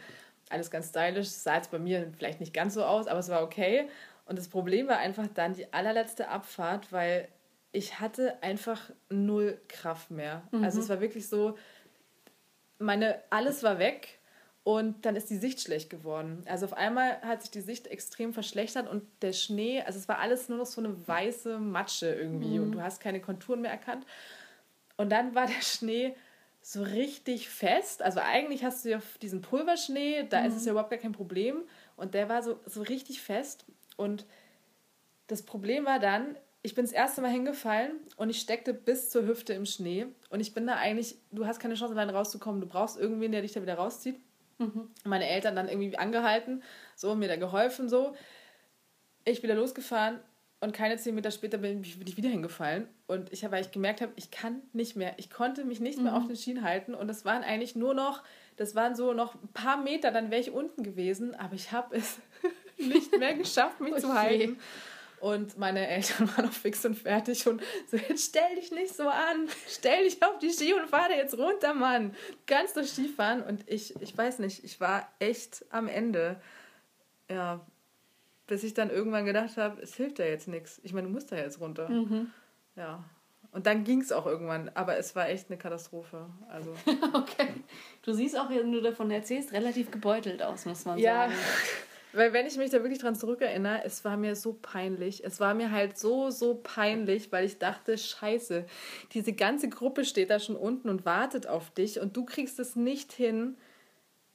alles 0.48 0.70
ganz 0.70 0.90
stylisch. 0.90 1.26
Das 1.26 1.42
sah 1.42 1.56
jetzt 1.56 1.70
bei 1.70 1.78
mir 1.78 2.12
vielleicht 2.16 2.40
nicht 2.40 2.54
ganz 2.54 2.74
so 2.74 2.84
aus, 2.84 3.08
aber 3.08 3.18
es 3.18 3.28
war 3.28 3.42
okay. 3.42 3.88
Und 4.26 4.38
das 4.38 4.48
Problem 4.48 4.88
war 4.88 4.98
einfach 4.98 5.28
dann 5.28 5.54
die 5.54 5.72
allerletzte 5.72 6.28
Abfahrt, 6.28 6.92
weil 6.92 7.28
ich 7.72 8.00
hatte 8.00 8.42
einfach 8.42 8.90
null 9.08 9.60
Kraft 9.68 10.10
mehr. 10.10 10.42
Mhm. 10.50 10.64
Also 10.64 10.80
es 10.80 10.88
war 10.88 11.00
wirklich 11.00 11.28
so, 11.28 11.56
meine, 12.78 13.22
alles 13.30 13.62
war 13.62 13.78
weg 13.78 14.18
und 14.64 15.06
dann 15.06 15.14
ist 15.14 15.30
die 15.30 15.36
Sicht 15.36 15.60
schlecht 15.60 15.90
geworden. 15.90 16.42
Also 16.46 16.66
auf 16.66 16.72
einmal 16.72 17.20
hat 17.22 17.42
sich 17.42 17.50
die 17.50 17.60
Sicht 17.60 17.86
extrem 17.86 18.32
verschlechtert 18.32 18.88
und 18.88 19.04
der 19.22 19.32
Schnee, 19.32 19.82
also 19.82 19.98
es 19.98 20.08
war 20.08 20.18
alles 20.18 20.48
nur 20.48 20.58
noch 20.58 20.66
so 20.66 20.80
eine 20.80 21.06
weiße 21.06 21.58
Matsche 21.58 22.12
irgendwie 22.12 22.58
mhm. 22.58 22.64
und 22.64 22.72
du 22.72 22.82
hast 22.82 23.00
keine 23.00 23.20
Konturen 23.20 23.60
mehr 23.60 23.70
erkannt. 23.70 24.06
Und 24.96 25.10
dann 25.12 25.34
war 25.34 25.46
der 25.46 25.62
Schnee 25.62 26.16
so 26.62 26.82
richtig 26.82 27.48
fest. 27.48 28.02
Also 28.02 28.18
eigentlich 28.20 28.64
hast 28.64 28.84
du 28.84 28.90
ja 28.90 29.00
diesen 29.22 29.40
Pulverschnee, 29.40 30.26
da 30.28 30.40
mhm. 30.40 30.48
ist 30.48 30.56
es 30.56 30.64
ja 30.64 30.72
überhaupt 30.72 30.90
gar 30.90 30.98
kein 30.98 31.12
Problem. 31.12 31.62
Und 31.96 32.14
der 32.14 32.28
war 32.28 32.42
so, 32.42 32.58
so 32.66 32.82
richtig 32.82 33.22
fest. 33.22 33.64
Und 33.96 34.26
das 35.26 35.42
Problem 35.42 35.84
war 35.84 35.98
dann, 35.98 36.36
ich 36.62 36.74
bin 36.74 36.84
das 36.84 36.92
erste 36.92 37.20
Mal 37.20 37.30
hingefallen 37.30 37.92
und 38.16 38.30
ich 38.30 38.40
steckte 38.40 38.74
bis 38.74 39.10
zur 39.10 39.26
Hüfte 39.26 39.52
im 39.52 39.66
Schnee. 39.66 40.06
Und 40.30 40.40
ich 40.40 40.52
bin 40.52 40.66
da 40.66 40.74
eigentlich, 40.74 41.16
du 41.30 41.46
hast 41.46 41.60
keine 41.60 41.74
Chance, 41.74 41.94
allein 41.94 42.10
rauszukommen. 42.10 42.60
Du 42.60 42.66
brauchst 42.66 42.98
irgendwen, 42.98 43.32
der 43.32 43.42
dich 43.42 43.52
da 43.52 43.62
wieder 43.62 43.74
rauszieht. 43.74 44.20
Mhm. 44.58 44.90
Meine 45.04 45.28
Eltern 45.28 45.54
dann 45.54 45.68
irgendwie 45.68 45.96
angehalten, 45.96 46.62
so, 46.94 47.14
mir 47.14 47.28
da 47.28 47.36
geholfen, 47.36 47.88
so. 47.88 48.14
Ich 49.24 49.42
wieder 49.42 49.54
losgefahren 49.54 50.20
und 50.60 50.72
keine 50.72 50.96
zehn 50.96 51.14
Meter 51.14 51.30
später 51.30 51.58
bin 51.58 51.82
ich 51.82 52.16
wieder 52.16 52.30
hingefallen. 52.30 52.88
Und 53.06 53.32
ich 53.32 53.44
habe, 53.44 53.52
weil 53.52 53.64
ich 53.64 53.70
gemerkt 53.70 54.00
habe, 54.00 54.12
ich 54.16 54.30
kann 54.30 54.62
nicht 54.72 54.96
mehr. 54.96 55.14
Ich 55.18 55.30
konnte 55.30 55.64
mich 55.64 55.80
nicht 55.80 56.00
mehr 56.00 56.12
mhm. 56.12 56.18
auf 56.18 56.26
den 56.26 56.36
Schienen 56.36 56.64
halten. 56.64 56.94
Und 56.94 57.08
das 57.08 57.24
waren 57.24 57.44
eigentlich 57.44 57.76
nur 57.76 57.94
noch, 57.94 58.22
das 58.56 58.74
waren 58.74 58.96
so 58.96 59.12
noch 59.12 59.34
ein 59.34 59.48
paar 59.48 59.76
Meter, 59.76 60.10
dann 60.10 60.30
wäre 60.30 60.40
ich 60.40 60.50
unten 60.50 60.82
gewesen. 60.82 61.34
Aber 61.34 61.54
ich 61.54 61.72
habe 61.72 61.96
es 61.96 62.18
nicht 62.78 63.16
mehr 63.18 63.34
geschafft, 63.34 63.80
mich 63.80 63.92
okay. 63.92 64.02
zu 64.02 64.14
halten. 64.20 64.58
Und 65.20 65.56
meine 65.56 65.88
Eltern 65.88 66.28
waren 66.36 66.48
auch 66.48 66.52
fix 66.52 66.84
und 66.84 66.94
fertig 66.94 67.46
und 67.46 67.62
so, 67.90 67.96
jetzt 67.96 68.28
stell 68.28 68.54
dich 68.56 68.70
nicht 68.70 68.94
so 68.94 69.08
an, 69.08 69.48
stell 69.66 70.04
dich 70.04 70.22
auf 70.22 70.38
die 70.38 70.50
Ski 70.50 70.74
und 70.74 70.88
fahr 70.88 71.10
jetzt 71.10 71.38
runter, 71.38 71.74
Mann. 71.74 72.10
Du 72.10 72.54
kannst 72.54 72.76
doch 72.76 72.84
Ski 72.84 73.08
fahren. 73.08 73.42
Und 73.42 73.68
ich, 73.68 74.00
ich 74.00 74.16
weiß 74.16 74.40
nicht, 74.40 74.62
ich 74.62 74.80
war 74.80 75.08
echt 75.18 75.64
am 75.70 75.88
Ende. 75.88 76.40
Ja, 77.30 77.64
bis 78.46 78.62
ich 78.62 78.74
dann 78.74 78.90
irgendwann 78.90 79.24
gedacht 79.24 79.56
habe, 79.56 79.80
es 79.82 79.96
hilft 79.96 80.18
ja 80.18 80.26
jetzt 80.26 80.48
nichts. 80.48 80.80
Ich 80.84 80.92
meine, 80.92 81.08
du 81.08 81.12
musst 81.12 81.32
da 81.32 81.36
jetzt 81.36 81.60
runter. 81.60 81.88
Mhm. 81.88 82.30
Ja. 82.76 83.02
Und 83.52 83.66
dann 83.66 83.84
ging 83.84 84.02
es 84.02 84.12
auch 84.12 84.26
irgendwann, 84.26 84.70
aber 84.74 84.98
es 84.98 85.16
war 85.16 85.28
echt 85.28 85.48
eine 85.48 85.58
Katastrophe. 85.58 86.26
Also. 86.48 86.74
okay. 87.14 87.48
Du 88.02 88.12
siehst 88.12 88.38
auch, 88.38 88.50
wenn 88.50 88.70
du 88.70 88.82
davon 88.82 89.10
erzählst, 89.10 89.52
relativ 89.52 89.90
gebeutelt 89.90 90.42
aus, 90.42 90.66
muss 90.66 90.84
man 90.84 90.98
ja. 90.98 91.28
sagen. 91.28 91.34
Weil 92.16 92.32
wenn 92.32 92.46
ich 92.46 92.56
mich 92.56 92.70
da 92.70 92.82
wirklich 92.82 93.00
dran 93.00 93.14
zurückerinnere, 93.14 93.84
es 93.84 94.02
war 94.02 94.16
mir 94.16 94.36
so 94.36 94.54
peinlich. 94.54 95.22
Es 95.22 95.38
war 95.38 95.52
mir 95.52 95.70
halt 95.70 95.98
so, 95.98 96.30
so 96.30 96.54
peinlich, 96.54 97.30
weil 97.30 97.44
ich 97.44 97.58
dachte, 97.58 97.98
scheiße, 97.98 98.64
diese 99.12 99.34
ganze 99.34 99.68
Gruppe 99.68 100.06
steht 100.06 100.30
da 100.30 100.40
schon 100.40 100.56
unten 100.56 100.88
und 100.88 101.04
wartet 101.04 101.46
auf 101.46 101.70
dich 101.70 102.00
und 102.00 102.16
du 102.16 102.24
kriegst 102.24 102.58
es 102.58 102.74
nicht 102.74 103.12
hin, 103.12 103.58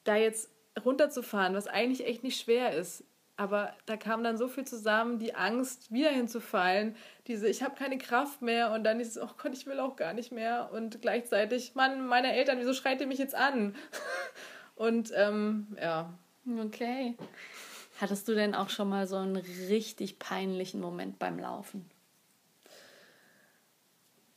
da 0.03 0.15
jetzt 0.15 0.51
runterzufahren, 0.85 1.55
was 1.55 1.65
eigentlich 1.65 2.05
echt 2.05 2.23
nicht 2.23 2.39
schwer 2.39 2.75
ist. 2.75 3.03
Aber 3.35 3.73
da 3.87 3.97
kam 3.97 4.23
dann 4.23 4.37
so 4.37 4.47
viel 4.47 4.65
zusammen, 4.65 5.17
die 5.17 5.33
Angst, 5.33 5.91
wieder 5.91 6.11
hinzufallen, 6.11 6.95
diese, 7.25 7.47
ich 7.47 7.63
habe 7.63 7.73
keine 7.73 7.97
Kraft 7.97 8.43
mehr 8.43 8.73
und 8.73 8.83
dann 8.83 8.99
dieses, 8.99 9.17
oh 9.17 9.29
Gott, 9.41 9.53
ich 9.53 9.65
will 9.65 9.79
auch 9.79 9.95
gar 9.95 10.13
nicht 10.13 10.31
mehr 10.31 10.69
und 10.71 11.01
gleichzeitig, 11.01 11.73
Mann, 11.73 12.05
meine 12.05 12.33
Eltern, 12.33 12.59
wieso 12.59 12.73
schreit 12.73 13.01
ihr 13.01 13.07
mich 13.07 13.17
jetzt 13.17 13.33
an? 13.33 13.75
und 14.75 15.11
ähm, 15.15 15.75
ja. 15.81 16.13
Okay. 16.45 17.15
Hattest 18.01 18.27
du 18.27 18.33
denn 18.33 18.55
auch 18.55 18.69
schon 18.69 18.89
mal 18.89 19.05
so 19.05 19.17
einen 19.17 19.35
richtig 19.35 20.17
peinlichen 20.17 20.81
Moment 20.81 21.19
beim 21.19 21.37
Laufen? 21.37 21.85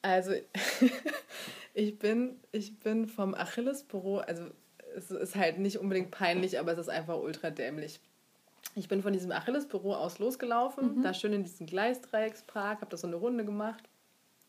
Also, 0.03 0.33
ich 1.75 1.99
bin, 1.99 2.39
ich 2.53 2.79
bin 2.79 3.09
vom 3.09 3.35
Achillesbüro, 3.35 4.19
also 4.19 4.45
es 4.95 5.11
ist 5.11 5.35
halt 5.35 5.59
nicht 5.59 5.79
unbedingt 5.79 6.11
peinlich, 6.11 6.59
aber 6.59 6.73
es 6.73 6.79
ist 6.79 6.91
einfach 6.91 7.17
ultra 7.17 7.49
dämlich. 7.49 8.01
Ich 8.75 8.87
bin 8.89 9.01
von 9.01 9.15
diesem 9.15 9.33
Achillesbüro 9.33 9.95
aus 9.95 10.19
losgelaufen, 10.19 10.99
mhm. 10.99 11.03
da 11.03 11.15
schön 11.15 11.33
in 11.33 11.43
diesen 11.43 11.67
Gleisdreieckspark, 11.67 12.83
habe 12.83 12.91
da 12.91 12.99
so 12.99 13.07
eine 13.07 13.17
Runde 13.17 13.47
gemacht. 13.47 13.89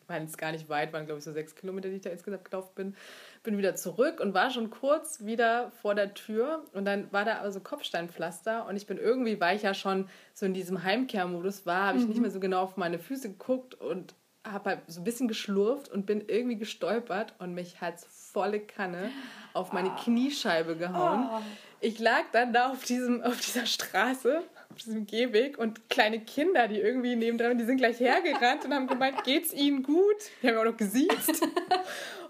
War 0.07 0.19
jetzt 0.19 0.37
gar 0.37 0.51
nicht 0.51 0.69
weit, 0.69 0.93
waren 0.93 1.05
glaube 1.05 1.19
ich 1.19 1.25
so 1.25 1.31
sechs 1.31 1.55
Kilometer, 1.55 1.89
die 1.89 1.95
ich 1.95 2.01
da 2.01 2.09
insgesamt 2.09 2.45
gelaufen 2.45 2.71
bin. 2.75 2.95
Bin 3.43 3.57
wieder 3.57 3.75
zurück 3.75 4.19
und 4.19 4.33
war 4.33 4.51
schon 4.51 4.69
kurz 4.69 5.23
wieder 5.25 5.71
vor 5.81 5.95
der 5.95 6.13
Tür 6.13 6.63
und 6.73 6.85
dann 6.85 7.11
war 7.11 7.25
da 7.25 7.39
also 7.39 7.59
Kopfsteinpflaster 7.59 8.67
und 8.67 8.75
ich 8.75 8.87
bin 8.87 8.97
irgendwie, 8.97 9.39
weil 9.39 9.55
ich 9.55 9.63
ja 9.63 9.73
schon 9.73 10.07
so 10.33 10.45
in 10.45 10.53
diesem 10.53 10.83
Heimkehrmodus 10.83 11.65
war, 11.65 11.87
habe 11.87 11.97
ich 11.97 12.03
mhm. 12.03 12.09
nicht 12.09 12.21
mehr 12.21 12.31
so 12.31 12.39
genau 12.39 12.61
auf 12.61 12.77
meine 12.77 12.99
Füße 12.99 13.29
geguckt 13.29 13.75
und 13.75 14.13
habe 14.45 14.71
halt 14.71 14.79
so 14.87 15.01
ein 15.01 15.03
bisschen 15.03 15.27
geschlurft 15.27 15.91
und 15.91 16.05
bin 16.05 16.23
irgendwie 16.27 16.57
gestolpert 16.57 17.33
und 17.39 17.53
mich 17.53 17.81
hat 17.81 17.99
volle 17.99 18.59
Kanne 18.59 19.09
auf 19.53 19.73
meine 19.73 19.89
oh. 19.89 20.03
Kniescheibe 20.03 20.75
gehauen. 20.75 21.27
Oh. 21.31 21.41
Ich 21.81 21.99
lag 21.99 22.23
dann 22.31 22.53
da 22.53 22.71
auf, 22.71 22.83
diesem, 22.83 23.21
auf 23.23 23.39
dieser 23.39 23.65
Straße, 23.65 24.43
auf 24.71 24.77
diesem 24.77 25.05
Gehweg 25.05 25.57
und 25.57 25.89
kleine 25.89 26.19
Kinder, 26.19 26.67
die 26.67 26.79
irgendwie 26.79 27.15
neben 27.15 27.37
dran, 27.37 27.57
die 27.57 27.65
sind 27.65 27.77
gleich 27.77 27.99
hergerannt 27.99 28.65
und 28.65 28.73
haben 28.73 28.87
gemeint, 28.87 29.23
geht's 29.23 29.53
ihnen 29.53 29.83
gut? 29.83 30.31
Die 30.41 30.47
haben 30.47 30.57
auch 30.57 30.65
noch 30.65 30.77
gesiezt. 30.77 31.41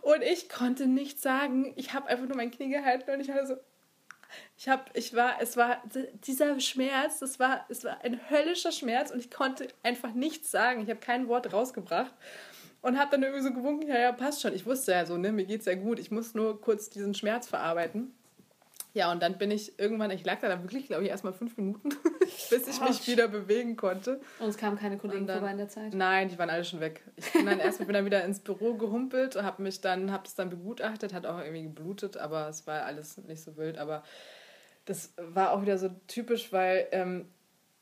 und 0.02 0.22
ich 0.22 0.50
konnte 0.50 0.88
nichts 0.88 1.22
sagen. 1.22 1.74
Ich 1.76 1.94
habe 1.94 2.08
einfach 2.08 2.28
nur 2.28 2.38
mein 2.38 2.52
Knie 2.52 2.70
gehalten 2.70 3.12
und 3.12 3.20
ich 3.20 3.30
hatte 3.30 3.48
so, 3.48 3.56
ich 4.58 4.70
habe, 4.70 4.84
ich 4.94 5.16
war, 5.16 5.42
es 5.42 5.58
war 5.58 5.82
dieser 6.26 6.60
Schmerz, 6.60 7.20
das 7.20 7.40
war, 7.40 7.66
es 7.70 7.84
war 7.84 8.04
ein 8.04 8.20
höllischer 8.30 8.72
Schmerz 8.72 9.12
und 9.12 9.20
ich 9.20 9.32
konnte 9.32 9.68
einfach 9.84 10.14
nichts 10.14 10.52
sagen. 10.52 10.82
Ich 10.82 10.90
habe 10.90 11.00
kein 11.00 11.28
Wort 11.28 11.52
rausgebracht 11.54 12.14
und 12.82 13.00
habe 13.00 13.12
dann 13.12 13.24
irgendwie 13.24 13.44
so 13.44 13.54
gewunken, 13.54 13.88
ja, 13.88 14.00
ja, 14.00 14.12
passt 14.12 14.42
schon. 14.42 14.54
Ich 14.54 14.66
wusste 14.66 14.92
ja 14.92 15.06
so, 15.06 15.18
ne, 15.18 15.32
mir 15.32 15.46
geht's 15.46 15.66
ja 15.66 15.76
gut. 15.76 16.00
Ich 16.00 16.12
muss 16.12 16.34
nur 16.34 16.62
kurz 16.62 16.90
diesen 16.90 17.14
Schmerz 17.14 17.48
verarbeiten. 17.48 18.14
Ja, 18.96 19.12
und 19.12 19.22
dann 19.22 19.38
bin 19.38 19.52
ich 19.52 19.78
irgendwann, 19.78 20.10
ich 20.10 20.24
lag 20.24 20.40
da 20.40 20.48
dann 20.48 20.64
wirklich, 20.64 20.88
glaube 20.88 21.04
ich, 21.04 21.10
erstmal 21.10 21.34
fünf 21.34 21.58
Minuten, 21.58 21.90
bis 22.50 22.66
ich 22.66 22.80
mich 22.80 23.06
wieder 23.08 23.28
bewegen 23.28 23.76
konnte. 23.76 24.22
Und 24.40 24.48
es 24.48 24.56
kamen 24.56 24.78
keine 24.78 24.98
Kollegen 24.98 25.28
dann, 25.28 25.40
vorbei 25.40 25.52
in 25.52 25.58
der 25.58 25.68
Zeit? 25.68 25.94
Nein, 25.94 26.30
die 26.30 26.40
waren 26.40 26.50
alle 26.50 26.64
schon 26.64 26.80
weg. 26.80 27.04
Ich 27.18 27.34
bin 27.34 27.46
dann 27.46 27.60
erstmal 27.60 27.88
bin 27.88 27.94
dann 27.94 28.06
wieder 28.06 28.24
ins 28.24 28.40
Büro 28.40 28.76
gehumpelt 28.76 29.36
habe 29.36 29.62
mich 29.62 29.82
dann, 29.82 30.14
habe 30.14 30.24
das 30.24 30.36
dann 30.36 30.50
begutachtet, 30.50 31.14
hat 31.14 31.26
auch 31.26 31.40
irgendwie 31.40 31.64
geblutet, 31.64 32.16
aber 32.16 32.48
es 32.48 32.66
war 32.68 32.84
alles 32.84 33.18
nicht 33.18 33.44
so 33.44 33.58
wild. 33.58 33.78
Aber 33.78 34.02
das 34.86 35.14
war 35.18 35.52
auch 35.52 35.62
wieder 35.62 35.78
so 35.78 35.90
typisch, 36.08 36.54
weil 36.54 36.88
ähm, 36.94 37.26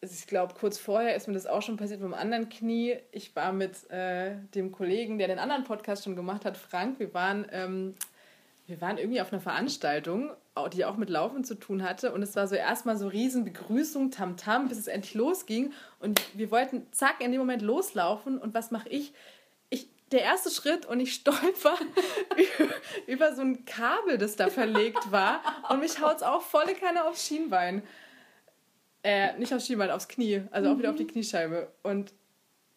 ich 0.01 0.25
glaube, 0.25 0.55
kurz 0.55 0.79
vorher 0.79 1.15
ist 1.15 1.27
mir 1.27 1.35
das 1.35 1.45
auch 1.45 1.61
schon 1.61 1.77
passiert 1.77 2.01
mit 2.01 2.09
dem 2.09 2.15
anderen 2.15 2.49
Knie. 2.49 2.97
Ich 3.11 3.35
war 3.35 3.53
mit 3.53 3.87
äh, 3.91 4.35
dem 4.55 4.71
Kollegen, 4.71 5.19
der 5.19 5.27
den 5.27 5.37
anderen 5.37 5.63
Podcast 5.63 6.05
schon 6.05 6.15
gemacht 6.15 6.43
hat, 6.43 6.57
Frank, 6.57 6.99
wir 6.99 7.13
waren, 7.13 7.45
ähm, 7.51 7.93
wir 8.73 8.81
waren 8.81 8.97
irgendwie 8.97 9.21
auf 9.21 9.31
einer 9.31 9.39
Veranstaltung, 9.39 10.31
die 10.73 10.83
auch 10.83 10.97
mit 10.97 11.11
Laufen 11.11 11.43
zu 11.43 11.53
tun 11.53 11.83
hatte. 11.83 12.11
Und 12.11 12.23
es 12.23 12.35
war 12.35 12.47
so 12.47 12.55
erstmal 12.55 12.97
so 12.97 13.07
riesen 13.07 13.43
Begrüßung, 13.43 14.09
Tamtam, 14.09 14.67
bis 14.67 14.79
es 14.79 14.87
endlich 14.87 15.13
losging. 15.13 15.73
Und 15.99 16.19
wir 16.33 16.49
wollten 16.49 16.87
zack 16.91 17.21
in 17.21 17.31
dem 17.31 17.39
Moment 17.39 17.61
loslaufen. 17.61 18.39
Und 18.39 18.55
was 18.55 18.71
mache 18.71 18.89
ich? 18.89 19.13
der 20.11 20.21
erste 20.21 20.51
Schritt 20.51 20.85
und 20.85 20.99
ich 20.99 21.15
stolper 21.15 21.75
über 23.07 23.33
so 23.33 23.41
ein 23.41 23.65
Kabel, 23.65 24.19
das 24.19 24.35
da 24.35 24.47
verlegt 24.47 25.11
war 25.11 25.41
und 25.69 25.79
mich 25.79 25.99
haut 26.01 26.17
es 26.17 26.21
auch 26.21 26.43
volle 26.43 26.75
Kanne 26.75 27.05
aufs 27.05 27.25
Schienbein. 27.25 27.81
Äh, 29.01 29.35
nicht 29.39 29.51
aufs 29.55 29.65
Schienbein, 29.65 29.89
aufs 29.89 30.07
Knie, 30.07 30.43
also 30.51 30.69
auch 30.69 30.77
wieder 30.77 30.91
auf 30.91 30.97
die 30.97 31.05
mhm. 31.05 31.07
Kniescheibe. 31.07 31.71
Und 31.81 32.13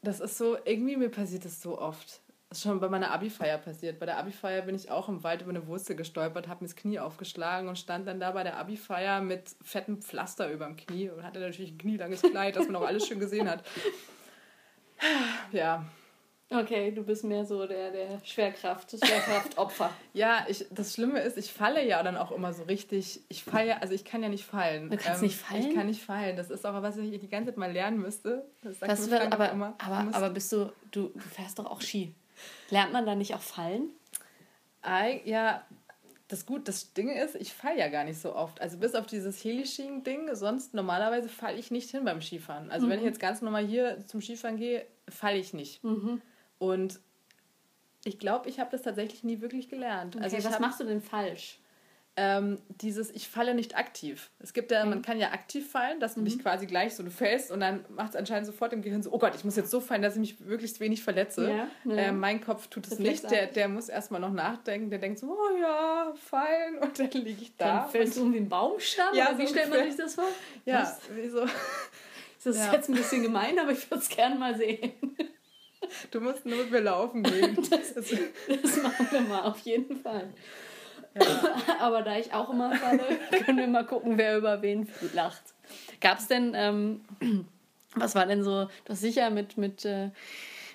das 0.00 0.20
ist 0.20 0.38
so, 0.38 0.56
irgendwie 0.64 0.96
mir 0.96 1.10
passiert 1.10 1.44
das 1.44 1.60
so 1.60 1.78
oft. 1.78 2.22
Das 2.48 2.58
ist 2.58 2.64
schon 2.64 2.78
bei 2.78 2.88
meiner 2.88 3.10
Abi-Feier 3.10 3.58
passiert. 3.58 3.98
Bei 3.98 4.06
der 4.06 4.18
Abi-Feier 4.18 4.62
bin 4.62 4.76
ich 4.76 4.90
auch 4.90 5.08
im 5.08 5.24
Wald 5.24 5.42
über 5.42 5.50
eine 5.50 5.66
Wurzel 5.66 5.96
gestolpert, 5.96 6.46
habe 6.46 6.62
mir 6.62 6.68
das 6.68 6.76
Knie 6.76 7.00
aufgeschlagen 7.00 7.68
und 7.68 7.76
stand 7.76 8.06
dann 8.06 8.20
da 8.20 8.30
bei 8.30 8.44
der 8.44 8.56
Abi-Feier 8.56 9.20
mit 9.20 9.50
fettem 9.62 10.00
Pflaster 10.00 10.50
über 10.50 10.66
dem 10.66 10.76
Knie 10.76 11.10
und 11.10 11.24
hatte 11.24 11.40
natürlich 11.40 11.72
ein 11.72 11.78
knielanges 11.78 12.22
Kleid, 12.22 12.54
das 12.54 12.66
man 12.66 12.76
auch 12.76 12.86
alles 12.86 13.06
schön 13.06 13.18
gesehen 13.18 13.50
hat. 13.50 13.64
Ja, 15.50 15.84
Okay, 16.48 16.92
du 16.92 17.02
bist 17.02 17.24
mehr 17.24 17.44
so 17.44 17.66
der, 17.66 17.90
der 17.90 18.20
Schwerkraft, 18.24 18.90
Schwerkraftopfer. 18.90 19.90
ja, 20.12 20.46
ich, 20.48 20.64
das 20.70 20.94
Schlimme 20.94 21.18
ist, 21.20 21.36
ich 21.36 21.52
falle 21.52 21.84
ja 21.84 22.00
dann 22.04 22.16
auch 22.16 22.30
immer 22.30 22.52
so 22.52 22.62
richtig. 22.64 23.20
Ich 23.28 23.42
falle 23.42 23.82
also 23.82 23.94
ich 23.94 24.04
kann 24.04 24.22
ja 24.22 24.28
nicht 24.28 24.44
fallen. 24.44 24.88
Du 24.88 24.96
kannst 24.96 25.22
ähm, 25.22 25.26
nicht 25.26 25.36
fallen? 25.36 25.66
Ich 25.66 25.74
kann 25.74 25.86
nicht 25.86 26.04
fallen. 26.04 26.36
Das 26.36 26.50
ist 26.50 26.64
auch 26.64 26.80
was 26.82 26.96
ich 26.98 27.18
die 27.18 27.28
ganze 27.28 27.50
Zeit 27.50 27.56
mal 27.56 27.72
lernen 27.72 28.00
müsste. 28.00 28.46
Das 28.62 28.78
sagt 28.78 28.92
das 28.92 29.10
wird, 29.10 29.32
aber, 29.32 29.50
immer. 29.50 29.74
Aber, 29.78 30.14
aber 30.14 30.30
bist 30.30 30.52
du, 30.52 30.72
du, 30.92 31.08
du 31.08 31.18
fährst 31.18 31.58
doch 31.58 31.66
auch 31.66 31.80
Ski. 31.80 32.14
Lernt 32.70 32.92
man 32.92 33.06
da 33.06 33.14
nicht 33.14 33.34
auch 33.34 33.40
fallen? 33.40 33.90
ja, 35.24 35.64
das 36.28 36.46
gut, 36.46 36.68
das 36.68 36.92
Ding 36.92 37.08
ist, 37.08 37.36
ich 37.36 37.52
falle 37.52 37.78
ja 37.78 37.88
gar 37.88 38.04
nicht 38.04 38.20
so 38.20 38.34
oft. 38.34 38.60
Also 38.60 38.78
bis 38.78 38.94
auf 38.94 39.06
dieses 39.06 39.42
Helischienen-Ding, 39.44 40.34
sonst 40.34 40.74
normalerweise 40.74 41.28
falle 41.28 41.56
ich 41.56 41.70
nicht 41.70 41.90
hin 41.90 42.04
beim 42.04 42.20
Skifahren. 42.20 42.70
Also 42.70 42.86
mhm. 42.86 42.90
wenn 42.90 42.98
ich 43.00 43.04
jetzt 43.04 43.20
ganz 43.20 43.42
normal 43.42 43.64
hier 43.66 44.04
zum 44.06 44.20
Skifahren 44.20 44.56
gehe, 44.56 44.86
falle 45.08 45.38
ich 45.38 45.52
nicht. 45.52 45.82
Mhm. 45.84 46.20
Und 46.58 47.00
ich 48.04 48.18
glaube, 48.18 48.48
ich 48.48 48.58
habe 48.58 48.70
das 48.70 48.82
tatsächlich 48.82 49.24
nie 49.24 49.40
wirklich 49.40 49.68
gelernt. 49.68 50.16
Okay, 50.16 50.24
also 50.24 50.36
was 50.38 50.54
hab, 50.54 50.60
machst 50.60 50.80
du 50.80 50.84
denn 50.84 51.00
falsch? 51.00 51.58
Ähm, 52.18 52.58
dieses, 52.68 53.10
ich 53.10 53.28
falle 53.28 53.54
nicht 53.54 53.76
aktiv. 53.76 54.30
Es 54.38 54.54
gibt 54.54 54.70
ja, 54.70 54.80
okay. 54.80 54.88
man 54.88 55.02
kann 55.02 55.18
ja 55.18 55.32
aktiv 55.32 55.70
fallen, 55.70 56.00
dass 56.00 56.14
du 56.14 56.20
mhm. 56.20 56.24
dich 56.24 56.38
quasi 56.38 56.66
gleich 56.66 56.94
so, 56.94 57.02
du 57.02 57.10
fällst 57.10 57.50
und 57.50 57.60
dann 57.60 57.84
macht 57.90 58.10
es 58.10 58.16
anscheinend 58.16 58.46
sofort 58.46 58.72
im 58.72 58.80
Gehirn 58.80 59.02
so, 59.02 59.12
oh 59.12 59.18
Gott, 59.18 59.34
ich 59.34 59.44
muss 59.44 59.54
jetzt 59.56 59.70
so 59.70 59.80
fallen, 59.80 60.00
dass 60.00 60.14
ich 60.14 60.20
mich 60.20 60.40
möglichst 60.40 60.80
wenig 60.80 61.02
verletze. 61.02 61.50
Ja, 61.50 61.68
ja. 61.84 61.96
Ähm, 61.96 62.18
mein 62.18 62.40
Kopf 62.40 62.68
tut 62.68 62.86
es 62.86 62.98
nicht, 62.98 63.30
der, 63.30 63.48
der 63.48 63.68
muss 63.68 63.90
erstmal 63.90 64.20
noch 64.20 64.32
nachdenken, 64.32 64.88
der 64.88 64.98
denkt 64.98 65.18
so, 65.18 65.26
oh 65.30 65.60
ja, 65.60 66.14
fallen 66.16 66.78
und 66.80 66.98
dann 66.98 67.10
liege 67.10 67.42
ich 67.42 67.56
da. 67.56 67.82
Dann 67.82 67.90
fällst 67.90 68.16
du 68.16 68.22
um 68.22 68.32
den 68.32 68.48
Baumstamm? 68.48 69.14
Ja, 69.14 69.36
wie 69.36 69.46
so 69.46 69.52
stellt 69.52 69.68
man 69.68 69.84
sich 69.84 69.96
das 69.96 70.14
vor? 70.14 70.28
Ja, 70.64 70.96
wieso? 71.14 71.46
Das 72.44 72.54
ist 72.54 72.64
ja. 72.64 72.74
jetzt 72.74 72.88
ein 72.88 72.94
bisschen 72.94 73.24
gemein, 73.24 73.58
aber 73.58 73.72
ich 73.72 73.90
würde 73.90 74.04
es 74.04 74.08
gerne 74.08 74.36
mal 74.36 74.54
sehen. 74.54 74.92
Du 76.10 76.20
musst 76.20 76.46
nur 76.46 76.58
mit 76.58 76.70
mir 76.70 76.80
laufen 76.80 77.22
gehen. 77.22 77.56
Das, 77.70 77.94
das 77.94 78.82
machen 78.82 79.08
wir 79.10 79.20
mal, 79.22 79.42
auf 79.42 79.58
jeden 79.60 79.96
Fall. 79.96 80.32
Ja. 81.18 81.80
Aber 81.80 82.02
da 82.02 82.16
ich 82.16 82.32
auch 82.32 82.50
immer 82.50 82.74
falle, 82.74 83.04
können 83.44 83.58
wir 83.58 83.66
mal 83.66 83.86
gucken, 83.86 84.18
wer 84.18 84.36
über 84.36 84.62
wen 84.62 84.88
lacht. 85.12 85.42
Gab 86.00 86.18
es 86.18 86.28
denn, 86.28 86.52
ähm, 86.54 87.00
was 87.94 88.14
war 88.14 88.26
denn 88.26 88.44
so, 88.44 88.64
du 88.84 88.90
hast 88.90 89.00
sicher 89.00 89.30
mit, 89.30 89.56
mit, 89.56 89.84
äh, 89.84 90.10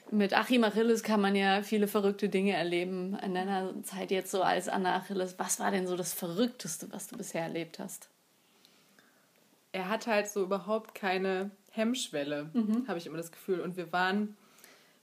mit 0.09 0.33
Achim 0.33 0.63
Achilles 0.63 1.03
kann 1.03 1.21
man 1.21 1.35
ja 1.35 1.61
viele 1.61 1.87
verrückte 1.87 2.27
Dinge 2.27 2.53
erleben 2.53 3.17
in 3.23 3.33
deiner 3.33 3.81
Zeit 3.83 4.11
jetzt 4.11 4.31
so 4.31 4.41
als 4.41 4.67
Anna 4.67 4.95
Achilles. 4.95 5.35
Was 5.37 5.59
war 5.59 5.71
denn 5.71 5.87
so 5.87 5.95
das 5.95 6.13
Verrückteste, 6.13 6.91
was 6.91 7.07
du 7.07 7.17
bisher 7.17 7.43
erlebt 7.43 7.79
hast? 7.79 8.09
Er 9.71 9.87
hat 9.87 10.07
halt 10.07 10.27
so 10.27 10.43
überhaupt 10.43 10.95
keine 10.95 11.51
Hemmschwelle, 11.69 12.49
mhm. 12.51 12.85
habe 12.89 12.99
ich 12.99 13.05
immer 13.05 13.17
das 13.17 13.31
Gefühl. 13.31 13.61
Und 13.61 13.77
wir 13.77 13.93
waren 13.93 14.35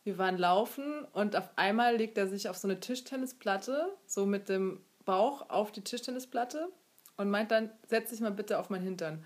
wir 0.09 0.17
waren 0.17 0.39
laufen 0.39 1.05
und 1.13 1.37
auf 1.37 1.51
einmal 1.57 1.97
legt 1.97 2.17
er 2.17 2.27
sich 2.27 2.49
auf 2.49 2.57
so 2.57 2.67
eine 2.67 2.81
Tischtennisplatte, 2.81 3.93
so 4.07 4.25
mit 4.25 4.49
dem 4.49 4.81
Bauch 5.09 5.49
auf 5.49 5.73
die 5.73 5.81
Tischtennisplatte 5.81 6.69
und 7.17 7.31
meint 7.31 7.51
dann, 7.51 7.71
setz 7.87 8.11
dich 8.11 8.21
mal 8.21 8.31
bitte 8.31 8.59
auf 8.59 8.69
meinen 8.69 8.85
Hintern. 8.85 9.25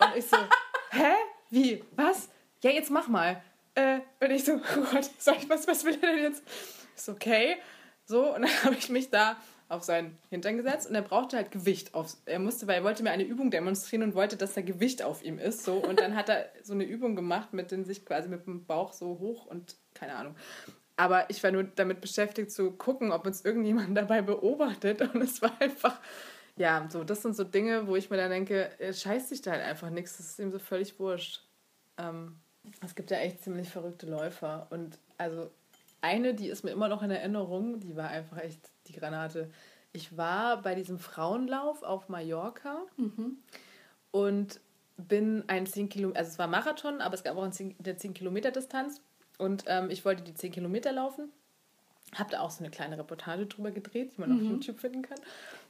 Und 0.00 0.16
ich 0.16 0.26
so, 0.26 0.36
hä? 0.90 1.12
Wie? 1.50 1.84
Was? 1.94 2.28
Ja, 2.64 2.72
jetzt 2.72 2.90
mach 2.90 3.06
mal. 3.06 3.40
Äh, 3.76 4.00
und 4.20 4.30
ich 4.32 4.44
so, 4.44 4.54
oh 4.54 4.84
Gott, 4.90 5.08
soll 5.20 5.36
ich, 5.38 5.48
was, 5.48 5.68
was 5.68 5.84
will 5.84 5.96
er 6.02 6.14
denn 6.14 6.22
jetzt? 6.24 6.42
So, 6.96 7.12
okay. 7.12 7.58
So, 8.06 8.34
und 8.34 8.42
dann 8.42 8.50
habe 8.64 8.74
ich 8.74 8.88
mich 8.88 9.08
da 9.08 9.36
auf 9.68 9.84
seinen 9.84 10.18
Hintern 10.30 10.56
gesetzt 10.56 10.88
und 10.88 10.96
er 10.96 11.02
brauchte 11.02 11.36
halt 11.36 11.52
Gewicht 11.52 11.94
auf. 11.94 12.16
Er 12.24 12.40
musste, 12.40 12.66
weil 12.66 12.78
er 12.78 12.84
wollte 12.84 13.04
mir 13.04 13.12
eine 13.12 13.22
Übung 13.22 13.52
demonstrieren 13.52 14.02
und 14.02 14.16
wollte, 14.16 14.36
dass 14.36 14.54
da 14.54 14.62
Gewicht 14.62 15.04
auf 15.04 15.22
ihm 15.22 15.38
ist. 15.38 15.62
So. 15.62 15.74
Und 15.74 16.00
dann 16.00 16.16
hat 16.16 16.28
er 16.28 16.50
so 16.64 16.72
eine 16.72 16.84
Übung 16.84 17.14
gemacht, 17.14 17.52
mit 17.52 17.70
dem 17.70 17.84
sich 17.84 18.04
quasi 18.04 18.28
mit 18.28 18.46
dem 18.46 18.66
Bauch 18.66 18.92
so 18.92 19.20
hoch 19.20 19.46
und 19.46 19.76
keine 19.94 20.16
Ahnung. 20.16 20.34
Aber 20.98 21.30
ich 21.30 21.42
war 21.42 21.50
nur 21.50 21.62
damit 21.62 22.02
beschäftigt 22.02 22.50
zu 22.50 22.72
gucken, 22.72 23.12
ob 23.12 23.24
uns 23.24 23.44
irgendjemand 23.44 23.96
dabei 23.96 24.20
beobachtet. 24.20 25.00
Und 25.00 25.22
es 25.22 25.40
war 25.40 25.52
einfach 25.60 25.98
ja, 26.58 26.88
so, 26.90 27.04
das 27.04 27.22
sind 27.22 27.36
so 27.36 27.44
Dinge, 27.44 27.86
wo 27.86 27.94
ich 27.94 28.10
mir 28.10 28.16
dann 28.16 28.30
denke, 28.30 28.70
scheißt 28.80 29.28
sich 29.28 29.42
da 29.42 29.52
halt 29.52 29.62
einfach 29.62 29.90
nichts, 29.90 30.16
das 30.16 30.30
ist 30.30 30.38
ihm 30.40 30.50
so 30.50 30.58
völlig 30.58 30.98
wurscht. 30.98 31.44
Ähm, 31.96 32.36
es 32.84 32.96
gibt 32.96 33.10
ja 33.12 33.18
echt 33.18 33.42
ziemlich 33.44 33.70
verrückte 33.70 34.06
Läufer. 34.06 34.66
Und 34.70 34.98
also 35.18 35.50
eine, 36.00 36.34
die 36.34 36.48
ist 36.48 36.64
mir 36.64 36.72
immer 36.72 36.88
noch 36.88 37.02
in 37.02 37.10
Erinnerung, 37.10 37.78
die 37.78 37.96
war 37.96 38.08
einfach 38.08 38.38
echt 38.38 38.70
die 38.88 38.92
Granate. 38.92 39.50
Ich 39.92 40.16
war 40.16 40.60
bei 40.60 40.74
diesem 40.74 40.98
Frauenlauf 40.98 41.82
auf 41.84 42.08
Mallorca 42.08 42.82
mhm. 42.96 43.38
und 44.10 44.60
bin 44.96 45.44
ein 45.46 45.64
10 45.64 45.88
Kilometer, 45.88 46.18
also 46.18 46.32
es 46.32 46.38
war 46.40 46.48
Marathon, 46.48 47.00
aber 47.00 47.14
es 47.14 47.22
gab 47.22 47.36
auch 47.36 47.42
eine 47.42 47.52
10, 47.52 47.76
10 47.96 48.14
Kilometer 48.14 48.50
Distanz 48.50 49.00
und 49.38 49.64
ähm, 49.66 49.90
ich 49.90 50.04
wollte 50.04 50.22
die 50.22 50.34
10 50.34 50.52
Kilometer 50.52 50.92
laufen. 50.92 51.32
Hab 52.14 52.30
da 52.30 52.40
auch 52.40 52.50
so 52.50 52.64
eine 52.64 52.70
kleine 52.70 52.96
Reportage 52.98 53.46
drüber 53.46 53.70
gedreht, 53.70 54.12
die 54.16 54.20
man 54.20 54.30
mhm. 54.30 54.36
auf 54.36 54.42
YouTube 54.52 54.80
finden 54.80 55.00
kann. 55.02 55.18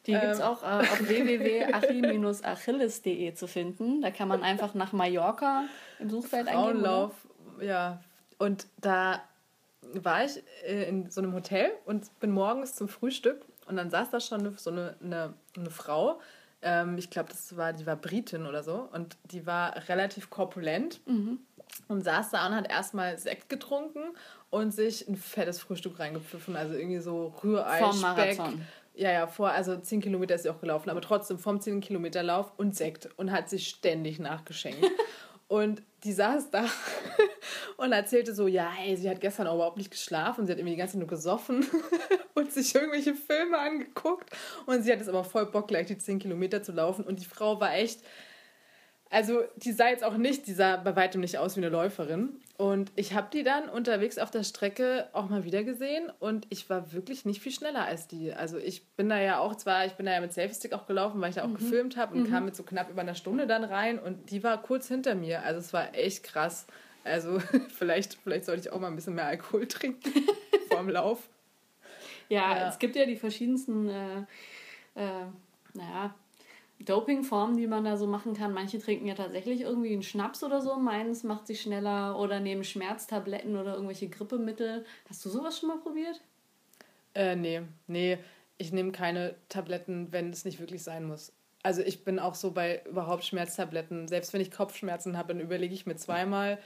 Die 0.07 0.13
ähm. 0.13 0.21
gibt 0.21 0.35
es 0.35 0.41
auch 0.41 0.63
äh, 0.63 0.67
auf 0.67 1.01
www.achim-achilles.de 1.09 3.35
zu 3.35 3.47
finden. 3.47 4.03
Da 4.03 4.11
kann 4.11 4.29
man 4.29 4.43
einfach 4.43 4.75
nach 4.75 4.93
Mallorca 4.93 5.65
im 5.99 6.11
Suchfeld 6.11 6.49
eingeben. 6.49 6.81
Frauenlauf, 6.81 7.15
ja. 7.61 8.03
Und 8.39 8.67
da 8.81 9.23
war 9.95 10.25
ich 10.25 10.43
äh, 10.65 10.89
in 10.89 11.11
so 11.11 11.21
einem 11.21 11.35
Hotel 11.35 11.71
und 11.87 12.19
bin 12.21 12.31
morgens 12.31 12.77
zum 12.77 12.89
Frühstück 12.89 13.45
und 13.67 13.77
dann 13.77 13.91
saß 13.91 14.11
da 14.11 14.21
schon 14.21 14.57
so 14.57 14.71
eine, 14.71 14.95
eine, 15.03 15.35
eine 15.57 15.71
Frau, 15.71 16.21
ähm, 16.63 16.99
ich 16.99 17.11
glaube, 17.11 17.31
das 17.31 17.57
war, 17.57 17.73
die 17.73 17.87
war 17.87 17.97
Britin 17.97 18.47
oder 18.47 18.63
so 18.63 18.89
und 18.93 19.17
die 19.25 19.47
war 19.47 19.89
relativ 19.89 20.31
korpulent 20.31 21.01
mhm. 21.07 21.39
und 21.89 22.03
saß 22.03 22.31
da 22.31 22.47
und 22.47 22.55
hat 22.55 22.71
erstmal 22.71 23.19
Sekt 23.19 23.49
getrunken 23.49 24.17
und 24.51 24.73
sich 24.73 25.09
ein 25.09 25.17
fettes 25.17 25.61
Frühstück 25.61 25.99
reingepfiffen, 25.99 26.57
also 26.57 26.75
irgendwie 26.75 27.01
so 27.01 27.35
Rührei, 27.43 27.79
Vom 27.79 27.93
Speck. 27.93 28.03
Marathon. 28.39 28.63
Ja, 28.95 29.13
ja, 29.13 29.27
vor, 29.29 29.51
also 29.51 29.77
10 29.77 30.01
Kilometer 30.01 30.35
ist 30.35 30.43
sie 30.43 30.51
auch 30.51 30.61
gelaufen, 30.61 30.91
aber 30.91 31.01
trotzdem 31.01 31.39
vom 31.39 31.61
10 31.61 31.81
Kilometer 31.81 32.25
Lauf 32.25 32.53
und 32.57 32.75
Sekt 32.75 33.09
und 33.17 33.31
hat 33.31 33.49
sich 33.49 33.69
ständig 33.69 34.19
nachgeschenkt. 34.19 34.85
und 35.49 35.83
die 36.05 36.13
saß 36.13 36.51
da 36.51 36.65
und 37.77 37.93
erzählte 37.93 38.35
so, 38.35 38.47
ja, 38.47 38.71
hey, 38.71 38.97
sie 38.97 39.11
hat 39.11 39.21
gestern 39.21 39.47
auch 39.47 39.57
überhaupt 39.57 39.79
nicht 39.79 39.91
geschlafen, 39.91 40.47
sie 40.47 40.53
hat 40.53 40.59
irgendwie 40.59 40.75
die 40.75 40.79
ganze 40.79 40.93
Zeit 40.93 41.01
nur 41.01 41.09
gesoffen 41.09 41.67
und 42.35 42.53
sich 42.53 42.75
irgendwelche 42.75 43.15
Filme 43.15 43.59
angeguckt. 43.59 44.31
Und 44.67 44.83
sie 44.83 44.93
hat 44.93 44.99
jetzt 44.99 45.09
aber 45.09 45.25
voll 45.25 45.47
Bock, 45.47 45.69
gleich 45.69 45.87
die 45.87 45.99
10 45.99 46.21
Kilometer 46.21 46.63
zu 46.63 46.73
laufen. 46.73 47.05
Und 47.05 47.19
die 47.21 47.25
Frau 47.25 47.61
war 47.61 47.75
echt, 47.75 48.01
also 49.11 49.43
die 49.57 49.73
sah 49.73 49.89
jetzt 49.89 50.05
auch 50.05 50.17
nicht, 50.17 50.47
die 50.47 50.53
sah 50.53 50.77
bei 50.77 50.95
weitem 50.95 51.21
nicht 51.21 51.39
aus 51.39 51.57
wie 51.57 51.61
eine 51.61 51.71
Läuferin. 51.71 52.41
Und 52.59 52.91
ich 52.97 53.15
habe 53.15 53.29
die 53.33 53.45
dann 53.45 53.69
unterwegs 53.69 54.19
auf 54.19 54.31
der 54.31 54.43
Strecke 54.43 55.09
auch 55.13 55.29
mal 55.29 55.45
wieder 55.45 55.63
gesehen 55.63 56.11
und 56.19 56.47
ich 56.51 56.69
war 56.69 56.93
wirklich 56.93 57.25
nicht 57.25 57.41
viel 57.41 57.53
schneller 57.53 57.85
als 57.85 58.09
die. 58.09 58.33
Also 58.33 58.59
ich 58.59 58.85
bin 58.97 59.09
da 59.09 59.21
ja 59.21 59.39
auch 59.39 59.55
zwar, 59.55 59.87
ich 59.87 59.93
bin 59.93 60.07
da 60.07 60.13
ja 60.13 60.21
mit 60.21 60.33
Selfie-Stick 60.33 60.73
auch 60.73 60.87
gelaufen, 60.87 61.21
weil 61.21 61.31
ich 61.31 61.37
da 61.37 61.45
auch 61.45 61.49
mhm. 61.49 61.55
gefilmt 61.55 61.97
habe 61.97 62.17
und 62.17 62.25
mhm. 62.25 62.33
kam 62.33 62.45
mit 62.47 62.57
so 62.57 62.65
knapp 62.65 62.91
über 62.91 63.01
einer 63.01 63.15
Stunde 63.15 63.47
dann 63.47 63.63
rein 63.63 63.99
und 63.99 64.31
die 64.31 64.43
war 64.43 64.61
kurz 64.61 64.89
hinter 64.89 65.15
mir. 65.15 65.45
Also 65.45 65.61
es 65.61 65.73
war 65.73 65.95
echt 65.95 66.25
krass. 66.25 66.67
Also 67.05 67.39
vielleicht, 67.79 68.15
vielleicht 68.15 68.45
sollte 68.45 68.63
ich 68.63 68.73
auch 68.73 68.81
mal 68.81 68.89
ein 68.89 68.97
bisschen 68.97 69.15
mehr 69.15 69.27
Alkohol 69.27 69.67
trinken 69.69 70.13
vorm 70.69 70.89
Lauf. 70.89 71.29
Ja, 72.29 72.57
ja, 72.57 72.69
es 72.69 72.79
gibt 72.79 72.97
ja 72.97 73.07
die 73.07 73.17
verschiedensten, 73.17 73.89
äh, 73.89 74.19
äh, 74.97 75.27
naja, 75.75 76.15
Dopingformen, 76.81 77.57
die 77.57 77.67
man 77.67 77.85
da 77.85 77.97
so 77.97 78.07
machen 78.07 78.35
kann. 78.35 78.53
Manche 78.53 78.79
trinken 78.79 79.07
ja 79.07 79.15
tatsächlich 79.15 79.63
irgendwie 79.63 79.93
einen 79.93 80.03
Schnaps 80.03 80.45
oder 80.45 80.61
so, 80.61 80.77
meins 80.77 81.25
macht 81.25 81.47
sich 81.47 81.61
schneller 81.61 82.19
oder 82.19 82.41
nehmen 82.41 82.65
Schmerztabletten 82.65 83.57
oder 83.57 83.75
irgendwelche 83.75 84.09
Grippemittel. 84.09 84.85
Hast 85.09 85.25
du 85.25 85.29
sowas 85.29 85.59
schon 85.59 85.69
mal 85.69 85.79
probiert? 85.79 86.21
Äh, 87.15 87.37
nee, 87.37 87.63
nee. 87.87 88.19
Ich 88.59 88.73
nehme 88.73 88.93
keine 88.93 89.35
Tabletten, 89.49 90.13
wenn 90.13 90.31
es 90.31 90.45
nicht 90.45 90.61
wirklich 90.61 90.83
sein 90.83 91.05
muss. 91.05 91.33
Also 91.63 91.83
ich 91.83 92.05
bin 92.05 92.19
auch 92.19 92.35
so 92.35 92.53
bei 92.53 92.83
überhaupt 92.89 93.25
Schmerztabletten. 93.25 94.09
Selbst 94.09 94.33
wenn 94.33 94.41
ich 94.41 94.51
Kopfschmerzen 94.51 95.17
habe, 95.19 95.35
dann 95.35 95.43
überlege 95.43 95.75
ich 95.75 95.87
mir 95.87 95.97
zweimal, 95.97 96.59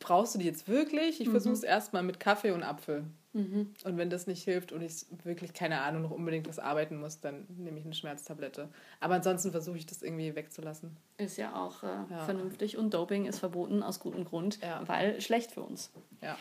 brauchst 0.00 0.34
du 0.34 0.38
die 0.40 0.46
jetzt 0.46 0.66
wirklich? 0.66 1.20
Ich 1.20 1.28
mhm. 1.28 1.32
versuche 1.32 1.54
es 1.54 1.62
erstmal 1.62 2.02
mit 2.02 2.18
Kaffee 2.18 2.50
und 2.50 2.64
Apfel. 2.64 3.04
Mhm. 3.32 3.72
Und 3.84 3.96
wenn 3.96 4.10
das 4.10 4.26
nicht 4.26 4.42
hilft 4.42 4.72
und 4.72 4.82
ich 4.82 5.06
wirklich, 5.22 5.52
keine 5.52 5.82
Ahnung, 5.82 6.02
noch 6.02 6.10
unbedingt 6.10 6.48
was 6.48 6.58
arbeiten 6.58 6.98
muss, 6.98 7.20
dann 7.20 7.46
nehme 7.56 7.78
ich 7.78 7.84
eine 7.84 7.94
Schmerztablette. 7.94 8.68
Aber 8.98 9.14
ansonsten 9.14 9.52
versuche 9.52 9.76
ich 9.76 9.86
das 9.86 10.02
irgendwie 10.02 10.34
wegzulassen. 10.34 10.96
Ist 11.16 11.36
ja 11.36 11.54
auch 11.54 11.84
äh, 11.84 11.86
ja. 12.10 12.24
vernünftig 12.24 12.76
und 12.76 12.92
Doping 12.92 13.26
ist 13.26 13.38
verboten 13.38 13.84
aus 13.84 14.00
gutem 14.00 14.24
Grund, 14.24 14.58
ja. 14.62 14.82
weil 14.86 15.20
schlecht 15.20 15.52
für 15.52 15.62
uns. 15.62 15.92
Ja. 16.20 16.36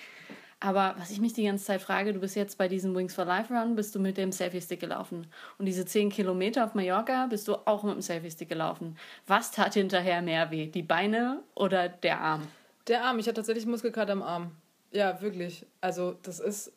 Aber 0.62 0.96
was 0.98 1.12
ich 1.12 1.22
mich 1.22 1.34
die 1.34 1.46
ganze 1.46 1.64
Zeit 1.64 1.82
frage, 1.82 2.12
du 2.12 2.20
bist 2.20 2.36
jetzt 2.36 2.58
bei 2.58 2.68
diesem 2.68 2.94
Wings 2.94 3.14
for 3.14 3.24
Life 3.24 3.54
Run, 3.54 3.76
bist 3.76 3.96
du 3.96 4.00
mit 4.00 4.18
dem 4.18 4.32
Selfie-Stick 4.32 4.80
gelaufen. 4.80 5.28
Und 5.58 5.66
diese 5.66 5.86
10 5.86 6.10
Kilometer 6.10 6.66
auf 6.66 6.74
Mallorca 6.74 7.28
bist 7.28 7.48
du 7.48 7.56
auch 7.66 7.84
mit 7.84 7.94
dem 7.94 8.02
Selfie-Stick 8.02 8.50
gelaufen. 8.50 8.98
Was 9.26 9.52
tat 9.52 9.76
hinterher 9.76 10.22
mehr 10.22 10.52
weh? 10.52 10.68
Die 10.68 10.84
Beine 10.84 11.44
oder 11.56 11.88
der 11.88 12.20
Arm? 12.20 12.48
Der 12.90 13.04
Arm. 13.04 13.20
Ich 13.20 13.28
hatte 13.28 13.36
tatsächlich 13.36 13.66
Muskelkater 13.66 14.12
am 14.12 14.24
Arm. 14.24 14.52
Ja, 14.92 15.22
wirklich. 15.22 15.66
Also 15.80 16.18
das 16.24 16.40
ist 16.40 16.74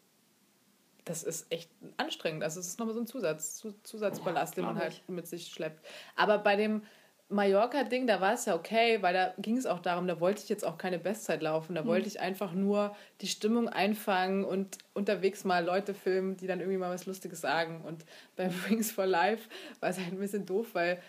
das 1.04 1.24
ist 1.24 1.50
echt 1.50 1.70
anstrengend. 1.96 2.44
Also 2.44 2.60
es 2.60 2.68
ist 2.68 2.78
nochmal 2.78 2.94
so 2.94 3.00
ein 3.00 3.06
Zusatz, 3.06 3.66
Zusatzballast, 3.82 4.56
ja, 4.56 4.62
den 4.62 4.64
man 4.66 4.78
halt 4.78 4.92
ich. 4.92 5.08
mit 5.08 5.26
sich 5.26 5.48
schleppt. 5.48 5.84
Aber 6.14 6.38
bei 6.38 6.54
dem 6.54 6.82
Mallorca-Ding, 7.28 8.06
da 8.06 8.20
war 8.20 8.34
es 8.34 8.44
ja 8.44 8.54
okay, 8.54 8.98
weil 9.00 9.14
da 9.14 9.34
ging 9.38 9.56
es 9.56 9.66
auch 9.66 9.80
darum, 9.80 10.06
da 10.06 10.20
wollte 10.20 10.42
ich 10.42 10.48
jetzt 10.48 10.64
auch 10.64 10.78
keine 10.78 10.98
Bestzeit 10.98 11.42
laufen. 11.42 11.74
Da 11.74 11.82
mhm. 11.82 11.86
wollte 11.88 12.06
ich 12.06 12.20
einfach 12.20 12.52
nur 12.52 12.94
die 13.20 13.26
Stimmung 13.26 13.68
einfangen 13.68 14.44
und 14.44 14.78
unterwegs 14.92 15.44
mal 15.44 15.64
Leute 15.64 15.94
filmen, 15.94 16.36
die 16.36 16.46
dann 16.46 16.60
irgendwie 16.60 16.78
mal 16.78 16.92
was 16.92 17.06
Lustiges 17.06 17.40
sagen. 17.40 17.80
Und 17.80 18.04
bei 18.36 18.50
Wings 18.68 18.92
for 18.92 19.06
Life 19.06 19.48
war 19.80 19.88
es 19.88 19.98
halt 19.98 20.12
ein 20.12 20.18
bisschen 20.18 20.46
doof, 20.46 20.68
weil, 20.74 21.02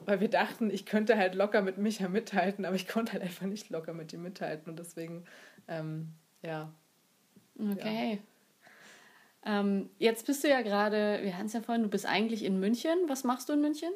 weil 0.00 0.20
wir 0.20 0.28
dachten, 0.28 0.70
ich 0.70 0.86
könnte 0.86 1.16
halt 1.16 1.34
locker 1.34 1.62
mit 1.62 1.78
Micha 1.78 2.08
mithalten, 2.08 2.64
aber 2.64 2.76
ich 2.76 2.88
konnte 2.88 3.12
halt 3.12 3.22
einfach 3.22 3.46
nicht 3.46 3.70
locker 3.70 3.92
mit 3.92 4.12
ihm 4.12 4.22
mithalten. 4.22 4.70
Und 4.70 4.78
deswegen, 4.78 5.24
ähm, 5.68 6.12
ja. 6.42 6.72
Okay. 7.58 8.20
Ja. 9.44 9.60
Ähm, 9.60 9.90
jetzt 9.98 10.26
bist 10.26 10.44
du 10.44 10.48
ja 10.48 10.62
gerade, 10.62 11.20
wir 11.22 11.36
hatten 11.36 11.46
es 11.46 11.52
ja 11.52 11.62
vorhin, 11.62 11.82
du 11.82 11.88
bist 11.88 12.06
eigentlich 12.06 12.44
in 12.44 12.60
München. 12.60 12.92
Was 13.08 13.24
machst 13.24 13.48
du 13.48 13.52
in 13.54 13.60
München? 13.60 13.90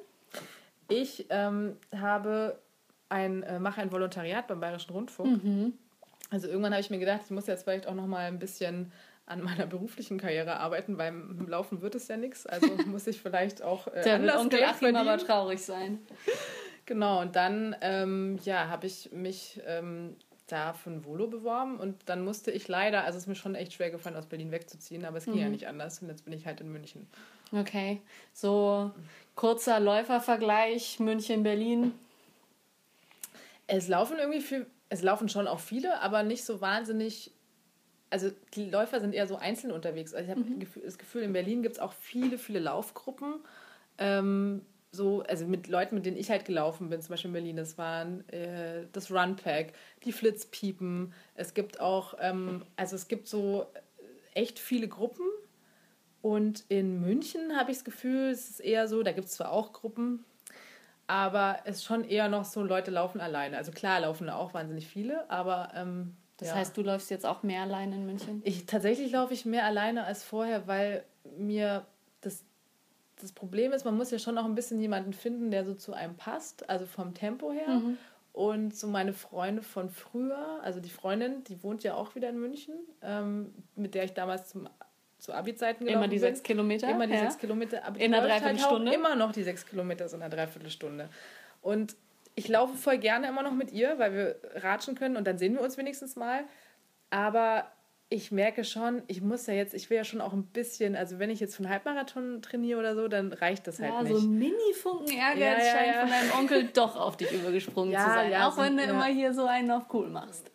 Ich 0.89 1.27
ähm, 1.31 1.77
habe 1.95 2.61
ein, 3.09 3.43
äh, 3.43 3.59
mache 3.59 3.81
ein 3.81 3.93
Volontariat 3.93 4.47
beim 4.47 4.61
Bayerischen 4.61 4.93
Rundfunk. 4.93 5.45
Mhm. 5.45 5.75
Also 6.31 6.49
irgendwann 6.49 6.73
habe 6.73 6.81
ich 6.81 6.91
mir 6.91 6.99
gedacht, 6.99 7.23
ich 7.25 7.31
muss 7.31 7.47
jetzt 7.47 7.65
vielleicht 7.65 7.87
auch 7.87 7.95
noch 7.95 8.07
mal 8.07 8.27
ein 8.27 8.39
bisschen 8.39 8.93
an 9.27 9.43
meiner 9.43 9.67
beruflichen 9.67 10.19
Karriere 10.19 10.57
arbeiten, 10.59 10.99
weil 10.99 11.09
im 11.09 11.49
Laufen 11.49 11.81
wird 11.81 11.95
es 11.95 12.09
ja 12.09 12.17
nichts. 12.17 12.47
Also 12.47 12.67
muss 12.87 13.07
ich 13.07 13.21
vielleicht 13.21 13.63
auch 13.63 13.87
äh, 13.89 14.03
Der 14.03 14.17
anders 14.17 14.41
Onkel 14.41 14.63
Achim 14.65 14.97
aber 14.97 15.19
traurig 15.19 15.61
sein. 15.61 15.99
Genau, 16.87 17.23
und 17.23 17.35
dann 17.35 17.75
ähm, 17.81 18.39
ja, 18.45 18.69
habe 18.69 18.87
ich 18.87 19.11
mich 19.11 19.59
ähm, 19.67 20.17
da 20.49 20.75
für 20.75 20.91
ein 20.91 21.05
Volo 21.05 21.27
beworben 21.29 21.79
und 21.79 21.97
dann 22.07 22.23
musste 22.23 22.51
ich 22.51 22.69
leider, 22.69 23.05
also 23.05 23.17
es 23.17 23.25
ist 23.25 23.29
mir 23.29 23.35
schon 23.35 23.55
echt 23.55 23.73
schwer 23.73 23.91
gefallen, 23.91 24.17
aus 24.17 24.27
Berlin 24.27 24.51
wegzuziehen, 24.51 25.07
aber 25.07 25.17
es 25.17 25.25
ging 25.25 25.35
mhm. 25.37 25.41
ja 25.41 25.49
nicht 25.49 25.67
anders 25.67 26.03
und 26.03 26.09
jetzt 26.09 26.25
bin 26.25 26.35
ich 26.35 26.47
halt 26.47 26.61
in 26.61 26.71
München. 26.71 27.07
Okay, 27.53 28.03
so 28.33 28.91
kurzer 29.35 29.81
Läufervergleich 29.81 31.01
München-Berlin. 31.01 31.93
Es 33.67 33.89
laufen 33.89 34.19
irgendwie 34.19 34.43
viel, 34.43 34.67
es 34.91 35.03
laufen 35.03 35.29
schon 35.31 35.47
auch 35.47 35.61
viele, 35.61 36.01
aber 36.01 36.23
nicht 36.23 36.45
so 36.45 36.61
wahnsinnig. 36.61 37.31
Also 38.15 38.31
die 38.55 38.71
Läufer 38.71 39.01
sind 39.01 39.13
eher 39.13 39.27
so 39.27 39.39
einzeln 39.39 39.73
unterwegs. 39.73 40.15
Also 40.15 40.31
ich 40.31 40.31
habe 40.31 40.49
mhm. 40.49 40.65
das 40.85 40.99
Gefühl, 40.99 41.23
in 41.23 41.33
Berlin 41.33 41.65
gibt 41.65 41.75
es 41.75 41.81
auch 41.81 41.93
viele, 41.93 42.39
viele 42.39 42.61
Laufgruppen. 42.61 43.41
Ähm, 43.99 44.63
so, 44.93 45.23
also 45.23 45.49
mit 45.49 45.67
Leuten, 45.67 45.97
mit 45.97 46.07
denen 46.07 46.17
ich 46.17 46.31
halt 46.31 46.45
gelaufen 46.45 46.91
bin, 46.91 47.03
zum 47.03 47.11
Beispiel 47.11 47.31
in 47.31 47.33
Berlin, 47.33 47.57
das 47.57 47.77
waren 47.77 48.21
äh, 48.29 48.87
das 48.93 49.11
Runpack, 49.11 49.73
die 50.05 50.13
Flitzpiepen. 50.13 51.13
Es 51.35 51.55
gibt 51.55 51.81
auch, 51.81 52.15
ähm, 52.21 52.63
also 52.77 52.95
es 52.95 53.09
gibt 53.09 53.27
so 53.27 53.67
echt 54.33 54.61
viele 54.61 54.87
Gruppen. 54.87 55.27
Und 56.23 56.67
in 56.69 57.01
München 57.01 57.57
habe 57.57 57.73
ich 57.73 57.79
das 57.79 57.85
Gefühl, 57.85 58.31
es 58.31 58.49
ist 58.49 58.61
eher 58.61 58.87
so, 58.87 59.03
da 59.03 59.11
gibt 59.11 59.27
es 59.27 59.35
zwar 59.35 59.51
auch 59.51 59.73
Gruppen, 59.73 60.25
aber 61.09 61.59
es 61.65 61.79
ist 61.79 61.85
schon 61.85 62.05
eher 62.05 62.29
noch 62.29 62.45
so, 62.45 62.63
Leute 62.63 62.93
laufen 62.93 63.21
alleine. 63.21 63.57
Also 63.57 63.73
klar 63.73 63.99
laufen 63.99 64.29
da 64.29 64.37
auch 64.37 64.55
wahnsinnig 64.55 64.87
viele, 64.87 65.29
aber. 65.29 65.73
Ähm, 65.75 66.15
das 66.45 66.53
ja. 66.53 66.59
heißt, 66.59 66.77
du 66.77 66.83
läufst 66.83 67.11
jetzt 67.11 67.25
auch 67.25 67.43
mehr 67.43 67.63
alleine 67.63 67.97
in 67.97 68.05
München? 68.05 68.43
Ich, 68.45 68.67
tatsächlich 68.67 69.11
laufe 69.13 69.33
ich 69.33 69.47
mehr 69.47 69.65
alleine 69.65 70.05
als 70.05 70.23
vorher, 70.23 70.67
weil 70.67 71.03
mir 71.39 71.87
das 72.21 72.45
das 73.21 73.33
Problem 73.33 73.73
ist, 73.73 73.87
man 73.87 73.97
muss 73.97 74.11
ja 74.11 74.19
schon 74.19 74.37
auch 74.37 74.45
ein 74.45 74.55
bisschen 74.55 74.79
jemanden 74.79 75.15
finden, 75.15 75.51
der 75.51 75.65
so 75.65 75.73
zu 75.73 75.95
einem 75.95 76.17
passt, 76.17 76.69
also 76.69 76.85
vom 76.85 77.15
Tempo 77.15 77.51
her. 77.53 77.69
Mhm. 77.69 77.97
Und 78.35 78.77
so 78.77 78.89
meine 78.89 79.15
Freunde 79.15 79.63
von 79.63 79.89
früher, 79.89 80.61
also 80.63 80.81
die 80.81 80.91
Freundin, 80.91 81.43
die 81.45 81.63
wohnt 81.63 81.83
ja 81.85 81.95
auch 81.95 82.15
wieder 82.15 82.29
in 82.29 82.39
München, 82.39 82.75
ähm, 83.01 83.55
mit 83.77 83.95
der 83.95 84.05
ich 84.05 84.13
damals 84.13 84.51
zum, 84.51 84.69
zu 85.19 85.33
Abi-Zeiten 85.33 85.87
gelaufen 85.87 86.01
bin. 86.01 86.05
Immer 86.05 86.09
die 86.09 86.19
sechs 86.19 86.43
Kilometer? 86.43 86.91
Immer 86.91 87.07
die 87.07 87.15
ja. 87.15 87.21
sechs 87.21 87.39
Kilometer. 87.39 87.83
Aber 87.85 87.99
in 87.99 88.13
einer 88.13 88.27
Dreiviertelstunde? 88.27 88.91
Halt 88.91 88.99
immer 88.99 89.15
noch 89.15 89.33
die 89.33 89.45
sechs 89.45 89.65
Kilometer 89.65 90.09
so 90.09 90.17
in 90.17 90.23
einer 90.23 90.35
Dreiviertelstunde. 90.35 91.09
Und 91.63 91.97
ich 92.35 92.49
laufe 92.49 92.77
voll 92.77 92.99
gerne 92.99 93.29
immer 93.29 93.43
noch 93.43 93.53
mit 93.53 93.73
ihr, 93.73 93.99
weil 93.99 94.15
wir 94.15 94.37
ratschen 94.63 94.95
können 94.95 95.17
und 95.17 95.27
dann 95.27 95.39
sehen 95.39 95.55
wir 95.55 95.61
uns 95.61 95.77
wenigstens 95.77 96.17
mal. 96.17 96.45
Aber 97.11 97.71
ich 98.09 98.31
merke 98.31 98.65
schon, 98.65 99.03
ich 99.07 99.23
muss 99.23 99.47
ja 99.47 99.55
jetzt, 99.55 99.75
ich 99.75 99.89
will 99.91 99.97
ja 99.97 100.05
schon 100.05 100.21
auch 100.21 100.33
ein 100.33 100.47
bisschen, 100.47 100.95
also 100.95 101.19
wenn 101.19 101.31
ich 101.31 101.41
jetzt 101.41 101.57
für 101.57 101.63
einen 101.63 101.73
Halbmarathon 101.73 102.43
trainiere 102.43 102.79
oder 102.79 102.95
so, 102.95 103.09
dann 103.09 103.33
reicht 103.33 103.67
das 103.67 103.81
halt 103.81 103.93
ja, 103.93 104.03
nicht. 104.03 104.13
Ja, 104.13 104.19
so 104.19 104.27
ein 104.27 104.39
Mini-Funken 104.39 105.09
Ehrgeiz 105.09 105.39
ja, 105.39 105.59
ja, 105.59 105.73
scheint 105.73 105.97
von 105.97 106.11
deinem 106.11 106.33
Onkel 106.39 106.65
doch 106.73 106.97
auf 106.97 107.17
dich 107.17 107.33
übergesprungen 107.33 107.95
zu 107.95 108.01
sein. 108.01 108.35
auch 108.35 108.57
wenn 108.59 108.77
du 108.77 108.85
immer 108.85 109.07
hier 109.07 109.33
so 109.33 109.47
einen 109.47 109.71
auf 109.71 109.93
cool 109.93 110.09
machst. 110.09 110.51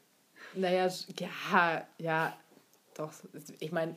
Naja, 0.55 0.89
ja, 1.19 1.87
ja, 1.97 2.37
doch. 2.95 3.11
Ich 3.59 3.71
meine, 3.71 3.95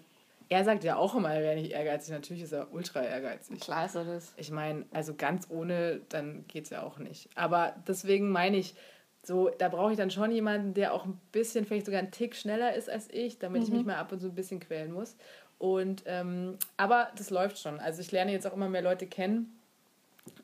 er 0.53 0.65
sagt 0.65 0.85
ja 0.85 0.97
auch 0.97 1.15
immer, 1.15 1.33
er 1.33 1.41
wäre 1.41 1.55
nicht 1.55 1.73
ehrgeizig. 1.73 2.13
Natürlich 2.13 2.43
ist 2.43 2.53
er 2.53 2.71
ultra 2.73 3.03
ehrgeizig. 3.03 3.59
Klar 3.59 3.87
ist 3.87 3.95
er 3.95 4.05
das. 4.05 4.35
Ich 4.37 4.51
meine, 4.51 4.85
also 4.93 5.15
ganz 5.15 5.47
ohne, 5.49 6.03
dann 6.11 6.45
geht 6.47 6.65
es 6.65 6.71
ja 6.71 6.83
auch 6.83 6.99
nicht. 6.99 7.31
Aber 7.35 7.75
deswegen 7.89 8.31
meine 8.31 8.59
ich, 8.59 8.75
so, 9.23 9.49
da 9.49 9.71
brauche 9.71 9.93
ich 9.93 9.97
dann 9.97 10.11
schon 10.11 10.31
jemanden, 10.31 10.75
der 10.75 10.93
auch 10.93 11.07
ein 11.07 11.19
bisschen, 11.33 11.65
vielleicht 11.65 11.87
sogar 11.87 12.01
einen 12.01 12.11
Tick 12.11 12.37
schneller 12.37 12.75
ist 12.75 12.91
als 12.91 13.09
ich, 13.11 13.39
damit 13.39 13.63
mhm. 13.63 13.67
ich 13.67 13.73
mich 13.73 13.87
mal 13.87 13.97
ab 13.97 14.13
und 14.13 14.21
zu 14.21 14.27
ein 14.27 14.35
bisschen 14.35 14.61
quälen 14.61 14.93
muss. 14.93 15.17
Und, 15.59 16.03
ähm, 16.05 16.59
aber 16.77 17.09
das 17.17 17.31
läuft 17.31 17.59
schon. 17.59 17.81
Also 17.81 18.03
ich 18.03 18.13
lerne 18.13 18.33
jetzt 18.33 18.47
auch 18.47 18.53
immer 18.53 18.69
mehr 18.69 18.83
Leute 18.83 19.07
kennen 19.07 19.59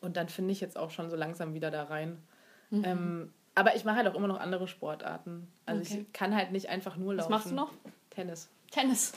und 0.00 0.16
dann 0.16 0.30
finde 0.30 0.52
ich 0.52 0.60
jetzt 0.62 0.78
auch 0.78 0.90
schon 0.90 1.10
so 1.10 1.16
langsam 1.16 1.52
wieder 1.52 1.70
da 1.70 1.82
rein. 1.82 2.16
Mhm. 2.70 2.84
Ähm, 2.84 3.32
aber 3.54 3.76
ich 3.76 3.84
mache 3.84 3.96
halt 3.96 4.06
auch 4.06 4.14
immer 4.14 4.28
noch 4.28 4.40
andere 4.40 4.68
Sportarten. 4.68 5.48
Also 5.66 5.82
okay. 5.82 6.06
ich 6.06 6.12
kann 6.14 6.34
halt 6.34 6.52
nicht 6.52 6.70
einfach 6.70 6.96
nur 6.96 7.12
laufen. 7.14 7.30
Was 7.30 7.38
machst 7.40 7.50
du 7.50 7.54
noch? 7.56 7.72
Tennis. 8.08 8.48
Tennis. 8.70 9.12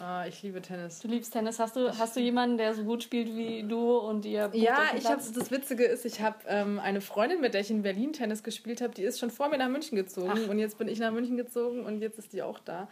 Ah, 0.00 0.24
ich 0.26 0.42
liebe 0.42 0.62
Tennis. 0.62 1.00
Du 1.00 1.08
liebst 1.08 1.32
Tennis. 1.32 1.58
Hast 1.58 1.76
du, 1.76 1.98
hast 1.98 2.16
du 2.16 2.20
jemanden, 2.20 2.56
der 2.56 2.74
so 2.74 2.84
gut 2.84 3.02
spielt 3.02 3.34
wie 3.36 3.62
du 3.62 3.98
und 3.98 4.24
ihr? 4.24 4.50
Ja, 4.54 4.90
ich 4.96 5.04
habe 5.04 5.22
das 5.34 5.50
Witzige 5.50 5.84
ist, 5.84 6.06
ich 6.06 6.22
habe 6.22 6.38
ähm, 6.46 6.78
eine 6.78 7.02
Freundin, 7.02 7.40
mit 7.40 7.52
der 7.52 7.60
ich 7.60 7.70
in 7.70 7.82
Berlin 7.82 8.14
Tennis 8.14 8.42
gespielt 8.42 8.80
habe, 8.80 8.94
die 8.94 9.02
ist 9.02 9.18
schon 9.18 9.30
vor 9.30 9.50
mir 9.50 9.58
nach 9.58 9.68
München 9.68 9.96
gezogen 9.96 10.32
Ach. 10.46 10.48
und 10.48 10.58
jetzt 10.58 10.78
bin 10.78 10.88
ich 10.88 10.98
nach 11.00 11.12
München 11.12 11.36
gezogen 11.36 11.84
und 11.84 12.00
jetzt 12.00 12.18
ist 12.18 12.32
die 12.32 12.42
auch 12.42 12.58
da. 12.60 12.88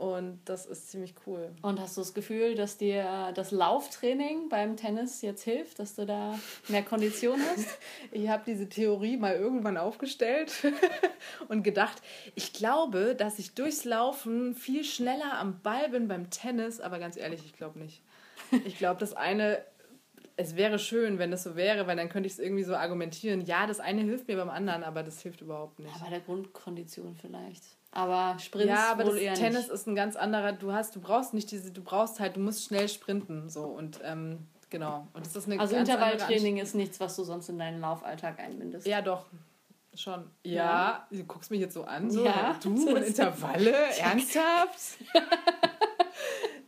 Und 0.00 0.40
das 0.46 0.64
ist 0.64 0.90
ziemlich 0.90 1.12
cool. 1.26 1.50
Und 1.60 1.78
hast 1.78 1.98
du 1.98 2.00
das 2.00 2.14
Gefühl, 2.14 2.54
dass 2.54 2.78
dir 2.78 3.32
das 3.34 3.50
Lauftraining 3.50 4.48
beim 4.48 4.78
Tennis 4.78 5.20
jetzt 5.20 5.42
hilft, 5.42 5.78
dass 5.78 5.94
du 5.94 6.06
da 6.06 6.38
mehr 6.68 6.82
Kondition 6.82 7.38
hast? 7.38 7.68
ich 8.10 8.30
habe 8.30 8.42
diese 8.46 8.66
Theorie 8.66 9.18
mal 9.18 9.34
irgendwann 9.34 9.76
aufgestellt 9.76 10.52
und 11.48 11.64
gedacht, 11.64 12.00
ich 12.34 12.54
glaube, 12.54 13.14
dass 13.14 13.38
ich 13.38 13.52
durchs 13.52 13.84
Laufen 13.84 14.54
viel 14.54 14.84
schneller 14.84 15.34
am 15.38 15.60
Ball 15.60 15.90
bin 15.90 16.08
beim 16.08 16.30
Tennis, 16.30 16.80
aber 16.80 16.98
ganz 16.98 17.18
ehrlich, 17.18 17.44
ich 17.44 17.52
glaube 17.52 17.78
nicht. 17.78 18.00
Ich 18.64 18.78
glaube, 18.78 18.98
das 19.00 19.12
eine 19.12 19.62
es 20.38 20.56
wäre 20.56 20.78
schön, 20.78 21.18
wenn 21.18 21.30
das 21.30 21.42
so 21.42 21.56
wäre, 21.56 21.86
weil 21.86 21.96
dann 21.96 22.08
könnte 22.08 22.26
ich 22.26 22.32
es 22.32 22.38
irgendwie 22.38 22.64
so 22.64 22.74
argumentieren. 22.74 23.42
Ja, 23.42 23.66
das 23.66 23.80
eine 23.80 24.00
hilft 24.00 24.28
mir 24.28 24.38
beim 24.38 24.48
anderen, 24.48 24.82
aber 24.82 25.02
das 25.02 25.20
hilft 25.20 25.42
überhaupt 25.42 25.78
nicht. 25.78 25.94
Ja, 25.94 26.02
bei 26.02 26.08
der 26.08 26.20
Grundkondition 26.20 27.14
vielleicht. 27.14 27.62
Aber 27.92 28.38
Sprints 28.38 28.68
Ja, 28.68 28.92
aber 28.92 29.04
das 29.04 29.14
Tennis 29.14 29.62
nicht. 29.62 29.70
ist 29.70 29.86
ein 29.88 29.94
ganz 29.94 30.14
anderer. 30.16 30.52
Du 30.52 30.72
hast, 30.72 30.94
du 30.94 31.00
brauchst 31.00 31.34
nicht 31.34 31.50
diese, 31.50 31.72
du 31.72 31.82
brauchst 31.82 32.20
halt, 32.20 32.36
du 32.36 32.40
musst 32.40 32.64
schnell 32.64 32.88
sprinten 32.88 33.48
so 33.48 33.64
und 33.64 34.00
ähm, 34.04 34.46
genau. 34.70 35.08
Und 35.12 35.26
das 35.26 35.34
ist 35.34 35.46
eine 35.46 35.58
also 35.58 35.74
Intervalltraining 35.74 36.58
ist 36.58 36.74
nichts, 36.74 37.00
was 37.00 37.16
du 37.16 37.24
sonst 37.24 37.48
in 37.48 37.58
deinen 37.58 37.80
Laufalltag 37.80 38.38
einbindest. 38.38 38.86
Ja, 38.86 39.02
doch. 39.02 39.26
Schon. 39.94 40.30
Ja, 40.44 40.52
ja. 40.52 41.06
du 41.10 41.24
guckst 41.24 41.50
mich 41.50 41.60
jetzt 41.60 41.74
so 41.74 41.82
an. 41.82 42.10
So, 42.10 42.24
ja, 42.24 42.56
du 42.62 42.76
so 42.76 42.90
und 42.94 43.02
Intervalle? 43.02 43.72
Ernsthaft? 43.98 44.98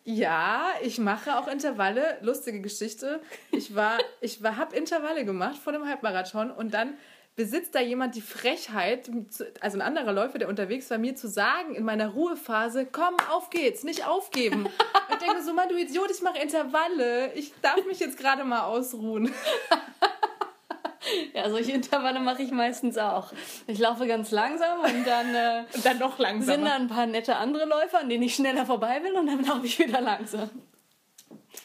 ja, 0.04 0.70
ich 0.82 0.98
mache 0.98 1.38
auch 1.38 1.46
Intervalle. 1.46 2.18
Lustige 2.22 2.60
Geschichte. 2.60 3.20
Ich 3.52 3.76
war, 3.76 3.98
ich 4.20 4.42
war, 4.42 4.56
habe 4.56 4.74
Intervalle 4.74 5.24
gemacht 5.24 5.56
vor 5.56 5.72
dem 5.72 5.86
Halbmarathon 5.86 6.50
und 6.50 6.74
dann 6.74 6.94
besitzt 7.34 7.74
da 7.74 7.80
jemand 7.80 8.14
die 8.14 8.20
Frechheit, 8.20 9.10
also 9.60 9.78
ein 9.78 9.82
anderer 9.82 10.12
Läufer, 10.12 10.38
der 10.38 10.48
unterwegs 10.48 10.90
war, 10.90 10.98
mir 10.98 11.16
zu 11.16 11.28
sagen 11.28 11.74
in 11.74 11.84
meiner 11.84 12.08
Ruhephase, 12.08 12.86
komm, 12.90 13.14
auf 13.30 13.50
geht's, 13.50 13.84
nicht 13.84 14.06
aufgeben. 14.06 14.68
ich 15.10 15.16
denke 15.16 15.42
so, 15.42 15.54
Mann, 15.54 15.68
du 15.68 15.76
Idiot, 15.76 16.10
ich 16.10 16.22
mache 16.22 16.38
Intervalle. 16.38 17.32
Ich 17.34 17.52
darf 17.62 17.84
mich 17.86 18.00
jetzt 18.00 18.18
gerade 18.18 18.44
mal 18.44 18.62
ausruhen. 18.62 19.32
Ja, 21.34 21.50
solche 21.50 21.72
Intervalle 21.72 22.20
mache 22.20 22.42
ich 22.42 22.52
meistens 22.52 22.96
auch. 22.96 23.32
Ich 23.66 23.78
laufe 23.78 24.06
ganz 24.06 24.30
langsam 24.30 24.80
und 24.80 25.04
dann, 25.04 25.34
äh, 25.34 25.64
und 25.74 25.84
dann 25.84 25.98
noch 25.98 26.18
langsamer. 26.18 26.54
sind 26.56 26.64
da 26.64 26.74
ein 26.76 26.88
paar 26.88 27.06
nette 27.06 27.36
andere 27.36 27.64
Läufer, 27.64 28.00
an 28.00 28.08
denen 28.08 28.22
ich 28.22 28.36
schneller 28.36 28.64
vorbei 28.64 29.02
will 29.02 29.12
und 29.14 29.26
dann 29.26 29.44
laufe 29.44 29.66
ich 29.66 29.78
wieder 29.78 30.00
langsam. 30.00 30.48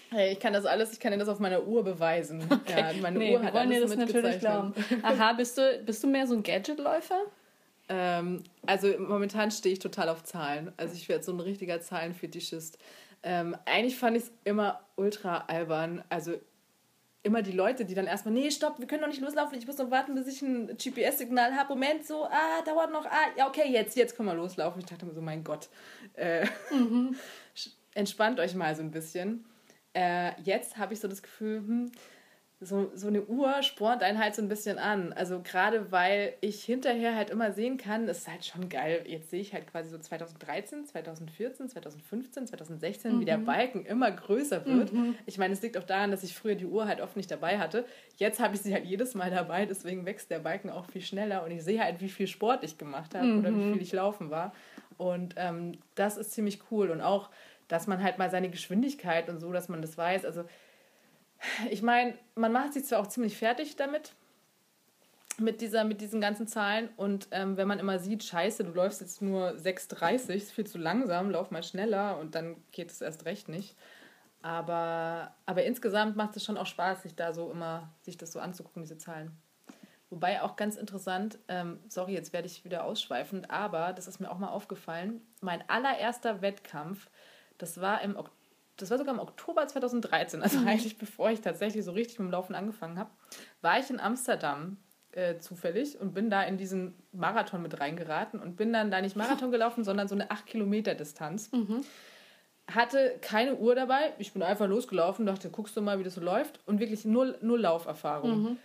Hey, 0.09 0.33
ich 0.33 0.39
kann 0.39 0.53
das 0.53 0.65
alles, 0.65 0.93
ich 0.93 0.99
kann 0.99 1.11
dir 1.11 1.17
das 1.17 1.27
auf 1.27 1.39
meiner 1.39 1.65
Uhr 1.65 1.83
beweisen. 1.83 2.43
Okay. 2.51 2.79
Ja, 2.79 3.01
meine 3.01 3.17
nee, 3.17 3.33
Uhr 3.33 3.43
hat 3.43 3.53
wir 3.53 3.59
wollen 3.59 3.69
dir 3.69 3.81
das 3.81 3.95
natürlich 3.95 4.39
glauben. 4.39 4.73
Aha, 5.03 5.33
bist 5.33 5.57
du, 5.57 5.81
bist 5.85 6.03
du 6.03 6.07
mehr 6.07 6.27
so 6.27 6.35
ein 6.35 6.43
Gadgetläufer? 6.43 7.21
Ähm, 7.89 8.43
also 8.65 8.87
momentan 8.99 9.51
stehe 9.51 9.73
ich 9.73 9.79
total 9.79 10.09
auf 10.09 10.23
Zahlen. 10.23 10.73
Also 10.77 10.95
ich 10.95 11.07
werde 11.07 11.23
so 11.23 11.31
ein 11.31 11.39
richtiger 11.39 11.79
Zahlenfetischist. 11.79 12.77
Ähm, 13.23 13.55
eigentlich 13.65 13.97
fand 13.97 14.17
ich 14.17 14.23
es 14.23 14.31
immer 14.43 14.81
ultra 14.95 15.45
albern. 15.47 16.03
Also 16.09 16.33
immer 17.23 17.41
die 17.41 17.51
Leute, 17.51 17.85
die 17.85 17.93
dann 17.93 18.07
erstmal, 18.07 18.33
nee, 18.33 18.49
stopp, 18.51 18.79
wir 18.79 18.87
können 18.87 19.01
noch 19.01 19.09
nicht 19.09 19.21
loslaufen, 19.21 19.57
ich 19.57 19.67
muss 19.67 19.77
noch 19.77 19.91
warten, 19.91 20.15
bis 20.15 20.27
ich 20.27 20.41
ein 20.41 20.67
GPS-Signal 20.77 21.55
habe. 21.55 21.69
Moment, 21.69 22.05
so, 22.05 22.23
ah, 22.25 22.61
dauert 22.65 22.91
noch, 22.91 23.05
ah, 23.05 23.27
ja, 23.37 23.47
okay, 23.47 23.69
jetzt, 23.69 23.95
jetzt 23.95 24.15
können 24.15 24.29
wir 24.29 24.35
loslaufen. 24.35 24.79
Ich 24.79 24.85
dachte 24.85 25.05
mir 25.05 25.13
so, 25.13 25.21
mein 25.21 25.43
Gott, 25.43 25.67
äh, 26.15 26.45
mhm. 26.71 27.15
entspannt 27.93 28.39
euch 28.39 28.55
mal 28.55 28.75
so 28.75 28.81
ein 28.81 28.91
bisschen. 28.91 29.45
Äh, 29.97 30.39
jetzt 30.43 30.77
habe 30.77 30.93
ich 30.93 30.99
so 30.99 31.07
das 31.07 31.23
Gefühl, 31.23 31.57
hm, 31.57 31.91
so, 32.59 32.91
so 32.95 33.07
eine 33.07 33.23
Uhr 33.23 33.61
spornt 33.61 34.01
einen 34.01 34.17
halt 34.17 34.35
so 34.35 34.41
ein 34.41 34.47
bisschen 34.47 34.77
an. 34.77 35.13
Also 35.13 35.41
gerade 35.41 35.91
weil 35.91 36.33
ich 36.41 36.63
hinterher 36.63 37.15
halt 37.15 37.29
immer 37.31 37.51
sehen 37.51 37.77
kann, 37.77 38.05
das 38.05 38.19
ist 38.19 38.27
halt 38.27 38.45
schon 38.45 38.69
geil. 38.69 39.03
Jetzt 39.07 39.29
sehe 39.29 39.41
ich 39.41 39.53
halt 39.53 39.67
quasi 39.67 39.89
so 39.89 39.97
2013, 39.97 40.85
2014, 40.85 41.69
2015, 41.69 42.47
2016, 42.47 43.15
mhm. 43.15 43.19
wie 43.21 43.25
der 43.25 43.39
mhm. 43.39 43.45
Balken 43.45 43.85
immer 43.85 44.11
größer 44.11 44.65
wird. 44.65 44.93
Mhm. 44.93 45.15
Ich 45.25 45.37
meine, 45.37 45.53
es 45.53 45.61
liegt 45.61 45.77
auch 45.77 45.83
daran, 45.83 46.09
dass 46.11 46.23
ich 46.23 46.35
früher 46.35 46.55
die 46.55 46.65
Uhr 46.65 46.87
halt 46.87 47.01
oft 47.01 47.15
nicht 47.15 47.29
dabei 47.29 47.59
hatte. 47.59 47.85
Jetzt 48.17 48.39
habe 48.39 48.55
ich 48.55 48.61
sie 48.61 48.73
halt 48.73 48.85
jedes 48.85 49.13
Mal 49.13 49.29
dabei, 49.29 49.65
deswegen 49.65 50.05
wächst 50.05 50.29
der 50.31 50.39
Balken 50.39 50.71
auch 50.71 50.85
viel 50.85 51.01
schneller 51.01 51.43
und 51.43 51.51
ich 51.51 51.63
sehe 51.63 51.83
halt, 51.83 52.01
wie 52.01 52.09
viel 52.09 52.27
Sport 52.27 52.63
ich 52.63 52.79
gemacht 52.79 53.13
habe 53.13 53.25
mhm. 53.25 53.39
oder 53.39 53.55
wie 53.55 53.73
viel 53.73 53.81
ich 53.81 53.93
laufen 53.93 54.31
war. 54.31 54.53
Und 54.97 55.35
ähm, 55.37 55.73
das 55.93 56.17
ist 56.17 56.31
ziemlich 56.31 56.59
cool. 56.71 56.89
Und 56.89 57.01
auch 57.01 57.29
dass 57.67 57.87
man 57.87 58.01
halt 58.01 58.17
mal 58.17 58.29
seine 58.29 58.49
Geschwindigkeit 58.49 59.29
und 59.29 59.39
so, 59.39 59.51
dass 59.51 59.69
man 59.69 59.81
das 59.81 59.97
weiß. 59.97 60.25
Also 60.25 60.43
ich 61.69 61.81
meine, 61.81 62.17
man 62.35 62.51
macht 62.51 62.73
sich 62.73 62.85
zwar 62.85 62.99
auch 62.99 63.07
ziemlich 63.07 63.37
fertig 63.37 63.75
damit, 63.75 64.13
mit, 65.39 65.61
dieser, 65.61 65.83
mit 65.83 66.01
diesen 66.01 66.21
ganzen 66.21 66.47
Zahlen. 66.47 66.89
Und 66.97 67.27
ähm, 67.31 67.57
wenn 67.57 67.67
man 67.67 67.79
immer 67.79 67.99
sieht, 67.99 68.23
scheiße, 68.23 68.63
du 68.63 68.71
läufst 68.71 69.01
jetzt 69.01 69.21
nur 69.21 69.51
6,30, 69.51 70.33
ist 70.33 70.51
viel 70.51 70.67
zu 70.67 70.77
langsam, 70.77 71.29
lauf 71.29 71.51
mal 71.51 71.63
schneller 71.63 72.17
und 72.17 72.35
dann 72.35 72.55
geht 72.71 72.91
es 72.91 73.01
erst 73.01 73.25
recht 73.25 73.49
nicht. 73.49 73.75
Aber, 74.41 75.35
aber 75.45 75.63
insgesamt 75.63 76.15
macht 76.15 76.35
es 76.37 76.43
schon 76.43 76.57
auch 76.57 76.65
Spaß, 76.65 77.03
sich 77.03 77.15
da 77.15 77.33
so 77.33 77.51
immer, 77.51 77.93
sich 78.01 78.17
das 78.17 78.31
so 78.31 78.39
anzugucken, 78.39 78.81
diese 78.81 78.97
Zahlen. 78.97 79.31
Wobei 80.09 80.41
auch 80.41 80.55
ganz 80.55 80.77
interessant, 80.77 81.37
ähm, 81.49 81.79
sorry, 81.89 82.13
jetzt 82.13 82.31
werde 82.31 82.47
ich 82.47 82.63
wieder 82.63 82.85
ausschweifend, 82.85 83.51
aber 83.51 83.91
das 83.91 84.07
ist 84.07 84.21
mir 84.21 84.31
auch 84.31 84.37
mal 84.37 84.47
aufgefallen, 84.47 85.21
mein 85.41 85.67
allererster 85.69 86.41
Wettkampf 86.41 87.09
das 87.57 87.81
war 87.81 88.01
im 88.01 88.17
das 88.77 88.91
war 88.91 88.97
sogar 88.99 89.13
im 89.13 89.19
Oktober 89.19 89.67
2013, 89.67 90.43
also 90.43 90.59
mhm. 90.59 90.67
eigentlich 90.67 90.97
bevor 90.97 91.31
ich 91.31 91.41
tatsächlich 91.41 91.83
so 91.83 91.91
richtig 91.91 92.19
mit 92.19 92.27
dem 92.27 92.31
Laufen 92.31 92.55
angefangen 92.55 92.99
habe, 92.99 93.09
war 93.61 93.79
ich 93.79 93.89
in 93.89 93.99
Amsterdam 93.99 94.77
äh, 95.11 95.39
zufällig 95.39 95.99
und 95.99 96.13
bin 96.13 96.29
da 96.29 96.43
in 96.43 96.57
diesen 96.57 96.93
Marathon 97.11 97.61
mit 97.63 97.79
reingeraten 97.79 98.39
und 98.39 98.55
bin 98.55 98.71
dann 98.71 98.91
da 98.91 99.01
nicht 99.01 99.15
Marathon 99.15 99.51
gelaufen, 99.51 99.83
sondern 99.83 100.07
so 100.07 100.15
eine 100.15 100.29
8 100.29 100.45
Kilometer 100.45 100.93
Distanz. 100.93 101.51
Mhm. 101.51 101.83
Hatte 102.69 103.17
keine 103.21 103.55
Uhr 103.55 103.73
dabei, 103.73 104.13
ich 104.19 104.33
bin 104.33 104.43
einfach 104.43 104.67
losgelaufen, 104.67 105.25
dachte, 105.25 105.49
guckst 105.49 105.75
du 105.75 105.81
mal, 105.81 105.97
wie 105.99 106.03
das 106.03 106.15
so 106.15 106.21
läuft 106.21 106.59
und 106.67 106.79
wirklich 106.79 107.03
nur, 107.05 107.37
nur 107.41 107.57
Lauferfahrung. 107.57 108.43
Mhm. 108.43 108.57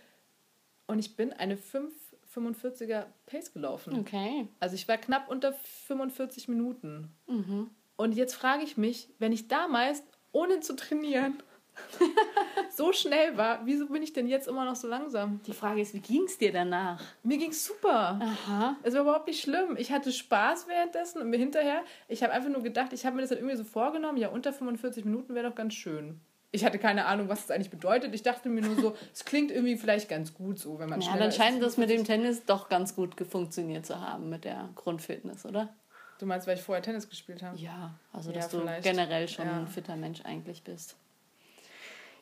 Und 0.85 0.99
ich 0.99 1.15
bin 1.15 1.33
eine 1.33 1.55
5,45er 1.55 3.05
Pace 3.25 3.53
gelaufen. 3.53 3.97
Okay. 3.99 4.47
Also 4.59 4.75
ich 4.75 4.87
war 4.87 4.97
knapp 4.97 5.29
unter 5.29 5.53
45 5.53 6.49
Minuten. 6.49 7.15
Mhm. 7.25 7.71
Und 7.95 8.13
jetzt 8.13 8.35
frage 8.35 8.63
ich 8.63 8.77
mich, 8.77 9.09
wenn 9.19 9.31
ich 9.31 9.47
damals, 9.47 10.03
ohne 10.31 10.59
zu 10.59 10.75
trainieren, 10.75 11.41
so 12.69 12.93
schnell 12.93 13.37
war, 13.37 13.65
wieso 13.65 13.87
bin 13.87 14.03
ich 14.03 14.13
denn 14.13 14.27
jetzt 14.27 14.47
immer 14.47 14.65
noch 14.65 14.75
so 14.75 14.87
langsam? 14.87 15.41
Die 15.45 15.53
Frage 15.53 15.81
ist, 15.81 15.93
wie 15.93 15.99
ging 15.99 16.23
es 16.23 16.37
dir 16.37 16.51
danach? 16.51 17.01
Mir 17.23 17.37
ging 17.37 17.51
es 17.51 17.65
super. 17.65 18.19
Aha. 18.21 18.75
Es 18.83 18.93
war 18.93 19.01
überhaupt 19.01 19.27
nicht 19.27 19.41
schlimm. 19.41 19.75
Ich 19.77 19.91
hatte 19.91 20.11
Spaß 20.11 20.67
währenddessen 20.67 21.21
und 21.21 21.29
mir 21.29 21.37
hinterher, 21.37 21.83
ich 22.07 22.23
habe 22.23 22.33
einfach 22.33 22.49
nur 22.49 22.63
gedacht, 22.63 22.93
ich 22.93 23.05
habe 23.05 23.15
mir 23.15 23.21
das 23.21 23.29
dann 23.29 23.39
irgendwie 23.39 23.57
so 23.57 23.63
vorgenommen, 23.63 24.17
ja, 24.17 24.29
unter 24.29 24.53
45 24.53 25.05
Minuten 25.05 25.33
wäre 25.35 25.49
doch 25.49 25.55
ganz 25.55 25.73
schön. 25.73 26.19
Ich 26.51 26.63
hatte 26.63 26.77
keine 26.77 27.05
Ahnung, 27.05 27.29
was 27.29 27.47
das 27.47 27.51
eigentlich 27.55 27.71
bedeutet. 27.71 28.13
Ich 28.13 28.21
dachte 28.21 28.47
mir 28.47 28.61
nur 28.61 28.75
so, 28.75 28.95
es 29.13 29.25
klingt 29.25 29.51
irgendwie 29.51 29.75
vielleicht 29.75 30.07
ganz 30.07 30.33
gut 30.35 30.59
so, 30.59 30.77
wenn 30.77 30.89
man 30.89 31.01
Ja, 31.01 31.17
dann 31.17 31.31
scheint 31.31 31.61
das 31.63 31.77
mit 31.77 31.89
dem 31.89 32.03
Tennis 32.05 32.45
doch 32.45 32.69
ganz 32.69 32.95
gut 32.95 33.15
funktioniert 33.27 33.85
zu 33.85 33.99
haben, 33.99 34.29
mit 34.29 34.45
der 34.45 34.69
Grundfitness, 34.75 35.45
oder? 35.45 35.69
Du 36.23 36.27
meinst, 36.27 36.47
weil 36.47 36.55
ich 36.55 36.63
vorher 36.63 36.81
Tennis 36.81 37.09
gespielt 37.09 37.43
habe? 37.43 37.57
Ja, 37.57 37.95
also 38.13 38.31
dass 38.31 38.49
ja, 38.49 38.59
du 38.61 38.81
generell 38.81 39.27
schon 39.27 39.45
ja. 39.45 39.59
ein 39.59 39.67
fitter 39.67 39.97
Mensch 39.97 40.21
eigentlich 40.23 40.63
bist. 40.63 40.95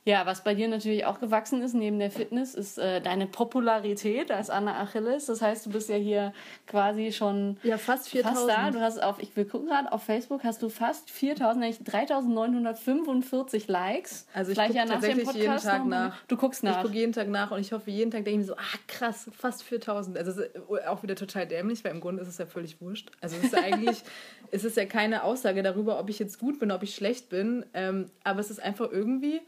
Ja, 0.04 0.26
was 0.26 0.43
bei 0.43 0.56
dir 0.56 0.68
natürlich 0.68 1.06
auch 1.06 1.20
gewachsen 1.20 1.62
ist, 1.62 1.76
neben 1.76 1.99
der 1.99 2.10
Fitness, 2.10 2.56
ist 2.56 2.80
äh, 2.80 3.02
deine 3.02 3.28
Popularität 3.28 4.32
als 4.32 4.49
Anna 4.49 4.82
Achilles. 4.82 5.28
Das 5.28 5.43
heißt, 5.43 5.68
du 5.68 5.70
bist 5.70 5.89
ja 5.89 5.95
hier 5.95 6.34
quasi 6.66 7.12
schon 7.12 7.58
ja, 7.62 7.78
fast 7.78 8.10
4000. 8.10 8.36
Fast 8.36 8.49
da. 8.49 8.72
Du 8.72 8.82
hast 8.82 9.02
auf, 9.02 9.22
ich 9.22 9.36
will 9.36 9.45
gucken 9.45 9.68
gerade, 9.68 9.91
auf 9.91 10.02
Facebook 10.02 10.43
hast 10.43 10.64
du 10.64 10.70
fast 10.70 11.12
4000, 11.12 11.60
nämlich 11.60 11.84
3945 11.84 13.68
Likes. 13.68 14.26
Also 14.34 14.54
ich 14.54 14.58
gucke 14.58 14.74
ja 14.74 14.86
tatsächlich 14.86 15.32
jeden 15.34 15.58
Tag 15.58 15.86
nach. 15.86 16.18
Du 16.28 16.36
guckst 16.36 16.64
nach. 16.64 16.78
Ich 16.78 16.84
gucke 16.84 16.95
jeden 16.95 17.14
Tag 17.14 17.28
nach 17.28 17.52
und 17.52 17.60
ich 17.60 17.72
hoffe, 17.72 17.91
jeden 17.91 18.10
Tag 18.10 18.26
denke 18.26 18.32
ich 18.32 18.38
mir 18.38 18.45
so, 18.45 18.56
ah 18.56 18.80
krass, 18.88 19.30
fast 19.38 19.62
4000. 19.62 20.18
Also 20.18 20.41
auch 20.88 21.04
wieder 21.04 21.14
total 21.14 21.45
dämlich, 21.45 21.84
weil 21.84 21.91
im 21.91 22.02
Grunde 22.02 22.24
ist 22.24 22.28
es 22.28 22.39
ja 22.39 22.47
völlig 22.47 22.82
wurscht. 22.82 23.12
Also 23.22 23.38
es 23.38 23.43
ist 23.43 23.54
ja 23.54 23.62
eigentlich, 23.62 24.02
es 24.52 24.64
ist 24.64 24.78
ja 24.78 24.86
keine 24.86 25.24
Aussage 25.24 25.62
darüber, 25.62 25.99
ob 25.99 26.10
ich 26.10 26.18
jetzt 26.18 26.39
gut 26.39 26.60
bin, 26.60 26.72
ob 26.72 26.82
ich 26.82 26.95
schlecht 26.95 27.30
bin. 27.30 27.68
Ähm, 27.76 28.10
aber 28.24 28.39
es 28.39 28.49
ist 28.49 28.64
einfach 28.64 28.89
irgendwie 28.91 29.41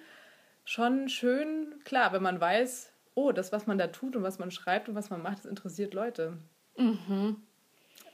schon 0.65 1.09
schön, 1.09 1.75
klar, 1.83 2.13
wenn 2.13 2.23
man 2.23 2.39
weiß, 2.39 2.91
oh, 3.15 3.31
das, 3.31 3.51
was 3.51 3.67
man 3.67 3.77
da 3.77 3.87
tut 3.87 4.15
und 4.15 4.23
was 4.23 4.39
man 4.39 4.51
schreibt 4.51 4.89
und 4.89 4.95
was 4.95 5.09
man 5.09 5.21
macht, 5.21 5.39
das 5.39 5.45
interessiert 5.45 5.93
Leute. 5.93 6.37
Mhm. 6.77 7.37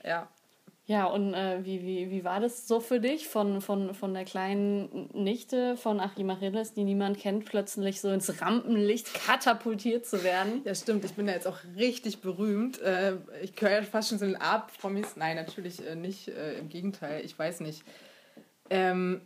Ja. 0.04 0.28
Ja, 0.90 1.04
und 1.04 1.34
äh, 1.34 1.64
wie, 1.64 1.82
wie, 1.82 2.10
wie 2.10 2.24
war 2.24 2.40
das 2.40 2.66
so 2.66 2.80
für 2.80 2.98
dich, 2.98 3.28
von, 3.28 3.60
von, 3.60 3.94
von 3.94 4.12
der 4.12 4.24
kleinen 4.24 5.08
Nichte 5.12 5.76
von 5.76 6.00
Achim 6.00 6.28
Achilles, 6.30 6.74
die 6.74 6.82
niemand 6.82 7.16
kennt, 7.16 7.44
plötzlich 7.44 8.00
so 8.00 8.10
ins 8.10 8.42
Rampenlicht 8.42 9.14
katapultiert 9.14 10.04
zu 10.04 10.24
werden? 10.24 10.62
Ja, 10.64 10.74
stimmt. 10.74 11.04
Ich 11.04 11.12
bin 11.12 11.28
ja 11.28 11.34
jetzt 11.34 11.46
auch 11.46 11.58
richtig 11.76 12.20
berühmt. 12.22 12.80
Äh, 12.80 13.18
ich 13.40 13.54
gehöre 13.54 13.76
ja 13.76 13.82
fast 13.82 14.08
schon 14.08 14.18
zu 14.18 14.26
den 14.26 14.34
Art-Promis. 14.34 15.14
Nein, 15.14 15.36
natürlich 15.36 15.86
äh, 15.86 15.94
nicht. 15.94 16.26
Äh, 16.26 16.58
Im 16.58 16.68
Gegenteil, 16.68 17.24
ich 17.24 17.38
weiß 17.38 17.60
nicht. 17.60 17.84
Ähm, 18.68 19.20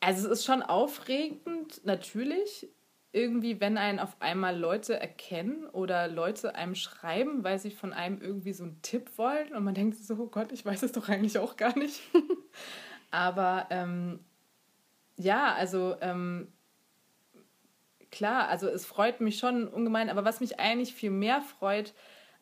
also 0.00 0.26
es 0.26 0.40
ist 0.40 0.44
schon 0.44 0.62
aufregend, 0.62 1.84
natürlich, 1.84 2.68
irgendwie, 3.12 3.60
wenn 3.60 3.76
einen 3.76 3.98
auf 3.98 4.16
einmal 4.20 4.56
Leute 4.56 4.98
erkennen 4.98 5.66
oder 5.66 6.06
Leute 6.06 6.54
einem 6.54 6.74
schreiben, 6.74 7.42
weil 7.42 7.58
sie 7.58 7.70
von 7.70 7.92
einem 7.92 8.20
irgendwie 8.20 8.52
so 8.52 8.64
einen 8.64 8.80
Tipp 8.82 9.10
wollen 9.16 9.52
und 9.54 9.64
man 9.64 9.74
denkt 9.74 9.96
so, 9.96 10.14
oh 10.14 10.26
Gott, 10.26 10.52
ich 10.52 10.64
weiß 10.64 10.82
es 10.84 10.92
doch 10.92 11.08
eigentlich 11.08 11.38
auch 11.38 11.56
gar 11.56 11.76
nicht. 11.76 12.00
Aber 13.10 13.66
ähm, 13.70 14.20
ja, 15.16 15.54
also 15.54 15.96
ähm, 16.00 16.52
klar, 18.12 18.48
also 18.48 18.68
es 18.68 18.86
freut 18.86 19.20
mich 19.20 19.38
schon 19.38 19.66
ungemein, 19.66 20.08
aber 20.08 20.24
was 20.24 20.40
mich 20.40 20.60
eigentlich 20.60 20.94
viel 20.94 21.10
mehr 21.10 21.42
freut, 21.42 21.94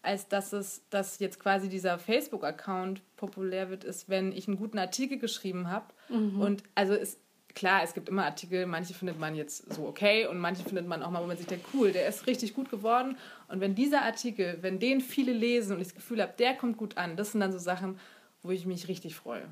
als 0.03 0.29
dass 0.29 0.53
es, 0.53 0.89
dass 0.91 1.19
jetzt 1.19 1.41
quasi 1.41 1.69
dieser 1.69 1.99
Facebook-Account 1.99 3.03
populär 3.17 3.71
wird, 3.71 3.85
ist, 3.85 4.09
wenn 4.09 4.33
ich 4.33 4.47
einen 4.47 4.59
guten 4.59 4.79
Artikel 4.79 5.19
geschrieben 5.19 5.71
habe. 5.71 5.87
Mhm. 6.09 6.41
Und 6.41 6.63
also 6.75 6.95
es, 6.95 7.19
klar, 7.55 7.83
es 7.83 7.95
gibt 7.95 8.09
immer 8.09 8.25
Artikel, 8.25 8.67
manche 8.67 8.95
findet 8.95 9.19
man 9.19 9.35
jetzt 9.35 9.73
so 9.73 9.87
okay 9.87 10.27
und 10.27 10.39
manche 10.39 10.63
findet 10.63 10.87
man 10.87 11.03
auch 11.03 11.11
mal, 11.11 11.23
wo 11.23 11.27
man 11.27 11.37
sich 11.37 11.47
denkt, 11.47 11.67
cool, 11.75 11.93
der 11.93 12.09
ist 12.09 12.27
richtig 12.27 12.55
gut 12.55 12.71
geworden. 12.71 13.17
Und 13.49 13.61
wenn 13.61 13.75
dieser 13.75 14.03
Artikel, 14.03 14.59
wenn 14.61 14.79
den 14.79 15.01
viele 15.01 15.33
lesen 15.33 15.75
und 15.75 15.81
ich 15.81 15.89
das 15.89 15.95
Gefühl 15.95 16.23
habe, 16.23 16.35
der 16.39 16.55
kommt 16.55 16.77
gut 16.77 16.97
an, 16.97 17.17
das 17.17 17.33
sind 17.33 17.41
dann 17.41 17.53
so 17.53 17.59
Sachen, 17.59 17.99
wo 18.43 18.51
ich 18.51 18.67
mich 18.67 18.89
richtig 18.89 19.15
freue. 19.15 19.47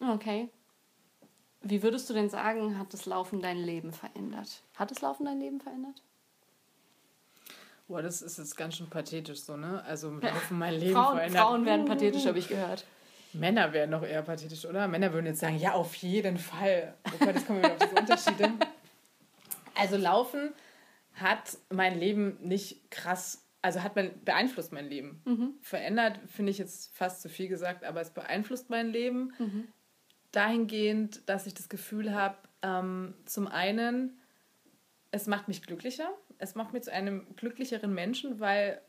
Okay. 0.00 0.48
Wie 1.62 1.82
würdest 1.82 2.10
du 2.10 2.14
denn 2.14 2.28
sagen, 2.28 2.78
hat 2.78 2.92
das 2.92 3.06
Laufen 3.06 3.40
dein 3.40 3.58
Leben 3.58 3.92
verändert? 3.92 4.62
Hat 4.74 4.90
das 4.90 5.00
Laufen 5.00 5.24
dein 5.24 5.38
Leben 5.38 5.60
verändert? 5.60 6.02
Boah, 7.86 8.02
das 8.02 8.22
ist 8.22 8.38
jetzt 8.38 8.56
ganz 8.56 8.76
schön 8.76 8.88
pathetisch 8.88 9.42
so, 9.42 9.56
ne? 9.56 9.84
Also 9.84 10.10
Laufen 10.10 10.58
mein 10.58 10.74
Leben 10.74 10.94
Frauen, 10.94 11.16
verändert. 11.16 11.42
Frauen 11.42 11.64
werden 11.64 11.84
pathetisch, 11.84 12.26
habe 12.26 12.38
ich 12.38 12.48
gehört. 12.48 12.84
Männer 13.34 13.72
wären 13.72 13.90
noch 13.90 14.02
eher 14.02 14.22
pathetisch, 14.22 14.64
oder? 14.64 14.88
Männer 14.88 15.12
würden 15.12 15.26
jetzt 15.26 15.40
sagen, 15.40 15.58
ja, 15.58 15.72
auf 15.72 15.94
jeden 15.96 16.38
Fall. 16.38 16.94
Oh 17.06 17.24
Gott, 17.24 17.34
jetzt 17.34 17.46
kommen 17.46 17.62
wir 17.62 17.70
wieder 17.70 17.84
auf 17.84 17.90
diese 17.90 18.00
Unterschiede. 18.00 18.52
Also 19.74 19.96
Laufen 19.96 20.52
hat 21.14 21.56
mein 21.70 21.98
Leben 21.98 22.36
nicht 22.42 22.90
krass, 22.90 23.48
also 23.62 23.82
hat 23.82 23.96
man 23.96 24.10
beeinflusst 24.22 24.70
mein 24.72 24.86
Leben. 24.86 25.22
Mhm. 25.24 25.54
Verändert 25.62 26.20
finde 26.26 26.50
ich 26.50 26.58
jetzt 26.58 26.94
fast 26.94 27.22
zu 27.22 27.30
viel 27.30 27.48
gesagt, 27.48 27.82
aber 27.82 28.00
es 28.02 28.10
beeinflusst 28.10 28.70
mein 28.70 28.90
Leben 28.90 29.32
mhm. 29.38 29.68
dahingehend, 30.30 31.28
dass 31.28 31.46
ich 31.46 31.54
das 31.54 31.70
Gefühl 31.70 32.14
habe, 32.14 32.36
ähm, 32.62 33.14
zum 33.24 33.48
einen, 33.48 34.20
es 35.10 35.26
macht 35.26 35.48
mich 35.48 35.62
glücklicher, 35.62 36.10
es 36.38 36.54
macht 36.54 36.72
mich 36.72 36.82
zu 36.82 36.92
einem 36.92 37.26
glücklicheren 37.36 37.94
Menschen, 37.94 38.40
weil 38.40 38.80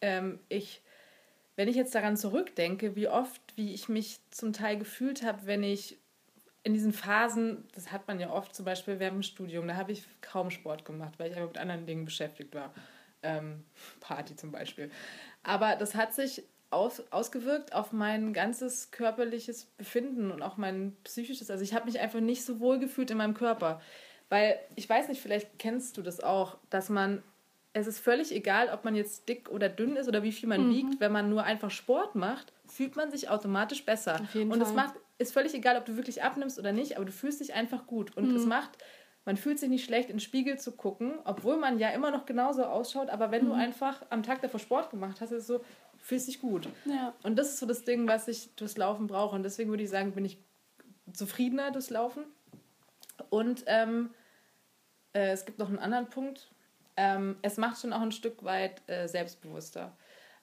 ähm, 0.00 0.38
ich 0.48 0.82
wenn 1.60 1.68
ich 1.68 1.76
jetzt 1.76 1.94
daran 1.94 2.16
zurückdenke, 2.16 2.96
wie 2.96 3.06
oft, 3.06 3.42
wie 3.54 3.74
ich 3.74 3.90
mich 3.90 4.18
zum 4.30 4.54
Teil 4.54 4.78
gefühlt 4.78 5.22
habe, 5.22 5.44
wenn 5.44 5.62
ich 5.62 5.98
in 6.62 6.72
diesen 6.72 6.94
Phasen, 6.94 7.68
das 7.74 7.92
hat 7.92 8.08
man 8.08 8.18
ja 8.18 8.30
oft 8.30 8.54
zum 8.54 8.64
Beispiel 8.64 8.98
während 8.98 9.16
dem 9.16 9.22
Studium, 9.22 9.68
da 9.68 9.76
habe 9.76 9.92
ich 9.92 10.04
kaum 10.22 10.50
Sport 10.50 10.86
gemacht, 10.86 11.18
weil 11.18 11.30
ich 11.30 11.36
einfach 11.36 11.50
mit 11.50 11.58
anderen 11.58 11.84
Dingen 11.84 12.06
beschäftigt 12.06 12.54
war. 12.54 12.72
Ähm, 13.22 13.62
Party 14.00 14.36
zum 14.36 14.52
Beispiel. 14.52 14.90
Aber 15.42 15.76
das 15.76 15.94
hat 15.94 16.14
sich 16.14 16.44
aus, 16.70 17.02
ausgewirkt 17.12 17.74
auf 17.74 17.92
mein 17.92 18.32
ganzes 18.32 18.90
körperliches 18.90 19.66
Befinden 19.66 20.30
und 20.30 20.40
auch 20.40 20.56
mein 20.56 20.96
psychisches. 21.04 21.50
Also 21.50 21.62
ich 21.62 21.74
habe 21.74 21.84
mich 21.84 22.00
einfach 22.00 22.20
nicht 22.20 22.42
so 22.42 22.58
wohl 22.58 22.78
gefühlt 22.78 23.10
in 23.10 23.18
meinem 23.18 23.34
Körper. 23.34 23.82
Weil 24.30 24.58
ich 24.76 24.88
weiß 24.88 25.08
nicht, 25.08 25.20
vielleicht 25.20 25.58
kennst 25.58 25.98
du 25.98 26.02
das 26.02 26.20
auch, 26.20 26.56
dass 26.70 26.88
man 26.88 27.22
es 27.72 27.86
ist 27.86 28.00
völlig 28.00 28.32
egal, 28.32 28.68
ob 28.72 28.84
man 28.84 28.96
jetzt 28.96 29.28
dick 29.28 29.48
oder 29.48 29.68
dünn 29.68 29.96
ist 29.96 30.08
oder 30.08 30.22
wie 30.22 30.32
viel 30.32 30.48
man 30.48 30.68
mhm. 30.68 30.70
wiegt. 30.70 31.00
Wenn 31.00 31.12
man 31.12 31.30
nur 31.30 31.44
einfach 31.44 31.70
Sport 31.70 32.14
macht, 32.14 32.52
fühlt 32.66 32.96
man 32.96 33.10
sich 33.10 33.28
automatisch 33.28 33.84
besser. 33.84 34.20
Auf 34.20 34.34
jeden 34.34 34.50
und 34.50 34.58
Fall. 34.58 34.68
es 34.68 34.74
macht, 34.74 34.94
ist 35.18 35.32
völlig 35.32 35.54
egal, 35.54 35.76
ob 35.76 35.84
du 35.84 35.96
wirklich 35.96 36.22
abnimmst 36.22 36.58
oder 36.58 36.72
nicht, 36.72 36.96
aber 36.96 37.04
du 37.04 37.12
fühlst 37.12 37.40
dich 37.40 37.54
einfach 37.54 37.86
gut. 37.86 38.16
Und 38.16 38.30
mhm. 38.30 38.36
es 38.36 38.46
macht, 38.46 38.70
man 39.24 39.36
fühlt 39.36 39.60
sich 39.60 39.68
nicht 39.68 39.84
schlecht, 39.84 40.08
in 40.08 40.16
den 40.16 40.20
Spiegel 40.20 40.58
zu 40.58 40.72
gucken, 40.72 41.18
obwohl 41.24 41.58
man 41.58 41.78
ja 41.78 41.90
immer 41.90 42.10
noch 42.10 42.26
genauso 42.26 42.64
ausschaut. 42.64 43.08
Aber 43.08 43.30
wenn 43.30 43.44
mhm. 43.44 43.48
du 43.48 43.54
einfach 43.54 44.02
am 44.10 44.22
Tag 44.22 44.40
davor 44.40 44.58
Sport 44.58 44.90
gemacht 44.90 45.20
hast, 45.20 45.30
ist 45.30 45.42
es 45.42 45.46
so, 45.46 45.60
fühlst 45.98 46.26
dich 46.26 46.40
gut. 46.40 46.68
Ja. 46.86 47.14
Und 47.22 47.38
das 47.38 47.50
ist 47.50 47.58
so 47.58 47.66
das 47.66 47.84
Ding, 47.84 48.08
was 48.08 48.26
ich 48.26 48.54
durchs 48.56 48.76
Laufen 48.76 49.06
brauche. 49.06 49.36
Und 49.36 49.44
deswegen 49.44 49.70
würde 49.70 49.84
ich 49.84 49.90
sagen, 49.90 50.12
bin 50.12 50.24
ich 50.24 50.38
zufriedener 51.12 51.70
durchs 51.70 51.90
Laufen. 51.90 52.24
Und 53.28 53.62
ähm, 53.66 54.10
äh, 55.12 55.30
es 55.30 55.44
gibt 55.44 55.58
noch 55.58 55.68
einen 55.68 55.78
anderen 55.78 56.08
Punkt, 56.08 56.50
ähm, 56.96 57.36
es 57.42 57.56
macht 57.56 57.80
schon 57.80 57.92
auch 57.92 58.00
ein 58.00 58.12
Stück 58.12 58.44
weit 58.44 58.82
äh, 58.88 59.06
selbstbewusster. 59.06 59.96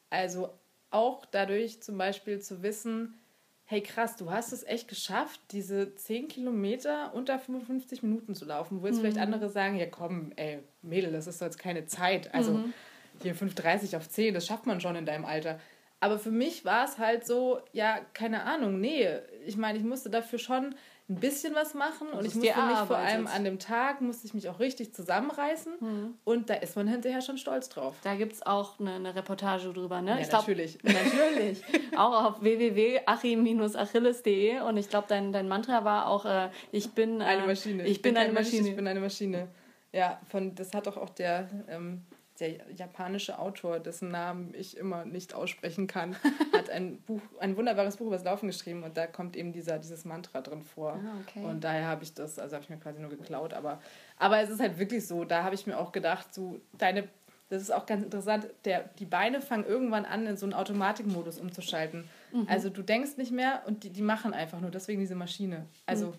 Also 0.10 0.50
auch 0.90 1.26
dadurch 1.26 1.82
zum 1.82 1.98
Beispiel 1.98 2.40
zu 2.40 2.64
wissen, 2.64 3.20
hey 3.66 3.82
krass, 3.82 4.16
du 4.16 4.32
hast 4.32 4.54
es 4.54 4.64
echt 4.64 4.88
geschafft, 4.88 5.42
diese 5.52 5.94
10 5.94 6.30
Kilometer 6.30 7.14
unter 7.14 7.38
55 7.38 8.02
Minuten 8.02 8.34
zu 8.34 8.46
laufen, 8.46 8.82
wo 8.82 8.88
jetzt 8.88 8.98
mhm. 8.98 9.02
vielleicht 9.02 9.18
andere 9.18 9.50
sagen, 9.50 9.76
ja 9.78 9.86
komm, 9.88 10.32
ey, 10.38 10.60
Mädel, 10.82 11.12
das 11.12 11.28
ist 11.28 11.42
jetzt 11.42 11.60
keine 11.60 11.86
Zeit. 11.86 12.34
Also 12.34 12.54
mhm. 12.54 12.74
hier 13.22 13.36
5,30 13.36 13.98
auf 13.98 14.08
10, 14.08 14.34
das 14.34 14.46
schafft 14.48 14.66
man 14.66 14.80
schon 14.80 14.96
in 14.96 15.06
deinem 15.06 15.26
Alter. 15.26 15.60
Aber 16.00 16.18
für 16.18 16.32
mich 16.32 16.64
war 16.64 16.86
es 16.86 16.98
halt 16.98 17.26
so, 17.26 17.60
ja, 17.74 18.00
keine 18.14 18.44
Ahnung, 18.44 18.80
nee. 18.80 19.10
Ich 19.46 19.58
meine, 19.58 19.78
ich 19.78 19.84
musste 19.84 20.10
dafür 20.10 20.40
schon 20.40 20.76
ein 21.10 21.16
bisschen 21.16 21.56
was 21.56 21.74
machen 21.74 22.10
und 22.10 22.26
ich 22.26 22.36
musste 22.36 22.62
mich 22.62 22.78
vor 22.86 22.98
allem 22.98 23.28
an 23.28 23.46
dem 23.46 23.60
Tag, 23.60 24.02
musste 24.02 24.28
ich 24.28 24.34
mich 24.34 24.50
auch 24.50 24.60
richtig 24.60 24.94
zusammenreißen 24.94 25.76
mhm. 25.80 26.16
und 26.26 26.50
da 26.50 26.56
ist 26.56 26.76
man 26.76 26.86
hinterher 26.86 27.22
schon 27.22 27.38
stolz 27.38 27.70
drauf. 27.70 27.96
Da 28.04 28.16
gibt 28.16 28.34
es 28.34 28.46
auch 28.46 28.78
eine, 28.78 28.96
eine, 28.96 29.16
Reportage 29.16 29.72
drüber, 29.72 30.02
ne? 30.02 30.12
Ja, 30.12 30.20
ich 30.20 30.28
glaub, 30.28 30.42
natürlich. 30.42 30.80
Natürlich. 30.84 31.64
auch 31.96 32.26
auf 32.26 32.42
www.achim-achilles.de 32.42 34.60
und 34.62 34.76
ich 34.76 34.90
glaube, 34.90 35.06
dein, 35.08 35.32
dein 35.32 35.48
Mantra 35.48 35.86
war 35.86 36.08
auch, 36.08 36.26
äh, 36.26 36.50
ich 36.74 36.92
bin... 36.92 37.22
Äh, 37.22 37.26
eine 37.26 37.48
Maschine. 37.48 37.84
Ich, 37.84 37.92
ich 37.92 38.02
bin, 38.02 38.16
bin 38.16 38.24
eine 38.24 38.34
Maschine. 38.34 38.64
Mensch, 38.64 38.72
ich 38.72 38.76
bin 38.76 38.88
eine 38.88 39.00
Maschine. 39.00 39.48
Ja, 39.94 40.20
von, 40.30 40.56
das 40.56 40.74
hat 40.74 40.88
doch 40.88 40.98
auch 40.98 41.12
der... 41.12 41.48
Ähm, 41.70 42.02
der 42.40 42.72
japanische 42.74 43.40
Autor, 43.40 43.80
dessen 43.80 44.10
Namen 44.10 44.54
ich 44.54 44.78
immer 44.78 45.06
nicht 45.06 45.34
aussprechen 45.34 45.88
kann, 45.88 46.16
hat 46.54 46.70
ein 46.70 47.02
Buch, 47.02 47.22
ein 47.40 47.58
wunderbares 47.58 47.98
Buch 47.98 48.08
über 48.08 48.16
das 48.16 48.26
Laufen 48.26 48.48
geschrieben 48.48 48.84
und 48.84 48.98
da 48.98 49.08
kommt 49.08 49.36
eben 49.36 49.54
dieser, 49.54 49.80
dieses 49.80 50.06
Mantra 50.06 50.42
drin 50.42 50.64
vor. 50.64 50.94
Ah, 50.94 51.20
okay. 51.22 51.44
Und 51.44 51.64
daher 51.64 51.88
habe 51.88 52.04
ich 52.04 52.14
das, 52.14 52.40
also 52.40 52.56
habe 52.56 52.64
ich 52.64 52.70
mir 52.70 52.78
quasi 52.78 53.00
nur 53.02 53.10
geklaut, 53.10 53.54
aber, 53.54 53.82
aber 54.18 54.40
es 54.40 54.50
ist 54.50 54.60
halt 54.60 54.78
wirklich 54.78 55.08
so, 55.08 55.26
da 55.26 55.44
habe 55.44 55.56
ich 55.56 55.68
mir 55.68 55.78
auch 55.78 55.92
gedacht, 55.92 56.34
so 56.34 56.60
deine, 56.78 57.08
das 57.50 57.62
ist 57.62 57.72
auch 57.72 57.86
ganz 57.86 58.04
interessant, 58.04 58.48
der, 58.66 58.90
die 59.00 59.06
Beine 59.06 59.42
fangen 59.42 59.66
irgendwann 59.66 60.06
an, 60.06 60.26
in 60.28 60.38
so 60.38 60.46
einen 60.46 60.54
Automatikmodus 60.54 61.40
umzuschalten. 61.40 62.08
Mhm. 62.32 62.48
Also 62.50 62.70
du 62.70 62.82
denkst 62.82 63.18
nicht 63.18 63.32
mehr 63.32 63.64
und 63.66 63.84
die, 63.84 63.90
die 63.90 64.02
machen 64.02 64.34
einfach 64.34 64.60
nur, 64.60 64.72
deswegen 64.72 65.00
diese 65.00 65.16
Maschine. 65.16 65.66
Also, 65.86 66.08
mhm. 66.08 66.14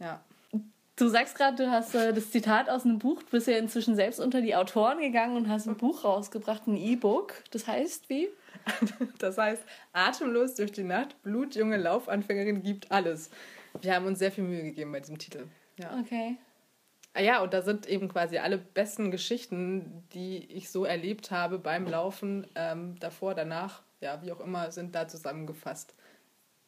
ja. 0.00 0.20
Du 0.96 1.08
sagst 1.08 1.36
gerade, 1.36 1.56
du 1.56 1.70
hast 1.70 1.94
äh, 1.94 2.12
das 2.12 2.30
Zitat 2.30 2.68
aus 2.68 2.84
einem 2.84 2.98
Buch, 2.98 3.22
du 3.22 3.30
bist 3.30 3.46
ja 3.46 3.56
inzwischen 3.56 3.96
selbst 3.96 4.20
unter 4.20 4.42
die 4.42 4.54
Autoren 4.54 5.00
gegangen 5.00 5.36
und 5.36 5.48
hast 5.48 5.66
ein 5.66 5.76
Buch 5.76 6.04
rausgebracht, 6.04 6.66
ein 6.66 6.76
E-Book. 6.76 7.34
Das 7.50 7.66
heißt 7.66 8.08
wie? 8.08 8.28
Das 9.18 9.38
heißt, 9.38 9.62
atemlos 9.92 10.54
durch 10.54 10.72
die 10.72 10.84
Nacht, 10.84 11.20
blutjunge 11.22 11.78
Laufanfängerin 11.78 12.62
gibt 12.62 12.92
alles. 12.92 13.30
Wir 13.80 13.94
haben 13.94 14.06
uns 14.06 14.18
sehr 14.18 14.30
viel 14.30 14.44
Mühe 14.44 14.62
gegeben 14.62 14.92
bei 14.92 15.00
diesem 15.00 15.18
Titel. 15.18 15.46
Ja. 15.78 15.98
Okay. 15.98 16.36
Ah 17.14 17.20
ja, 17.20 17.42
und 17.42 17.52
da 17.52 17.62
sind 17.62 17.86
eben 17.86 18.08
quasi 18.08 18.38
alle 18.38 18.58
besten 18.58 19.10
Geschichten, 19.10 20.04
die 20.14 20.44
ich 20.52 20.70
so 20.70 20.84
erlebt 20.84 21.30
habe 21.30 21.58
beim 21.58 21.86
Laufen, 21.86 22.46
ähm, 22.54 22.98
davor, 23.00 23.34
danach, 23.34 23.82
ja, 24.00 24.22
wie 24.22 24.32
auch 24.32 24.40
immer, 24.40 24.70
sind 24.70 24.94
da 24.94 25.08
zusammengefasst. 25.08 25.94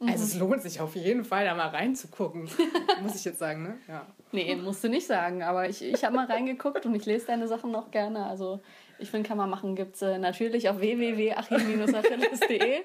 Mhm. 0.00 0.08
Also 0.08 0.24
es 0.24 0.36
lohnt 0.36 0.62
sich 0.62 0.80
auf 0.80 0.96
jeden 0.96 1.24
Fall, 1.24 1.44
da 1.44 1.54
mal 1.54 1.68
reinzugucken. 1.68 2.48
Muss 3.02 3.14
ich 3.14 3.24
jetzt 3.24 3.38
sagen, 3.38 3.62
ne? 3.62 3.78
Ja. 3.88 4.06
Nee, 4.32 4.56
musst 4.56 4.82
du 4.82 4.88
nicht 4.88 5.06
sagen, 5.06 5.44
aber 5.44 5.68
ich, 5.68 5.80
ich 5.82 6.04
habe 6.04 6.16
mal 6.16 6.26
reingeguckt 6.26 6.84
und 6.86 6.94
ich 6.96 7.06
lese 7.06 7.26
deine 7.26 7.46
Sachen 7.46 7.70
noch 7.70 7.92
gerne. 7.92 8.26
Also 8.26 8.60
ich 8.98 9.10
finde, 9.10 9.28
kann 9.28 9.36
man 9.36 9.48
machen, 9.48 9.76
gibt 9.76 9.94
es 9.94 10.02
äh, 10.02 10.18
natürlich 10.18 10.68
auf 10.68 10.80
www.achim-achilles.de 10.80 12.80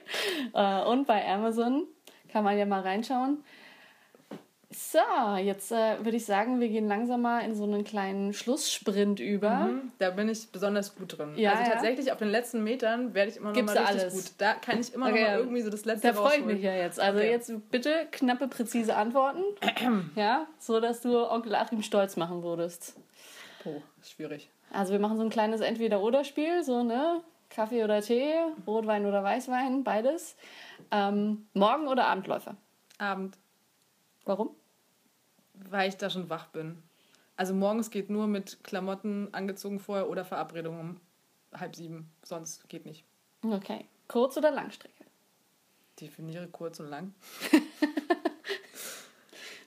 äh, 0.53 0.84
und 0.84 1.07
bei 1.07 1.28
Amazon 1.28 1.88
kann 2.32 2.43
man 2.43 2.55
ja 2.57 2.68
mal 2.68 2.82
reinschauen. 2.82 3.43
So, 4.72 4.99
jetzt 5.38 5.72
äh, 5.72 5.97
würde 6.05 6.17
ich 6.17 6.26
sagen, 6.26 6.59
wir 6.59 6.70
gehen 6.70 6.88
langsam 6.88 7.24
mal 7.24 7.39
in 7.39 7.55
so 7.55 7.63
einen 7.63 7.84
kleinen 7.84 8.34
Schlusssprint 8.34 9.20
über. 9.20 9.51
Mhm, 9.51 9.91
da 9.97 10.11
bin 10.11 10.30
ich 10.30 10.51
besonders 10.51 10.95
gut 10.95 11.17
drin. 11.17 11.34
Ja, 11.38 11.53
also 11.53 11.72
tatsächlich 11.72 12.07
ja. 12.07 12.13
auf 12.13 12.20
den 12.20 12.30
letzten 12.30 12.63
Metern 12.63 13.15
werde 13.15 13.32
ich 13.32 13.38
immer 13.38 13.47
noch 13.47 13.55
Gibt's 13.55 13.74
mal 13.74 13.80
richtig 13.80 14.01
alles? 14.01 14.13
gut. 14.13 14.34
Da 14.38 14.53
kann 14.53 14.80
ich 14.80 14.93
immer 14.93 15.07
okay, 15.07 15.24
noch 15.24 15.30
mal 15.30 15.39
irgendwie 15.39 15.61
so 15.61 15.72
das 15.72 15.86
letzte 15.86 16.09
Da 16.09 16.13
freue 16.13 16.38
ich 16.38 16.45
mich 16.45 16.61
ja 16.61 16.76
jetzt. 16.76 16.99
Also 16.99 17.17
okay. 17.17 17.32
jetzt 17.32 17.72
bitte 17.72 18.07
knappe, 18.11 18.47
präzise 18.47 18.95
Antworten. 18.95 19.41
ja, 20.15 20.45
so 20.59 20.80
dass 20.80 21.01
du 21.01 21.17
Onkel 21.17 21.55
Achim 21.55 21.82
stolz 21.82 22.15
machen 22.15 22.43
würdest. 22.43 22.95
Oh, 23.65 23.82
schwierig. 24.03 24.51
Also 24.72 24.93
wir 24.93 24.99
machen 24.99 25.17
so 25.17 25.24
ein 25.24 25.32
kleines 25.32 25.61
Entweder-Oder-Spiel, 25.61 26.63
so 26.63 26.84
ne, 26.84 27.22
Kaffee 27.49 27.84
oder 27.84 28.01
Tee, 28.01 28.36
Rotwein 28.67 29.07
oder 29.07 29.24
Weißwein, 29.24 29.84
beides. 29.84 30.36
Ähm, 30.91 31.47
Morgen 31.53 31.88
oder 31.88 32.05
Abendläufer? 32.05 32.55
Abend. 32.99 33.36
Warum? 34.30 34.51
Weil 35.55 35.89
ich 35.89 35.97
da 35.97 36.07
schon 36.07 36.30
wach 36.30 36.49
bin. 36.49 36.84
Also 37.36 37.55
morgens 37.55 37.89
geht 37.89 38.11
nur 38.11 38.27
mit 38.27 38.63
Klamotten 38.63 39.27
angezogen 39.32 39.80
vorher 39.80 40.07
oder 40.07 40.23
Verabredung 40.23 40.80
um 40.80 41.01
halb 41.51 41.75
sieben. 41.75 42.11
Sonst 42.21 42.69
geht 42.69 42.86
nicht. 42.86 43.03
Okay. 43.41 43.86
Kurz- 44.07 44.38
oder 44.38 44.51
Langstrecke? 44.51 45.03
Definiere 45.99 46.47
kurz 46.47 46.80
und 46.80 46.89
lang. 46.89 47.15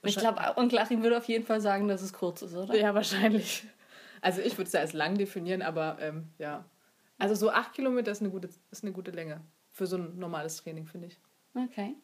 ich 0.03 0.15
glaube, 0.15 0.39
Onkel 0.55 0.79
Achim 0.79 1.03
würde 1.03 1.17
auf 1.17 1.27
jeden 1.27 1.45
Fall 1.45 1.59
sagen, 1.59 1.89
dass 1.89 2.01
es 2.01 2.13
kurz 2.13 2.41
ist, 2.41 2.55
oder? 2.55 2.73
Ja, 2.73 2.95
wahrscheinlich. 2.95 3.65
Also 4.21 4.39
ich 4.39 4.57
würde 4.57 4.67
es 4.67 4.71
ja 4.71 4.79
als 4.79 4.93
lang 4.93 5.17
definieren, 5.17 5.61
aber 5.61 5.97
ähm, 5.99 6.29
ja. 6.37 6.63
Also 7.17 7.35
so 7.35 7.51
acht 7.51 7.73
Kilometer 7.73 8.13
ist 8.13 8.21
eine 8.21 8.29
gute, 8.29 8.47
ist 8.71 8.85
eine 8.85 8.93
gute 8.93 9.11
Länge 9.11 9.41
für 9.73 9.87
so 9.87 9.97
ein 9.97 10.17
normales 10.17 10.55
Training, 10.55 10.85
finde 10.85 11.07
ich. 11.07 11.19
Okay. 11.53 11.97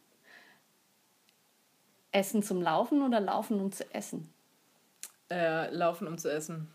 Essen 2.12 2.44
zum 2.44 2.62
Laufen 2.62 3.02
oder 3.02 3.20
Laufen 3.20 3.60
um 3.60 3.72
zu 3.72 3.84
essen? 3.94 4.30
Äh, 5.30 5.70
laufen 5.74 6.08
um 6.08 6.18
zu 6.18 6.32
essen. 6.32 6.68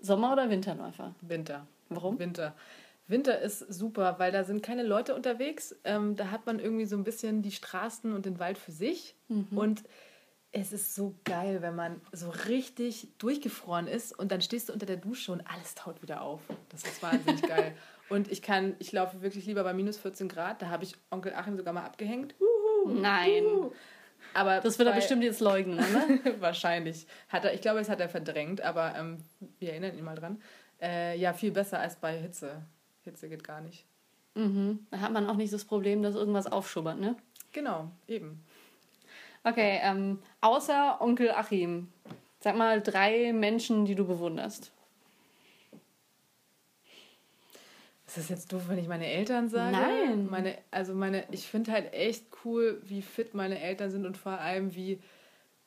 Sommer- 0.00 0.32
oder 0.32 0.48
Winterläufer? 0.48 1.14
Winter. 1.20 1.66
Warum? 1.88 2.18
Winter. 2.18 2.54
Winter 3.08 3.40
ist 3.40 3.60
super, 3.60 4.18
weil 4.18 4.32
da 4.32 4.44
sind 4.44 4.62
keine 4.62 4.82
Leute 4.82 5.14
unterwegs. 5.14 5.74
Ähm, 5.84 6.16
da 6.16 6.30
hat 6.30 6.46
man 6.46 6.60
irgendwie 6.60 6.84
so 6.84 6.96
ein 6.96 7.04
bisschen 7.04 7.42
die 7.42 7.52
Straßen 7.52 8.12
und 8.12 8.26
den 8.26 8.38
Wald 8.38 8.58
für 8.58 8.72
sich. 8.72 9.14
Mhm. 9.28 9.46
Und 9.56 9.82
es 10.52 10.72
ist 10.72 10.94
so 10.94 11.14
geil, 11.24 11.60
wenn 11.60 11.74
man 11.74 12.00
so 12.12 12.30
richtig 12.30 13.08
durchgefroren 13.18 13.86
ist 13.86 14.18
und 14.18 14.32
dann 14.32 14.40
stehst 14.40 14.68
du 14.68 14.72
unter 14.72 14.86
der 14.86 14.96
Dusche 14.96 15.32
und 15.32 15.42
alles 15.42 15.74
taut 15.74 16.02
wieder 16.02 16.22
auf. 16.22 16.40
Das 16.70 16.84
ist 16.84 17.02
wahnsinnig 17.02 17.42
geil. 17.48 17.74
Und 18.08 18.30
ich 18.30 18.40
kann, 18.40 18.74
ich 18.78 18.92
laufe 18.92 19.20
wirklich 19.20 19.44
lieber 19.46 19.62
bei 19.64 19.74
minus 19.74 19.98
14 19.98 20.28
Grad. 20.28 20.62
Da 20.62 20.68
habe 20.68 20.84
ich 20.84 20.94
Onkel 21.10 21.34
Achim 21.34 21.56
sogar 21.56 21.74
mal 21.74 21.84
abgehängt. 21.84 22.34
Nein. 22.88 23.44
Aber 24.34 24.60
das 24.60 24.78
wird 24.78 24.88
er 24.88 24.94
bestimmt 24.94 25.22
jetzt 25.22 25.40
leugnen, 25.40 25.78
oder? 25.78 26.40
Wahrscheinlich. 26.40 27.06
Hat 27.28 27.44
er, 27.44 27.54
ich 27.54 27.60
glaube, 27.60 27.78
das 27.78 27.88
hat 27.88 28.00
er 28.00 28.08
verdrängt, 28.08 28.60
aber 28.60 28.94
ähm, 28.96 29.18
wir 29.58 29.70
erinnern 29.70 29.96
ihn 29.96 30.04
mal 30.04 30.16
dran. 30.16 30.40
Äh, 30.80 31.18
ja, 31.18 31.32
viel 31.32 31.50
besser 31.50 31.80
als 31.80 31.96
bei 31.96 32.16
Hitze. 32.16 32.62
Hitze 33.04 33.28
geht 33.28 33.42
gar 33.42 33.60
nicht. 33.60 33.84
Mhm. 34.34 34.86
Da 34.90 35.00
hat 35.00 35.12
man 35.12 35.28
auch 35.28 35.36
nicht 35.36 35.52
das 35.52 35.64
Problem, 35.64 36.02
dass 36.02 36.14
irgendwas 36.14 36.46
aufschubbert, 36.46 37.00
ne? 37.00 37.16
Genau, 37.52 37.90
eben. 38.06 38.44
Okay, 39.44 39.80
ähm, 39.82 40.20
außer 40.40 41.00
Onkel 41.00 41.30
Achim, 41.30 41.88
sag 42.40 42.56
mal 42.56 42.80
drei 42.80 43.32
Menschen, 43.32 43.86
die 43.86 43.94
du 43.94 44.06
bewunderst. 44.06 44.70
Ist 48.08 48.16
das 48.16 48.28
jetzt 48.30 48.52
doof, 48.54 48.62
wenn 48.68 48.78
ich 48.78 48.88
meine 48.88 49.06
Eltern 49.06 49.50
sage? 49.50 49.76
Nein. 49.76 50.28
Meine, 50.30 50.56
also 50.70 50.94
meine, 50.94 51.24
ich 51.30 51.46
finde 51.46 51.72
halt 51.72 51.92
echt 51.92 52.24
cool, 52.42 52.80
wie 52.82 53.02
fit 53.02 53.34
meine 53.34 53.60
Eltern 53.60 53.90
sind 53.90 54.06
und 54.06 54.16
vor 54.16 54.40
allem, 54.40 54.74
wie, 54.74 54.98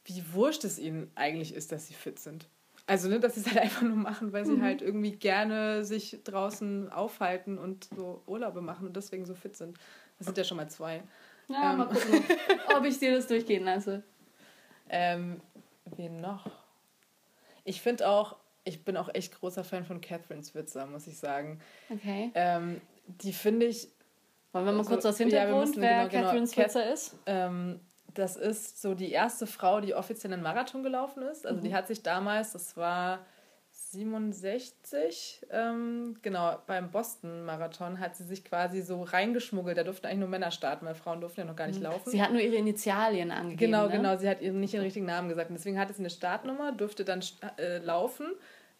wie 0.05 0.23
wurscht 0.33 0.63
es 0.63 0.79
ihnen 0.79 1.11
eigentlich 1.13 1.53
ist, 1.53 1.71
dass 1.71 1.85
sie 1.85 1.93
fit 1.93 2.17
sind. 2.17 2.47
Also, 2.87 3.09
ne, 3.09 3.19
dass 3.19 3.35
sie 3.35 3.41
es 3.41 3.45
halt 3.45 3.59
einfach 3.61 3.83
nur 3.83 3.95
machen, 3.95 4.33
weil 4.33 4.47
sie 4.47 4.53
mhm. 4.53 4.63
halt 4.63 4.81
irgendwie 4.81 5.11
gerne 5.11 5.85
sich 5.85 6.17
draußen 6.23 6.91
aufhalten 6.91 7.59
und 7.59 7.87
so 7.95 8.23
Urlaube 8.25 8.61
machen 8.61 8.87
und 8.87 8.97
deswegen 8.97 9.27
so 9.27 9.35
fit 9.35 9.55
sind. 9.55 9.77
Das 10.17 10.25
sind 10.25 10.35
ja 10.35 10.43
schon 10.43 10.57
mal 10.57 10.67
zwei. 10.67 11.03
Ja, 11.47 11.73
ähm, 11.73 11.77
mal 11.77 11.89
gucken, 11.89 12.23
ob 12.75 12.83
ich 12.85 12.97
dir 12.97 13.13
das 13.13 13.27
durchgehen 13.27 13.65
lasse. 13.65 14.01
Ähm, 14.89 15.41
wen 15.95 16.19
noch? 16.21 16.49
Ich 17.65 17.81
finde 17.81 18.09
auch, 18.09 18.35
ich 18.63 18.83
bin 18.83 18.97
auch 18.97 19.09
echt 19.13 19.39
großer 19.39 19.63
Fan 19.63 19.85
von 19.85 20.01
Catherine 20.01 20.43
Switzer, 20.43 20.85
muss 20.85 21.07
ich 21.07 21.17
sagen. 21.17 21.59
Okay. 21.89 22.31
Ähm, 22.35 22.81
die 23.05 23.33
finde 23.33 23.65
ich. 23.65 23.89
Wollen 24.51 24.65
wir 24.65 24.73
mal 24.73 24.79
also, 24.79 24.91
kurz 24.91 25.05
aus 25.05 25.17
Hintergrund, 25.17 25.75
ja, 25.77 25.81
wer 25.81 26.07
genau, 26.09 26.23
Catherine 26.23 26.45
genau, 26.45 26.45
Switzer 26.45 26.91
ist? 26.91 27.15
Ähm, 27.25 27.79
das 28.13 28.35
ist 28.35 28.81
so 28.81 28.93
die 28.93 29.11
erste 29.11 29.47
Frau, 29.47 29.79
die 29.79 29.95
offiziell 29.95 30.33
einen 30.33 30.43
Marathon 30.43 30.83
gelaufen 30.83 31.23
ist. 31.23 31.45
Also 31.45 31.59
mhm. 31.59 31.63
die 31.63 31.73
hat 31.73 31.87
sich 31.87 32.03
damals, 32.03 32.51
das 32.51 32.75
war 32.75 33.25
67, 33.91 35.45
ähm, 35.51 36.17
genau, 36.21 36.57
beim 36.65 36.91
Boston-Marathon 36.91 37.99
hat 37.99 38.15
sie 38.15 38.23
sich 38.23 38.45
quasi 38.45 38.81
so 38.81 39.03
reingeschmuggelt. 39.03 39.77
Da 39.77 39.83
durften 39.83 40.07
eigentlich 40.07 40.19
nur 40.19 40.29
Männer 40.29 40.51
starten, 40.51 40.85
weil 40.85 40.95
Frauen 40.95 41.19
durften 41.19 41.41
ja 41.41 41.45
noch 41.45 41.57
gar 41.57 41.67
nicht 41.67 41.79
mhm. 41.79 41.85
laufen. 41.85 42.09
Sie 42.09 42.21
hat 42.21 42.31
nur 42.31 42.41
ihre 42.41 42.55
Initialien 42.55 43.31
angegeben. 43.31 43.71
Genau, 43.71 43.87
ne? 43.87 43.91
genau, 43.91 44.17
sie 44.17 44.29
hat 44.29 44.41
ihren, 44.41 44.61
nicht 44.61 44.73
ihren 44.73 44.83
richtigen 44.83 45.05
Namen 45.05 45.27
gesagt. 45.27 45.49
Und 45.49 45.57
deswegen 45.57 45.77
hatte 45.77 45.93
sie 45.93 45.99
eine 45.99 46.09
Startnummer, 46.09 46.71
durfte 46.71 47.03
dann 47.03 47.21
äh, 47.57 47.79
laufen. 47.79 48.27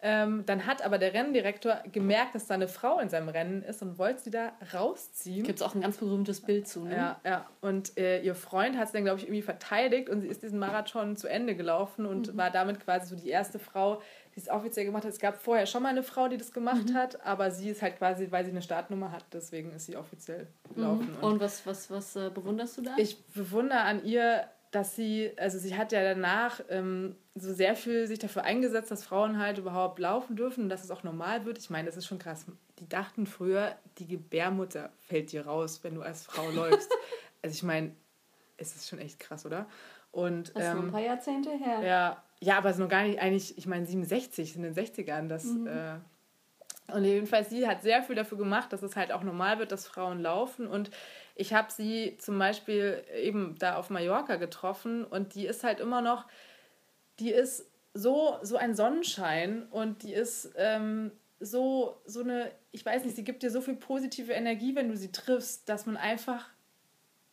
Ähm, 0.04 0.44
dann 0.48 0.66
hat 0.66 0.84
aber 0.84 0.98
der 0.98 1.14
Renndirektor 1.14 1.84
gemerkt, 1.92 2.34
dass 2.34 2.48
da 2.48 2.56
eine 2.56 2.68
Frau 2.68 3.00
in 3.00 3.10
seinem 3.10 3.30
Rennen 3.30 3.62
ist 3.62 3.84
und 3.84 4.00
wollte 4.00 4.24
sie 4.24 4.32
da 4.32 4.54
rausziehen. 4.74 5.44
Gibt 5.44 5.60
es 5.60 5.62
auch 5.62 5.76
ein 5.76 5.82
ganz 5.82 5.98
berühmtes 5.98 6.42
Bild 6.42 6.68
zu, 6.68 6.86
ne? 6.86 6.96
Ja, 6.96 7.22
ja. 7.24 7.46
Und 7.62 7.98
äh, 8.00 8.20
ihr 8.22 8.34
Freund 8.34 8.78
hat 8.78 8.88
sie 8.88 8.94
dann, 8.94 9.04
glaube 9.04 9.20
ich, 9.20 9.26
irgendwie 9.26 9.44
verteidigt 9.44 10.10
und 10.10 10.22
sie 10.22 10.28
ist 10.28 10.42
diesen 10.42 10.58
Marathon 10.58 11.16
zu 11.18 11.28
Ende 11.28 11.56
gelaufen 11.56 12.08
und 12.08 12.34
mhm. 12.34 12.38
war 12.38 12.50
damit 12.50 12.80
quasi 12.80 13.16
so 13.16 13.22
die 13.22 13.30
erste 13.30 13.60
Frau, 13.60 14.02
die 14.36 14.40
es 14.40 14.50
offiziell 14.50 14.86
gemacht 14.86 15.04
hat. 15.04 15.12
Es 15.12 15.20
gab 15.20 15.42
vorher 15.42 15.66
schon 15.66 15.84
mal 15.84 15.90
eine 15.90 16.04
Frau, 16.04 16.28
die 16.28 16.38
das 16.38 16.52
gemacht 16.52 16.90
mhm. 16.90 16.94
hat, 16.94 17.26
aber 17.26 17.52
sie 17.52 17.70
ist 17.70 17.82
halt 17.82 17.98
quasi, 17.98 18.28
weil 18.32 18.46
sie 18.46 18.52
eine 18.52 18.62
Startnummer 18.62 19.12
hat, 19.12 19.26
deswegen 19.34 19.72
ist 19.72 19.88
sie 19.88 19.98
offiziell 19.98 20.48
gelaufen. 20.74 21.10
Mhm. 21.12 21.24
Und, 21.24 21.34
und, 21.34 21.40
was, 21.40 21.66
was, 21.66 21.92
was 21.92 22.16
äh, 22.16 22.30
bewunderst 22.34 22.78
du 22.78 22.82
da? 22.82 22.96
Ich 22.98 23.22
bewundere 23.26 23.82
an 23.82 24.04
ihr, 24.06 24.46
dass 24.72 24.96
sie, 24.96 25.32
also 25.38 25.60
sie 25.60 25.76
hat 25.76 25.92
ja 25.92 26.02
danach 26.02 26.62
ähm, 26.70 27.16
so 27.36 27.54
sehr 27.54 27.76
viel 27.76 28.08
sich 28.08 28.20
dafür 28.20 28.44
eingesetzt, 28.44 28.90
dass 28.90 29.04
Frauen 29.04 29.38
halt 29.38 29.58
überhaupt 29.58 30.00
laufen 30.00 30.36
dürfen 30.36 30.64
und 30.64 30.70
dass 30.70 30.84
es 30.84 30.92
auch 30.92 31.04
normal 31.04 31.46
wird. 31.46 31.58
Ich 31.58 31.70
meine, 31.70 31.88
das 31.88 31.98
ist 31.98 32.08
schon 32.08 32.20
krass. 32.20 32.46
Die 32.80 32.88
dachten 32.88 33.28
früher, 33.28 33.76
die 33.98 34.08
Gebärmutter 34.08 34.92
fällt 35.08 35.32
dir 35.34 35.46
raus, 35.46 35.82
wenn 35.84 35.96
du 35.96 36.02
als 36.02 36.24
Frau 36.26 36.50
läufst. 36.56 36.92
Also 37.42 37.54
ich 37.54 37.64
meine, 37.64 37.92
es 38.58 38.76
ist 38.76 38.88
schon 38.88 39.00
echt 39.00 39.20
krass, 39.20 39.46
oder? 39.46 39.66
Und, 40.12 40.56
das 40.56 40.64
ist 40.64 40.72
ähm, 40.72 40.86
ein 40.86 40.92
paar 40.92 41.02
Jahrzehnte 41.02 41.52
her. 41.52 41.82
Ja, 41.82 42.24
ja, 42.44 42.58
aber 42.58 42.70
es 42.70 42.76
ist 42.76 42.82
noch 42.82 42.90
gar 42.90 43.04
nicht, 43.04 43.20
eigentlich, 43.20 43.58
ich 43.58 43.68
meine, 43.68 43.86
67 43.86 44.56
in 44.56 44.64
den 44.64 44.74
60ern, 44.74 45.28
das. 45.28 45.46
Mhm. 45.46 45.68
Äh, 45.68 46.00
und 46.92 47.06
jedenfalls, 47.06 47.50
sie 47.50 47.68
hat 47.68 47.84
sehr 47.84 48.04
viel 48.04 48.16
dafür 48.16 48.38
gemacht, 48.38 48.74
dass 48.74 48.82
es 48.82 48.96
halt 48.96 49.12
auch 49.12 49.24
normal 49.24 49.60
wird, 49.60 49.72
dass 49.72 49.88
Frauen 49.88 50.20
laufen. 50.20 50.68
Und 50.68 50.90
ich 51.36 51.54
habe 51.54 51.72
sie 51.72 52.18
zum 52.18 52.38
Beispiel 52.38 53.04
eben 53.16 53.56
da 53.60 53.76
auf 53.76 53.90
Mallorca 53.90 54.36
getroffen 54.36 55.06
und 55.06 55.36
die 55.36 55.46
ist 55.46 55.64
halt 55.64 55.80
immer 55.80 56.02
noch, 56.02 56.26
die 57.20 57.32
ist 57.32 57.72
so, 57.94 58.38
so 58.42 58.58
ein 58.58 58.76
Sonnenschein 58.76 59.68
und 59.70 60.04
die 60.04 60.14
ist 60.14 60.52
ähm, 60.58 61.12
so, 61.40 62.02
so 62.06 62.22
eine, 62.22 62.52
ich 62.72 62.86
weiß 62.86 63.06
nicht, 63.06 63.16
sie 63.16 63.24
gibt 63.24 63.44
dir 63.44 63.52
so 63.52 63.62
viel 63.62 63.76
positive 63.76 64.34
Energie, 64.34 64.76
wenn 64.76 64.90
du 64.90 64.98
sie 64.98 65.12
triffst, 65.12 65.70
dass 65.70 65.86
man 65.86 65.96
einfach 65.96 66.50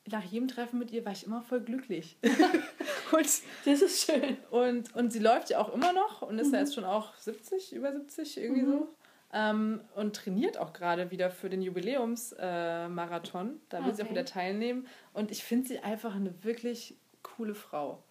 nach 0.06 0.24
jedem 0.24 0.48
Treffen 0.48 0.78
mit 0.78 0.90
ihr 0.90 1.04
war 1.04 1.12
ich 1.12 1.26
immer 1.26 1.42
voll 1.42 1.61
glücklich. 1.61 2.16
und, 3.12 3.42
das 3.64 3.82
ist 3.82 4.06
schön. 4.06 4.36
Und, 4.50 4.94
und 4.94 5.12
sie 5.12 5.18
läuft 5.18 5.50
ja 5.50 5.59
auch 5.59 5.72
immer 5.72 5.92
noch 5.92 6.22
und 6.22 6.38
ist 6.38 6.48
mhm. 6.48 6.54
ja 6.54 6.61
jetzt 6.61 6.74
schon 6.74 6.84
auch 6.84 7.14
70, 7.16 7.72
über 7.74 7.92
70 7.92 8.38
irgendwie 8.38 8.62
mhm. 8.62 8.72
so. 8.72 8.88
Ähm, 9.30 9.82
und 9.94 10.16
trainiert 10.16 10.56
auch 10.56 10.72
gerade 10.72 11.11
wieder 11.11 11.30
für 11.30 11.50
den 11.50 11.61
Jubiläumsmarathon. 11.61 13.48
Äh, 13.48 13.59
da 13.68 13.78
will 13.78 13.88
okay. 13.88 13.96
sie 13.96 14.02
auch 14.04 14.11
wieder 14.11 14.24
teilnehmen. 14.24 14.86
Und 15.12 15.30
ich 15.30 15.44
finde 15.44 15.68
sie 15.68 15.80
einfach 15.80 16.14
eine 16.14 16.44
wirklich 16.44 16.96
coole 17.22 17.54
Frau. 17.54 18.02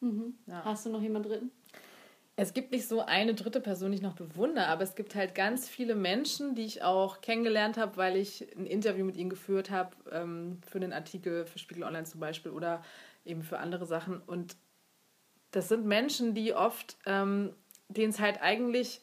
Mhm. 0.00 0.34
Ja. 0.46 0.64
Hast 0.64 0.86
du 0.86 0.90
noch 0.90 1.02
jemand 1.02 1.26
dritten? 1.26 1.50
Es 2.36 2.52
gibt 2.52 2.72
nicht 2.72 2.88
so 2.88 3.00
eine 3.00 3.34
dritte 3.34 3.60
Person, 3.60 3.92
die 3.92 3.98
ich 3.98 4.02
noch 4.02 4.16
bewundere, 4.16 4.66
aber 4.66 4.82
es 4.82 4.96
gibt 4.96 5.14
halt 5.14 5.36
ganz 5.36 5.68
viele 5.68 5.94
Menschen, 5.94 6.56
die 6.56 6.64
ich 6.64 6.82
auch 6.82 7.20
kennengelernt 7.20 7.76
habe, 7.76 7.96
weil 7.96 8.16
ich 8.16 8.48
ein 8.56 8.66
Interview 8.66 9.04
mit 9.04 9.16
ihnen 9.16 9.30
geführt 9.30 9.70
habe, 9.70 9.94
ähm, 10.10 10.58
für 10.68 10.80
den 10.80 10.92
Artikel 10.92 11.46
für 11.46 11.60
Spiegel 11.60 11.84
Online 11.84 12.04
zum 12.04 12.18
Beispiel 12.18 12.50
oder 12.50 12.82
eben 13.24 13.42
für 13.42 13.58
andere 13.58 13.86
Sachen. 13.86 14.20
Und 14.20 14.56
das 15.50 15.68
sind 15.68 15.86
Menschen, 15.86 16.34
die 16.34 16.54
oft, 16.54 16.96
ähm, 17.06 17.54
denen 17.88 18.10
es 18.10 18.20
halt 18.20 18.40
eigentlich 18.42 19.02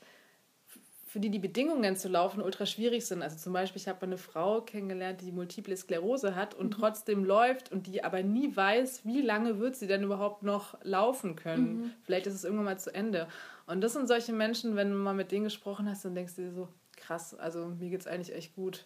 für 1.11 1.19
die 1.19 1.30
die 1.30 1.39
Bedingungen 1.39 1.97
zu 1.97 2.07
laufen 2.07 2.41
ultra 2.41 2.65
schwierig 2.65 3.05
sind. 3.05 3.22
Also 3.22 3.36
zum 3.36 3.51
Beispiel, 3.51 3.82
ich 3.82 3.89
habe 3.89 4.01
eine 4.03 4.17
Frau 4.17 4.61
kennengelernt, 4.61 5.19
die 5.19 5.34
multiple 5.34 5.76
Sklerose 5.76 6.36
hat 6.36 6.53
und 6.53 6.67
mhm. 6.67 6.80
trotzdem 6.80 7.26
läuft 7.26 7.69
und 7.69 7.86
die 7.86 8.01
aber 8.01 8.24
nie 8.24 8.55
weiß, 8.55 9.03
wie 9.03 9.22
lange 9.22 9.59
wird 9.59 9.76
sie 9.76 9.88
denn 9.88 10.03
überhaupt 10.03 10.43
noch 10.43 10.78
laufen 10.84 11.36
können. 11.36 11.82
Mhm. 11.82 11.91
Vielleicht 12.03 12.28
ist 12.28 12.36
es 12.36 12.45
irgendwann 12.45 12.63
mal 12.63 12.80
zu 12.80 12.95
Ende. 12.95 13.28
Und 13.67 13.82
das 13.82 13.91
sind 13.91 14.07
solche 14.07 14.32
Menschen, 14.32 14.78
wenn 14.78 14.89
du 14.89 14.95
mal 14.95 15.13
mit 15.13 15.34
denen 15.34 15.43
gesprochen 15.43 15.89
hast, 15.89 16.05
dann 16.05 16.15
denkst 16.15 16.36
du 16.36 16.43
dir 16.43 16.51
so, 16.53 16.69
krass, 16.95 17.36
also 17.36 17.65
mir 17.65 17.89
geht 17.89 17.99
es 17.99 18.07
eigentlich 18.07 18.34
echt 18.34 18.55
gut. 18.55 18.86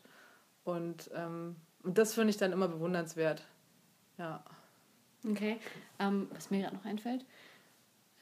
Und, 0.64 1.12
ähm, 1.14 1.58
und 1.84 2.00
das 2.00 2.16
finde 2.16 2.32
ich 2.32 2.38
dann 2.38 2.54
immer 2.54 2.68
bewundernswert. 2.68 3.44
Ja. 4.18 4.44
Okay. 5.30 5.58
Ähm, 6.00 6.28
was 6.34 6.52
mir 6.52 6.62
gerade 6.62 6.76
noch 6.76 6.86
einfällt, 6.86 7.26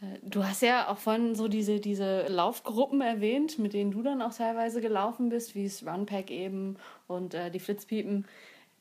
äh, 0.02 0.20
Du 0.22 0.44
hast 0.44 0.62
ja 0.62 0.90
auch 0.90 0.98
von 0.98 1.36
so 1.36 1.48
diese, 1.48 1.80
diese 1.80 2.28
Laufgruppen 2.28 3.02
erwähnt, 3.02 3.60
mit 3.60 3.74
denen 3.74 3.92
du 3.92 4.02
dann 4.04 4.22
auch 4.22 4.34
teilweise 4.34 4.82
gelaufen 4.82 5.30
bist, 5.30 5.56
wie 5.56 5.66
es 5.66 5.86
Runpack 5.86 6.32
eben 6.32 6.78
und 7.08 7.34
äh, 7.34 7.52
die 7.52 7.60
Flitzpiepen. 7.60 8.26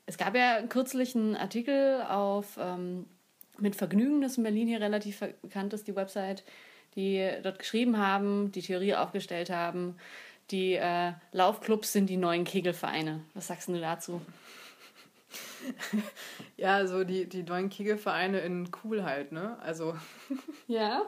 Es 0.07 0.19
gab 0.19 0.35
ja 0.35 0.63
kürzlich 0.63 1.15
einen 1.15 1.37
Artikel 1.37 2.03
auf 2.03 2.59
ähm, 2.61 3.07
mit 3.59 3.77
Vergnügen, 3.77 4.21
das 4.21 4.37
in 4.37 4.43
Berlin 4.43 4.69
hier 4.69 4.81
relativ 4.81 5.21
bekannt 5.43 5.73
ist, 5.73 5.87
die 5.87 5.95
Website, 5.95 6.43
die 6.97 7.31
dort 7.43 7.59
geschrieben 7.59 7.99
haben, 7.99 8.51
die 8.53 8.63
Theorie 8.63 8.95
aufgestellt 8.95 9.51
haben, 9.51 9.97
die 10.51 10.75
äh, 10.75 11.13
Laufclubs 11.33 11.93
sind 11.93 12.11
die 12.11 12.17
neuen 12.17 12.45
Kegelvereine. 12.45 13.21
Was 13.35 13.47
sagst 13.47 13.69
du 13.69 13.81
dazu? 13.81 14.21
ja, 16.57 16.87
so 16.87 17.05
die, 17.05 17.29
die 17.29 17.43
neuen 17.43 17.69
Kegelvereine 17.69 18.41
in 18.41 18.71
cool 18.85 19.05
halt, 19.05 19.33
ne? 19.33 19.59
Also. 19.61 19.97
ja. 20.67 21.03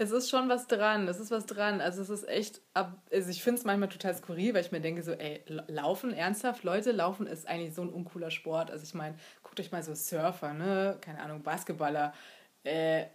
Es 0.00 0.12
ist 0.12 0.30
schon 0.30 0.48
was 0.48 0.68
dran, 0.68 1.08
es 1.08 1.18
ist 1.18 1.32
was 1.32 1.44
dran. 1.44 1.80
Also 1.80 2.00
es 2.00 2.08
ist 2.08 2.28
echt, 2.28 2.60
also 2.72 3.30
ich 3.30 3.42
finde 3.42 3.58
es 3.58 3.64
manchmal 3.64 3.88
total 3.88 4.14
skurril, 4.14 4.54
weil 4.54 4.60
ich 4.60 4.70
mir 4.70 4.80
denke 4.80 5.02
so, 5.02 5.10
ey, 5.10 5.42
Laufen, 5.66 6.12
ernsthaft, 6.12 6.62
Leute, 6.62 6.92
Laufen 6.92 7.26
ist 7.26 7.48
eigentlich 7.48 7.74
so 7.74 7.82
ein 7.82 7.88
uncooler 7.88 8.30
Sport. 8.30 8.70
Also 8.70 8.84
ich 8.84 8.94
meine, 8.94 9.16
guckt 9.42 9.58
euch 9.58 9.72
mal 9.72 9.82
so 9.82 9.96
Surfer, 9.96 10.54
ne, 10.54 10.96
keine 11.00 11.20
Ahnung, 11.20 11.42
Basketballer, 11.42 12.14
äh, 12.62 13.06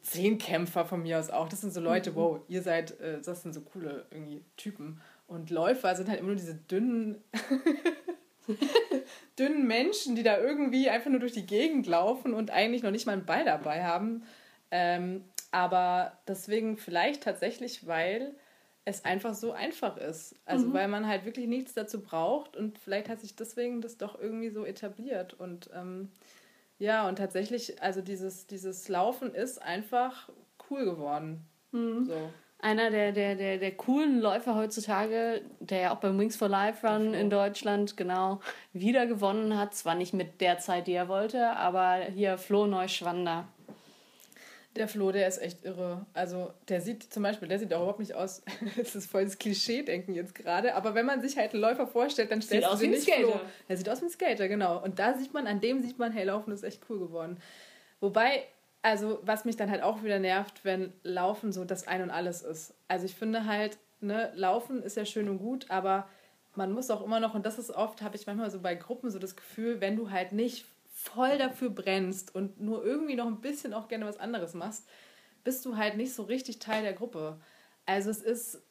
Zehnkämpfer 0.00 0.86
von 0.86 1.02
mir 1.02 1.18
aus 1.18 1.28
auch. 1.28 1.50
Das 1.50 1.60
sind 1.60 1.74
so 1.74 1.80
Leute, 1.80 2.12
mhm. 2.12 2.16
wow, 2.16 2.40
ihr 2.48 2.62
seid, 2.62 2.98
äh, 3.00 3.20
das 3.20 3.42
sind 3.42 3.52
so 3.52 3.60
coole 3.60 4.06
irgendwie 4.10 4.42
Typen. 4.56 4.98
Und 5.26 5.50
Läufer 5.50 5.94
sind 5.94 6.08
halt 6.08 6.20
immer 6.20 6.28
nur 6.28 6.36
diese 6.36 6.54
dünnen 6.54 7.22
dünnen 9.38 9.66
Menschen, 9.66 10.16
die 10.16 10.22
da 10.22 10.38
irgendwie 10.38 10.90
einfach 10.90 11.10
nur 11.10 11.20
durch 11.20 11.32
die 11.32 11.46
Gegend 11.46 11.86
laufen 11.86 12.34
und 12.34 12.50
eigentlich 12.50 12.82
noch 12.82 12.90
nicht 12.90 13.06
mal 13.06 13.12
einen 13.12 13.26
Ball 13.26 13.44
dabei 13.44 13.84
haben. 13.84 14.22
Ähm, 14.70 15.24
aber 15.52 16.18
deswegen 16.28 16.76
vielleicht 16.76 17.22
tatsächlich, 17.22 17.86
weil 17.86 18.34
es 18.84 19.04
einfach 19.04 19.34
so 19.34 19.52
einfach 19.52 19.96
ist. 19.96 20.36
Also 20.44 20.68
mhm. 20.68 20.72
weil 20.72 20.88
man 20.88 21.06
halt 21.06 21.24
wirklich 21.24 21.46
nichts 21.46 21.74
dazu 21.74 22.02
braucht 22.02 22.56
und 22.56 22.78
vielleicht 22.78 23.08
hat 23.08 23.20
sich 23.20 23.36
deswegen 23.36 23.80
das 23.80 23.98
doch 23.98 24.18
irgendwie 24.18 24.50
so 24.50 24.64
etabliert. 24.64 25.34
Und 25.34 25.70
ähm, 25.74 26.08
ja, 26.78 27.06
und 27.08 27.16
tatsächlich, 27.16 27.82
also 27.82 28.00
dieses, 28.00 28.46
dieses 28.46 28.88
Laufen 28.88 29.34
ist 29.34 29.60
einfach 29.60 30.30
cool 30.70 30.84
geworden. 30.84 31.44
Mhm. 31.72 32.04
So 32.06 32.30
einer 32.62 32.90
der, 32.90 33.12
der, 33.12 33.34
der, 33.34 33.58
der 33.58 33.72
coolen 33.72 34.20
Läufer 34.20 34.54
heutzutage, 34.54 35.42
der 35.60 35.80
ja 35.80 35.94
auch 35.94 35.98
beim 35.98 36.18
Wings 36.18 36.36
for 36.36 36.48
Life 36.48 36.86
Run 36.86 37.14
in 37.14 37.30
Deutschland 37.30 37.96
genau 37.96 38.40
wieder 38.72 39.06
gewonnen 39.06 39.58
hat. 39.58 39.74
Zwar 39.74 39.94
nicht 39.94 40.14
mit 40.14 40.40
der 40.40 40.58
Zeit, 40.58 40.86
die 40.86 40.92
er 40.92 41.08
wollte, 41.08 41.56
aber 41.56 42.04
hier 42.14 42.38
Flo 42.38 42.66
Neuschwander. 42.66 43.48
Der 44.76 44.86
Flo, 44.86 45.10
der 45.10 45.26
ist 45.26 45.42
echt 45.42 45.64
irre. 45.64 46.06
Also 46.14 46.52
der 46.68 46.80
sieht 46.80 47.02
zum 47.12 47.24
Beispiel, 47.24 47.48
der 47.48 47.58
sieht 47.58 47.74
auch 47.74 47.80
überhaupt 47.80 47.98
nicht 47.98 48.14
aus, 48.14 48.42
das 48.76 48.94
ist 48.94 49.10
voll 49.10 49.24
das 49.24 49.38
Klischee-Denken 49.38 50.14
jetzt 50.14 50.34
gerade, 50.34 50.74
aber 50.74 50.94
wenn 50.94 51.06
man 51.06 51.20
sich 51.20 51.36
halt 51.36 51.52
einen 51.52 51.62
Läufer 51.62 51.88
vorstellt, 51.88 52.30
dann 52.30 52.40
stellt 52.40 52.64
sich 52.78 52.88
nicht 52.88 53.02
Skater. 53.02 53.22
Flo. 53.22 53.40
Der 53.68 53.76
sieht 53.76 53.88
aus 53.88 54.00
wie 54.00 54.06
ein 54.06 54.10
Skater, 54.10 54.48
genau. 54.48 54.82
Und 54.82 54.98
da 54.98 55.14
sieht 55.18 55.34
man, 55.34 55.48
an 55.48 55.60
dem 55.60 55.82
sieht 55.82 55.98
man, 55.98 56.12
hey, 56.12 56.24
Laufen 56.24 56.52
ist 56.52 56.62
echt 56.62 56.82
cool 56.88 57.00
geworden. 57.00 57.38
Wobei 57.98 58.44
also 58.82 59.20
was 59.22 59.44
mich 59.44 59.56
dann 59.56 59.70
halt 59.70 59.82
auch 59.82 60.02
wieder 60.02 60.18
nervt, 60.18 60.64
wenn 60.64 60.92
Laufen 61.02 61.52
so 61.52 61.64
das 61.64 61.86
Ein 61.86 62.02
und 62.02 62.10
Alles 62.10 62.42
ist. 62.42 62.74
Also 62.88 63.04
ich 63.04 63.14
finde 63.14 63.46
halt, 63.46 63.78
ne, 64.00 64.32
Laufen 64.34 64.82
ist 64.82 64.96
ja 64.96 65.04
schön 65.04 65.28
und 65.28 65.38
gut, 65.38 65.70
aber 65.70 66.08
man 66.54 66.72
muss 66.72 66.90
auch 66.90 67.02
immer 67.02 67.20
noch, 67.20 67.34
und 67.34 67.46
das 67.46 67.58
ist 67.58 67.70
oft, 67.70 68.02
habe 68.02 68.16
ich 68.16 68.26
manchmal 68.26 68.50
so 68.50 68.60
bei 68.60 68.74
Gruppen 68.74 69.10
so 69.10 69.18
das 69.18 69.36
Gefühl, 69.36 69.80
wenn 69.80 69.96
du 69.96 70.10
halt 70.10 70.32
nicht 70.32 70.66
voll 70.92 71.38
dafür 71.38 71.70
brennst 71.70 72.34
und 72.34 72.60
nur 72.60 72.84
irgendwie 72.84 73.14
noch 73.14 73.26
ein 73.26 73.40
bisschen 73.40 73.72
auch 73.72 73.88
gerne 73.88 74.06
was 74.06 74.18
anderes 74.18 74.54
machst, 74.54 74.88
bist 75.44 75.64
du 75.64 75.76
halt 75.76 75.96
nicht 75.96 76.14
so 76.14 76.24
richtig 76.24 76.58
Teil 76.58 76.82
der 76.82 76.92
Gruppe. 76.92 77.38
Also 77.86 78.10
es 78.10 78.22
ist 78.22 78.62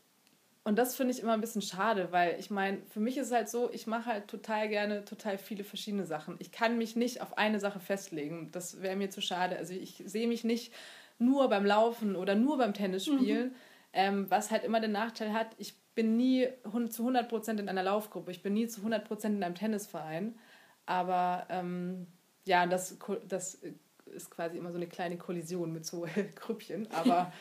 und 0.69 0.75
das 0.75 0.95
finde 0.95 1.11
ich 1.11 1.19
immer 1.19 1.33
ein 1.33 1.41
bisschen 1.41 1.63
schade, 1.63 2.09
weil 2.11 2.39
ich 2.39 2.51
meine, 2.51 2.77
für 2.93 2.99
mich 2.99 3.17
ist 3.17 3.27
es 3.27 3.33
halt 3.33 3.49
so, 3.49 3.71
ich 3.73 3.87
mache 3.87 4.05
halt 4.05 4.27
total 4.27 4.69
gerne 4.69 5.03
total 5.03 5.39
viele 5.39 5.63
verschiedene 5.63 6.05
Sachen. 6.05 6.35
Ich 6.37 6.51
kann 6.51 6.77
mich 6.77 6.95
nicht 6.95 7.21
auf 7.21 7.39
eine 7.39 7.59
Sache 7.59 7.79
festlegen. 7.79 8.51
Das 8.51 8.79
wäre 8.79 8.95
mir 8.95 9.09
zu 9.09 9.19
schade. 9.19 9.57
Also 9.57 9.73
ich 9.73 10.03
sehe 10.05 10.27
mich 10.27 10.43
nicht 10.43 10.71
nur 11.17 11.49
beim 11.49 11.65
Laufen 11.65 12.15
oder 12.15 12.35
nur 12.35 12.59
beim 12.59 12.75
Tennis 12.75 13.05
spielen, 13.05 13.47
mhm. 13.47 13.55
ähm, 13.93 14.25
was 14.29 14.51
halt 14.51 14.63
immer 14.63 14.79
den 14.79 14.91
Nachteil 14.91 15.33
hat, 15.33 15.47
ich 15.57 15.73
bin 15.95 16.17
nie 16.17 16.47
zu 16.89 17.09
100% 17.09 17.57
in 17.57 17.67
einer 17.67 17.81
Laufgruppe, 17.81 18.29
ich 18.29 18.43
bin 18.43 18.53
nie 18.53 18.67
zu 18.67 18.81
100% 18.81 19.25
in 19.25 19.43
einem 19.43 19.55
Tennisverein. 19.55 20.37
Aber 20.85 21.47
ähm, 21.49 22.05
ja, 22.45 22.67
das, 22.67 22.95
das 23.27 23.59
ist 24.05 24.29
quasi 24.29 24.59
immer 24.59 24.69
so 24.69 24.77
eine 24.77 24.85
kleine 24.85 25.17
Kollision 25.17 25.73
mit 25.73 25.87
so 25.87 26.05
Grüppchen. 26.35 26.87
Aber 26.91 27.33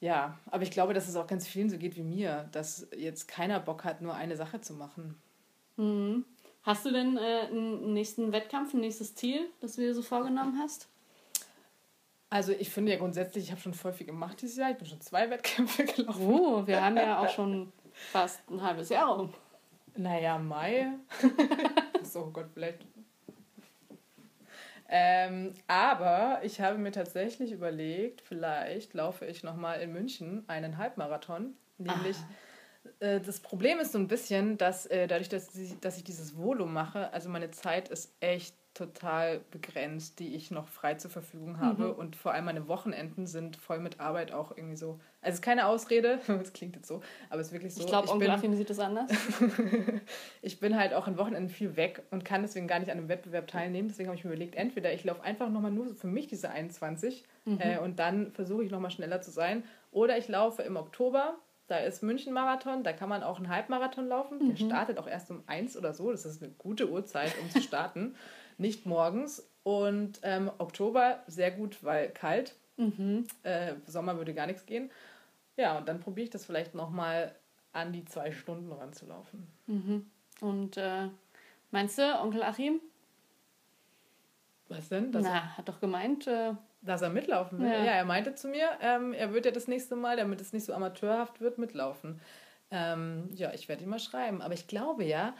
Ja, 0.00 0.38
aber 0.50 0.62
ich 0.62 0.70
glaube, 0.70 0.94
dass 0.94 1.08
es 1.08 1.16
auch 1.16 1.26
ganz 1.26 1.46
vielen 1.46 1.68
so 1.68 1.76
geht 1.76 1.96
wie 1.96 2.02
mir, 2.02 2.48
dass 2.52 2.88
jetzt 2.96 3.28
keiner 3.28 3.60
Bock 3.60 3.84
hat, 3.84 4.00
nur 4.00 4.14
eine 4.14 4.36
Sache 4.36 4.60
zu 4.60 4.72
machen. 4.72 5.20
Mhm. 5.76 6.24
Hast 6.62 6.84
du 6.84 6.90
denn 6.90 7.16
äh, 7.16 7.46
einen 7.46 7.92
nächsten 7.92 8.32
Wettkampf, 8.32 8.74
ein 8.74 8.80
nächstes 8.80 9.14
Ziel, 9.14 9.48
das 9.60 9.76
du 9.76 9.82
dir 9.82 9.94
so 9.94 10.02
vorgenommen 10.02 10.58
hast? 10.58 10.88
Also 12.28 12.52
ich 12.52 12.70
finde 12.70 12.92
ja 12.92 12.98
grundsätzlich, 12.98 13.44
ich 13.44 13.50
habe 13.50 13.60
schon 13.60 13.74
voll 13.74 13.92
viel 13.92 14.06
gemacht 14.06 14.40
dieses 14.40 14.56
Jahr. 14.56 14.70
Ich 14.70 14.76
bin 14.76 14.86
schon 14.86 15.00
zwei 15.00 15.28
Wettkämpfe 15.30 15.84
gelaufen. 15.96 16.26
Oh, 16.26 16.66
wir 16.66 16.82
haben 16.82 16.96
ja 16.96 17.18
auch 17.18 17.28
schon 17.28 17.72
fast 17.92 18.48
ein 18.50 18.62
halbes 18.62 18.88
Jahr 18.88 19.16
rum. 19.16 19.34
Naja, 19.96 20.38
Mai. 20.38 20.92
so, 22.02 22.20
oh 22.20 22.30
Gott, 22.30 22.48
vielleicht 22.54 22.86
ähm, 24.92 25.54
aber 25.68 26.40
ich 26.42 26.60
habe 26.60 26.76
mir 26.76 26.90
tatsächlich 26.90 27.52
überlegt, 27.52 28.22
vielleicht 28.22 28.92
laufe 28.92 29.24
ich 29.24 29.44
nochmal 29.44 29.80
in 29.80 29.92
München 29.92 30.42
einen 30.48 30.78
Halbmarathon. 30.78 31.54
Nämlich, 31.78 32.16
ah. 32.98 33.04
äh, 33.06 33.20
das 33.20 33.38
Problem 33.38 33.78
ist 33.78 33.92
so 33.92 33.98
ein 33.98 34.08
bisschen, 34.08 34.58
dass 34.58 34.86
äh, 34.86 35.06
dadurch, 35.06 35.28
dass 35.28 35.54
ich, 35.54 35.78
dass 35.78 35.96
ich 35.96 36.02
dieses 36.02 36.36
Volo 36.36 36.66
mache, 36.66 37.12
also 37.12 37.28
meine 37.28 37.52
Zeit 37.52 37.88
ist 37.88 38.12
echt 38.18 38.56
total 38.80 39.40
begrenzt, 39.50 40.18
die 40.18 40.34
ich 40.34 40.50
noch 40.50 40.66
frei 40.68 40.94
zur 40.94 41.10
Verfügung 41.10 41.60
habe. 41.60 41.88
Mhm. 41.88 41.92
Und 41.92 42.16
vor 42.16 42.32
allem 42.32 42.46
meine 42.46 42.66
Wochenenden 42.66 43.26
sind 43.26 43.56
voll 43.56 43.78
mit 43.78 44.00
Arbeit 44.00 44.32
auch 44.32 44.56
irgendwie 44.56 44.76
so. 44.76 44.98
Also 45.20 45.32
es 45.32 45.34
ist 45.34 45.42
keine 45.42 45.66
Ausrede, 45.66 46.18
das 46.26 46.52
klingt 46.52 46.76
jetzt 46.76 46.88
so, 46.88 47.02
aber 47.28 47.40
es 47.40 47.48
ist 47.48 47.52
wirklich 47.52 47.74
so. 47.74 47.80
Ich 47.80 47.86
glaube, 47.86 48.08
Onkel 48.08 48.30
Achim 48.30 48.54
sieht 48.54 48.70
das 48.70 48.78
anders. 48.78 49.10
ich 50.42 50.60
bin 50.60 50.78
halt 50.78 50.94
auch 50.94 51.06
an 51.06 51.18
Wochenenden 51.18 51.50
viel 51.50 51.76
weg 51.76 52.02
und 52.10 52.24
kann 52.24 52.40
deswegen 52.40 52.66
gar 52.66 52.78
nicht 52.78 52.90
an 52.90 52.96
einem 52.96 53.08
Wettbewerb 53.08 53.46
teilnehmen. 53.48 53.88
Deswegen 53.88 54.08
habe 54.08 54.16
ich 54.16 54.24
mir 54.24 54.30
überlegt, 54.30 54.54
entweder 54.54 54.92
ich 54.92 55.04
laufe 55.04 55.22
einfach 55.22 55.50
nochmal 55.50 55.72
nur 55.72 55.94
für 55.94 56.06
mich 56.06 56.26
diese 56.26 56.50
21 56.50 57.24
mhm. 57.44 57.60
äh, 57.60 57.78
und 57.78 57.98
dann 57.98 58.32
versuche 58.32 58.64
ich 58.64 58.70
nochmal 58.70 58.90
schneller 58.90 59.20
zu 59.20 59.30
sein. 59.30 59.62
Oder 59.92 60.16
ich 60.16 60.28
laufe 60.28 60.62
im 60.62 60.76
Oktober 60.76 61.38
da 61.70 61.76
ist 61.76 62.02
München 62.02 62.32
Marathon, 62.32 62.82
da 62.82 62.92
kann 62.92 63.08
man 63.08 63.22
auch 63.22 63.36
einen 63.36 63.48
Halbmarathon 63.48 64.08
laufen. 64.08 64.38
Mhm. 64.38 64.48
Der 64.48 64.56
startet 64.56 64.98
auch 64.98 65.06
erst 65.06 65.30
um 65.30 65.44
eins 65.46 65.76
oder 65.76 65.94
so. 65.94 66.10
Das 66.10 66.24
ist 66.24 66.42
eine 66.42 66.50
gute 66.50 66.90
Uhrzeit, 66.90 67.32
um 67.40 67.48
zu 67.48 67.62
starten. 67.62 68.16
nicht 68.60 68.86
morgens. 68.86 69.46
Und 69.62 70.20
ähm, 70.22 70.50
Oktober 70.58 71.22
sehr 71.26 71.50
gut, 71.50 71.82
weil 71.82 72.10
kalt. 72.10 72.54
Mhm. 72.76 73.26
Äh, 73.42 73.74
Sommer 73.86 74.16
würde 74.16 74.32
gar 74.32 74.46
nichts 74.46 74.64
gehen. 74.64 74.90
Ja, 75.56 75.76
und 75.78 75.88
dann 75.88 76.00
probiere 76.00 76.24
ich 76.24 76.30
das 76.30 76.46
vielleicht 76.46 76.74
nochmal 76.74 77.34
an 77.72 77.92
die 77.92 78.04
zwei 78.04 78.32
Stunden 78.32 78.72
ranzulaufen. 78.72 79.46
Mhm. 79.66 80.10
Und 80.40 80.76
äh, 80.76 81.08
meinst 81.70 81.98
du, 81.98 82.20
Onkel 82.20 82.42
Achim? 82.42 82.80
Was 84.68 84.88
denn? 84.88 85.12
Dass 85.12 85.24
Na, 85.24 85.56
hat 85.56 85.68
doch 85.68 85.80
gemeint. 85.80 86.26
Äh, 86.26 86.54
dass 86.82 87.02
er 87.02 87.10
mitlaufen 87.10 87.58
will. 87.60 87.68
Ja. 87.68 87.84
ja, 87.84 87.92
er 87.92 88.04
meinte 88.04 88.34
zu 88.34 88.48
mir, 88.48 88.70
ähm, 88.80 89.12
er 89.12 89.34
wird 89.34 89.44
ja 89.44 89.50
das 89.50 89.68
nächste 89.68 89.96
Mal, 89.96 90.16
damit 90.16 90.40
es 90.40 90.52
nicht 90.52 90.64
so 90.64 90.72
amateurhaft 90.72 91.40
wird, 91.40 91.58
mitlaufen. 91.58 92.20
Ähm, 92.70 93.28
ja, 93.34 93.52
ich 93.52 93.68
werde 93.68 93.82
ihm 93.82 93.90
mal 93.90 93.98
schreiben. 93.98 94.40
Aber 94.40 94.54
ich 94.54 94.66
glaube 94.66 95.04
ja, 95.04 95.34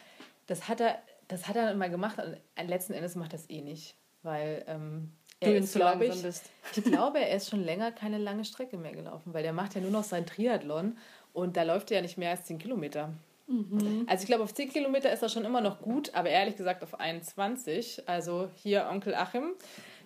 das 0.46 0.68
hat 0.68 0.80
er, 0.80 0.98
das 1.30 1.48
hat 1.48 1.56
er 1.56 1.74
mal 1.74 1.90
gemacht 1.90 2.18
und 2.18 2.68
letzten 2.68 2.92
Endes 2.92 3.14
macht 3.14 3.32
das 3.32 3.48
eh 3.48 3.60
nicht, 3.60 3.96
weil 4.22 4.64
ähm, 4.66 5.12
er 5.40 5.56
ist, 5.56 5.74
glaube 5.74 6.04
ich, 6.04 6.22
bist. 6.22 6.50
ich 6.76 6.84
glaube, 6.84 7.20
er 7.20 7.36
ist 7.36 7.48
schon 7.48 7.64
länger 7.64 7.92
keine 7.92 8.18
lange 8.18 8.44
Strecke 8.44 8.76
mehr 8.76 8.92
gelaufen, 8.92 9.32
weil 9.32 9.42
der 9.42 9.52
macht 9.52 9.74
ja 9.74 9.80
nur 9.80 9.90
noch 9.90 10.04
sein 10.04 10.26
Triathlon 10.26 10.98
und 11.32 11.56
da 11.56 11.62
läuft 11.62 11.90
er 11.90 11.98
ja 11.98 12.02
nicht 12.02 12.18
mehr 12.18 12.30
als 12.30 12.44
10 12.44 12.58
Kilometer. 12.58 13.12
Mhm. 13.46 14.04
Also 14.06 14.22
ich 14.22 14.26
glaube, 14.26 14.44
auf 14.44 14.52
10 14.52 14.70
Kilometer 14.70 15.12
ist 15.12 15.22
er 15.22 15.28
schon 15.28 15.44
immer 15.44 15.60
noch 15.60 15.80
gut, 15.80 16.14
aber 16.14 16.28
ehrlich 16.28 16.56
gesagt 16.56 16.82
auf 16.82 16.98
21. 16.98 18.08
Also 18.08 18.48
hier 18.56 18.88
Onkel 18.90 19.14
Achim. 19.14 19.52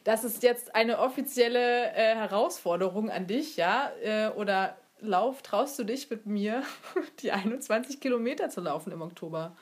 Das 0.05 0.22
ist 0.22 0.43
jetzt 0.43 0.75
eine 0.75 0.99
offizielle 0.99 1.93
äh, 1.93 2.14
Herausforderung 2.14 3.11
an 3.11 3.27
dich, 3.27 3.57
ja? 3.57 3.91
Äh, 4.03 4.29
oder 4.29 4.77
Lauf 5.01 5.43
traust 5.43 5.79
du 5.79 5.85
dich 5.85 6.09
mit 6.09 6.27
mir, 6.27 6.62
die 7.20 7.33
21 7.33 8.01
Kilometer 8.01 8.49
zu 8.49 8.61
laufen 8.61 8.93
im 8.93 9.03
Oktober? 9.03 9.57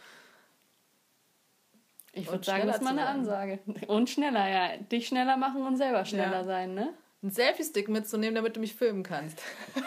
Ich 2.13 2.31
würde 2.31 2.45
sagen, 2.45 2.67
das 2.67 2.77
ist 2.77 2.83
mal 2.83 2.91
eine 2.91 3.07
Ansage. 3.07 3.61
Und 3.87 4.11
schneller, 4.11 4.49
ja. 4.49 4.77
Dich 4.77 5.09
schneller 5.09 5.37
machen 5.37 5.63
und 5.63 5.77
selber 5.77 6.05
schneller 6.05 6.39
ja. 6.39 6.45
sein, 6.45 6.75
ne? 6.75 6.93
Einen 7.23 7.31
Selfie-Stick 7.31 7.89
mitzunehmen, 7.89 8.35
damit 8.35 8.57
du 8.57 8.61
mich 8.61 8.75
filmen 8.75 9.03
kannst. 9.03 9.41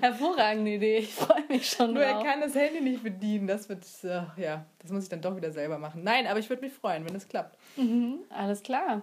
Hervorragende 0.00 0.72
Idee. 0.72 0.98
Ich 0.98 1.14
freue 1.14 1.44
mich 1.48 1.68
schon 1.68 1.92
Nur 1.92 2.02
drauf. 2.02 2.24
er 2.24 2.30
kann 2.30 2.40
das 2.40 2.54
Handy 2.54 2.80
nicht 2.80 3.02
bedienen. 3.02 3.46
Das 3.46 3.68
wird, 3.68 3.84
äh, 4.02 4.22
ja, 4.40 4.64
das 4.80 4.90
muss 4.90 5.04
ich 5.04 5.08
dann 5.10 5.20
doch 5.20 5.36
wieder 5.36 5.52
selber 5.52 5.78
machen. 5.78 6.02
Nein, 6.02 6.26
aber 6.26 6.40
ich 6.40 6.48
würde 6.48 6.62
mich 6.62 6.72
freuen, 6.72 7.04
wenn 7.06 7.14
es 7.14 7.28
klappt. 7.28 7.56
Mhm, 7.76 8.20
alles 8.30 8.62
klar. 8.62 9.02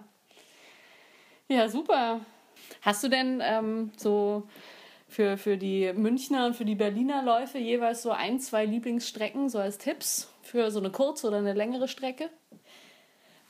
Ja, 1.48 1.68
super. 1.68 2.20
Hast 2.82 3.02
du 3.04 3.08
denn 3.08 3.40
ähm, 3.42 3.92
so 3.96 4.48
für, 5.08 5.36
für 5.36 5.56
die 5.56 5.92
Münchner 5.92 6.46
und 6.46 6.56
für 6.56 6.64
die 6.64 6.74
Berliner 6.74 7.22
Läufe 7.22 7.58
jeweils 7.58 8.02
so 8.02 8.10
ein, 8.10 8.40
zwei 8.40 8.64
Lieblingsstrecken, 8.64 9.48
so 9.48 9.58
als 9.58 9.78
Tipps 9.78 10.29
für 10.42 10.70
so 10.70 10.78
eine 10.78 10.90
kurze 10.90 11.28
oder 11.28 11.38
eine 11.38 11.54
längere 11.54 11.88
Strecke? 11.88 12.30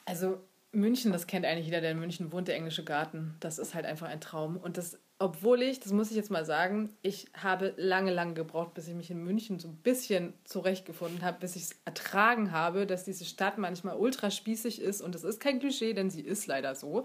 Also 0.05 0.41
München, 0.72 1.12
das 1.12 1.26
kennt 1.26 1.45
eigentlich 1.47 1.66
jeder, 1.66 1.80
der 1.80 1.93
in 1.93 1.99
München 1.99 2.32
wohnt, 2.32 2.49
der 2.49 2.55
englische 2.57 2.84
Garten. 2.84 3.36
Das 3.41 3.59
ist 3.59 3.74
halt 3.74 3.86
einfach 3.86 4.09
ein 4.09 4.20
Traum. 4.20 4.57
Und 4.57 4.76
das, 4.76 4.99
obwohl 5.18 5.62
ich, 5.62 5.80
das 5.80 5.93
muss 5.93 6.11
ich 6.11 6.16
jetzt 6.16 6.30
mal 6.30 6.45
sagen, 6.45 6.97
ich 7.03 7.28
habe 7.34 7.74
lange, 7.76 8.12
lange 8.12 8.34
gebraucht, 8.34 8.74
bis 8.74 8.86
ich 8.86 8.95
mich 8.95 9.11
in 9.11 9.24
München 9.24 9.59
so 9.59 9.68
ein 9.68 9.76
bisschen 9.76 10.34
zurechtgefunden 10.45 11.22
habe, 11.22 11.41
bis 11.41 11.57
ich 11.57 11.62
es 11.62 11.80
ertragen 11.84 12.53
habe, 12.53 12.86
dass 12.86 13.05
diese 13.05 13.24
Stadt 13.24 13.59
manchmal 13.59 13.97
ultra 13.97 14.30
spießig 14.30 14.80
ist. 14.80 15.01
Und 15.01 15.14
das 15.14 15.24
ist 15.24 15.41
kein 15.41 15.59
Klischee, 15.59 15.93
denn 15.93 16.09
sie 16.09 16.22
ist 16.22 16.47
leider 16.47 16.76
so. 16.76 17.05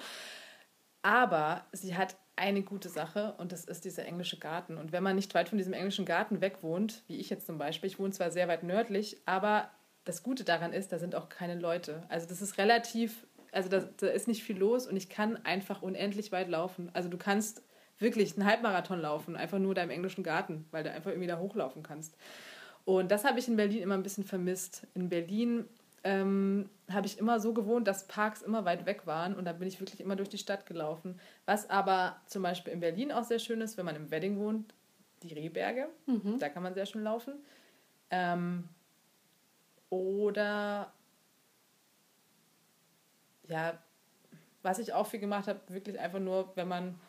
Aber 1.02 1.66
sie 1.72 1.96
hat 1.96 2.18
eine 2.36 2.64
gute 2.64 2.90
Sache 2.90 3.34
und 3.38 3.52
das 3.52 3.66
ist 3.66 3.86
dieser 3.86 4.06
englische 4.06 4.38
Garten. 4.38 4.78
Und 4.78 4.92
wenn 4.92 5.04
man 5.04 5.16
nicht 5.16 5.34
weit 5.34 5.50
von 5.50 5.58
diesem 5.58 5.74
englischen 5.74 6.06
Garten 6.06 6.42
weg 6.42 6.58
wohnt, 6.62 7.04
wie 7.08 7.18
ich 7.18 7.30
jetzt 7.30 7.46
zum 7.46 7.58
Beispiel, 7.58 7.90
ich 7.90 8.00
wohne 8.00 8.12
zwar 8.12 8.32
sehr 8.32 8.48
weit 8.48 8.64
nördlich, 8.64 9.22
aber 9.26 9.70
das 10.04 10.22
Gute 10.22 10.44
daran 10.44 10.74
ist, 10.74 10.92
da 10.92 11.00
sind 11.00 11.16
auch 11.16 11.30
keine 11.30 11.60
Leute. 11.60 12.04
Also 12.10 12.28
das 12.28 12.42
ist 12.42 12.58
relativ, 12.58 13.26
also 13.52 13.70
da, 13.70 13.80
da 13.80 14.08
ist 14.08 14.28
nicht 14.28 14.44
viel 14.44 14.58
los 14.58 14.88
und 14.88 14.98
ich 14.98 15.10
kann 15.10 15.38
einfach 15.46 15.82
unendlich 15.82 16.32
weit 16.32 16.50
laufen. 16.50 16.90
Also 16.94 17.10
du 17.10 17.18
kannst 17.18 17.64
wirklich 17.98 18.38
einen 18.38 18.46
Halbmarathon 18.46 19.00
laufen, 19.00 19.36
einfach 19.36 19.60
nur 19.60 19.74
da 19.74 19.84
im 19.84 19.90
englischen 19.90 20.24
Garten, 20.24 20.66
weil 20.72 20.84
du 20.84 20.92
einfach 20.92 21.12
irgendwie 21.12 21.28
da 21.28 21.40
hochlaufen 21.40 21.84
kannst. 21.84 22.18
Und 22.84 23.12
das 23.12 23.24
habe 23.24 23.40
ich 23.40 23.48
in 23.48 23.56
Berlin 23.56 23.82
immer 23.82 23.96
ein 23.96 24.04
bisschen 24.04 24.26
vermisst. 24.26 24.86
In 24.94 25.10
Berlin 25.10 25.66
ähm, 26.06 26.70
habe 26.90 27.08
ich 27.08 27.18
immer 27.18 27.40
so 27.40 27.52
gewohnt, 27.52 27.88
dass 27.88 28.08
Parks 28.08 28.44
immer 28.44 28.64
weit 28.64 28.86
weg 28.86 29.08
waren 29.08 29.36
und 29.36 29.44
da 29.46 29.54
bin 29.54 29.68
ich 29.68 29.80
wirklich 29.80 30.00
immer 30.00 30.16
durch 30.16 30.30
die 30.30 30.38
Stadt 30.38 30.68
gelaufen. 30.68 31.20
Was 31.48 31.68
aber 31.70 32.22
zum 32.28 32.44
Beispiel 32.44 32.72
in 32.72 32.80
Berlin 32.80 33.12
auch 33.12 33.24
sehr 33.24 33.40
schön 33.40 33.60
ist, 33.60 33.76
wenn 33.76 33.86
man 33.86 33.96
im 33.96 34.12
Wedding 34.12 34.38
wohnt, 34.38 34.72
die 35.24 35.34
Rehberge, 35.34 35.90
mhm. 36.06 36.38
da 36.38 36.48
kann 36.48 36.62
man 36.62 36.76
sehr 36.76 36.86
schön 36.86 37.04
laufen. 37.04 37.34
Ähm, 38.12 38.70
oder 39.90 40.94
ja, 43.48 43.80
was 44.62 44.78
ich 44.78 44.94
auch 44.94 45.08
viel 45.08 45.20
gemacht 45.20 45.48
habe, 45.48 45.60
wirklich 45.70 46.00
einfach 46.00 46.20
nur, 46.20 46.56
wenn 46.56 46.68
man, 46.68 47.00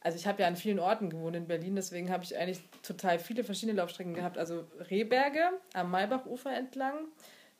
also 0.00 0.16
ich 0.16 0.26
habe 0.26 0.40
ja 0.40 0.48
an 0.48 0.56
vielen 0.56 0.78
Orten 0.78 1.10
gewohnt 1.10 1.36
in 1.36 1.48
Berlin, 1.48 1.76
deswegen 1.76 2.10
habe 2.10 2.24
ich 2.24 2.34
eigentlich 2.34 2.62
total 2.82 3.18
viele 3.18 3.44
verschiedene 3.44 3.76
Laufstrecken 3.76 4.14
gehabt. 4.14 4.38
Also 4.38 4.64
Rehberge 4.88 5.50
am 5.74 5.90
Maybachufer 5.90 6.56
entlang, 6.56 7.08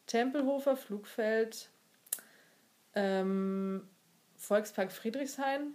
Tempelhofer, 0.09 0.77
Flugfeld, 0.77 1.71
ähm, 2.95 3.89
Volkspark 4.37 4.91
Friedrichshain. 4.91 5.75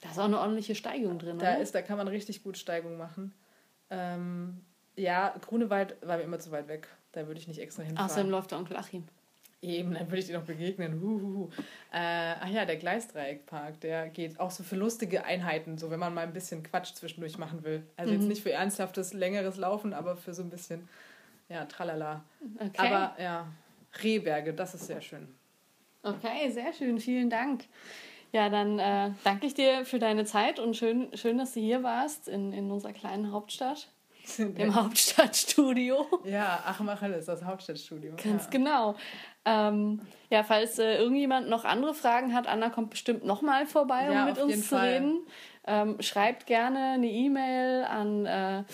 Da 0.00 0.10
ist 0.10 0.18
auch 0.18 0.24
eine 0.24 0.38
ordentliche 0.38 0.74
Steigung 0.74 1.18
drin, 1.18 1.38
da 1.38 1.54
oder? 1.54 1.60
Ist, 1.60 1.74
da 1.74 1.82
kann 1.82 1.98
man 1.98 2.08
richtig 2.08 2.44
gut 2.44 2.56
Steigung 2.56 2.96
machen. 2.96 3.34
Ähm, 3.90 4.60
ja, 4.96 5.34
Grunewald 5.40 5.96
war 6.02 6.18
mir 6.18 6.22
immer 6.22 6.38
zu 6.38 6.52
weit 6.52 6.68
weg. 6.68 6.88
Da 7.12 7.26
würde 7.26 7.40
ich 7.40 7.48
nicht 7.48 7.60
extra 7.60 7.82
hinfahren. 7.82 8.08
Außerdem 8.08 8.30
läuft 8.30 8.52
der 8.52 8.58
Onkel 8.58 8.76
Achim. 8.76 9.04
Eben, 9.62 9.92
dann 9.92 10.06
würde 10.06 10.18
ich 10.18 10.26
dir 10.26 10.38
noch 10.38 10.46
begegnen. 10.46 11.00
Huhuhu. 11.02 11.50
Äh, 11.92 12.34
ach 12.40 12.48
ja, 12.48 12.64
der 12.64 12.76
Gleisdreieckpark, 12.76 13.80
der 13.80 14.08
geht 14.08 14.40
auch 14.40 14.50
so 14.50 14.62
für 14.62 14.76
lustige 14.76 15.24
Einheiten, 15.24 15.76
so 15.76 15.90
wenn 15.90 16.00
man 16.00 16.14
mal 16.14 16.22
ein 16.22 16.32
bisschen 16.32 16.62
Quatsch 16.62 16.94
zwischendurch 16.94 17.36
machen 17.36 17.62
will. 17.62 17.82
Also 17.96 18.12
mhm. 18.12 18.20
jetzt 18.20 18.28
nicht 18.28 18.42
für 18.42 18.52
ernsthaftes, 18.52 19.12
längeres 19.12 19.56
Laufen, 19.56 19.92
aber 19.92 20.16
für 20.16 20.32
so 20.32 20.42
ein 20.42 20.48
bisschen 20.48 20.88
ja, 21.50 21.64
tralala. 21.66 22.24
Okay. 22.58 22.70
Aber 22.76 23.14
ja, 23.20 23.46
Rehberge, 24.02 24.54
das 24.54 24.74
ist 24.74 24.86
sehr 24.86 25.00
schön. 25.00 25.28
Okay, 26.02 26.50
sehr 26.50 26.72
schön. 26.72 26.98
Vielen 26.98 27.28
Dank. 27.28 27.64
Ja, 28.32 28.48
dann 28.48 28.78
äh, 28.78 29.10
danke 29.24 29.46
ich 29.46 29.54
dir 29.54 29.84
für 29.84 29.98
deine 29.98 30.24
Zeit 30.24 30.58
und 30.58 30.76
schön, 30.76 31.08
schön 31.14 31.36
dass 31.36 31.52
du 31.54 31.60
hier 31.60 31.82
warst 31.82 32.28
in, 32.28 32.52
in 32.52 32.70
unserer 32.70 32.92
kleinen 32.92 33.32
Hauptstadt. 33.32 33.88
Im 34.38 34.74
Hauptstadtstudio. 34.74 36.06
Ja, 36.24 36.62
Achmachel 36.64 37.12
ist 37.14 37.26
das 37.26 37.42
Hauptstadtstudio. 37.42 38.14
Ganz 38.22 38.44
ja. 38.44 38.50
genau. 38.50 38.94
Ähm, 39.44 40.00
ja, 40.28 40.44
falls 40.44 40.78
äh, 40.78 40.98
irgendjemand 40.98 41.48
noch 41.48 41.64
andere 41.64 41.94
Fragen 41.94 42.34
hat, 42.34 42.46
Anna 42.46 42.70
kommt 42.70 42.90
bestimmt 42.90 43.24
nochmal 43.24 43.66
vorbei, 43.66 44.08
um 44.08 44.14
ja, 44.14 44.26
mit 44.26 44.38
uns 44.38 44.68
zu 44.68 44.76
Fall. 44.76 44.88
reden. 44.88 45.26
Ähm, 45.66 45.96
schreibt 46.00 46.46
gerne 46.46 46.92
eine 46.94 47.08
E-Mail 47.08 47.84
an 47.84 48.26
äh, 48.26 48.64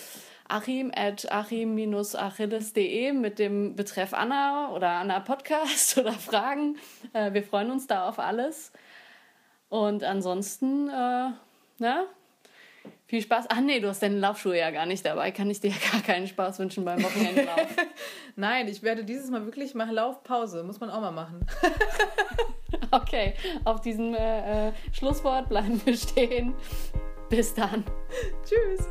achim 0.49 0.91
at 0.95 1.31
achim-achilles.de 1.31 3.13
mit 3.13 3.39
dem 3.39 3.77
Betreff 3.77 4.15
Anna 4.15 4.71
oder 4.73 4.89
Anna 4.89 5.21
Podcast 5.21 5.99
oder 5.99 6.13
Fragen. 6.13 6.77
Äh, 7.13 7.33
wir 7.33 7.43
freuen 7.43 7.71
uns 7.71 7.87
da 7.87 8.09
auf 8.09 8.19
alles. 8.19 8.73
Und 9.69 10.05
ansonsten, 10.05 10.89
äh, 10.89 11.31
na, 11.79 12.07
viel 13.07 13.23
Spaß. 13.23 13.47
Ach 13.49 13.61
nee, 13.61 13.81
du 13.81 13.89
hast 13.89 14.03
deine 14.03 14.19
Laufschuhe 14.19 14.59
ja 14.59 14.71
gar 14.71 14.87
nicht 14.87 15.05
dabei. 15.05 15.31
Kann 15.31 15.51
ich 15.51 15.61
dir 15.61 15.71
ja 15.71 15.77
gar 15.93 16.01
keinen 16.03 16.27
Spaß 16.27 16.59
wünschen 16.59 16.85
beim 16.85 17.03
Wochenendlauf. 17.03 17.69
Nein, 18.37 18.69
ich 18.69 18.83
werde 18.83 19.05
dieses 19.05 19.31
Mal 19.31 19.45
wirklich 19.45 19.75
machen 19.75 19.95
Laufpause. 19.95 20.63
Muss 20.63 20.81
man 20.81 20.91
auch 20.91 21.01
mal 21.01 21.13
machen. 21.13 21.47
okay, 22.91 23.35
auf 23.65 23.81
diesem 23.81 24.15
äh, 24.15 24.69
äh, 24.69 24.73
Schlusswort 24.93 25.49
bleiben 25.49 25.81
wir 25.85 25.97
stehen. 25.97 26.55
Bis 27.29 27.55
dann. 27.55 27.85
Tschüss. 28.45 28.87